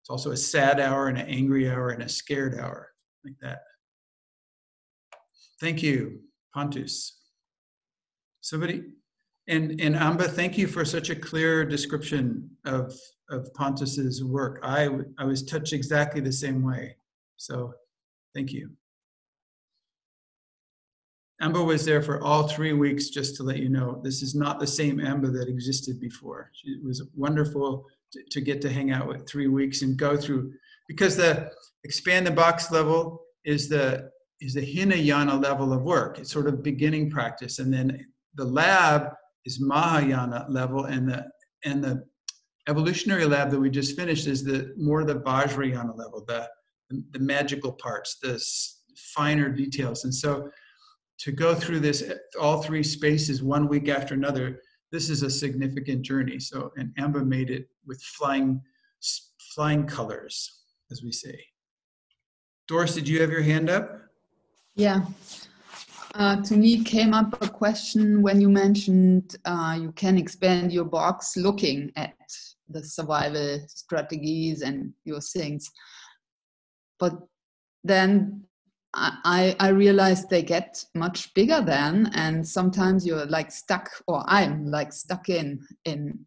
It's 0.00 0.10
also 0.10 0.30
a 0.30 0.36
sad 0.36 0.80
hour 0.80 1.08
and 1.08 1.18
an 1.18 1.26
angry 1.26 1.68
hour 1.68 1.90
and 1.90 2.02
a 2.02 2.08
scared 2.08 2.58
hour, 2.58 2.88
like 3.24 3.34
that. 3.42 3.58
Thank 5.60 5.82
you, 5.82 6.20
Pontus. 6.54 7.20
Somebody, 8.40 8.84
and, 9.48 9.80
and 9.80 9.96
Amba, 9.96 10.28
thank 10.28 10.56
you 10.56 10.66
for 10.66 10.84
such 10.84 11.10
a 11.10 11.16
clear 11.16 11.64
description 11.64 12.48
of, 12.64 12.94
of 13.30 13.52
Pontus's 13.54 14.24
work. 14.24 14.60
I, 14.62 14.88
I 15.18 15.24
was 15.24 15.42
touched 15.42 15.72
exactly 15.72 16.20
the 16.20 16.32
same 16.32 16.62
way. 16.62 16.96
So 17.36 17.74
thank 18.34 18.52
you. 18.52 18.70
Amber 21.40 21.62
was 21.62 21.84
there 21.84 22.02
for 22.02 22.20
all 22.20 22.48
three 22.48 22.72
weeks, 22.72 23.10
just 23.10 23.36
to 23.36 23.44
let 23.44 23.58
you 23.58 23.68
know. 23.68 24.00
This 24.02 24.22
is 24.22 24.34
not 24.34 24.58
the 24.58 24.66
same 24.66 24.98
Amber 24.98 25.30
that 25.30 25.48
existed 25.48 26.00
before. 26.00 26.50
It 26.64 26.84
was 26.84 27.06
wonderful 27.14 27.86
to, 28.12 28.22
to 28.30 28.40
get 28.40 28.60
to 28.62 28.72
hang 28.72 28.90
out 28.90 29.06
with 29.06 29.28
three 29.28 29.46
weeks 29.46 29.82
and 29.82 29.96
go 29.96 30.16
through, 30.16 30.52
because 30.88 31.16
the 31.16 31.50
expand 31.84 32.26
the 32.26 32.32
box 32.32 32.72
level 32.72 33.22
is 33.44 33.68
the 33.68 34.10
is 34.40 34.54
the 34.54 34.60
Hinayana 34.62 35.36
level 35.36 35.72
of 35.72 35.82
work. 35.82 36.18
It's 36.18 36.32
sort 36.32 36.48
of 36.48 36.62
beginning 36.62 37.08
practice, 37.08 37.60
and 37.60 37.72
then 37.72 38.04
the 38.34 38.44
lab 38.44 39.12
is 39.44 39.60
Mahayana 39.60 40.46
level, 40.48 40.86
and 40.86 41.08
the 41.08 41.24
and 41.64 41.84
the 41.84 42.04
evolutionary 42.68 43.24
lab 43.24 43.50
that 43.50 43.60
we 43.60 43.70
just 43.70 43.96
finished 43.96 44.26
is 44.26 44.44
the 44.44 44.74
more 44.76 45.04
the 45.04 45.20
Vajrayana 45.20 45.96
level, 45.96 46.24
the 46.26 46.48
the 47.10 47.18
magical 47.18 47.72
parts, 47.72 48.16
the 48.22 48.42
finer 49.14 49.48
details, 49.48 50.04
and 50.04 50.14
so 50.14 50.50
to 51.18 51.32
go 51.32 51.54
through 51.54 51.80
this 51.80 52.10
all 52.40 52.62
three 52.62 52.82
spaces 52.82 53.42
one 53.42 53.68
week 53.68 53.88
after 53.88 54.14
another 54.14 54.60
this 54.90 55.10
is 55.10 55.22
a 55.22 55.30
significant 55.30 56.02
journey. 56.02 56.38
So 56.38 56.72
and 56.76 56.92
amba 56.98 57.24
made 57.24 57.50
it 57.50 57.68
with 57.86 58.02
flying 58.02 58.60
flying 59.54 59.86
colors 59.86 60.62
as 60.90 61.02
we 61.02 61.12
say. 61.12 61.38
Doris 62.66 62.94
did 62.94 63.08
you 63.08 63.20
have 63.20 63.30
your 63.30 63.42
hand 63.42 63.70
up? 63.70 64.02
Yeah. 64.74 65.04
Uh, 66.14 66.42
to 66.42 66.56
me 66.56 66.82
came 66.82 67.12
up 67.12 67.42
a 67.42 67.48
question 67.48 68.22
when 68.22 68.40
you 68.40 68.48
mentioned 68.48 69.36
uh, 69.44 69.76
you 69.78 69.92
can 69.92 70.16
expand 70.16 70.72
your 70.72 70.84
box 70.84 71.36
looking 71.36 71.92
at 71.96 72.14
the 72.68 72.84
survival 72.84 73.60
strategies 73.68 74.62
and 74.62 74.92
your 75.04 75.20
things. 75.20 75.70
But 76.98 77.14
then 77.84 78.48
I, 78.94 79.54
I 79.60 79.68
realized 79.68 80.30
they 80.30 80.42
get 80.42 80.84
much 80.94 81.32
bigger 81.34 81.60
then 81.60 82.10
and 82.14 82.46
sometimes 82.46 83.06
you're 83.06 83.26
like 83.26 83.52
stuck 83.52 83.90
or 84.06 84.24
i'm 84.26 84.70
like 84.70 84.92
stuck 84.92 85.28
in 85.28 85.60
in 85.84 86.18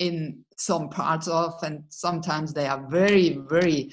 in 0.00 0.44
some 0.56 0.88
parts 0.88 1.28
of 1.28 1.54
and 1.62 1.84
sometimes 1.88 2.52
they 2.52 2.66
are 2.66 2.86
very 2.90 3.38
very 3.48 3.92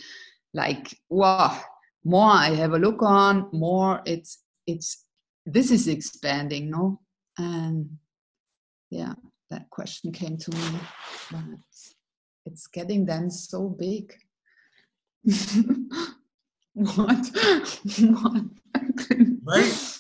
like 0.54 0.98
wow 1.10 1.62
more 2.04 2.32
i 2.32 2.50
have 2.50 2.74
a 2.74 2.80
look 2.80 3.04
on 3.04 3.48
more 3.54 4.02
it's 4.06 4.40
it's 4.66 5.06
this 5.46 5.70
is 5.70 5.88
expanding 5.88 6.70
no 6.72 7.00
and 7.38 7.90
yeah 8.90 9.14
that 9.52 9.70
question 9.70 10.12
came 10.12 10.38
to 10.38 10.52
me 10.52 10.80
but 11.32 11.42
it's 12.46 12.68
getting 12.68 13.06
then 13.06 13.30
so 13.30 13.70
big. 13.70 14.14
What? 16.74 17.30
What? 18.00 18.44
Right. 19.44 20.00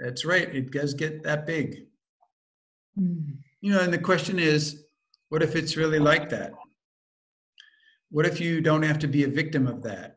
That's 0.00 0.24
right. 0.24 0.54
It 0.54 0.70
does 0.72 0.94
get 0.94 1.22
that 1.24 1.46
big. 1.46 1.84
Hmm. 2.96 3.32
you 3.60 3.72
know 3.72 3.80
and 3.80 3.92
the 3.92 3.98
question 3.98 4.38
is 4.38 4.84
what 5.28 5.42
if 5.42 5.54
it's 5.54 5.76
really 5.76 5.98
like 5.98 6.30
that? 6.30 6.52
What 8.10 8.24
if 8.24 8.40
you 8.40 8.62
don't 8.62 8.82
have 8.82 8.98
to 9.00 9.06
be 9.06 9.24
a 9.24 9.28
victim 9.28 9.66
of 9.66 9.82
that? 9.82 10.16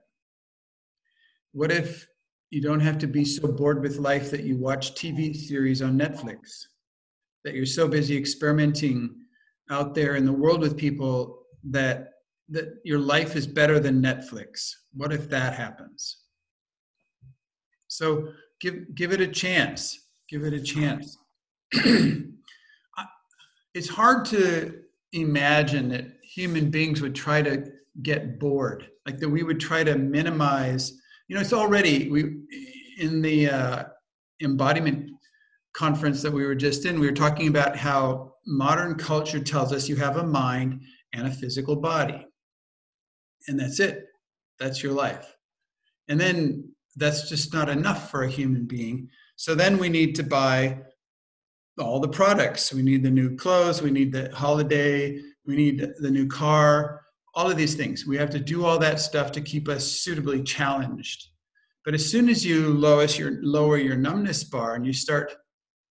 What 1.51 1.71
if 1.71 2.07
you 2.51 2.61
don't 2.61 2.79
have 2.79 2.97
to 2.99 3.07
be 3.07 3.25
so 3.25 3.47
bored 3.47 3.81
with 3.81 3.97
life 3.97 4.31
that 4.31 4.43
you 4.43 4.57
watch 4.57 4.93
tv 4.93 5.35
series 5.35 5.81
on 5.81 5.97
netflix 5.97 6.65
that 7.43 7.53
you're 7.53 7.65
so 7.65 7.87
busy 7.87 8.17
experimenting 8.17 9.15
out 9.69 9.95
there 9.95 10.15
in 10.15 10.25
the 10.25 10.33
world 10.33 10.61
with 10.61 10.77
people 10.77 11.43
that 11.69 12.09
that 12.49 12.81
your 12.83 12.99
life 12.99 13.35
is 13.35 13.47
better 13.47 13.79
than 13.79 14.01
netflix? 14.01 14.71
What 14.93 15.13
if 15.13 15.29
that 15.29 15.53
happens? 15.53 16.17
So 17.87 18.29
give 18.59 18.93
give 18.95 19.11
it 19.11 19.21
a 19.21 19.27
chance. 19.27 20.07
Give 20.29 20.43
it 20.43 20.53
a 20.53 20.61
chance. 20.61 21.17
It's 23.73 23.87
hard 23.87 24.25
to 24.25 24.81
imagine 25.13 25.87
that 25.89 26.05
human 26.23 26.69
beings 26.69 27.01
would 27.01 27.15
try 27.15 27.41
to 27.41 27.71
get 28.01 28.39
bored 28.39 28.89
like 29.05 29.17
that 29.19 29.29
we 29.29 29.43
would 29.43 29.59
try 29.59 29.83
to 29.83 29.97
minimize 29.97 30.93
you 31.27 31.35
know 31.35 31.41
it's 31.41 31.53
already 31.53 32.09
we 32.09 32.37
in 32.97 33.21
the 33.21 33.49
uh, 33.49 33.83
embodiment 34.41 35.09
conference 35.73 36.21
that 36.21 36.33
we 36.33 36.45
were 36.45 36.55
just 36.55 36.85
in 36.85 36.99
we 36.99 37.07
were 37.07 37.13
talking 37.13 37.47
about 37.47 37.75
how 37.75 38.33
modern 38.45 38.95
culture 38.95 39.39
tells 39.39 39.71
us 39.71 39.87
you 39.87 39.95
have 39.95 40.17
a 40.17 40.23
mind 40.23 40.81
and 41.13 41.27
a 41.27 41.31
physical 41.31 41.75
body. 41.75 42.25
And 43.47 43.59
that's 43.59 43.79
it. 43.79 44.05
That's 44.59 44.83
your 44.83 44.93
life. 44.93 45.35
And 46.07 46.19
then 46.19 46.69
that's 46.95 47.29
just 47.29 47.53
not 47.53 47.69
enough 47.69 48.11
for 48.11 48.23
a 48.23 48.29
human 48.29 48.65
being. 48.65 49.09
So 49.35 49.55
then 49.55 49.77
we 49.77 49.89
need 49.89 50.15
to 50.15 50.23
buy 50.23 50.79
all 51.79 51.99
the 51.99 52.07
products. 52.07 52.73
We 52.73 52.81
need 52.81 53.03
the 53.03 53.09
new 53.09 53.35
clothes 53.35 53.81
we 53.81 53.91
need 53.91 54.11
the 54.11 54.33
holiday 54.35 55.19
we 55.45 55.55
need 55.55 55.87
the 55.99 56.11
new 56.11 56.27
car 56.27 57.01
all 57.33 57.49
of 57.49 57.57
these 57.57 57.75
things. 57.75 58.05
We 58.05 58.17
have 58.17 58.29
to 58.31 58.39
do 58.39 58.65
all 58.65 58.77
that 58.79 58.99
stuff 58.99 59.31
to 59.33 59.41
keep 59.41 59.69
us 59.69 59.85
suitably 59.85 60.43
challenged. 60.43 61.29
But 61.85 61.93
as 61.93 62.09
soon 62.09 62.29
as 62.29 62.45
you 62.45 62.73
lower 62.73 63.05
your 63.05 63.41
lower 63.41 63.77
your 63.77 63.95
numbness 63.95 64.43
bar 64.43 64.75
and 64.75 64.85
you 64.85 64.93
start 64.93 65.33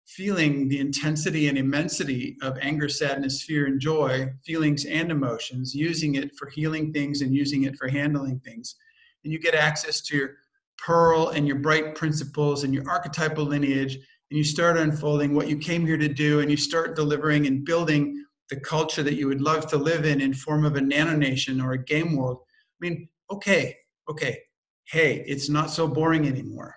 feeling 0.06 0.68
the 0.68 0.78
intensity 0.78 1.48
and 1.48 1.56
immensity 1.56 2.36
of 2.42 2.58
anger, 2.60 2.88
sadness, 2.88 3.42
fear, 3.42 3.66
and 3.66 3.80
joy, 3.80 4.26
feelings 4.44 4.84
and 4.84 5.10
emotions, 5.10 5.74
using 5.74 6.16
it 6.16 6.34
for 6.36 6.48
healing 6.50 6.92
things 6.92 7.22
and 7.22 7.34
using 7.34 7.64
it 7.64 7.76
for 7.76 7.88
handling 7.88 8.38
things. 8.40 8.76
And 9.24 9.32
you 9.32 9.38
get 9.38 9.54
access 9.54 10.00
to 10.02 10.16
your 10.16 10.30
pearl 10.76 11.28
and 11.30 11.46
your 11.46 11.58
bright 11.58 11.94
principles 11.94 12.64
and 12.64 12.74
your 12.74 12.88
archetypal 12.88 13.44
lineage, 13.44 13.94
and 13.94 14.38
you 14.38 14.44
start 14.44 14.76
unfolding 14.76 15.34
what 15.34 15.48
you 15.48 15.56
came 15.56 15.86
here 15.86 15.96
to 15.96 16.08
do, 16.08 16.40
and 16.40 16.50
you 16.50 16.56
start 16.56 16.96
delivering 16.96 17.46
and 17.46 17.64
building 17.64 18.22
the 18.50 18.60
culture 18.60 19.02
that 19.02 19.14
you 19.14 19.26
would 19.26 19.40
love 19.40 19.66
to 19.68 19.76
live 19.78 20.04
in 20.04 20.20
in 20.20 20.34
form 20.34 20.66
of 20.66 20.76
a 20.76 20.80
nano 20.80 21.16
nation 21.16 21.60
or 21.60 21.72
a 21.72 21.82
game 21.82 22.16
world. 22.16 22.40
I 22.42 22.86
mean, 22.86 23.08
okay, 23.30 23.76
okay, 24.10 24.38
hey, 24.84 25.24
it's 25.26 25.48
not 25.48 25.70
so 25.70 25.88
boring 25.88 26.28
anymore. 26.28 26.74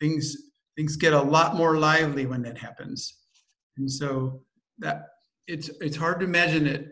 Things 0.00 0.49
things 0.80 0.96
get 0.96 1.12
a 1.12 1.20
lot 1.20 1.56
more 1.56 1.76
lively 1.76 2.24
when 2.24 2.40
that 2.40 2.56
happens. 2.56 3.18
And 3.76 3.90
so 3.90 4.40
that 4.78 5.02
it's 5.46 5.68
it's 5.82 5.96
hard 5.96 6.20
to 6.20 6.24
imagine 6.24 6.66
it 6.66 6.86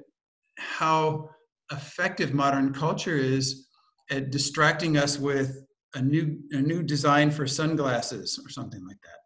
how 0.59 1.31
effective 1.73 2.35
modern 2.35 2.75
culture 2.75 3.17
is 3.17 3.67
at 4.11 4.31
distracting 4.31 4.99
us 4.99 5.19
with 5.19 5.65
a 5.95 6.03
new 6.03 6.39
a 6.51 6.61
new 6.61 6.83
design 6.83 7.31
for 7.31 7.47
sunglasses 7.47 8.39
or 8.45 8.51
something 8.51 8.87
like 8.87 8.99
that. 9.03 9.21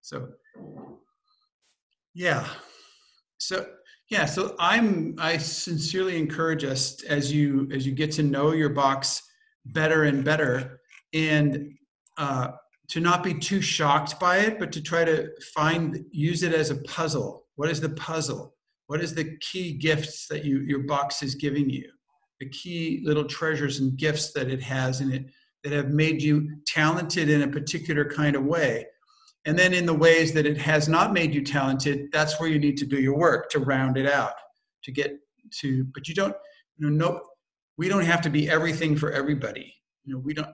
So 0.00 0.28
yeah. 2.12 2.44
So 3.38 3.66
yeah 4.10 4.26
so 4.26 4.56
i'm 4.58 5.14
i 5.18 5.38
sincerely 5.38 6.18
encourage 6.18 6.64
us 6.64 7.02
as 7.04 7.32
you 7.32 7.68
as 7.72 7.86
you 7.86 7.92
get 7.92 8.10
to 8.10 8.22
know 8.22 8.50
your 8.52 8.68
box 8.68 9.22
better 9.66 10.04
and 10.04 10.24
better. 10.24 10.80
And 11.14 11.72
uh, 12.18 12.48
to 12.92 13.00
not 13.00 13.24
be 13.24 13.32
too 13.32 13.62
shocked 13.62 14.20
by 14.20 14.36
it, 14.40 14.58
but 14.58 14.70
to 14.70 14.82
try 14.82 15.02
to 15.02 15.30
find, 15.54 16.04
use 16.10 16.42
it 16.42 16.52
as 16.52 16.68
a 16.68 16.76
puzzle. 16.82 17.46
What 17.56 17.70
is 17.70 17.80
the 17.80 17.88
puzzle? 17.88 18.54
What 18.88 19.00
is 19.00 19.14
the 19.14 19.34
key 19.40 19.72
gifts 19.72 20.26
that 20.28 20.44
you, 20.44 20.58
your 20.60 20.80
box 20.80 21.22
is 21.22 21.34
giving 21.34 21.70
you? 21.70 21.90
The 22.38 22.50
key 22.50 23.00
little 23.02 23.24
treasures 23.24 23.80
and 23.80 23.96
gifts 23.96 24.34
that 24.34 24.50
it 24.50 24.62
has 24.62 25.00
in 25.00 25.10
it 25.10 25.24
that 25.64 25.72
have 25.72 25.88
made 25.88 26.20
you 26.20 26.50
talented 26.66 27.30
in 27.30 27.40
a 27.40 27.48
particular 27.48 28.04
kind 28.04 28.36
of 28.36 28.44
way. 28.44 28.86
And 29.46 29.58
then 29.58 29.72
in 29.72 29.86
the 29.86 29.94
ways 29.94 30.34
that 30.34 30.44
it 30.44 30.58
has 30.58 30.86
not 30.86 31.14
made 31.14 31.34
you 31.34 31.42
talented, 31.42 32.12
that's 32.12 32.38
where 32.38 32.50
you 32.50 32.58
need 32.58 32.76
to 32.76 32.84
do 32.84 33.00
your 33.00 33.16
work 33.16 33.48
to 33.52 33.60
round 33.60 33.96
it 33.96 34.06
out, 34.06 34.34
to 34.84 34.92
get 34.92 35.18
to, 35.60 35.86
but 35.94 36.08
you 36.08 36.14
don't, 36.14 36.36
you 36.76 36.90
know, 36.90 37.06
no, 37.06 37.22
we 37.78 37.88
don't 37.88 38.04
have 38.04 38.20
to 38.20 38.28
be 38.28 38.50
everything 38.50 38.96
for 38.96 39.12
everybody. 39.12 39.74
You 40.04 40.12
know, 40.12 40.20
we 40.20 40.34
don't, 40.34 40.48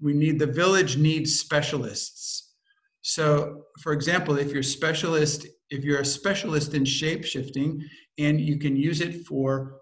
we 0.00 0.12
need 0.12 0.38
the 0.38 0.46
village 0.46 0.96
needs 0.96 1.38
specialists. 1.38 2.54
So 3.02 3.64
for 3.82 3.92
example 3.92 4.36
if 4.36 4.52
you're 4.52 4.62
specialist 4.62 5.46
if 5.70 5.84
you're 5.84 6.00
a 6.00 6.04
specialist 6.04 6.74
in 6.74 6.84
shape 6.84 7.24
shifting 7.24 7.82
and 8.18 8.40
you 8.40 8.58
can 8.58 8.76
use 8.76 9.00
it 9.00 9.24
for 9.26 9.76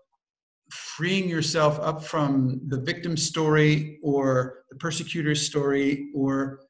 freeing 0.70 1.28
yourself 1.28 1.78
up 1.81 2.05
from 2.05 2.61
the 2.69 2.81
victim 2.81 3.16
story 3.16 3.99
or 4.03 4.65
the 4.70 4.77
persecutor's 4.77 5.45
story 5.47 6.11
or 6.15 6.61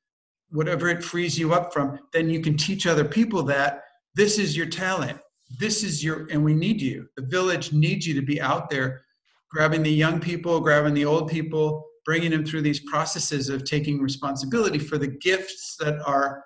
whatever 0.50 0.88
it 0.88 1.02
frees 1.02 1.38
you 1.38 1.52
up 1.52 1.72
from 1.72 1.98
then 2.12 2.30
you 2.30 2.40
can 2.40 2.56
teach 2.56 2.86
other 2.86 3.04
people 3.04 3.42
that 3.42 3.82
this 4.14 4.38
is 4.38 4.56
your 4.56 4.66
talent 4.66 5.18
this 5.56 5.82
is 5.82 6.04
your 6.04 6.26
and 6.30 6.44
we 6.44 6.54
need 6.54 6.80
you. 6.80 7.08
The 7.16 7.26
village 7.26 7.72
needs 7.72 8.06
you 8.06 8.14
to 8.14 8.22
be 8.22 8.40
out 8.40 8.68
there 8.68 9.02
grabbing 9.50 9.82
the 9.82 9.92
young 9.92 10.20
people 10.20 10.60
grabbing 10.60 10.94
the 10.94 11.04
old 11.04 11.30
people 11.30 11.84
bringing 12.08 12.30
them 12.30 12.42
through 12.42 12.62
these 12.62 12.80
processes 12.80 13.50
of 13.50 13.64
taking 13.64 14.00
responsibility 14.00 14.78
for 14.78 14.96
the 14.96 15.06
gifts 15.06 15.76
that 15.78 16.00
are 16.06 16.42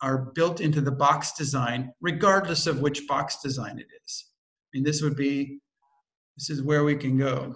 are 0.00 0.32
built 0.34 0.62
into 0.62 0.80
the 0.80 0.90
box 0.90 1.34
design 1.34 1.92
regardless 2.00 2.66
of 2.66 2.80
which 2.80 3.06
box 3.06 3.36
design 3.42 3.78
it 3.78 3.86
is. 4.02 4.30
Mean, 4.72 4.82
this 4.82 5.02
would 5.02 5.14
be 5.14 5.58
this 6.38 6.48
is 6.48 6.62
where 6.62 6.84
we 6.84 6.96
can 6.96 7.18
go. 7.18 7.54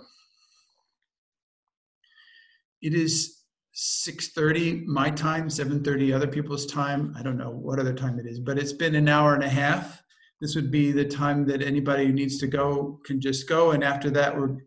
It 2.82 2.92
is 2.92 3.38
6.30 3.74 4.84
my 4.84 5.08
time 5.08 5.48
7.30 5.48 6.14
other 6.14 6.26
people's 6.26 6.66
time. 6.66 7.14
I 7.18 7.22
don't 7.22 7.38
know 7.38 7.50
what 7.50 7.78
other 7.78 7.94
time 7.94 8.18
it 8.18 8.26
is 8.26 8.40
but 8.40 8.58
it's 8.58 8.74
been 8.74 8.94
an 8.94 9.08
hour 9.08 9.32
and 9.34 9.42
a 9.42 9.48
half. 9.48 10.02
This 10.42 10.54
would 10.54 10.70
be 10.70 10.92
the 10.92 11.06
time 11.06 11.46
that 11.46 11.62
anybody 11.62 12.04
who 12.04 12.12
needs 12.12 12.36
to 12.40 12.46
go 12.46 13.00
can 13.06 13.22
just 13.22 13.48
go 13.48 13.70
and 13.70 13.82
after 13.82 14.10
that 14.10 14.38
we're 14.38 14.58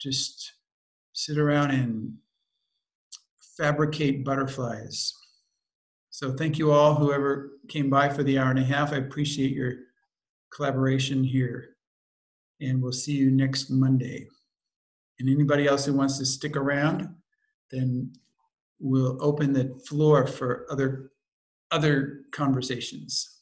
just 0.00 0.54
sit 1.12 1.36
around 1.36 1.72
and 1.72 2.14
fabricate 3.60 4.24
butterflies. 4.24 5.12
So 6.08 6.32
thank 6.32 6.58
you 6.58 6.72
all, 6.72 6.94
whoever 6.94 7.50
came 7.68 7.90
by 7.90 8.08
for 8.08 8.22
the 8.22 8.38
hour 8.38 8.48
and 8.48 8.58
a 8.58 8.64
half. 8.64 8.90
I 8.90 8.96
appreciate 8.96 9.52
your 9.52 9.74
collaboration 10.50 11.22
here. 11.22 11.76
And 12.62 12.82
we'll 12.82 12.92
see 12.92 13.12
you 13.12 13.30
next 13.30 13.68
Monday. 13.68 14.26
And 15.18 15.28
anybody 15.28 15.66
else 15.66 15.84
who 15.84 15.92
wants 15.92 16.16
to 16.18 16.24
stick 16.24 16.56
around, 16.56 17.14
then 17.70 18.14
we'll 18.78 19.22
open 19.22 19.52
the 19.52 19.78
floor 19.86 20.26
for 20.26 20.66
other 20.70 21.12
other 21.70 22.22
conversations. 22.32 23.36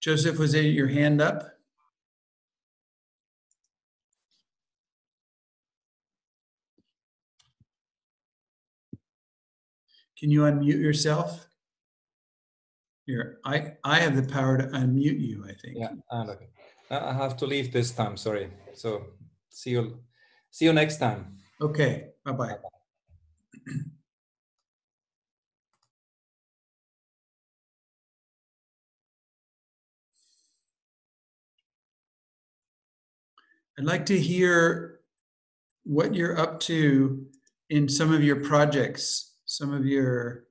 Joseph, 0.00 0.38
was 0.38 0.54
it 0.54 0.66
your 0.66 0.88
hand 0.88 1.20
up? 1.20 1.55
Can 10.18 10.30
you 10.30 10.40
unmute 10.42 10.80
yourself? 10.80 11.46
Here, 13.04 13.38
I, 13.44 13.74
I 13.84 14.00
have 14.00 14.16
the 14.16 14.22
power 14.32 14.58
to 14.58 14.64
unmute 14.64 15.20
you, 15.20 15.44
I 15.44 15.52
think. 15.52 15.76
Yeah, 15.76 15.92
ah, 16.10 16.24
okay. 16.24 16.48
I 16.90 17.12
have 17.12 17.36
to 17.38 17.46
leave 17.46 17.72
this 17.72 17.92
time, 17.92 18.16
sorry. 18.16 18.50
So 18.74 19.06
see 19.50 19.70
you, 19.70 20.00
see 20.50 20.64
you 20.64 20.72
next 20.72 20.96
time. 20.96 21.36
Okay, 21.60 22.08
bye-bye. 22.24 22.56
I'd 33.78 33.84
like 33.84 34.06
to 34.06 34.18
hear 34.18 35.00
what 35.84 36.14
you're 36.14 36.38
up 36.38 36.60
to 36.60 37.26
in 37.68 37.88
some 37.88 38.12
of 38.12 38.24
your 38.24 38.36
projects, 38.36 39.35
some 39.46 39.72
of 39.72 39.86
your, 39.86 40.44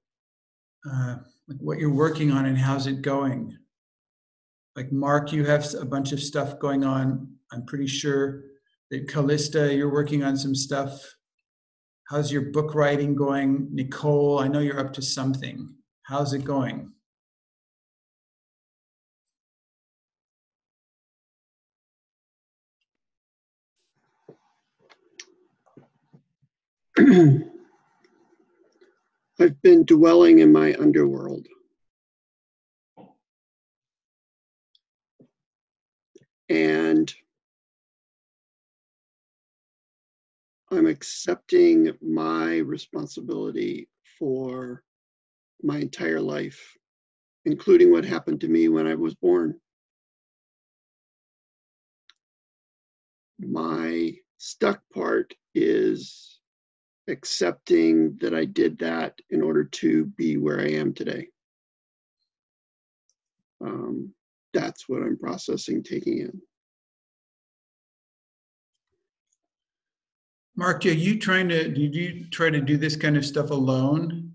uh, 0.89 1.17
like 1.47 1.57
what 1.59 1.77
you're 1.77 1.93
working 1.93 2.31
on 2.31 2.45
and 2.45 2.57
how's 2.57 2.87
it 2.87 3.01
going. 3.01 3.57
Like 4.75 4.91
Mark, 4.91 5.31
you 5.31 5.45
have 5.45 5.65
a 5.79 5.85
bunch 5.85 6.11
of 6.11 6.19
stuff 6.19 6.59
going 6.59 6.83
on. 6.83 7.27
I'm 7.51 7.65
pretty 7.65 7.87
sure 7.87 8.43
that 8.91 9.07
Callista, 9.07 9.73
you're 9.73 9.91
working 9.91 10.23
on 10.23 10.35
some 10.37 10.55
stuff. 10.55 11.15
How's 12.09 12.31
your 12.31 12.51
book 12.51 12.75
writing 12.75 13.15
going? 13.15 13.67
Nicole, 13.71 14.39
I 14.39 14.47
know 14.47 14.59
you're 14.59 14.79
up 14.79 14.93
to 14.93 15.01
something. 15.01 15.75
How's 16.03 16.33
it 16.33 16.43
going? 16.43 16.91
I've 29.39 29.61
been 29.61 29.83
dwelling 29.83 30.39
in 30.39 30.51
my 30.53 30.75
underworld. 30.75 31.47
And 36.47 37.13
I'm 40.71 40.87
accepting 40.87 41.91
my 42.01 42.57
responsibility 42.59 43.89
for 44.17 44.83
my 45.61 45.79
entire 45.79 46.21
life, 46.21 46.77
including 47.43 47.91
what 47.91 48.05
happened 48.05 48.41
to 48.41 48.47
me 48.47 48.69
when 48.69 48.87
I 48.87 48.95
was 48.95 49.15
born. 49.15 49.59
My 53.39 54.13
stuck 54.37 54.81
part 54.93 55.33
is 55.53 56.34
accepting 57.07 58.17
that 58.21 58.33
I 58.33 58.45
did 58.45 58.79
that 58.79 59.19
in 59.29 59.41
order 59.41 59.63
to 59.63 60.05
be 60.05 60.37
where 60.37 60.59
I 60.59 60.69
am 60.71 60.93
today. 60.93 61.27
Um, 63.61 64.13
that's 64.53 64.89
what 64.89 65.01
I'm 65.01 65.17
processing, 65.17 65.83
taking 65.83 66.19
in. 66.19 66.41
Mark, 70.55 70.85
are 70.85 70.89
you 70.89 71.19
trying 71.19 71.49
to, 71.49 71.67
did 71.69 71.93
you 71.93 72.25
try 72.29 72.49
to 72.49 72.61
do 72.61 72.77
this 72.77 72.95
kind 72.95 73.17
of 73.17 73.25
stuff 73.25 73.49
alone? 73.49 74.31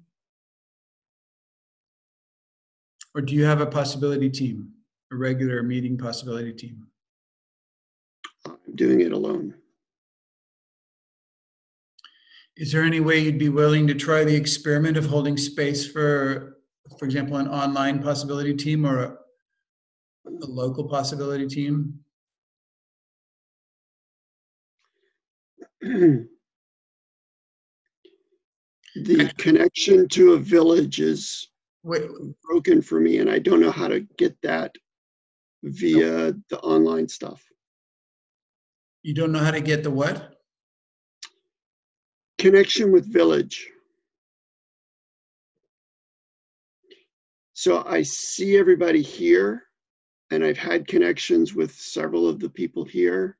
Or 3.15 3.23
do 3.23 3.35
you 3.35 3.45
have 3.45 3.61
a 3.61 3.67
possibility 3.67 4.29
team, 4.29 4.71
a 5.11 5.17
regular 5.17 5.63
meeting 5.63 5.97
possibility 5.97 6.53
team? 6.53 6.87
I'm 8.47 8.57
doing 8.75 9.01
it 9.01 9.13
alone. 9.13 9.55
Is 12.61 12.71
there 12.71 12.83
any 12.83 13.01
way 13.01 13.19
you'd 13.19 13.39
be 13.39 13.49
willing 13.49 13.87
to 13.87 13.95
try 13.95 14.23
the 14.23 14.37
experiment 14.37 14.99
of 14.99 15.07
holding 15.07 15.39
space 15.39 15.91
for, 15.91 16.59
for 16.99 17.07
example, 17.07 17.37
an 17.39 17.49
online 17.49 18.03
possibility 18.03 18.53
team 18.55 18.85
or 18.85 19.03
a, 19.03 19.17
a 20.27 20.47
local 20.47 20.87
possibility 20.87 21.47
team? 21.47 22.01
the 25.81 26.29
connection 29.39 30.07
to 30.09 30.35
a 30.35 30.39
village 30.39 31.01
is 31.01 31.49
Wait. 31.83 32.03
broken 32.43 32.83
for 32.83 33.01
me, 33.01 33.21
and 33.21 33.31
I 33.31 33.39
don't 33.39 33.61
know 33.61 33.71
how 33.71 33.89
to 33.89 34.01
get 34.19 34.37
that 34.43 34.75
via 35.63 36.35
the 36.51 36.59
online 36.61 37.09
stuff. 37.09 37.43
You 39.03 39.15
don't 39.15 39.33
know 39.33 39.39
how 39.39 39.51
to 39.51 39.63
get 39.63 39.83
the 39.83 39.91
what? 39.91 40.30
Connection 42.41 42.91
with 42.91 43.05
village. 43.05 43.69
So 47.53 47.85
I 47.87 48.01
see 48.01 48.57
everybody 48.57 49.03
here, 49.03 49.65
and 50.31 50.43
I've 50.43 50.57
had 50.57 50.89
connections 50.89 51.53
with 51.55 51.75
several 51.75 52.27
of 52.27 52.41
the 52.41 52.49
people 52.49 52.83
here, 52.83 53.37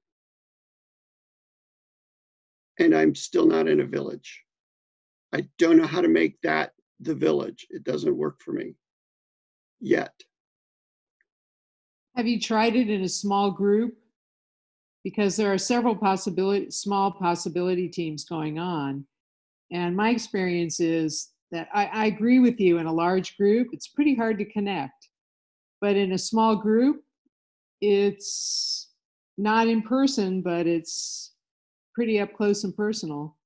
and 2.79 2.95
I'm 2.95 3.15
still 3.15 3.47
not 3.47 3.69
in 3.69 3.81
a 3.81 3.87
village. 3.87 4.45
I 5.33 5.49
don't 5.57 5.79
know 5.79 5.87
how 5.87 6.03
to 6.03 6.09
make 6.09 6.39
that 6.43 6.73
the 7.01 7.15
village. 7.15 7.67
It 7.71 7.85
doesn't 7.85 8.15
work 8.15 8.43
for 8.43 8.53
me 8.53 8.75
yet. 9.81 10.13
Have 12.17 12.27
you 12.27 12.39
tried 12.39 12.77
it 12.77 12.91
in 12.91 13.01
a 13.01 13.09
small 13.09 13.51
group? 13.51 13.97
Because 15.05 15.37
there 15.37 15.53
are 15.53 15.59
several 15.59 15.97
possibility, 15.97 16.71
small 16.71 17.11
possibility 17.11 17.89
teams 17.89 18.25
going 18.25 18.59
on. 18.59 19.07
And 19.73 19.97
my 19.97 20.11
experience 20.11 20.81
is 20.81 21.31
that 21.53 21.69
I, 21.73 21.87
I 21.87 22.07
agree 22.07 22.39
with 22.39 22.61
you 22.61 22.79
in 22.79 22.87
a 22.87 22.93
large 22.93 23.37
group, 23.37 23.69
it's 23.73 23.89
pretty 23.89 24.15
hard 24.15 24.39
to 24.39 24.45
connect. 24.45 25.09
But 25.81 25.97
in 25.97 26.13
a 26.13 26.19
small 26.19 26.57
group, 26.57 27.03
it's 27.81 28.91
not 29.39 29.69
in 29.69 29.83
person, 29.83 30.43
but 30.43 30.67
it's 30.67 31.33
pretty 31.95 32.21
up 32.21 32.35
close 32.35 32.65
and 32.65 32.77
personal. 32.77 33.37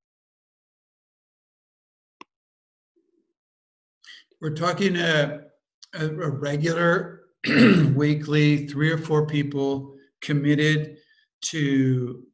We're 4.41 4.55
talking 4.55 4.97
a, 4.97 5.41
a, 5.95 6.07
a 6.07 6.31
regular 6.31 7.23
weekly, 7.95 8.67
three 8.67 8.91
or 8.91 8.99
four 8.99 9.27
people 9.27 9.95
committed 10.21 10.99
to 11.45 12.25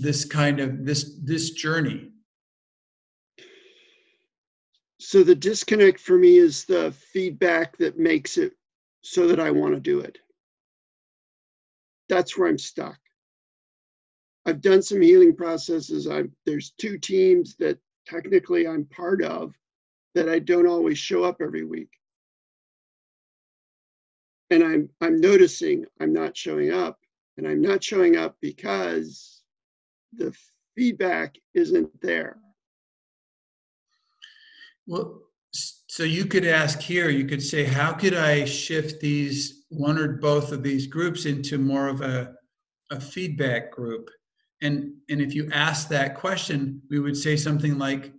this 0.00 0.24
kind 0.24 0.60
of 0.60 0.84
this 0.84 1.18
this 1.24 1.50
journey. 1.50 2.10
So 4.98 5.22
the 5.22 5.34
disconnect 5.34 6.00
for 6.00 6.18
me 6.18 6.36
is 6.36 6.64
the 6.64 6.92
feedback 7.12 7.76
that 7.78 7.98
makes 7.98 8.38
it 8.38 8.52
so 9.02 9.28
that 9.28 9.38
I 9.38 9.50
want 9.50 9.74
to 9.74 9.80
do 9.80 10.00
it. 10.00 10.18
That's 12.08 12.36
where 12.36 12.48
I'm 12.48 12.58
stuck. 12.58 12.98
I've 14.46 14.60
done 14.60 14.82
some 14.82 15.00
healing 15.00 15.34
processes. 15.34 16.06
I've, 16.06 16.30
there's 16.44 16.72
two 16.78 16.98
teams 16.98 17.56
that 17.56 17.78
technically 18.06 18.66
I'm 18.66 18.84
part 18.86 19.22
of 19.22 19.54
that 20.14 20.28
I 20.28 20.38
don't 20.38 20.68
always 20.68 20.98
show 20.98 21.24
up 21.24 21.38
every 21.40 21.64
week. 21.64 21.90
And 24.50 24.62
I'm 24.62 24.88
I'm 25.00 25.20
noticing 25.20 25.84
I'm 26.00 26.12
not 26.12 26.36
showing 26.36 26.72
up 26.72 26.98
and 27.36 27.46
I'm 27.46 27.60
not 27.60 27.82
showing 27.82 28.16
up 28.16 28.36
because 28.40 29.42
the 30.16 30.34
feedback 30.74 31.36
isn't 31.54 31.90
there. 32.00 32.38
Well, 34.86 35.22
so 35.52 36.02
you 36.02 36.26
could 36.26 36.46
ask 36.46 36.80
here, 36.80 37.08
you 37.08 37.26
could 37.26 37.42
say, 37.42 37.64
how 37.64 37.92
could 37.92 38.14
I 38.14 38.44
shift 38.44 39.00
these 39.00 39.64
one 39.68 39.98
or 39.98 40.08
both 40.08 40.52
of 40.52 40.62
these 40.62 40.86
groups 40.86 41.24
into 41.26 41.58
more 41.58 41.88
of 41.88 42.02
a, 42.02 42.34
a 42.90 43.00
feedback 43.00 43.72
group? 43.72 44.10
And, 44.62 44.92
and 45.08 45.20
if 45.20 45.34
you 45.34 45.50
ask 45.52 45.88
that 45.88 46.14
question, 46.14 46.82
we 46.90 46.98
would 46.98 47.16
say 47.16 47.36
something 47.36 47.78
like, 47.78 48.12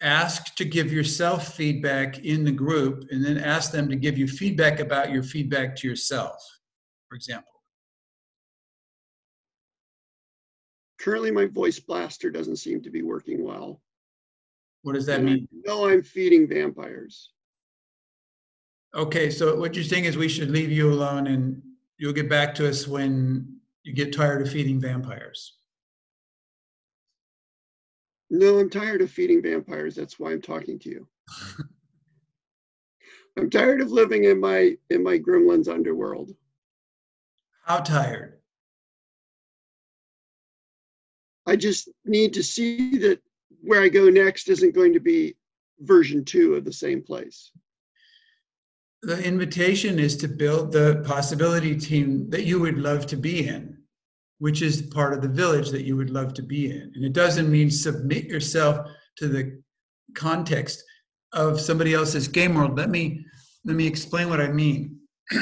ask 0.00 0.56
to 0.56 0.64
give 0.64 0.92
yourself 0.92 1.54
feedback 1.54 2.18
in 2.24 2.44
the 2.44 2.50
group 2.50 3.04
and 3.10 3.24
then 3.24 3.38
ask 3.38 3.70
them 3.70 3.88
to 3.88 3.96
give 3.96 4.18
you 4.18 4.26
feedback 4.26 4.80
about 4.80 5.12
your 5.12 5.22
feedback 5.22 5.76
to 5.76 5.88
yourself, 5.88 6.42
for 7.08 7.14
example. 7.14 7.51
Currently, 11.02 11.32
my 11.32 11.46
voice 11.46 11.80
blaster 11.80 12.30
doesn't 12.30 12.56
seem 12.56 12.80
to 12.82 12.90
be 12.90 13.02
working 13.02 13.44
well. 13.44 13.82
What 14.82 14.94
does 14.94 15.06
that 15.06 15.22
mean? 15.22 15.48
No, 15.66 15.88
I'm 15.88 16.02
feeding 16.02 16.46
vampires. 16.46 17.30
Okay, 18.94 19.28
so 19.28 19.58
what 19.58 19.74
you're 19.74 19.82
saying 19.82 20.04
is 20.04 20.16
we 20.16 20.28
should 20.28 20.50
leave 20.50 20.70
you 20.70 20.92
alone 20.92 21.26
and 21.26 21.60
you'll 21.98 22.12
get 22.12 22.28
back 22.28 22.54
to 22.56 22.68
us 22.68 22.86
when 22.86 23.56
you 23.82 23.92
get 23.92 24.12
tired 24.12 24.42
of 24.42 24.52
feeding 24.52 24.80
vampires. 24.80 25.56
No, 28.30 28.58
I'm 28.58 28.70
tired 28.70 29.02
of 29.02 29.10
feeding 29.10 29.42
vampires. 29.42 29.96
That's 29.96 30.20
why 30.20 30.30
I'm 30.30 30.40
talking 30.40 30.78
to 30.80 30.88
you. 30.88 31.08
I'm 33.36 33.50
tired 33.50 33.80
of 33.80 33.90
living 33.90 34.24
in 34.24 34.40
my 34.40 34.76
in 34.90 35.02
my 35.02 35.18
gremlin's 35.18 35.68
underworld. 35.68 36.32
How 37.64 37.78
tired? 37.78 38.41
I 41.46 41.56
just 41.56 41.88
need 42.04 42.32
to 42.34 42.42
see 42.42 42.98
that 42.98 43.20
where 43.62 43.82
I 43.82 43.88
go 43.88 44.08
next 44.08 44.48
isn't 44.48 44.74
going 44.74 44.92
to 44.92 45.00
be 45.00 45.36
version 45.80 46.24
two 46.24 46.54
of 46.54 46.64
the 46.64 46.72
same 46.72 47.02
place. 47.02 47.50
the 49.02 49.20
invitation 49.24 49.98
is 49.98 50.16
to 50.16 50.28
build 50.28 50.70
the 50.70 51.02
possibility 51.04 51.76
team 51.76 52.30
that 52.30 52.44
you 52.44 52.60
would 52.60 52.78
love 52.78 53.04
to 53.04 53.16
be 53.16 53.48
in, 53.48 53.76
which 54.38 54.62
is 54.62 54.82
part 54.82 55.12
of 55.12 55.20
the 55.20 55.28
village 55.28 55.70
that 55.70 55.82
you 55.82 55.96
would 55.96 56.10
love 56.10 56.32
to 56.34 56.42
be 56.42 56.70
in. 56.70 56.92
And 56.94 57.04
it 57.04 57.12
doesn't 57.12 57.50
mean 57.50 57.68
submit 57.68 58.26
yourself 58.26 58.86
to 59.16 59.26
the 59.26 59.60
context 60.14 60.84
of 61.32 61.60
somebody 61.60 61.94
else's 61.94 62.28
game 62.28 62.54
world. 62.54 62.76
Let 62.76 62.90
me 62.90 63.24
let 63.64 63.76
me 63.76 63.86
explain 63.86 64.28
what 64.28 64.40
I 64.40 64.48
mean. 64.48 64.98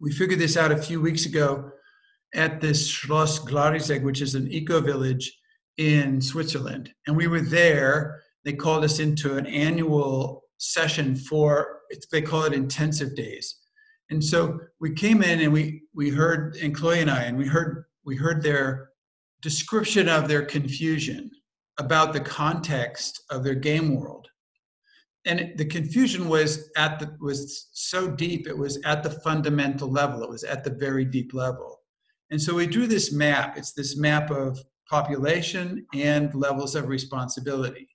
we 0.00 0.12
figured 0.12 0.38
this 0.38 0.56
out 0.56 0.72
a 0.72 0.82
few 0.82 1.00
weeks 1.00 1.26
ago 1.26 1.72
at 2.36 2.60
this 2.60 2.88
Schloss 2.88 3.40
Glarisegg, 3.40 4.02
which 4.02 4.20
is 4.20 4.34
an 4.34 4.50
eco 4.52 4.80
village 4.80 5.36
in 5.78 6.20
Switzerland. 6.20 6.92
And 7.06 7.16
we 7.16 7.26
were 7.26 7.40
there. 7.40 8.22
They 8.44 8.52
called 8.52 8.84
us 8.84 9.00
into 9.00 9.36
an 9.36 9.46
annual 9.46 10.42
session 10.58 11.16
for, 11.16 11.80
they 12.12 12.22
call 12.22 12.44
it 12.44 12.52
intensive 12.52 13.16
days. 13.16 13.56
And 14.10 14.22
so 14.22 14.60
we 14.80 14.92
came 14.92 15.22
in 15.22 15.40
and 15.40 15.52
we, 15.52 15.82
we 15.94 16.10
heard, 16.10 16.56
and 16.56 16.74
Chloe 16.74 17.00
and 17.00 17.10
I, 17.10 17.24
and 17.24 17.36
we 17.36 17.46
heard, 17.46 17.84
we 18.04 18.16
heard 18.16 18.42
their 18.42 18.90
description 19.42 20.08
of 20.08 20.28
their 20.28 20.44
confusion 20.44 21.30
about 21.78 22.12
the 22.12 22.20
context 22.20 23.22
of 23.30 23.42
their 23.44 23.54
game 23.54 23.96
world. 23.96 24.28
And 25.24 25.54
the 25.56 25.64
confusion 25.64 26.28
was 26.28 26.70
at 26.76 27.00
the 27.00 27.16
was 27.20 27.68
so 27.72 28.08
deep, 28.08 28.46
it 28.46 28.56
was 28.56 28.78
at 28.84 29.02
the 29.02 29.10
fundamental 29.10 29.90
level, 29.90 30.22
it 30.22 30.30
was 30.30 30.44
at 30.44 30.62
the 30.62 30.70
very 30.70 31.04
deep 31.04 31.34
level. 31.34 31.75
And 32.30 32.40
so 32.40 32.54
we 32.54 32.66
drew 32.66 32.86
this 32.86 33.12
map. 33.12 33.56
It's 33.56 33.72
this 33.72 33.96
map 33.96 34.30
of 34.30 34.58
population 34.90 35.86
and 35.94 36.34
levels 36.34 36.74
of 36.74 36.88
responsibility. 36.88 37.88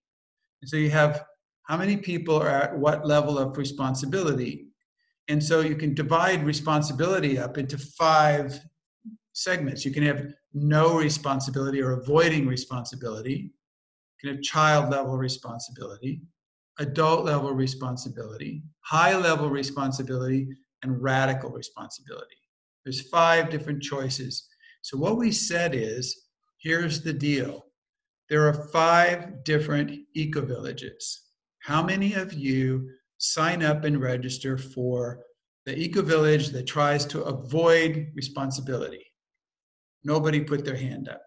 And 0.62 0.70
so 0.70 0.78
you 0.78 0.90
have 0.90 1.26
how 1.64 1.78
many 1.78 1.98
people 1.98 2.36
are 2.36 2.50
at 2.50 2.78
what 2.78 3.06
level 3.06 3.38
of 3.38 3.58
responsibility. 3.58 4.68
And 5.28 5.44
so 5.44 5.62
you 5.62 5.76
can 5.76 5.94
divide 5.94 6.46
responsibility 6.46 7.38
up 7.38 7.58
into 7.58 7.78
five 7.78 8.60
segments. 9.34 9.86
You 9.86 9.92
can 9.92 10.04
have 10.04 10.26
no 10.54 10.98
responsibility 10.98 11.82
or 11.82 11.94
avoiding 11.94 12.48
responsibility. 12.48 13.52
You 14.22 14.30
can 14.30 14.36
have 14.36 14.44
child 14.44 14.92
level 14.92 15.18
responsibility, 15.18 16.22
adult 16.80 17.26
level 17.26 17.54
responsibility, 17.54 18.64
high 18.82 19.16
level 19.16 19.50
responsibility, 19.50 20.50
and 20.84 21.02
radical 21.02 21.52
responsibility. 21.52 22.41
There's 22.84 23.10
five 23.10 23.50
different 23.50 23.82
choices. 23.82 24.48
So 24.82 24.98
what 24.98 25.18
we 25.18 25.32
said 25.32 25.76
is, 25.76 26.28
here's 26.60 27.02
the 27.02 27.14
deal. 27.14 27.66
There 28.30 28.48
are 28.48 28.68
five 28.70 29.44
different 29.44 29.92
eco-villages. 30.16 31.22
How 31.60 31.84
many 31.84 32.14
of 32.14 32.34
you 32.34 32.90
sign 33.18 33.62
up 33.62 33.84
and 33.84 34.02
register 34.02 34.58
for 34.58 35.20
the 35.66 35.78
eco-village 35.78 36.50
that 36.50 36.66
tries 36.66 37.06
to 37.08 37.24
avoid 37.24 38.08
responsibility? 38.16 39.06
Nobody 40.04 40.42
put 40.42 40.66
their 40.66 40.76
hand 40.76 41.08
up. 41.08 41.22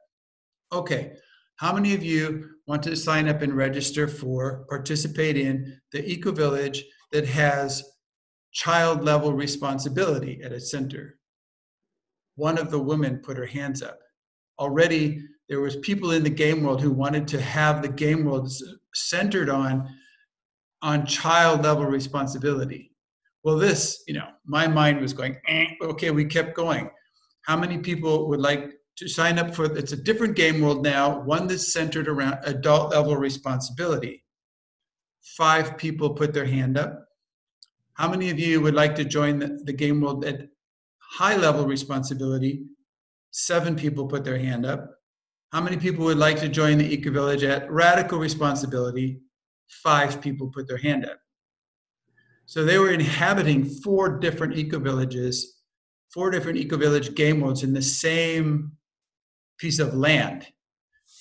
Okay, 0.73 1.13
how 1.57 1.73
many 1.73 1.95
of 1.95 2.03
you 2.03 2.51
want 2.67 2.83
to 2.83 2.97
sign 2.97 3.29
up 3.29 3.43
and 3.43 3.55
register 3.55 4.09
for, 4.09 4.65
participate 4.69 5.37
in 5.37 5.81
the 5.93 6.05
eco-village 6.05 6.85
that 7.13 7.27
has 7.27 7.85
child 8.51 9.05
level 9.05 9.33
responsibility 9.33 10.41
at 10.43 10.53
its 10.53 10.71
center? 10.71 11.19
One 12.37 12.59
of 12.59 12.71
the 12.71 12.79
women 12.79 13.19
put 13.19 13.37
her 13.37 13.47
hands 13.47 13.83
up. 13.83 13.99
Already 14.59 15.21
there 15.49 15.61
was 15.61 15.77
people 15.77 16.13
in 16.13 16.23
the 16.23 16.31
game 16.31 16.63
world 16.63 16.81
who 16.81 16.91
wanted 16.91 17.29
to 17.29 17.41
have 17.41 17.83
the 17.83 17.89
game 17.89 18.25
world 18.25 18.51
centered 18.95 19.51
on 19.51 19.89
on 20.83 21.07
child 21.07 21.63
level 21.63 21.87
responsibility. 21.87 22.93
Well, 23.43 23.57
this, 23.57 24.03
you 24.07 24.15
know, 24.15 24.29
my 24.45 24.67
mind 24.67 25.01
was 25.01 25.13
going, 25.13 25.37
eh, 25.49 25.67
okay, 25.81 26.11
we 26.11 26.27
kept 26.27 26.55
going. 26.55 26.91
How 27.43 27.57
many 27.57 27.79
people 27.79 28.29
would 28.29 28.41
like 28.41 28.73
to 28.97 29.09
sign 29.09 29.39
up 29.39 29.55
for 29.55 29.65
it's 29.65 29.93
a 29.93 29.97
different 29.97 30.37
game 30.37 30.61
world 30.61 30.83
now, 30.83 31.21
one 31.21 31.47
that's 31.47 31.73
centered 31.73 32.09
around 32.09 32.39
adult 32.45 32.93
level 32.93 33.17
responsibility. 33.17 34.25
Five 35.37 35.77
people 35.77 36.11
put 36.11 36.33
their 36.33 36.45
hand 36.45 36.79
up. 36.79 37.07
How 37.95 38.09
many 38.09 38.31
of 38.31 38.39
you 38.39 38.61
would 38.61 38.75
like 38.75 38.95
to 38.97 39.05
join 39.05 39.39
the, 39.39 39.59
the 39.65 39.73
game 39.73 40.01
world 40.01 40.23
that 40.23 40.49
high 41.15 41.37
level 41.37 41.65
responsibility, 41.65 42.65
seven 43.31 43.77
people 43.77 44.07
put 44.07 44.25
their 44.25 44.39
hand 44.39 44.67
up. 44.67 44.91
How 45.53 45.61
many 45.61 45.77
people 45.77 46.05
would 46.07 46.19
like 46.19 46.41
to 46.41 46.49
join 46.49 46.79
the 46.79 46.93
Eco 46.93 47.13
Village 47.13 47.45
at 47.45 47.71
radical 47.71 48.19
responsibility? 48.19 49.21
Five 49.69 50.21
people 50.21 50.49
put 50.49 50.67
their 50.67 50.79
hand 50.79 51.05
up. 51.05 51.19
So 52.47 52.65
they 52.65 52.79
were 52.79 52.91
inhabiting 52.91 53.65
four 53.65 54.19
different 54.19 54.57
eco 54.59 54.79
villages, 54.79 55.61
four 56.13 56.31
different 56.31 56.59
eco 56.59 56.77
village 56.77 57.15
game 57.15 57.41
modes 57.41 57.63
in 57.63 57.73
the 57.73 57.81
same 57.81 58.73
piece 59.59 59.79
of 59.79 59.95
land. 59.95 60.47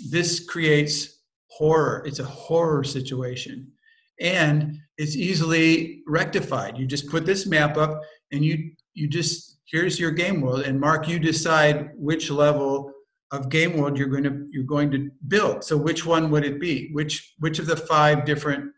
This 0.09 0.45
creates 0.45 1.21
horror. 1.47 2.03
It's 2.05 2.19
a 2.19 2.25
horror 2.25 2.83
situation. 2.83 3.71
And 4.19 4.79
it's 4.97 5.15
easily 5.15 6.01
rectified. 6.07 6.77
You 6.77 6.85
just 6.85 7.09
put 7.09 7.25
this 7.25 7.45
map 7.45 7.77
up 7.77 8.01
and 8.31 8.43
you 8.43 8.71
you 8.93 9.07
just 9.07 9.52
here's 9.73 9.99
your 9.99 10.11
game 10.11 10.39
world 10.39 10.61
and 10.61 10.79
mark 10.79 11.07
you 11.07 11.17
decide 11.17 11.89
which 11.95 12.29
level 12.29 12.93
of 13.31 13.49
game 13.49 13.75
world 13.75 13.97
you're 13.97 14.07
going 14.07 14.23
to 14.23 14.47
you're 14.51 14.63
going 14.63 14.91
to 14.91 15.09
build. 15.27 15.63
So 15.63 15.75
which 15.75 16.05
one 16.05 16.29
would 16.29 16.45
it 16.45 16.61
be? 16.61 16.91
Which 16.93 17.33
which 17.39 17.57
of 17.59 17.65
the 17.65 17.75
five 17.75 18.23
different 18.23 18.71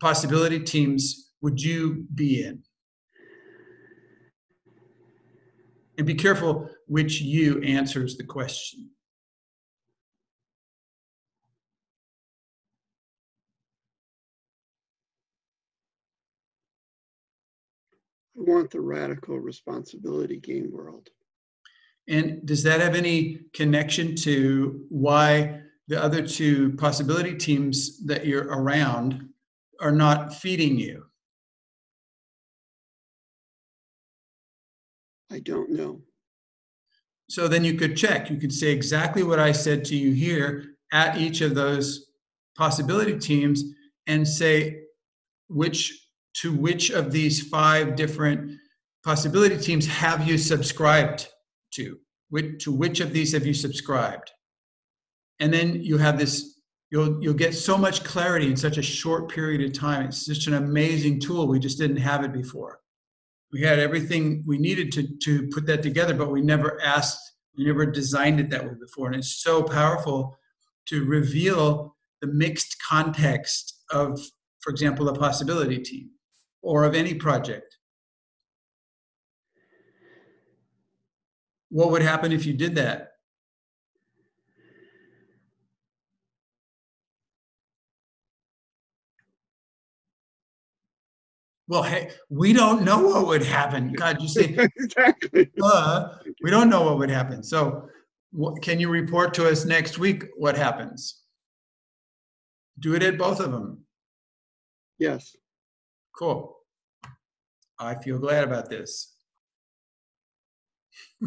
possibility 0.00 0.58
teams 0.58 1.30
would 1.40 1.62
you 1.62 2.06
be 2.14 2.42
in? 2.44 2.62
And 5.96 6.06
be 6.06 6.14
careful 6.14 6.68
which 6.88 7.20
you 7.20 7.62
answers 7.62 8.16
the 8.16 8.24
question 8.24 8.90
want 18.40 18.70
the 18.70 18.80
radical 18.80 19.38
responsibility 19.38 20.38
game 20.38 20.70
world. 20.72 21.08
And 22.08 22.44
does 22.44 22.62
that 22.64 22.80
have 22.80 22.94
any 22.94 23.40
connection 23.52 24.16
to 24.16 24.84
why 24.88 25.60
the 25.88 26.02
other 26.02 26.26
two 26.26 26.76
possibility 26.76 27.34
teams 27.36 28.04
that 28.06 28.26
you're 28.26 28.48
around 28.48 29.28
are 29.80 29.92
not 29.92 30.34
feeding 30.34 30.78
you? 30.78 31.04
I 35.30 35.38
don't 35.38 35.70
know. 35.70 36.00
So 37.28 37.46
then 37.46 37.64
you 37.64 37.74
could 37.74 37.96
check. 37.96 38.28
You 38.28 38.38
could 38.38 38.52
say 38.52 38.72
exactly 38.72 39.22
what 39.22 39.38
I 39.38 39.52
said 39.52 39.84
to 39.86 39.96
you 39.96 40.12
here 40.12 40.74
at 40.92 41.16
each 41.18 41.40
of 41.42 41.54
those 41.54 42.10
possibility 42.56 43.16
teams 43.16 43.62
and 44.08 44.26
say 44.26 44.80
which 45.48 45.99
to 46.34 46.52
which 46.52 46.90
of 46.90 47.12
these 47.12 47.48
five 47.48 47.96
different 47.96 48.58
possibility 49.04 49.56
teams 49.56 49.86
have 49.86 50.26
you 50.26 50.38
subscribed 50.38 51.28
to? 51.72 51.98
Which, 52.28 52.64
to 52.64 52.72
which 52.72 53.00
of 53.00 53.12
these 53.12 53.32
have 53.32 53.46
you 53.46 53.54
subscribed? 53.54 54.30
And 55.40 55.52
then 55.52 55.82
you 55.82 55.98
have 55.98 56.18
this, 56.18 56.60
you'll, 56.90 57.22
you'll 57.22 57.34
get 57.34 57.54
so 57.54 57.76
much 57.76 58.04
clarity 58.04 58.46
in 58.46 58.56
such 58.56 58.78
a 58.78 58.82
short 58.82 59.28
period 59.28 59.62
of 59.62 59.72
time. 59.72 60.06
It's 60.06 60.26
such 60.26 60.46
an 60.46 60.54
amazing 60.54 61.20
tool. 61.20 61.48
We 61.48 61.58
just 61.58 61.78
didn't 61.78 61.96
have 61.96 62.24
it 62.24 62.32
before. 62.32 62.80
We 63.52 63.62
had 63.62 63.80
everything 63.80 64.44
we 64.46 64.58
needed 64.58 64.92
to, 64.92 65.08
to 65.24 65.48
put 65.48 65.66
that 65.66 65.82
together, 65.82 66.14
but 66.14 66.30
we 66.30 66.40
never 66.40 66.80
asked, 66.82 67.18
we 67.56 67.64
never 67.64 67.84
designed 67.84 68.38
it 68.38 68.50
that 68.50 68.64
way 68.64 68.74
before. 68.80 69.08
And 69.08 69.16
it's 69.16 69.42
so 69.42 69.62
powerful 69.62 70.36
to 70.86 71.04
reveal 71.04 71.96
the 72.20 72.28
mixed 72.28 72.76
context 72.88 73.82
of, 73.90 74.20
for 74.60 74.70
example, 74.70 75.08
a 75.08 75.14
possibility 75.14 75.78
team 75.78 76.10
or 76.62 76.84
of 76.84 76.94
any 76.94 77.14
project. 77.14 77.76
What 81.70 81.90
would 81.92 82.02
happen 82.02 82.32
if 82.32 82.44
you 82.44 82.52
did 82.52 82.74
that? 82.74 83.10
Well, 91.70 91.84
hey, 91.84 92.10
we 92.28 92.52
don't 92.52 92.82
know 92.82 92.98
what 92.98 93.28
would 93.28 93.44
happen. 93.44 93.92
God, 93.92 94.20
you 94.20 94.26
say 94.26 94.56
exactly. 94.76 95.48
Uh, 95.62 96.16
we 96.42 96.50
don't 96.50 96.68
know 96.68 96.82
what 96.82 96.98
would 96.98 97.10
happen. 97.10 97.44
So, 97.44 97.88
what, 98.32 98.60
can 98.60 98.80
you 98.80 98.88
report 98.88 99.34
to 99.34 99.48
us 99.48 99.64
next 99.64 99.96
week 99.96 100.24
what 100.36 100.56
happens? 100.56 101.22
Do 102.80 102.96
it 102.96 103.04
at 103.04 103.16
both 103.16 103.38
of 103.38 103.52
them. 103.52 103.84
Yes. 104.98 105.36
Cool. 106.16 106.56
I 107.78 107.94
feel 108.02 108.18
glad 108.18 108.44
about 108.44 108.68
this. 108.68 109.14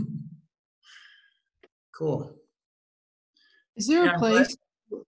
cool. 1.95 2.35
Is 3.76 3.88
there 3.88 4.05
Yeah, 4.05 4.15
a 4.15 4.19
place? 4.19 4.55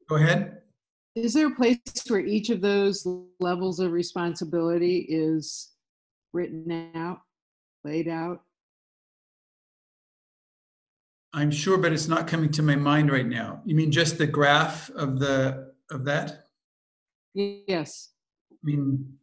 Go 0.10 0.16
ahead. 0.16 0.62
is 1.16 1.34
there 1.34 1.48
a 1.48 1.56
place 1.56 1.80
where 2.08 2.20
each 2.20 2.50
of 2.50 2.62
those 2.62 3.06
levels 3.40 3.80
of 3.80 3.92
responsibility 3.92 5.06
is 5.08 5.72
written 6.34 6.92
out, 6.96 7.20
laid 7.84 8.08
out? 8.08 8.42
I'm 11.34 11.52
sure, 11.52 11.78
but 11.78 11.92
it's 11.94 12.08
not 12.08 12.28
coming 12.28 12.50
to 12.54 12.64
my 12.64 12.76
mind 12.76 13.12
right 13.12 13.26
now. 13.28 13.62
You 13.66 13.76
mean 13.76 13.92
just 13.92 14.18
the 14.18 14.26
graph 14.28 14.90
of 14.92 15.20
the 15.20 15.74
of 15.92 16.06
that? 16.06 16.46
Yes. 17.34 18.14
I 18.52 18.56
mean, 18.64 19.18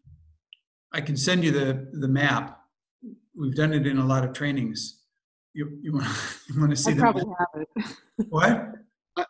I 0.93 1.01
can 1.01 1.17
send 1.17 1.45
you 1.45 1.51
the 1.53 1.89
the 1.93 2.09
map. 2.09 2.59
We've 3.37 3.55
done 3.55 3.73
it 3.73 3.87
in 3.87 3.99
a 3.99 4.05
lot 4.05 4.25
of 4.25 4.33
trainings. 4.33 5.01
You 5.55 5.79
you 5.83 5.93
want 5.93 6.07
you 6.49 6.61
want 6.61 6.71
to 6.71 6.77
see 6.77 6.93
the? 6.93 7.03
I 7.07 7.13
the 7.13 7.13
probably 7.13 7.25
map? 7.27 7.49
have 7.55 7.63
it. 7.63 7.97
What? 8.29 8.73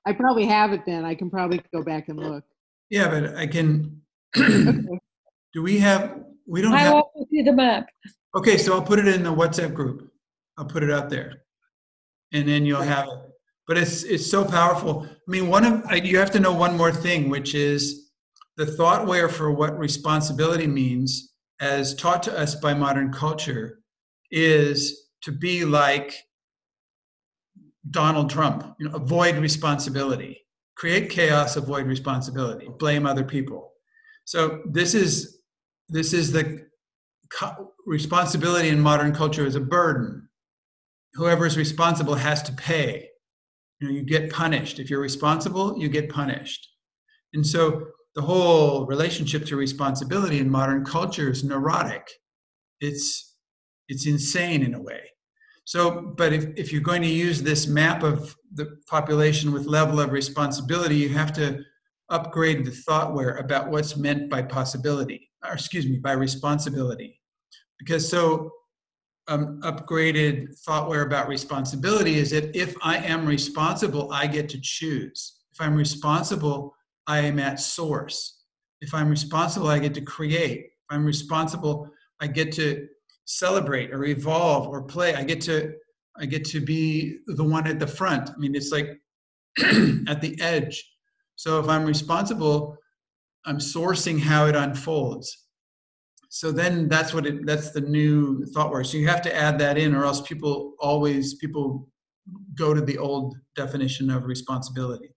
I 0.06 0.12
probably 0.12 0.46
have 0.46 0.72
it 0.72 0.82
then. 0.86 1.04
I 1.04 1.14
can 1.14 1.30
probably 1.30 1.60
go 1.74 1.82
back 1.82 2.08
and 2.08 2.18
look. 2.18 2.44
Yeah, 2.90 3.08
but 3.08 3.36
I 3.36 3.46
can. 3.46 4.00
Do 4.34 5.62
we 5.62 5.78
have? 5.78 6.20
We 6.46 6.62
don't 6.62 6.72
I 6.74 6.80
have. 6.80 6.94
also 6.94 7.26
see 7.30 7.42
the 7.42 7.52
map. 7.52 7.86
Okay, 8.34 8.56
so 8.56 8.74
I'll 8.74 8.82
put 8.82 8.98
it 8.98 9.06
in 9.08 9.22
the 9.22 9.34
WhatsApp 9.34 9.74
group. 9.74 10.10
I'll 10.58 10.64
put 10.64 10.82
it 10.82 10.90
out 10.90 11.10
there, 11.10 11.42
and 12.32 12.48
then 12.48 12.64
you'll 12.64 12.82
have 12.82 13.06
it. 13.08 13.14
But 13.68 13.78
it's 13.78 14.02
it's 14.04 14.28
so 14.28 14.44
powerful. 14.44 15.06
I 15.06 15.30
mean, 15.30 15.48
one 15.48 15.64
of 15.64 15.84
I- 15.86 15.96
you 15.96 16.18
have 16.18 16.30
to 16.32 16.40
know 16.40 16.52
one 16.52 16.76
more 16.76 16.92
thing, 16.92 17.28
which 17.28 17.54
is 17.54 18.10
the 18.56 18.66
thought 18.66 19.06
ware 19.06 19.28
for 19.28 19.50
what 19.52 19.78
responsibility 19.78 20.66
means, 20.66 21.31
as 21.62 21.94
taught 21.94 22.24
to 22.24 22.36
us 22.36 22.56
by 22.56 22.74
modern 22.74 23.12
culture, 23.12 23.78
is 24.32 25.10
to 25.22 25.30
be 25.30 25.64
like 25.64 26.12
Donald 27.88 28.28
Trump. 28.28 28.74
You 28.80 28.88
know, 28.88 28.96
avoid 28.96 29.36
responsibility, 29.36 30.40
create 30.76 31.08
chaos, 31.08 31.56
avoid 31.56 31.86
responsibility, 31.86 32.68
blame 32.80 33.06
other 33.06 33.22
people. 33.22 33.72
So 34.24 34.62
this 34.66 34.94
is 34.94 35.38
this 35.88 36.12
is 36.12 36.32
the 36.32 36.66
co- 37.32 37.72
responsibility 37.86 38.68
in 38.68 38.80
modern 38.80 39.14
culture 39.14 39.46
is 39.46 39.54
a 39.54 39.60
burden. 39.60 40.28
Whoever 41.14 41.46
is 41.46 41.56
responsible 41.56 42.14
has 42.14 42.42
to 42.42 42.52
pay. 42.52 43.08
You 43.78 43.88
know, 43.88 43.94
you 43.94 44.02
get 44.02 44.32
punished. 44.32 44.80
If 44.80 44.90
you're 44.90 45.00
responsible, 45.00 45.78
you 45.78 45.88
get 45.88 46.08
punished. 46.08 46.66
And 47.34 47.46
so 47.46 47.86
the 48.14 48.22
whole 48.22 48.86
relationship 48.86 49.46
to 49.46 49.56
responsibility 49.56 50.38
in 50.38 50.50
modern 50.50 50.84
culture 50.84 51.30
is 51.30 51.44
neurotic. 51.44 52.10
It's 52.80 53.36
it's 53.88 54.06
insane 54.06 54.62
in 54.62 54.74
a 54.74 54.80
way. 54.80 55.00
So, 55.64 56.12
but 56.16 56.32
if, 56.32 56.46
if 56.56 56.72
you're 56.72 56.80
going 56.80 57.02
to 57.02 57.08
use 57.08 57.42
this 57.42 57.66
map 57.66 58.02
of 58.02 58.34
the 58.54 58.78
population 58.88 59.52
with 59.52 59.66
level 59.66 60.00
of 60.00 60.10
responsibility, 60.10 60.96
you 60.96 61.08
have 61.10 61.32
to 61.34 61.62
upgrade 62.08 62.64
the 62.64 62.70
thoughtware 62.70 63.36
about 63.36 63.70
what's 63.70 63.96
meant 63.96 64.28
by 64.28 64.42
possibility, 64.42 65.30
or 65.46 65.54
excuse 65.54 65.86
me, 65.86 65.98
by 65.98 66.12
responsibility. 66.12 67.20
Because 67.78 68.08
so 68.08 68.50
um, 69.28 69.60
upgraded 69.62 70.58
thoughtware 70.60 71.02
about 71.02 71.28
responsibility 71.28 72.16
is 72.16 72.30
that 72.30 72.54
if 72.56 72.74
I 72.82 72.96
am 72.98 73.24
responsible, 73.24 74.10
I 74.12 74.26
get 74.26 74.48
to 74.50 74.60
choose. 74.60 75.40
If 75.52 75.60
I'm 75.60 75.76
responsible, 75.76 76.74
I 77.06 77.20
am 77.20 77.38
at 77.38 77.60
source. 77.60 78.40
If 78.80 78.94
I'm 78.94 79.08
responsible, 79.08 79.68
I 79.68 79.78
get 79.78 79.94
to 79.94 80.00
create. 80.00 80.60
If 80.60 80.90
I'm 80.90 81.04
responsible, 81.04 81.88
I 82.20 82.26
get 82.26 82.52
to 82.52 82.86
celebrate 83.24 83.92
or 83.92 84.04
evolve 84.04 84.68
or 84.68 84.82
play. 84.82 85.14
I 85.14 85.24
get 85.24 85.40
to 85.42 85.72
I 86.18 86.26
get 86.26 86.44
to 86.46 86.60
be 86.60 87.18
the 87.26 87.44
one 87.44 87.66
at 87.66 87.78
the 87.78 87.86
front. 87.86 88.30
I 88.30 88.36
mean, 88.36 88.54
it's 88.54 88.70
like 88.70 89.00
at 90.08 90.20
the 90.20 90.36
edge. 90.40 90.84
So 91.36 91.58
if 91.58 91.68
I'm 91.68 91.84
responsible, 91.84 92.76
I'm 93.46 93.58
sourcing 93.58 94.20
how 94.20 94.46
it 94.46 94.54
unfolds. 94.54 95.46
So 96.28 96.52
then 96.52 96.88
that's 96.88 97.12
what 97.12 97.26
it 97.26 97.46
that's 97.46 97.70
the 97.70 97.80
new 97.80 98.44
thoughtware. 98.54 98.84
So 98.84 98.96
you 98.96 99.08
have 99.08 99.22
to 99.22 99.34
add 99.34 99.58
that 99.58 99.78
in 99.78 99.94
or 99.94 100.04
else 100.04 100.20
people 100.20 100.74
always 100.78 101.34
people 101.34 101.88
go 102.56 102.72
to 102.72 102.80
the 102.80 102.98
old 102.98 103.36
definition 103.56 104.10
of 104.10 104.24
responsibility. 104.24 105.11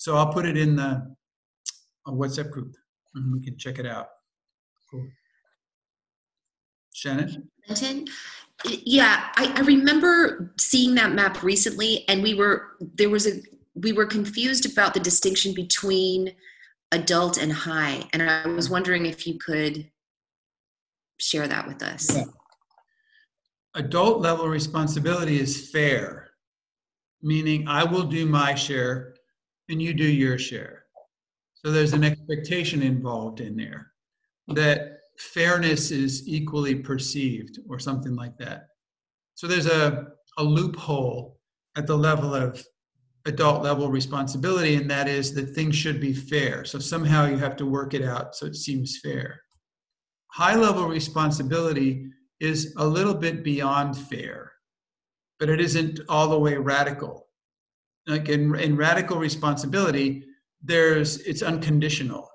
So 0.00 0.16
I'll 0.16 0.32
put 0.32 0.46
it 0.46 0.56
in 0.56 0.76
the 0.76 1.14
uh, 2.06 2.10
WhatsApp 2.10 2.50
group 2.50 2.74
and 3.14 3.34
we 3.34 3.44
can 3.44 3.58
check 3.58 3.78
it 3.78 3.84
out. 3.84 4.06
Cool. 4.90 5.06
Shannon? 6.94 7.50
Yeah, 8.64 9.28
I, 9.36 9.52
I 9.56 9.60
remember 9.60 10.54
seeing 10.58 10.94
that 10.94 11.12
map 11.12 11.42
recently, 11.42 12.08
and 12.08 12.22
we 12.22 12.32
were 12.32 12.78
there 12.94 13.10
was 13.10 13.26
a 13.26 13.42
we 13.74 13.92
were 13.92 14.06
confused 14.06 14.64
about 14.64 14.94
the 14.94 15.00
distinction 15.00 15.52
between 15.52 16.32
adult 16.92 17.36
and 17.36 17.52
high, 17.52 18.02
and 18.14 18.22
I 18.22 18.46
was 18.48 18.70
wondering 18.70 19.04
if 19.04 19.26
you 19.26 19.38
could 19.38 19.90
share 21.18 21.46
that 21.46 21.68
with 21.68 21.82
us. 21.82 22.16
Yeah. 22.16 22.24
Adult 23.74 24.22
level 24.22 24.48
responsibility 24.48 25.38
is 25.38 25.68
fair, 25.70 26.30
meaning 27.20 27.68
I 27.68 27.84
will 27.84 28.04
do 28.04 28.24
my 28.24 28.54
share 28.54 29.14
and 29.70 29.80
you 29.80 29.94
do 29.94 30.04
your 30.04 30.38
share. 30.38 30.84
So 31.54 31.70
there's 31.70 31.92
an 31.92 32.04
expectation 32.04 32.82
involved 32.82 33.40
in 33.40 33.56
there 33.56 33.92
that 34.48 34.98
fairness 35.18 35.90
is 35.90 36.26
equally 36.26 36.74
perceived 36.74 37.58
or 37.68 37.78
something 37.78 38.16
like 38.16 38.36
that. 38.38 38.68
So 39.34 39.46
there's 39.46 39.66
a, 39.66 40.08
a 40.38 40.44
loophole 40.44 41.38
at 41.76 41.86
the 41.86 41.96
level 41.96 42.34
of 42.34 42.62
adult 43.26 43.62
level 43.62 43.90
responsibility, 43.90 44.76
and 44.76 44.90
that 44.90 45.06
is 45.06 45.34
that 45.34 45.54
things 45.54 45.76
should 45.76 46.00
be 46.00 46.12
fair. 46.12 46.64
So 46.64 46.78
somehow 46.78 47.26
you 47.26 47.36
have 47.36 47.56
to 47.56 47.66
work 47.66 47.94
it 47.94 48.02
out 48.02 48.34
so 48.34 48.46
it 48.46 48.56
seems 48.56 48.98
fair. 48.98 49.40
High 50.28 50.56
level 50.56 50.86
responsibility 50.86 52.06
is 52.40 52.74
a 52.78 52.86
little 52.86 53.14
bit 53.14 53.44
beyond 53.44 53.96
fair, 53.96 54.52
but 55.38 55.50
it 55.50 55.60
isn't 55.60 56.00
all 56.08 56.28
the 56.28 56.38
way 56.38 56.56
radical. 56.56 57.26
Like 58.10 58.28
in, 58.28 58.54
in 58.56 58.76
radical 58.76 59.18
responsibility, 59.18 60.24
there's 60.62 61.18
it's 61.18 61.42
unconditional. 61.42 62.28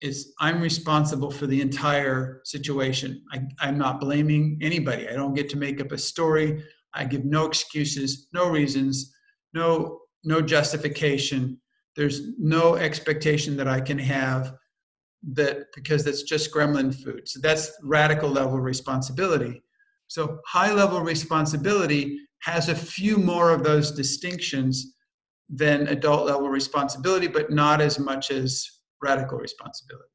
It's 0.00 0.32
i'm 0.40 0.60
responsible 0.60 1.30
for 1.30 1.46
the 1.46 1.60
entire 1.60 2.40
situation. 2.44 3.22
I, 3.32 3.42
i'm 3.60 3.76
not 3.76 4.00
blaming 4.00 4.58
anybody. 4.62 5.08
I 5.08 5.14
don't 5.14 5.34
get 5.34 5.48
to 5.50 5.56
make 5.56 5.80
up 5.80 5.92
a 5.92 5.98
story. 5.98 6.64
I 6.94 7.04
give 7.04 7.24
no 7.24 7.46
excuses 7.46 8.28
no 8.32 8.48
reasons 8.48 9.12
no 9.52 10.00
no 10.22 10.40
justification. 10.40 11.60
There's 11.96 12.20
no 12.38 12.76
expectation 12.76 13.56
that 13.56 13.68
i 13.68 13.80
can 13.80 13.98
have 13.98 14.54
that 15.32 15.72
because 15.74 16.04
that's 16.04 16.22
just 16.22 16.52
gremlin 16.52 16.94
food. 16.94 17.28
So 17.28 17.40
that's 17.40 17.72
radical 17.82 18.30
level 18.30 18.60
responsibility. 18.60 19.62
So 20.06 20.38
high 20.46 20.72
level 20.72 21.00
responsibility 21.00 22.20
has 22.44 22.68
a 22.68 22.74
few 22.74 23.16
more 23.16 23.50
of 23.50 23.64
those 23.64 23.90
distinctions 23.90 24.94
than 25.48 25.88
adult 25.88 26.26
level 26.26 26.48
responsibility, 26.48 27.26
but 27.26 27.50
not 27.50 27.80
as 27.80 27.98
much 27.98 28.30
as 28.30 28.68
radical 29.02 29.38
responsibility. 29.38 30.08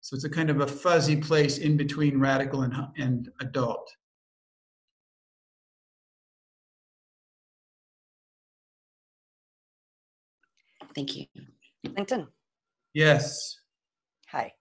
So 0.00 0.14
it's 0.16 0.24
a 0.24 0.30
kind 0.30 0.48
of 0.48 0.60
a 0.60 0.66
fuzzy 0.66 1.16
place 1.16 1.58
in 1.58 1.76
between 1.76 2.18
radical 2.18 2.62
and, 2.62 2.74
and 2.96 3.28
adult. 3.40 3.90
Thank 10.94 11.16
you. 11.16 11.26
Clinton. 11.94 12.28
Yes. 12.94 13.58
Hi. 14.30 14.52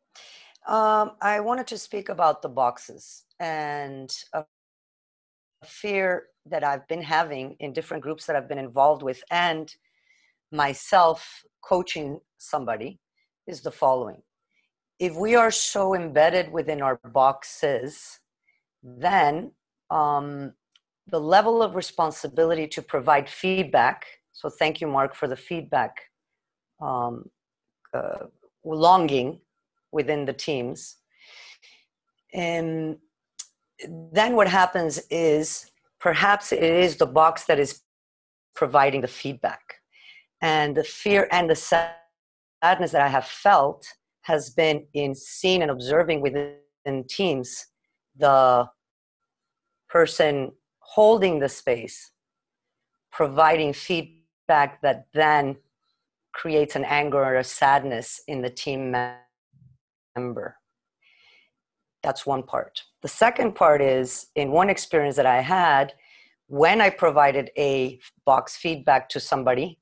Um, 0.67 1.11
I 1.21 1.39
wanted 1.39 1.67
to 1.67 1.77
speak 1.77 2.09
about 2.09 2.41
the 2.41 2.49
boxes 2.49 3.23
and 3.39 4.13
a 4.33 4.43
fear 5.65 6.27
that 6.45 6.63
I've 6.63 6.87
been 6.87 7.01
having 7.01 7.55
in 7.59 7.73
different 7.73 8.03
groups 8.03 8.25
that 8.25 8.35
I've 8.35 8.47
been 8.47 8.57
involved 8.57 9.03
with 9.03 9.23
and 9.31 9.73
myself 10.51 11.43
coaching 11.61 12.19
somebody 12.37 12.99
is 13.47 13.61
the 13.61 13.71
following. 13.71 14.21
If 14.99 15.15
we 15.15 15.35
are 15.35 15.51
so 15.51 15.93
embedded 15.93 16.51
within 16.51 16.81
our 16.81 16.99
boxes, 17.05 18.19
then 18.83 19.51
um, 19.89 20.53
the 21.07 21.19
level 21.19 21.61
of 21.61 21.75
responsibility 21.75 22.67
to 22.67 22.81
provide 22.81 23.29
feedback. 23.29 24.05
So, 24.31 24.49
thank 24.49 24.81
you, 24.81 24.87
Mark, 24.87 25.15
for 25.15 25.27
the 25.27 25.35
feedback 25.35 25.97
um, 26.81 27.29
uh, 27.93 28.25
longing 28.63 29.39
within 29.91 30.25
the 30.25 30.33
teams. 30.33 30.97
And 32.33 32.97
then 34.11 34.35
what 34.35 34.47
happens 34.47 34.99
is 35.09 35.71
perhaps 35.99 36.51
it 36.51 36.63
is 36.63 36.97
the 36.97 37.05
box 37.05 37.45
that 37.45 37.59
is 37.59 37.81
providing 38.55 39.01
the 39.01 39.07
feedback. 39.07 39.61
And 40.41 40.75
the 40.75 40.83
fear 40.83 41.27
and 41.31 41.49
the 41.49 41.55
sadness 41.55 42.91
that 42.91 43.01
I 43.01 43.07
have 43.07 43.25
felt 43.25 43.87
has 44.21 44.49
been 44.49 44.85
in 44.93 45.15
seeing 45.15 45.61
and 45.61 45.71
observing 45.71 46.21
within 46.21 47.05
teams 47.07 47.67
the 48.15 48.67
person 49.89 50.51
holding 50.79 51.39
the 51.39 51.49
space, 51.49 52.11
providing 53.11 53.73
feedback 53.73 54.81
that 54.81 55.05
then 55.13 55.55
creates 56.33 56.75
an 56.75 56.85
anger 56.85 57.23
or 57.23 57.35
a 57.35 57.43
sadness 57.43 58.21
in 58.27 58.41
the 58.41 58.49
team 58.49 58.95
member. 60.15 60.57
That's 62.03 62.25
one 62.25 62.43
part. 62.43 62.83
The 63.01 63.07
second 63.07 63.55
part 63.55 63.81
is 63.81 64.27
in 64.35 64.51
one 64.51 64.69
experience 64.69 65.15
that 65.15 65.25
I 65.25 65.41
had, 65.41 65.93
when 66.47 66.79
I 66.79 66.89
provided 66.89 67.51
a 67.57 67.99
box 68.25 68.55
feedback 68.55 69.09
to 69.09 69.19
somebody, 69.19 69.79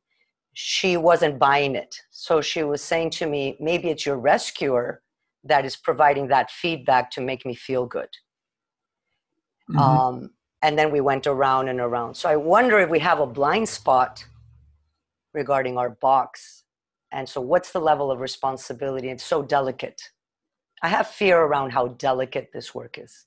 she 0.54 0.98
wasn't 0.98 1.38
buying 1.38 1.76
it. 1.76 1.96
So 2.12 2.42
she 2.42 2.64
was 2.64 2.82
saying 2.82 3.12
to 3.12 3.28
me, 3.28 3.58
maybe 3.60 3.90
it's 3.90 4.06
your 4.06 4.18
rescuer 4.18 5.02
that 5.44 5.66
is 5.66 5.76
providing 5.76 6.28
that 6.30 6.50
feedback 6.50 7.12
to 7.12 7.22
make 7.22 7.46
me 7.46 7.54
feel 7.54 7.86
good. 7.86 8.10
Mm-hmm. 9.70 9.80
Um, 9.80 10.30
and 10.62 10.80
then 10.80 10.92
we 10.92 11.02
went 11.02 11.28
around 11.28 11.68
and 11.68 11.80
around. 11.80 12.16
So 12.16 12.30
I 12.30 12.36
wonder 12.36 12.80
if 12.80 12.90
we 12.90 13.00
have 13.00 13.20
a 13.20 13.28
blind 13.28 13.70
spot 13.70 14.26
regarding 15.34 15.78
our 15.78 15.92
box. 15.92 16.64
And 17.12 17.30
so, 17.30 17.40
what's 17.40 17.72
the 17.72 17.80
level 17.80 18.10
of 18.10 18.20
responsibility? 18.20 19.10
It's 19.10 19.24
so 19.24 19.44
delicate. 19.44 20.02
I 20.82 20.90
have 20.90 21.08
fear 21.08 21.40
around 21.40 21.72
how 21.72 21.90
delicate 21.90 22.50
this 22.54 22.76
work 22.76 22.98
is. 22.98 23.26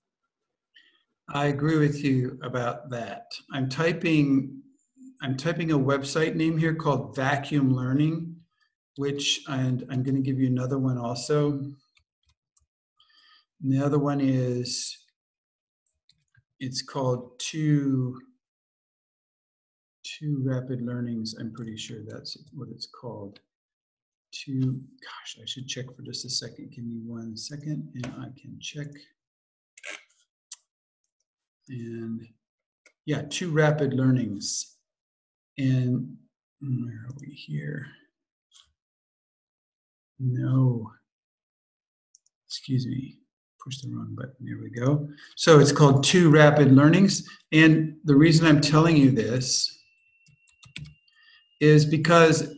I 1.31 1.47
agree 1.47 1.77
with 1.77 2.03
you 2.05 2.39
about 2.43 2.89
that. 2.91 3.33
I'm 3.53 3.69
typing 3.69 4.62
I'm 5.20 5.37
typing 5.37 5.73
a 5.73 5.79
website 5.79 6.37
name 6.37 6.57
here 6.57 6.75
called 6.75 7.16
Vacuum 7.16 7.75
Learning, 7.75 8.37
which 8.97 9.41
and 9.49 9.85
I'm 9.91 10.03
going 10.03 10.15
to 10.15 10.23
give 10.23 10.39
you 10.39 10.47
another 10.47 10.79
one 10.79 10.97
also. 10.97 11.53
And 13.62 13.73
the 13.73 13.85
other 13.85 13.99
one 13.99 14.20
is 14.20 14.97
it's 16.61 16.83
called 16.83 17.39
two 17.39 18.19
two 20.05 20.41
rapid 20.43 20.81
learnings. 20.81 21.35
I'm 21.39 21.53
pretty 21.53 21.77
sure 21.77 21.99
that's 22.07 22.37
what 22.55 22.69
it's 22.70 22.87
called. 22.87 23.41
Two, 24.32 24.80
gosh, 25.02 25.38
I 25.42 25.46
should 25.46 25.66
check 25.66 25.86
for 25.94 26.02
just 26.02 26.24
a 26.24 26.30
second. 26.30 26.72
Give 26.74 26.84
me 26.84 27.00
one 27.05 27.36
second 27.36 27.90
and 27.94 28.06
I 28.18 28.26
can 28.40 28.59
check. 28.60 28.86
And 31.68 32.26
yeah, 33.06 33.22
two 33.30 33.50
rapid 33.50 33.94
learnings. 33.94 34.76
And 35.56 36.16
where 36.60 37.06
are 37.06 37.14
we 37.20 37.32
here? 37.32 37.86
No, 40.18 40.90
excuse 42.46 42.86
me 42.86 43.18
push 43.68 43.80
the 43.82 43.90
wrong 43.90 44.14
button. 44.14 44.34
There 44.40 44.59
we 44.62 44.70
go. 44.70 45.09
So 45.36 45.59
it's 45.59 45.72
called 45.72 46.05
Two 46.05 46.30
Rapid 46.30 46.72
Learnings. 46.72 47.28
And 47.52 47.96
the 48.05 48.16
reason 48.16 48.46
I'm 48.46 48.60
telling 48.60 48.96
you 48.96 49.10
this 49.10 49.82
is 51.60 51.84
because 51.84 52.55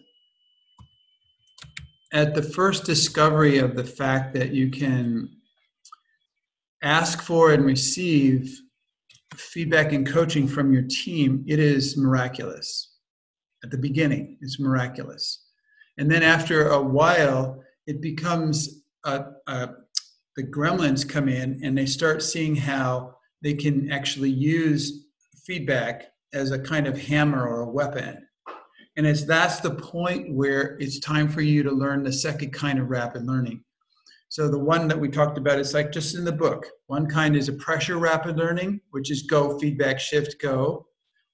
at 2.13 2.35
the 2.35 2.43
first 2.43 2.85
discovery 2.85 3.59
of 3.59 3.77
the 3.77 3.85
fact 3.85 4.35
that 4.35 4.51
you 4.51 4.71
can 4.71 5.31
ask 6.83 7.23
for 7.23 7.53
and 7.53 7.65
receive 7.65 8.61
feedback 9.35 9.93
and 9.93 10.07
coaching 10.07 10.49
from 10.49 10.73
your 10.73 10.83
team, 10.83 11.45
it 11.47 11.59
is 11.59 11.97
miraculous. 11.97 12.95
At 13.63 13.71
the 13.71 13.79
beginning, 13.79 14.39
it's 14.41 14.59
miraculous. 14.59 15.45
And 15.99 16.11
then 16.11 16.23
after 16.23 16.71
a 16.71 16.83
while, 16.83 17.63
it 17.87 18.01
becomes 18.01 18.83
a, 19.05 19.27
a, 19.47 19.71
the 20.37 20.45
gremlins 20.45 21.09
come 21.09 21.29
in 21.29 21.61
and 21.63 21.77
they 21.77 21.87
start 21.87 22.23
seeing 22.23 22.57
how 22.57 23.17
they 23.43 23.55
can 23.55 23.91
actually 23.93 24.31
use 24.31 25.07
feedback 25.45 26.07
as 26.33 26.51
a 26.51 26.59
kind 26.59 26.87
of 26.87 27.01
hammer 27.01 27.47
or 27.47 27.63
a 27.63 27.69
weapon. 27.69 28.27
And 28.97 29.07
it's 29.07 29.25
that's 29.25 29.61
the 29.61 29.75
point 29.75 30.35
where 30.35 30.77
it's 30.81 30.99
time 30.99 31.29
for 31.29 31.41
you 31.41 31.63
to 31.63 31.71
learn 31.71 32.03
the 32.03 32.13
second 32.13 32.53
kind 32.53 32.79
of 32.79 32.91
rapid 32.91 33.25
learning. 33.25 33.63
So 34.29 34.49
the 34.49 34.59
one 34.59 34.87
that 34.89 34.99
we 34.99 35.09
talked 35.09 35.39
about 35.39 35.59
is 35.59 35.75
like 35.75 35.91
just 35.91 36.15
in 36.15 36.25
the 36.25 36.33
book. 36.33 36.67
One 36.87 37.07
kind 37.07 37.37
is 37.37 37.49
a 37.49 37.55
pressure 37.55 37.99
rapid 37.99 38.37
learning, 38.37 38.81
which 38.91 39.11
is 39.11 39.23
go, 39.23 39.59
feedback, 39.59 39.99
shift, 39.99 40.41
go. 40.41 40.87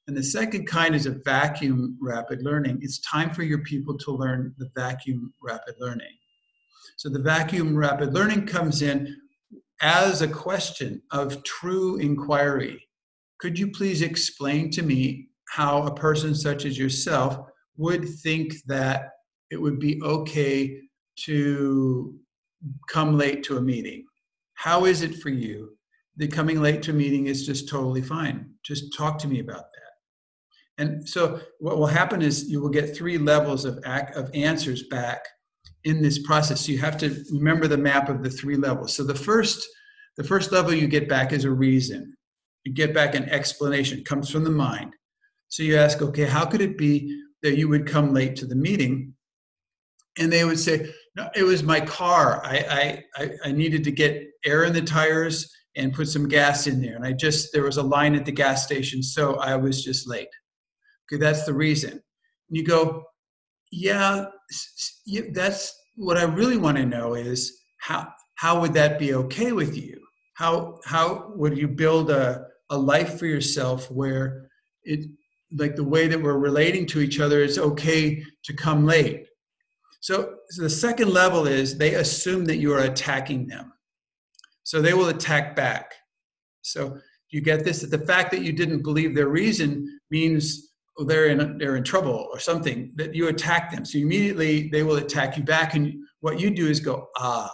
And 0.08 0.16
the 0.16 0.22
second 0.22 0.66
kind 0.66 0.94
is 0.94 1.06
a 1.06 1.18
vacuum 1.24 1.98
rapid 2.00 2.42
learning. 2.42 2.78
It's 2.80 3.00
time 3.00 3.34
for 3.34 3.42
your 3.42 3.58
people 3.58 3.98
to 3.98 4.12
learn 4.12 4.54
the 4.56 4.70
vacuum 4.74 5.34
rapid 5.42 5.74
learning. 5.78 6.14
So 6.96 7.10
the 7.10 7.18
vacuum 7.18 7.76
rapid 7.76 8.14
learning 8.14 8.46
comes 8.46 8.80
in 8.80 9.14
as 9.82 10.22
a 10.22 10.28
question 10.28 11.02
of 11.10 11.42
true 11.42 11.96
inquiry. 11.96 12.88
Could 13.38 13.58
you 13.58 13.70
please 13.70 14.00
explain 14.00 14.70
to 14.70 14.82
me 14.82 15.28
how 15.48 15.82
a 15.82 15.94
person 15.94 16.34
such 16.34 16.64
as 16.64 16.78
yourself 16.78 17.38
would 17.76 18.08
think 18.08 18.54
that 18.66 19.10
it 19.50 19.56
would 19.56 19.78
be 19.78 20.00
okay 20.02 20.80
to 21.16 22.14
come 22.88 23.16
late 23.16 23.42
to 23.44 23.56
a 23.56 23.60
meeting? 23.60 24.04
How 24.54 24.84
is 24.84 25.02
it 25.02 25.16
for 25.16 25.30
you 25.30 25.76
that 26.16 26.32
coming 26.32 26.60
late 26.60 26.82
to 26.84 26.90
a 26.90 26.94
meeting 26.94 27.26
is 27.26 27.46
just 27.46 27.68
totally 27.68 28.02
fine? 28.02 28.50
Just 28.62 28.96
talk 28.96 29.18
to 29.18 29.28
me 29.28 29.40
about 29.40 29.64
that. 29.72 29.86
And 30.78 31.08
so 31.08 31.40
what 31.58 31.78
will 31.78 31.86
happen 31.86 32.20
is 32.20 32.48
you 32.48 32.60
will 32.60 32.68
get 32.68 32.94
three 32.94 33.18
levels 33.18 33.64
of, 33.64 33.78
act, 33.84 34.16
of 34.16 34.30
answers 34.34 34.82
back 34.84 35.26
in 35.84 36.02
this 36.02 36.18
process. 36.18 36.62
So 36.62 36.72
you 36.72 36.78
have 36.78 36.98
to 36.98 37.24
remember 37.32 37.66
the 37.66 37.78
map 37.78 38.08
of 38.08 38.22
the 38.22 38.30
three 38.30 38.56
levels. 38.56 38.94
So 38.94 39.04
the 39.04 39.14
first, 39.14 39.66
the 40.16 40.24
first 40.24 40.52
level 40.52 40.74
you 40.74 40.86
get 40.86 41.08
back 41.08 41.32
is 41.32 41.44
a 41.44 41.50
reason. 41.50 42.14
You 42.64 42.74
get 42.74 42.92
back 42.92 43.14
an 43.14 43.24
explanation, 43.30 44.04
comes 44.04 44.28
from 44.28 44.44
the 44.44 44.50
mind. 44.50 44.94
So 45.48 45.62
you 45.62 45.76
ask, 45.76 46.02
okay, 46.02 46.24
how 46.24 46.44
could 46.44 46.60
it 46.60 46.76
be 46.76 47.22
that 47.42 47.56
you 47.56 47.68
would 47.68 47.86
come 47.86 48.12
late 48.12 48.36
to 48.36 48.46
the 48.46 48.56
meeting? 48.56 49.14
And 50.18 50.32
they 50.32 50.44
would 50.44 50.58
say, 50.58 50.90
no, 51.14 51.28
it 51.34 51.42
was 51.42 51.62
my 51.62 51.80
car. 51.80 52.40
I, 52.44 53.02
I, 53.16 53.30
I 53.44 53.52
needed 53.52 53.84
to 53.84 53.90
get 53.90 54.26
air 54.44 54.64
in 54.64 54.72
the 54.72 54.82
tires 54.82 55.50
and 55.76 55.92
put 55.92 56.08
some 56.08 56.28
gas 56.28 56.66
in 56.66 56.80
there. 56.80 56.96
And 56.96 57.04
I 57.04 57.12
just, 57.12 57.52
there 57.52 57.64
was 57.64 57.76
a 57.76 57.82
line 57.82 58.14
at 58.14 58.24
the 58.24 58.32
gas 58.32 58.64
station, 58.64 59.02
so 59.02 59.36
I 59.36 59.56
was 59.56 59.84
just 59.84 60.08
late. 60.08 60.28
Okay, 61.06 61.20
that's 61.20 61.44
the 61.44 61.54
reason. 61.54 61.92
And 61.92 62.56
you 62.56 62.64
go, 62.64 63.04
yeah, 63.70 64.26
that's 65.32 65.74
what 65.96 66.16
I 66.16 66.24
really 66.24 66.56
want 66.56 66.76
to 66.78 66.86
know 66.86 67.14
is 67.14 67.62
how 67.78 68.08
how 68.36 68.60
would 68.60 68.74
that 68.74 68.98
be 68.98 69.14
okay 69.14 69.52
with 69.52 69.76
you? 69.76 69.98
How 70.34 70.78
how 70.84 71.32
would 71.34 71.56
you 71.56 71.68
build 71.68 72.10
a 72.10 72.46
a 72.70 72.76
life 72.76 73.18
for 73.18 73.26
yourself 73.26 73.90
where 73.90 74.48
it 74.84 75.06
like 75.56 75.76
the 75.76 75.84
way 75.84 76.06
that 76.08 76.20
we're 76.20 76.38
relating 76.38 76.86
to 76.86 77.00
each 77.00 77.20
other 77.20 77.42
it's 77.42 77.58
okay 77.58 78.22
to 78.44 78.52
come 78.54 78.86
late. 78.86 79.26
So, 80.00 80.36
so 80.50 80.62
the 80.62 80.70
second 80.70 81.12
level 81.12 81.46
is 81.46 81.76
they 81.76 81.94
assume 81.94 82.44
that 82.44 82.58
you 82.58 82.72
are 82.72 82.84
attacking 82.84 83.46
them. 83.46 83.72
So 84.62 84.80
they 84.80 84.94
will 84.94 85.08
attack 85.08 85.56
back. 85.56 85.94
So 86.62 86.98
you 87.30 87.40
get 87.40 87.64
this 87.64 87.80
that 87.80 87.90
the 87.90 88.06
fact 88.06 88.30
that 88.32 88.42
you 88.42 88.52
didn't 88.52 88.82
believe 88.82 89.14
their 89.14 89.28
reason 89.28 90.00
means 90.10 90.72
they're 91.06 91.26
in 91.26 91.58
they're 91.58 91.76
in 91.76 91.84
trouble 91.84 92.28
or 92.32 92.38
something 92.38 92.92
that 92.96 93.14
you 93.14 93.28
attack 93.28 93.70
them 93.70 93.84
so 93.84 93.98
immediately 93.98 94.68
they 94.70 94.82
will 94.82 94.96
attack 94.96 95.36
you 95.36 95.42
back 95.42 95.74
and 95.74 95.92
what 96.20 96.40
you 96.40 96.50
do 96.50 96.66
is 96.68 96.80
go 96.80 97.08
ah 97.18 97.52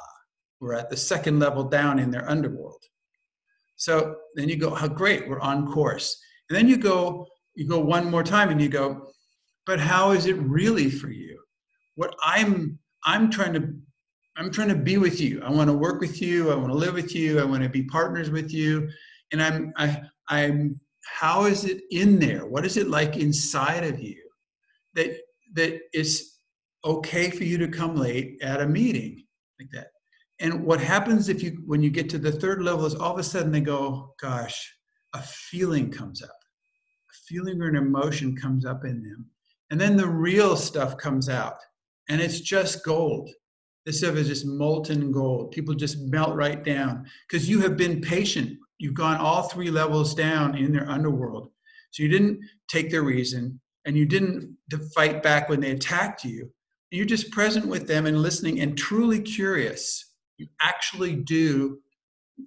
we're 0.61 0.75
at 0.75 0.89
the 0.91 0.97
second 0.97 1.41
level 1.41 1.65
down 1.65 1.99
in 1.99 2.11
their 2.11 2.29
underworld 2.31 2.83
so 3.77 4.15
then 4.37 4.49
you 4.49 4.57
go 4.57 4.73
how 4.73 4.87
great 4.87 5.29
we're 5.29 5.41
on 5.41 5.67
course 5.67 6.23
and 6.49 6.57
then 6.57 6.69
you 6.69 6.77
go 6.77 7.27
you 7.55 7.67
go 7.67 7.81
one 7.81 8.11
more 8.11 8.23
time 8.23 8.51
and 8.51 8.61
you 8.61 8.69
go 8.69 9.09
but 9.67 9.79
how 9.79 10.11
is 10.13 10.27
it 10.27 10.37
really 10.39 10.91
for 10.91 11.11
you 11.11 11.39
what 11.97 12.15
i'm 12.25 12.79
i'm 13.05 13.31
trying 13.31 13.53
to 13.53 13.75
i'm 14.37 14.51
trying 14.51 14.69
to 14.69 14.75
be 14.75 14.99
with 14.99 15.21
you 15.21 15.43
i 15.45 15.51
want 15.51 15.69
to 15.69 15.77
work 15.77 16.01
with 16.01 16.21
you 16.21 16.51
i 16.51 16.55
want 16.55 16.69
to 16.69 16.77
live 16.77 16.95
with 16.95 17.15
you 17.15 17.41
i 17.41 17.45
want 17.45 17.63
to 17.63 17.69
be 17.69 17.83
partners 17.85 18.31
with 18.31 18.53
you 18.53 18.89
and 19.33 19.43
i'm 19.43 19.73
i 19.77 20.01
i'm 20.29 20.81
how 21.05 21.45
is 21.45 21.65
it 21.65 21.83
in 21.91 22.19
there? 22.19 22.47
What 22.47 22.65
is 22.65 22.77
it 22.77 22.89
like 22.89 23.17
inside 23.17 23.85
of 23.85 24.01
you 24.01 24.23
that 24.95 25.17
that 25.55 25.81
is 25.93 26.39
okay 26.85 27.31
for 27.31 27.45
you 27.45 27.59
to 27.59 27.69
come 27.69 27.97
late 27.97 28.39
at 28.43 28.61
a 28.61 28.67
meeting 28.67 29.25
like 29.61 29.71
that? 29.73 29.89
And 30.41 30.65
what 30.65 30.81
happens 30.81 31.29
if 31.29 31.43
you 31.43 31.63
when 31.67 31.83
you 31.83 31.91
get 31.91 32.09
to 32.11 32.19
the 32.19 32.33
third 32.33 32.63
level 32.63 32.87
is 32.87 32.95
all 32.95 33.13
of 33.13 33.19
a 33.19 33.23
sudden 33.23 33.53
they 33.53 33.61
go, 33.61 34.15
gosh, 34.21 34.75
a 35.15 35.23
feeling 35.23 35.91
comes 35.91 36.23
up. 36.23 36.37
Feeling 37.33 37.63
or 37.63 37.69
an 37.69 37.77
emotion 37.77 38.37
comes 38.37 38.67
up 38.67 38.85
in 38.85 39.03
them. 39.03 39.27
And 39.71 39.81
then 39.81 39.97
the 39.97 40.07
real 40.07 40.57
stuff 40.57 40.99
comes 40.99 41.29
out. 41.31 41.57
And 42.09 42.21
it's 42.21 42.41
just 42.41 42.85
gold. 42.85 43.31
This 43.87 43.99
stuff 43.99 44.17
is 44.17 44.29
just 44.29 44.47
molten 44.47 45.11
gold. 45.11 45.51
People 45.51 45.75
just 45.75 45.99
melt 45.99 46.37
right 46.37 46.63
down 46.63 47.07
because 47.27 47.49
you 47.49 47.61
have 47.61 47.77
been 47.77 48.01
patient 48.01 48.59
You've 48.83 48.95
gone 48.95 49.19
all 49.19 49.45
three 49.45 49.71
levels 49.71 50.13
down 50.13 50.59
in 50.59 50.73
their 50.73 50.91
underworld. 50.91 51.51
So 51.93 52.03
you 52.03 52.09
didn't 52.09 52.41
take 52.67 52.91
their 52.91 53.05
reason 53.05 53.61
and 53.85 53.97
you 53.97 54.07
didn't 54.07 54.57
fight 54.93 55.23
back 55.23 55.49
when 55.49 55.61
they 55.61 55.71
attacked 55.71 56.25
you. 56.25 56.51
You're 56.91 57.07
just 57.07 57.31
present 57.31 57.69
with 57.69 57.87
them 57.87 58.07
and 58.07 58.21
listening 58.21 58.61
and 58.61 58.77
truly 58.77 59.21
curious. 59.21 60.13
You 60.37 60.49
actually 60.61 61.15
do 61.15 61.79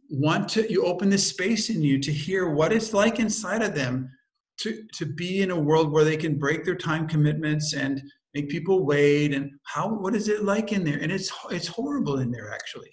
want 0.09 0.49
to, 0.49 0.69
you 0.69 0.83
open 0.83 1.09
this 1.09 1.25
space 1.25 1.69
in 1.69 1.81
you 1.81 1.99
to 1.99 2.11
hear 2.11 2.49
what 2.49 2.73
it's 2.73 2.93
like 2.93 3.17
inside 3.17 3.61
of 3.61 3.73
them 3.73 4.09
to, 4.57 4.83
to 4.93 5.05
be 5.05 5.41
in 5.41 5.51
a 5.51 5.59
world 5.59 5.91
where 5.91 6.03
they 6.03 6.17
can 6.17 6.37
break 6.37 6.63
their 6.63 6.75
time 6.75 7.07
commitments 7.07 7.73
and 7.73 8.01
make 8.33 8.49
people 8.49 8.85
wait 8.85 9.33
and 9.33 9.51
how 9.63 9.87
what 9.87 10.13
is 10.13 10.27
it 10.27 10.43
like 10.43 10.71
in 10.73 10.83
there? 10.83 10.99
And 10.99 11.11
it's 11.11 11.31
it's 11.51 11.67
horrible 11.67 12.19
in 12.19 12.31
there 12.31 12.53
actually. 12.53 12.91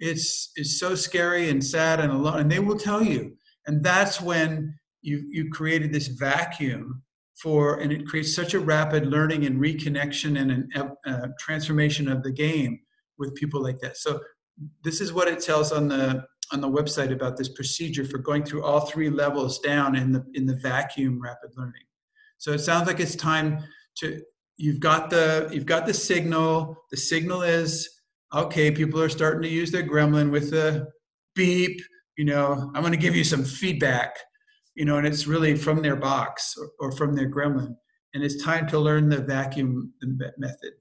It's 0.00 0.50
it's 0.56 0.78
so 0.78 0.94
scary 0.94 1.50
and 1.50 1.64
sad 1.64 2.00
and 2.00 2.12
alone 2.12 2.40
and 2.40 2.50
they 2.50 2.58
will 2.58 2.78
tell 2.78 3.02
you. 3.02 3.36
And 3.66 3.82
that's 3.82 4.20
when 4.20 4.74
you 5.00 5.24
you 5.30 5.50
created 5.50 5.92
this 5.92 6.08
vacuum 6.08 7.02
for 7.36 7.78
and 7.80 7.92
it 7.92 8.06
creates 8.06 8.34
such 8.34 8.54
a 8.54 8.60
rapid 8.60 9.06
learning 9.06 9.46
and 9.46 9.60
reconnection 9.60 10.40
and 10.40 10.50
an 10.74 10.96
uh, 11.06 11.28
transformation 11.38 12.08
of 12.08 12.22
the 12.22 12.32
game 12.32 12.78
with 13.18 13.34
people 13.36 13.62
like 13.62 13.78
that. 13.80 13.96
So 13.96 14.20
this 14.82 15.00
is 15.00 15.12
what 15.12 15.28
it 15.28 15.40
tells 15.40 15.72
on 15.72 15.88
the 15.88 16.24
on 16.52 16.60
the 16.60 16.68
website 16.68 17.12
about 17.12 17.36
this 17.36 17.48
procedure 17.48 18.04
for 18.04 18.18
going 18.18 18.44
through 18.44 18.62
all 18.62 18.80
three 18.80 19.10
levels 19.10 19.58
down 19.58 19.96
in 19.96 20.12
the 20.12 20.24
in 20.34 20.46
the 20.46 20.56
vacuum 20.56 21.20
rapid 21.20 21.50
learning. 21.56 21.82
So 22.38 22.52
it 22.52 22.60
sounds 22.60 22.86
like 22.86 23.00
it's 23.00 23.16
time 23.16 23.64
to 23.96 24.20
you've 24.56 24.80
got 24.80 25.10
the 25.10 25.48
you've 25.52 25.66
got 25.66 25.86
the 25.86 25.94
signal. 25.94 26.76
The 26.90 26.96
signal 26.96 27.42
is 27.42 27.88
okay 28.34 28.70
people 28.70 29.00
are 29.00 29.10
starting 29.10 29.42
to 29.42 29.48
use 29.48 29.70
their 29.70 29.82
gremlin 29.82 30.30
with 30.30 30.50
the 30.50 30.88
beep 31.34 31.78
you 32.16 32.24
know 32.24 32.70
i'm 32.74 32.80
going 32.80 32.90
to 32.90 32.98
give 32.98 33.14
you 33.14 33.24
some 33.24 33.44
feedback 33.44 34.16
you 34.74 34.84
know 34.84 34.96
and 34.98 35.06
it's 35.06 35.26
really 35.26 35.54
from 35.56 35.82
their 35.82 35.96
box 35.96 36.56
or, 36.58 36.70
or 36.80 36.92
from 36.92 37.14
their 37.14 37.30
gremlin. 37.30 37.76
And 38.14 38.22
it's 38.22 38.42
time 38.42 38.66
to 38.68 38.78
learn 38.78 39.08
the 39.08 39.22
vacuum 39.22 39.94
method. 40.36 40.72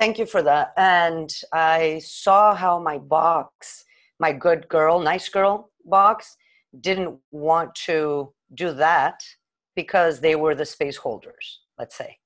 Thank 0.00 0.18
you 0.18 0.26
for 0.26 0.42
that. 0.42 0.72
And 0.76 1.30
I 1.52 2.00
saw 2.04 2.56
how 2.56 2.80
my 2.80 2.98
box, 2.98 3.84
my 4.20 4.32
good 4.32 4.68
girl, 4.68 5.00
nice 5.00 5.28
girl 5.28 5.70
box, 5.84 6.36
didn't 6.80 7.18
want 7.32 7.74
to 7.74 8.32
do 8.54 8.72
that 8.74 9.20
because 9.74 10.20
they 10.20 10.36
were 10.36 10.54
the 10.54 10.66
space 10.66 10.96
holders, 10.96 11.60
let's 11.78 11.96
say. 11.96 12.18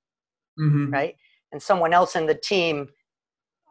Mhm. 0.58 0.92
Right? 0.92 1.16
And 1.52 1.62
someone 1.62 1.94
else 1.94 2.16
in 2.16 2.26
the 2.26 2.34
team, 2.34 2.90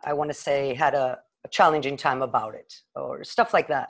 I 0.03 0.13
want 0.13 0.29
to 0.29 0.33
say, 0.33 0.73
had 0.73 0.95
a, 0.95 1.19
a 1.43 1.47
challenging 1.49 1.97
time 1.97 2.21
about 2.21 2.55
it 2.55 2.73
or 2.95 3.23
stuff 3.23 3.53
like 3.53 3.67
that. 3.67 3.89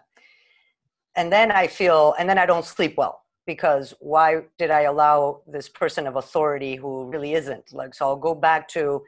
And 1.15 1.31
then 1.31 1.51
I 1.51 1.67
feel, 1.67 2.15
and 2.17 2.27
then 2.27 2.39
I 2.39 2.47
don't 2.47 2.65
sleep 2.65 2.95
well 2.97 3.21
because 3.45 3.93
why 3.99 4.43
did 4.57 4.71
I 4.71 4.81
allow 4.81 5.41
this 5.47 5.69
person 5.69 6.07
of 6.07 6.15
authority 6.15 6.75
who 6.75 7.09
really 7.11 7.33
isn't? 7.33 7.71
Like, 7.71 7.93
so 7.93 8.07
I'll 8.07 8.15
go 8.15 8.33
back 8.33 8.67
to, 8.69 9.03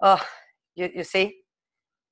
oh, 0.00 0.22
you, 0.76 0.90
you 0.94 1.04
see, 1.04 1.38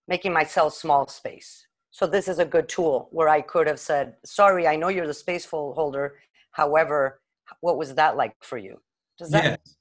making 0.09 0.32
myself 0.32 0.74
small 0.74 1.06
space. 1.06 1.66
So 1.93 2.06
this 2.06 2.27
is 2.27 2.39
a 2.39 2.44
good 2.44 2.69
tool 2.70 3.09
where 3.12 3.28
I 3.28 3.43
could 3.43 3.66
have 3.66 3.78
said, 3.78 4.16
sorry, 4.24 4.66
I 4.66 4.77
know 4.77 4.89
you're 4.89 5.06
the 5.06 5.14
space 5.14 5.44
holder. 5.44 6.14
However, 6.52 7.20
what 7.60 7.77
was 7.77 7.94
that 7.94 8.16
like 8.16 8.35
for 8.40 8.56
you? 8.56 8.81
Does 9.19 9.31
that 9.31 9.44
Yes. 9.44 9.77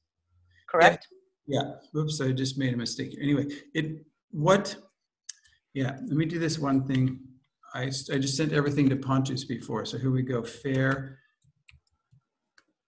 correct? 0.70 1.08
Yeah. 1.48 1.76
Oops, 1.96 2.20
I 2.20 2.34
just 2.34 2.58
made 2.58 2.74
a 2.74 2.78
mistake. 2.78 3.18
Anyway, 3.20 3.48
it 3.74 4.06
what? 4.32 4.76
Yeah. 5.74 5.98
Let 6.06 6.18
me 6.18 6.26
do 6.26 6.38
this 6.38 6.60
one 6.60 6.86
thing. 6.86 7.20
I, 7.74 7.84
I 7.84 8.18
just 8.20 8.36
sent 8.36 8.52
everything 8.52 8.90
to 8.90 8.98
Pontus 8.98 9.46
before, 9.46 9.86
so 9.86 9.98
here 9.98 10.12
we 10.12 10.22
go. 10.22 10.44
Fair. 10.44 11.18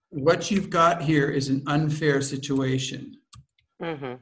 What 0.09 0.51
you've 0.51 0.69
got 0.69 1.01
here 1.01 1.29
is 1.29 1.47
an 1.47 1.63
unfair 1.67 2.21
situation 2.21 3.15
Mm-hmm. 3.81 4.13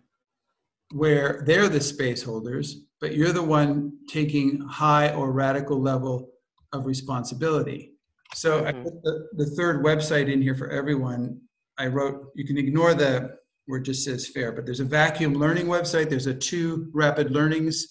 Where 0.92 1.44
they're 1.46 1.70
the 1.70 1.82
space 1.82 2.24
holders, 2.24 2.86
but 3.00 3.16
you're 3.16 3.32
the 3.32 3.42
one 3.42 3.94
taking 4.08 4.60
high 4.62 5.14
or 5.14 5.32
radical 5.32 5.82
level 5.82 6.30
of 6.74 6.86
responsibility. 6.86 7.94
So 8.34 8.66
I 8.66 8.72
mm-hmm. 8.72 8.84
put 8.84 9.04
the, 9.04 9.28
the 9.34 9.46
third 9.58 9.84
website 9.84 10.32
in 10.32 10.42
here 10.42 10.56
for 10.56 10.70
everyone. 10.70 11.40
I 11.78 11.88
wrote, 11.88 12.32
you 12.36 12.46
can 12.46 12.58
ignore 12.58 12.94
the 12.94 13.38
where 13.66 13.80
it 13.80 13.84
just 13.84 14.04
says 14.04 14.28
fair, 14.28 14.52
but 14.52 14.66
there's 14.66 14.80
a 14.80 14.86
vacuum 14.86 15.34
learning 15.34 15.68
website, 15.68 16.10
there's 16.10 16.28
a 16.28 16.34
two 16.34 16.90
rapid 16.94 17.32
learnings 17.32 17.88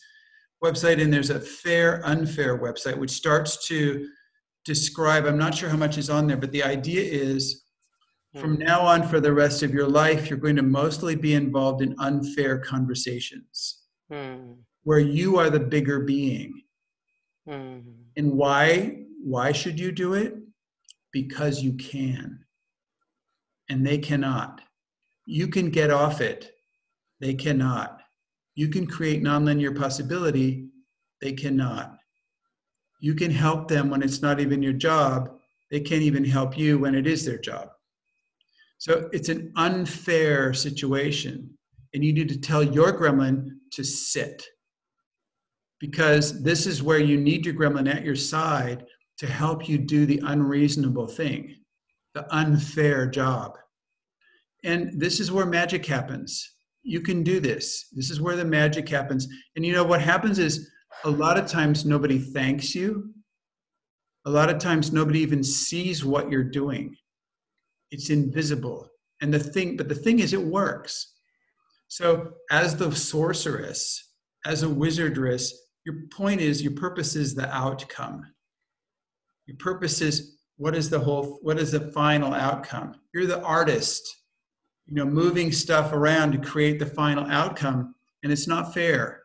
website, 0.63 1.01
and 1.01 1.13
there's 1.13 1.31
a 1.31 1.41
fair, 1.41 2.05
unfair 2.05 2.59
website, 2.59 2.99
which 2.99 3.11
starts 3.11 3.67
to 3.69 4.07
describe, 4.65 5.25
I'm 5.25 5.39
not 5.39 5.55
sure 5.55 5.71
how 5.71 5.77
much 5.77 5.97
is 5.97 6.11
on 6.11 6.27
there, 6.27 6.37
but 6.37 6.53
the 6.53 6.63
idea 6.63 7.03
is 7.03 7.65
from 8.39 8.59
now 8.59 8.81
on 8.81 9.03
for 9.09 9.19
the 9.19 9.33
rest 9.33 9.63
of 9.63 9.75
your 9.75 9.89
life, 9.89 10.31
you're 10.31 10.39
going 10.39 10.57
to 10.57 10.63
mostly 10.63 11.17
be 11.17 11.35
involved 11.35 11.83
in 11.83 11.95
unfair 11.99 12.59
conversations 12.59 13.77
Mm-hmm. 14.13 14.55
where 14.83 14.99
you 14.99 15.39
are 15.39 15.51
the 15.51 15.61
bigger 15.61 16.01
being. 16.01 16.63
Mm-hmm. 17.49 17.91
And 18.17 18.33
why? 18.33 19.05
Why 19.23 19.53
should 19.53 19.79
you 19.79 19.93
do 19.93 20.15
it? 20.15 20.35
Because 21.13 21.63
you 21.63 21.75
can. 21.75 22.45
And 23.69 23.87
they 23.87 23.99
cannot. 23.99 24.63
You 25.27 25.47
can 25.47 25.71
get 25.71 25.91
off 25.91 26.21
it. 26.21 26.51
They 27.21 27.35
cannot. 27.35 28.01
You 28.57 28.67
can 28.67 28.85
create 28.85 29.23
nonlinear 29.23 29.79
possibility. 29.79 30.71
They 31.21 31.33
cannot. 31.35 31.97
You 33.01 33.15
can 33.15 33.31
help 33.31 33.69
them 33.69 33.91
when 33.91 34.03
it's 34.03 34.23
not 34.23 34.41
even 34.41 34.61
your 34.61 34.73
job. 34.73 35.31
They 35.71 35.79
can't 35.79 36.03
even 36.03 36.25
help 36.25 36.59
you 36.59 36.79
when 36.79 36.97
it 36.97 37.07
is 37.07 37.25
their 37.25 37.39
job. 37.39 37.69
So 38.81 39.11
it's 39.13 39.29
an 39.29 39.53
unfair 39.57 40.55
situation. 40.55 41.51
And 41.93 42.03
you 42.03 42.15
need 42.15 42.31
to 42.31 42.41
tell 42.41 42.63
your 42.63 42.99
gremlin 42.99 43.51
to 43.73 43.85
sit 43.85 44.43
because 45.81 46.43
this 46.43 46.67
is 46.67 46.83
where 46.83 46.99
you 46.99 47.19
need 47.19 47.45
your 47.45 47.55
gremlin 47.55 47.95
at 47.95 48.05
your 48.05 48.17
side 48.17 48.87
to 49.19 49.27
help 49.27 49.69
you 49.69 49.77
do 49.77 50.07
the 50.07 50.23
unreasonable 50.25 51.07
thing, 51.07 51.57
the 52.15 52.27
unfair 52.35 53.07
job. 53.07 53.53
And 54.65 54.99
this 54.99 55.21
is 55.21 55.31
where 55.31 55.47
magic 55.47 55.85
happens. 55.85 56.55
You 56.83 57.03
can 57.03 57.23
do 57.23 57.39
this. 57.39 57.87
This 57.93 58.11
is 58.11 58.19
where 58.19 58.37
the 58.37 58.47
magic 58.47 58.89
happens. 58.89 59.29
And 59.57 59.67
you 59.67 59.75
know 59.75 59.85
what 59.85 60.01
happens 60.01 60.39
is 60.39 60.71
a 61.05 61.11
lot 61.11 61.37
of 61.37 61.47
times 61.47 61.85
nobody 61.85 62.19
thanks 62.19 62.75
you. 62.75 63.13
A 64.25 64.31
lot 64.31 64.49
of 64.49 64.59
times 64.59 64.91
nobody 64.91 65.21
even 65.21 65.45
sees 65.45 66.03
what 66.03 66.31
you're 66.31 66.45
doing. 66.45 66.97
It's 67.91 68.11
invisible. 68.11 68.89
And 69.21 69.33
the 69.33 69.39
thing, 69.39 69.77
but 69.77 69.89
the 69.89 69.95
thing 69.95 70.21
is, 70.21 70.33
it 70.33 70.43
works. 70.43 71.15
So, 71.89 72.33
as 72.51 72.77
the 72.77 72.95
sorceress, 72.95 74.13
as 74.47 74.63
a 74.63 74.69
wizardress, 74.69 75.53
your 75.85 75.97
point 76.13 76.41
is, 76.41 76.63
your 76.63 76.73
purpose 76.73 77.17
is 77.17 77.35
the 77.35 77.49
outcome. 77.55 78.25
Your 79.47 79.57
purpose 79.57 80.01
is 80.01 80.39
what 80.57 80.77
is 80.77 80.89
the 80.89 81.01
whole, 81.01 81.39
what 81.43 81.59
is 81.59 81.73
the 81.73 81.91
final 81.93 82.33
outcome? 82.33 82.95
You're 83.13 83.27
the 83.27 83.43
artist, 83.43 84.09
you 84.87 84.95
know, 84.95 85.05
moving 85.05 85.51
stuff 85.51 85.93
around 85.93 86.33
to 86.33 86.39
create 86.39 86.79
the 86.79 86.87
final 86.87 87.25
outcome, 87.27 87.95
and 88.23 88.33
it's 88.33 88.47
not 88.47 88.75
fair. 88.75 89.23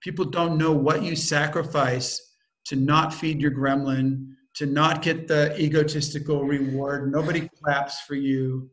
People 0.00 0.24
don't 0.24 0.58
know 0.58 0.72
what 0.72 1.02
you 1.02 1.14
sacrifice 1.14 2.20
to 2.64 2.76
not 2.76 3.14
feed 3.14 3.40
your 3.40 3.50
gremlin, 3.52 4.31
to 4.54 4.66
not 4.66 5.02
get 5.02 5.28
the 5.28 5.58
egotistical 5.60 6.44
reward. 6.44 7.10
Nobody 7.10 7.48
claps 7.62 8.00
for 8.02 8.14
you. 8.14 8.70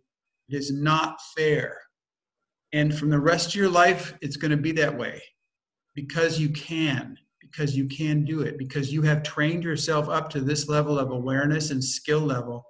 It 0.49 0.57
is 0.57 0.72
not 0.72 1.19
fair. 1.38 1.77
And 2.73 2.95
from 2.95 3.10
the 3.10 3.19
rest 3.19 3.49
of 3.49 3.56
your 3.56 3.69
life, 3.69 4.14
it's 4.22 4.38
going 4.38 4.51
to 4.51 4.57
be 4.57 4.72
that 4.73 4.95
way 4.95 5.22
because 5.95 6.39
you 6.39 6.49
can, 6.49 7.18
because 7.41 7.76
you 7.76 7.85
can 7.88 8.26
do 8.26 8.41
it, 8.41 8.57
because 8.57 8.93
you 8.93 9.01
have 9.01 9.23
trained 9.23 9.64
yourself 9.64 10.07
up 10.07 10.30
to 10.30 10.41
this 10.41 10.69
level 10.69 10.99
of 10.99 11.11
awareness 11.11 11.72
and 11.72 11.84
skill 11.84 12.22
level. 12.22 12.65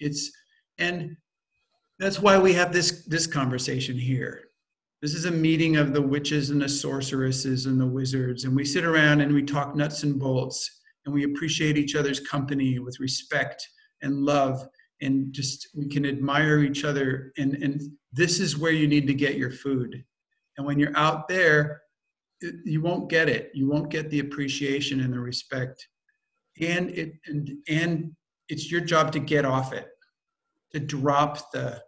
It's, 0.00 0.30
and 0.78 1.16
that's 1.98 2.18
why 2.18 2.38
we 2.38 2.52
have 2.54 2.72
this, 2.72 3.06
this 3.06 3.26
conversation 3.26 3.96
here. 3.96 4.44
This 5.00 5.14
is 5.14 5.24
a 5.24 5.30
meeting 5.30 5.76
of 5.76 5.92
the 5.92 6.02
witches 6.02 6.50
and 6.50 6.62
the 6.62 6.68
sorceresses 6.68 7.66
and 7.66 7.80
the 7.80 7.86
wizards, 7.86 8.44
and 8.44 8.54
we 8.54 8.64
sit 8.64 8.84
around 8.84 9.20
and 9.20 9.32
we 9.32 9.42
talk 9.42 9.74
nuts 9.74 10.02
and 10.02 10.18
bolts, 10.18 10.81
and 11.04 11.14
we 11.14 11.24
appreciate 11.24 11.76
each 11.76 11.96
other's 11.96 12.20
company 12.20 12.78
with 12.78 13.00
respect 13.00 13.66
and 14.02 14.22
love. 14.22 14.66
And 15.00 15.32
just 15.32 15.68
we 15.74 15.88
can 15.88 16.06
admire 16.06 16.60
each 16.60 16.84
other. 16.84 17.32
And 17.36 17.54
and 17.56 17.82
this 18.12 18.38
is 18.38 18.56
where 18.56 18.72
you 18.72 18.86
need 18.86 19.06
to 19.08 19.14
get 19.14 19.36
your 19.36 19.50
food. 19.50 20.04
And 20.56 20.66
when 20.66 20.78
you're 20.78 20.96
out 20.96 21.28
there 21.28 21.82
you 22.64 22.80
won't 22.80 23.08
get 23.08 23.28
it. 23.28 23.50
You 23.54 23.68
won't 23.68 23.90
get 23.90 24.10
the 24.10 24.20
appreciation 24.20 25.00
and 25.00 25.12
the 25.12 25.20
respect. 25.20 25.86
And 26.60 26.90
it 26.90 27.14
and 27.26 27.50
and 27.68 28.12
it's 28.48 28.70
your 28.70 28.80
job 28.80 29.12
to 29.12 29.18
get 29.18 29.44
off 29.44 29.72
it 29.72 29.88
to 30.72 30.80
drop 30.80 31.50
the 31.52 31.82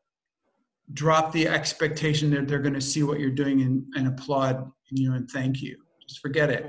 drop 0.93 1.33
the 1.33 1.49
expectation 1.49 2.31
that 2.31 2.47
they're 2.47 2.59
going 2.59 2.75
to 2.75 2.81
see 2.81 3.03
what 3.03 3.19
you're 3.19 3.31
doing 3.31 3.63
and, 3.63 3.85
and 3.97 4.09
applaud 4.09 4.71
you 4.91 5.09
know 5.09 5.17
and 5.17 5.31
thank 5.31 5.61
you. 5.61 5.77
Just 6.07 6.21
forget 6.21 6.51
it. 6.51 6.67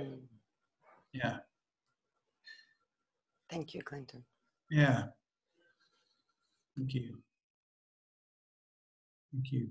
Yeah 1.13 1.37
Thank 3.55 3.73
you, 3.73 3.81
Clinton. 3.81 4.21
yeah 4.69 5.03
Thank 6.77 6.93
you. 6.93 7.19
Thank 9.31 9.49
you. 9.53 9.69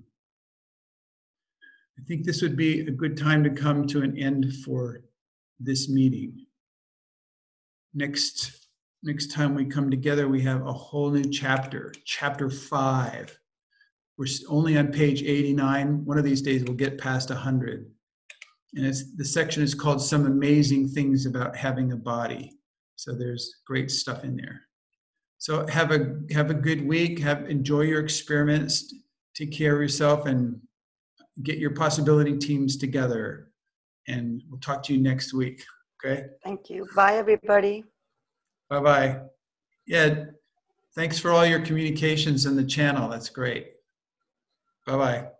I 1.99 2.03
think 2.09 2.25
this 2.25 2.41
would 2.41 2.57
be 2.57 2.81
a 2.81 2.91
good 2.91 3.15
time 3.19 3.45
to 3.45 3.51
come 3.51 3.87
to 3.89 4.01
an 4.01 4.17
end 4.19 4.55
for 4.65 5.03
this 5.61 5.91
meeting. 5.91 6.47
Next, 7.93 8.69
next 9.03 9.33
time 9.33 9.55
we 9.55 9.67
come 9.67 9.91
together, 9.91 10.29
we 10.29 10.41
have 10.43 10.67
a 10.67 10.73
whole 10.73 11.11
new 11.11 11.31
chapter, 11.31 11.93
chapter 12.07 12.49
five, 12.49 13.39
we're 14.17 14.29
only 14.49 14.79
on 14.79 14.93
page 14.93 15.23
89. 15.23 16.05
One 16.05 16.19
of 16.19 16.25
these 16.25 16.41
days 16.41 16.65
we'll 16.65 16.77
get 16.77 16.99
past 16.99 17.31
100. 17.31 17.91
And 18.75 18.87
it's 18.87 19.15
the 19.17 19.25
section 19.25 19.63
is 19.63 19.75
called 19.75 20.01
Some 20.01 20.27
Amazing 20.27 20.89
Things 20.89 21.27
About 21.27 21.57
Having 21.57 21.93
a 21.93 21.97
Body. 21.97 22.53
So 22.97 23.15
there's 23.15 23.57
great 23.67 23.91
stuff 23.91 24.25
in 24.25 24.37
there. 24.37 24.63
So 25.39 25.67
have 25.67 25.91
a 25.91 26.17
have 26.33 26.51
a 26.51 26.55
good 26.55 26.87
week. 26.87 27.19
Have 27.19 27.49
enjoy 27.51 27.83
your 27.83 28.01
experiments. 28.01 28.95
Take 29.35 29.53
care 29.53 29.75
of 29.75 29.83
yourself 29.83 30.27
and 30.27 30.61
get 31.43 31.59
your 31.59 31.73
possibility 31.73 32.39
teams 32.39 32.77
together. 32.77 33.51
And 34.09 34.43
we'll 34.49 34.61
talk 34.61 34.83
to 34.85 34.95
you 34.95 35.03
next 35.03 35.35
week. 35.35 35.63
Okay. 36.05 36.27
Thank 36.43 36.71
you. 36.71 36.87
Bye, 36.95 37.17
everybody. 37.17 37.85
Bye 38.71 38.81
bye. 38.81 39.21
Yeah. 39.87 40.25
Thanks 40.95 41.19
for 41.19 41.33
all 41.33 41.45
your 41.45 41.61
communications 41.61 42.47
in 42.47 42.57
the 42.57 42.65
channel. 42.65 43.09
That's 43.09 43.29
great. 43.29 43.73
Bye 44.87 44.97
bye. 44.97 45.34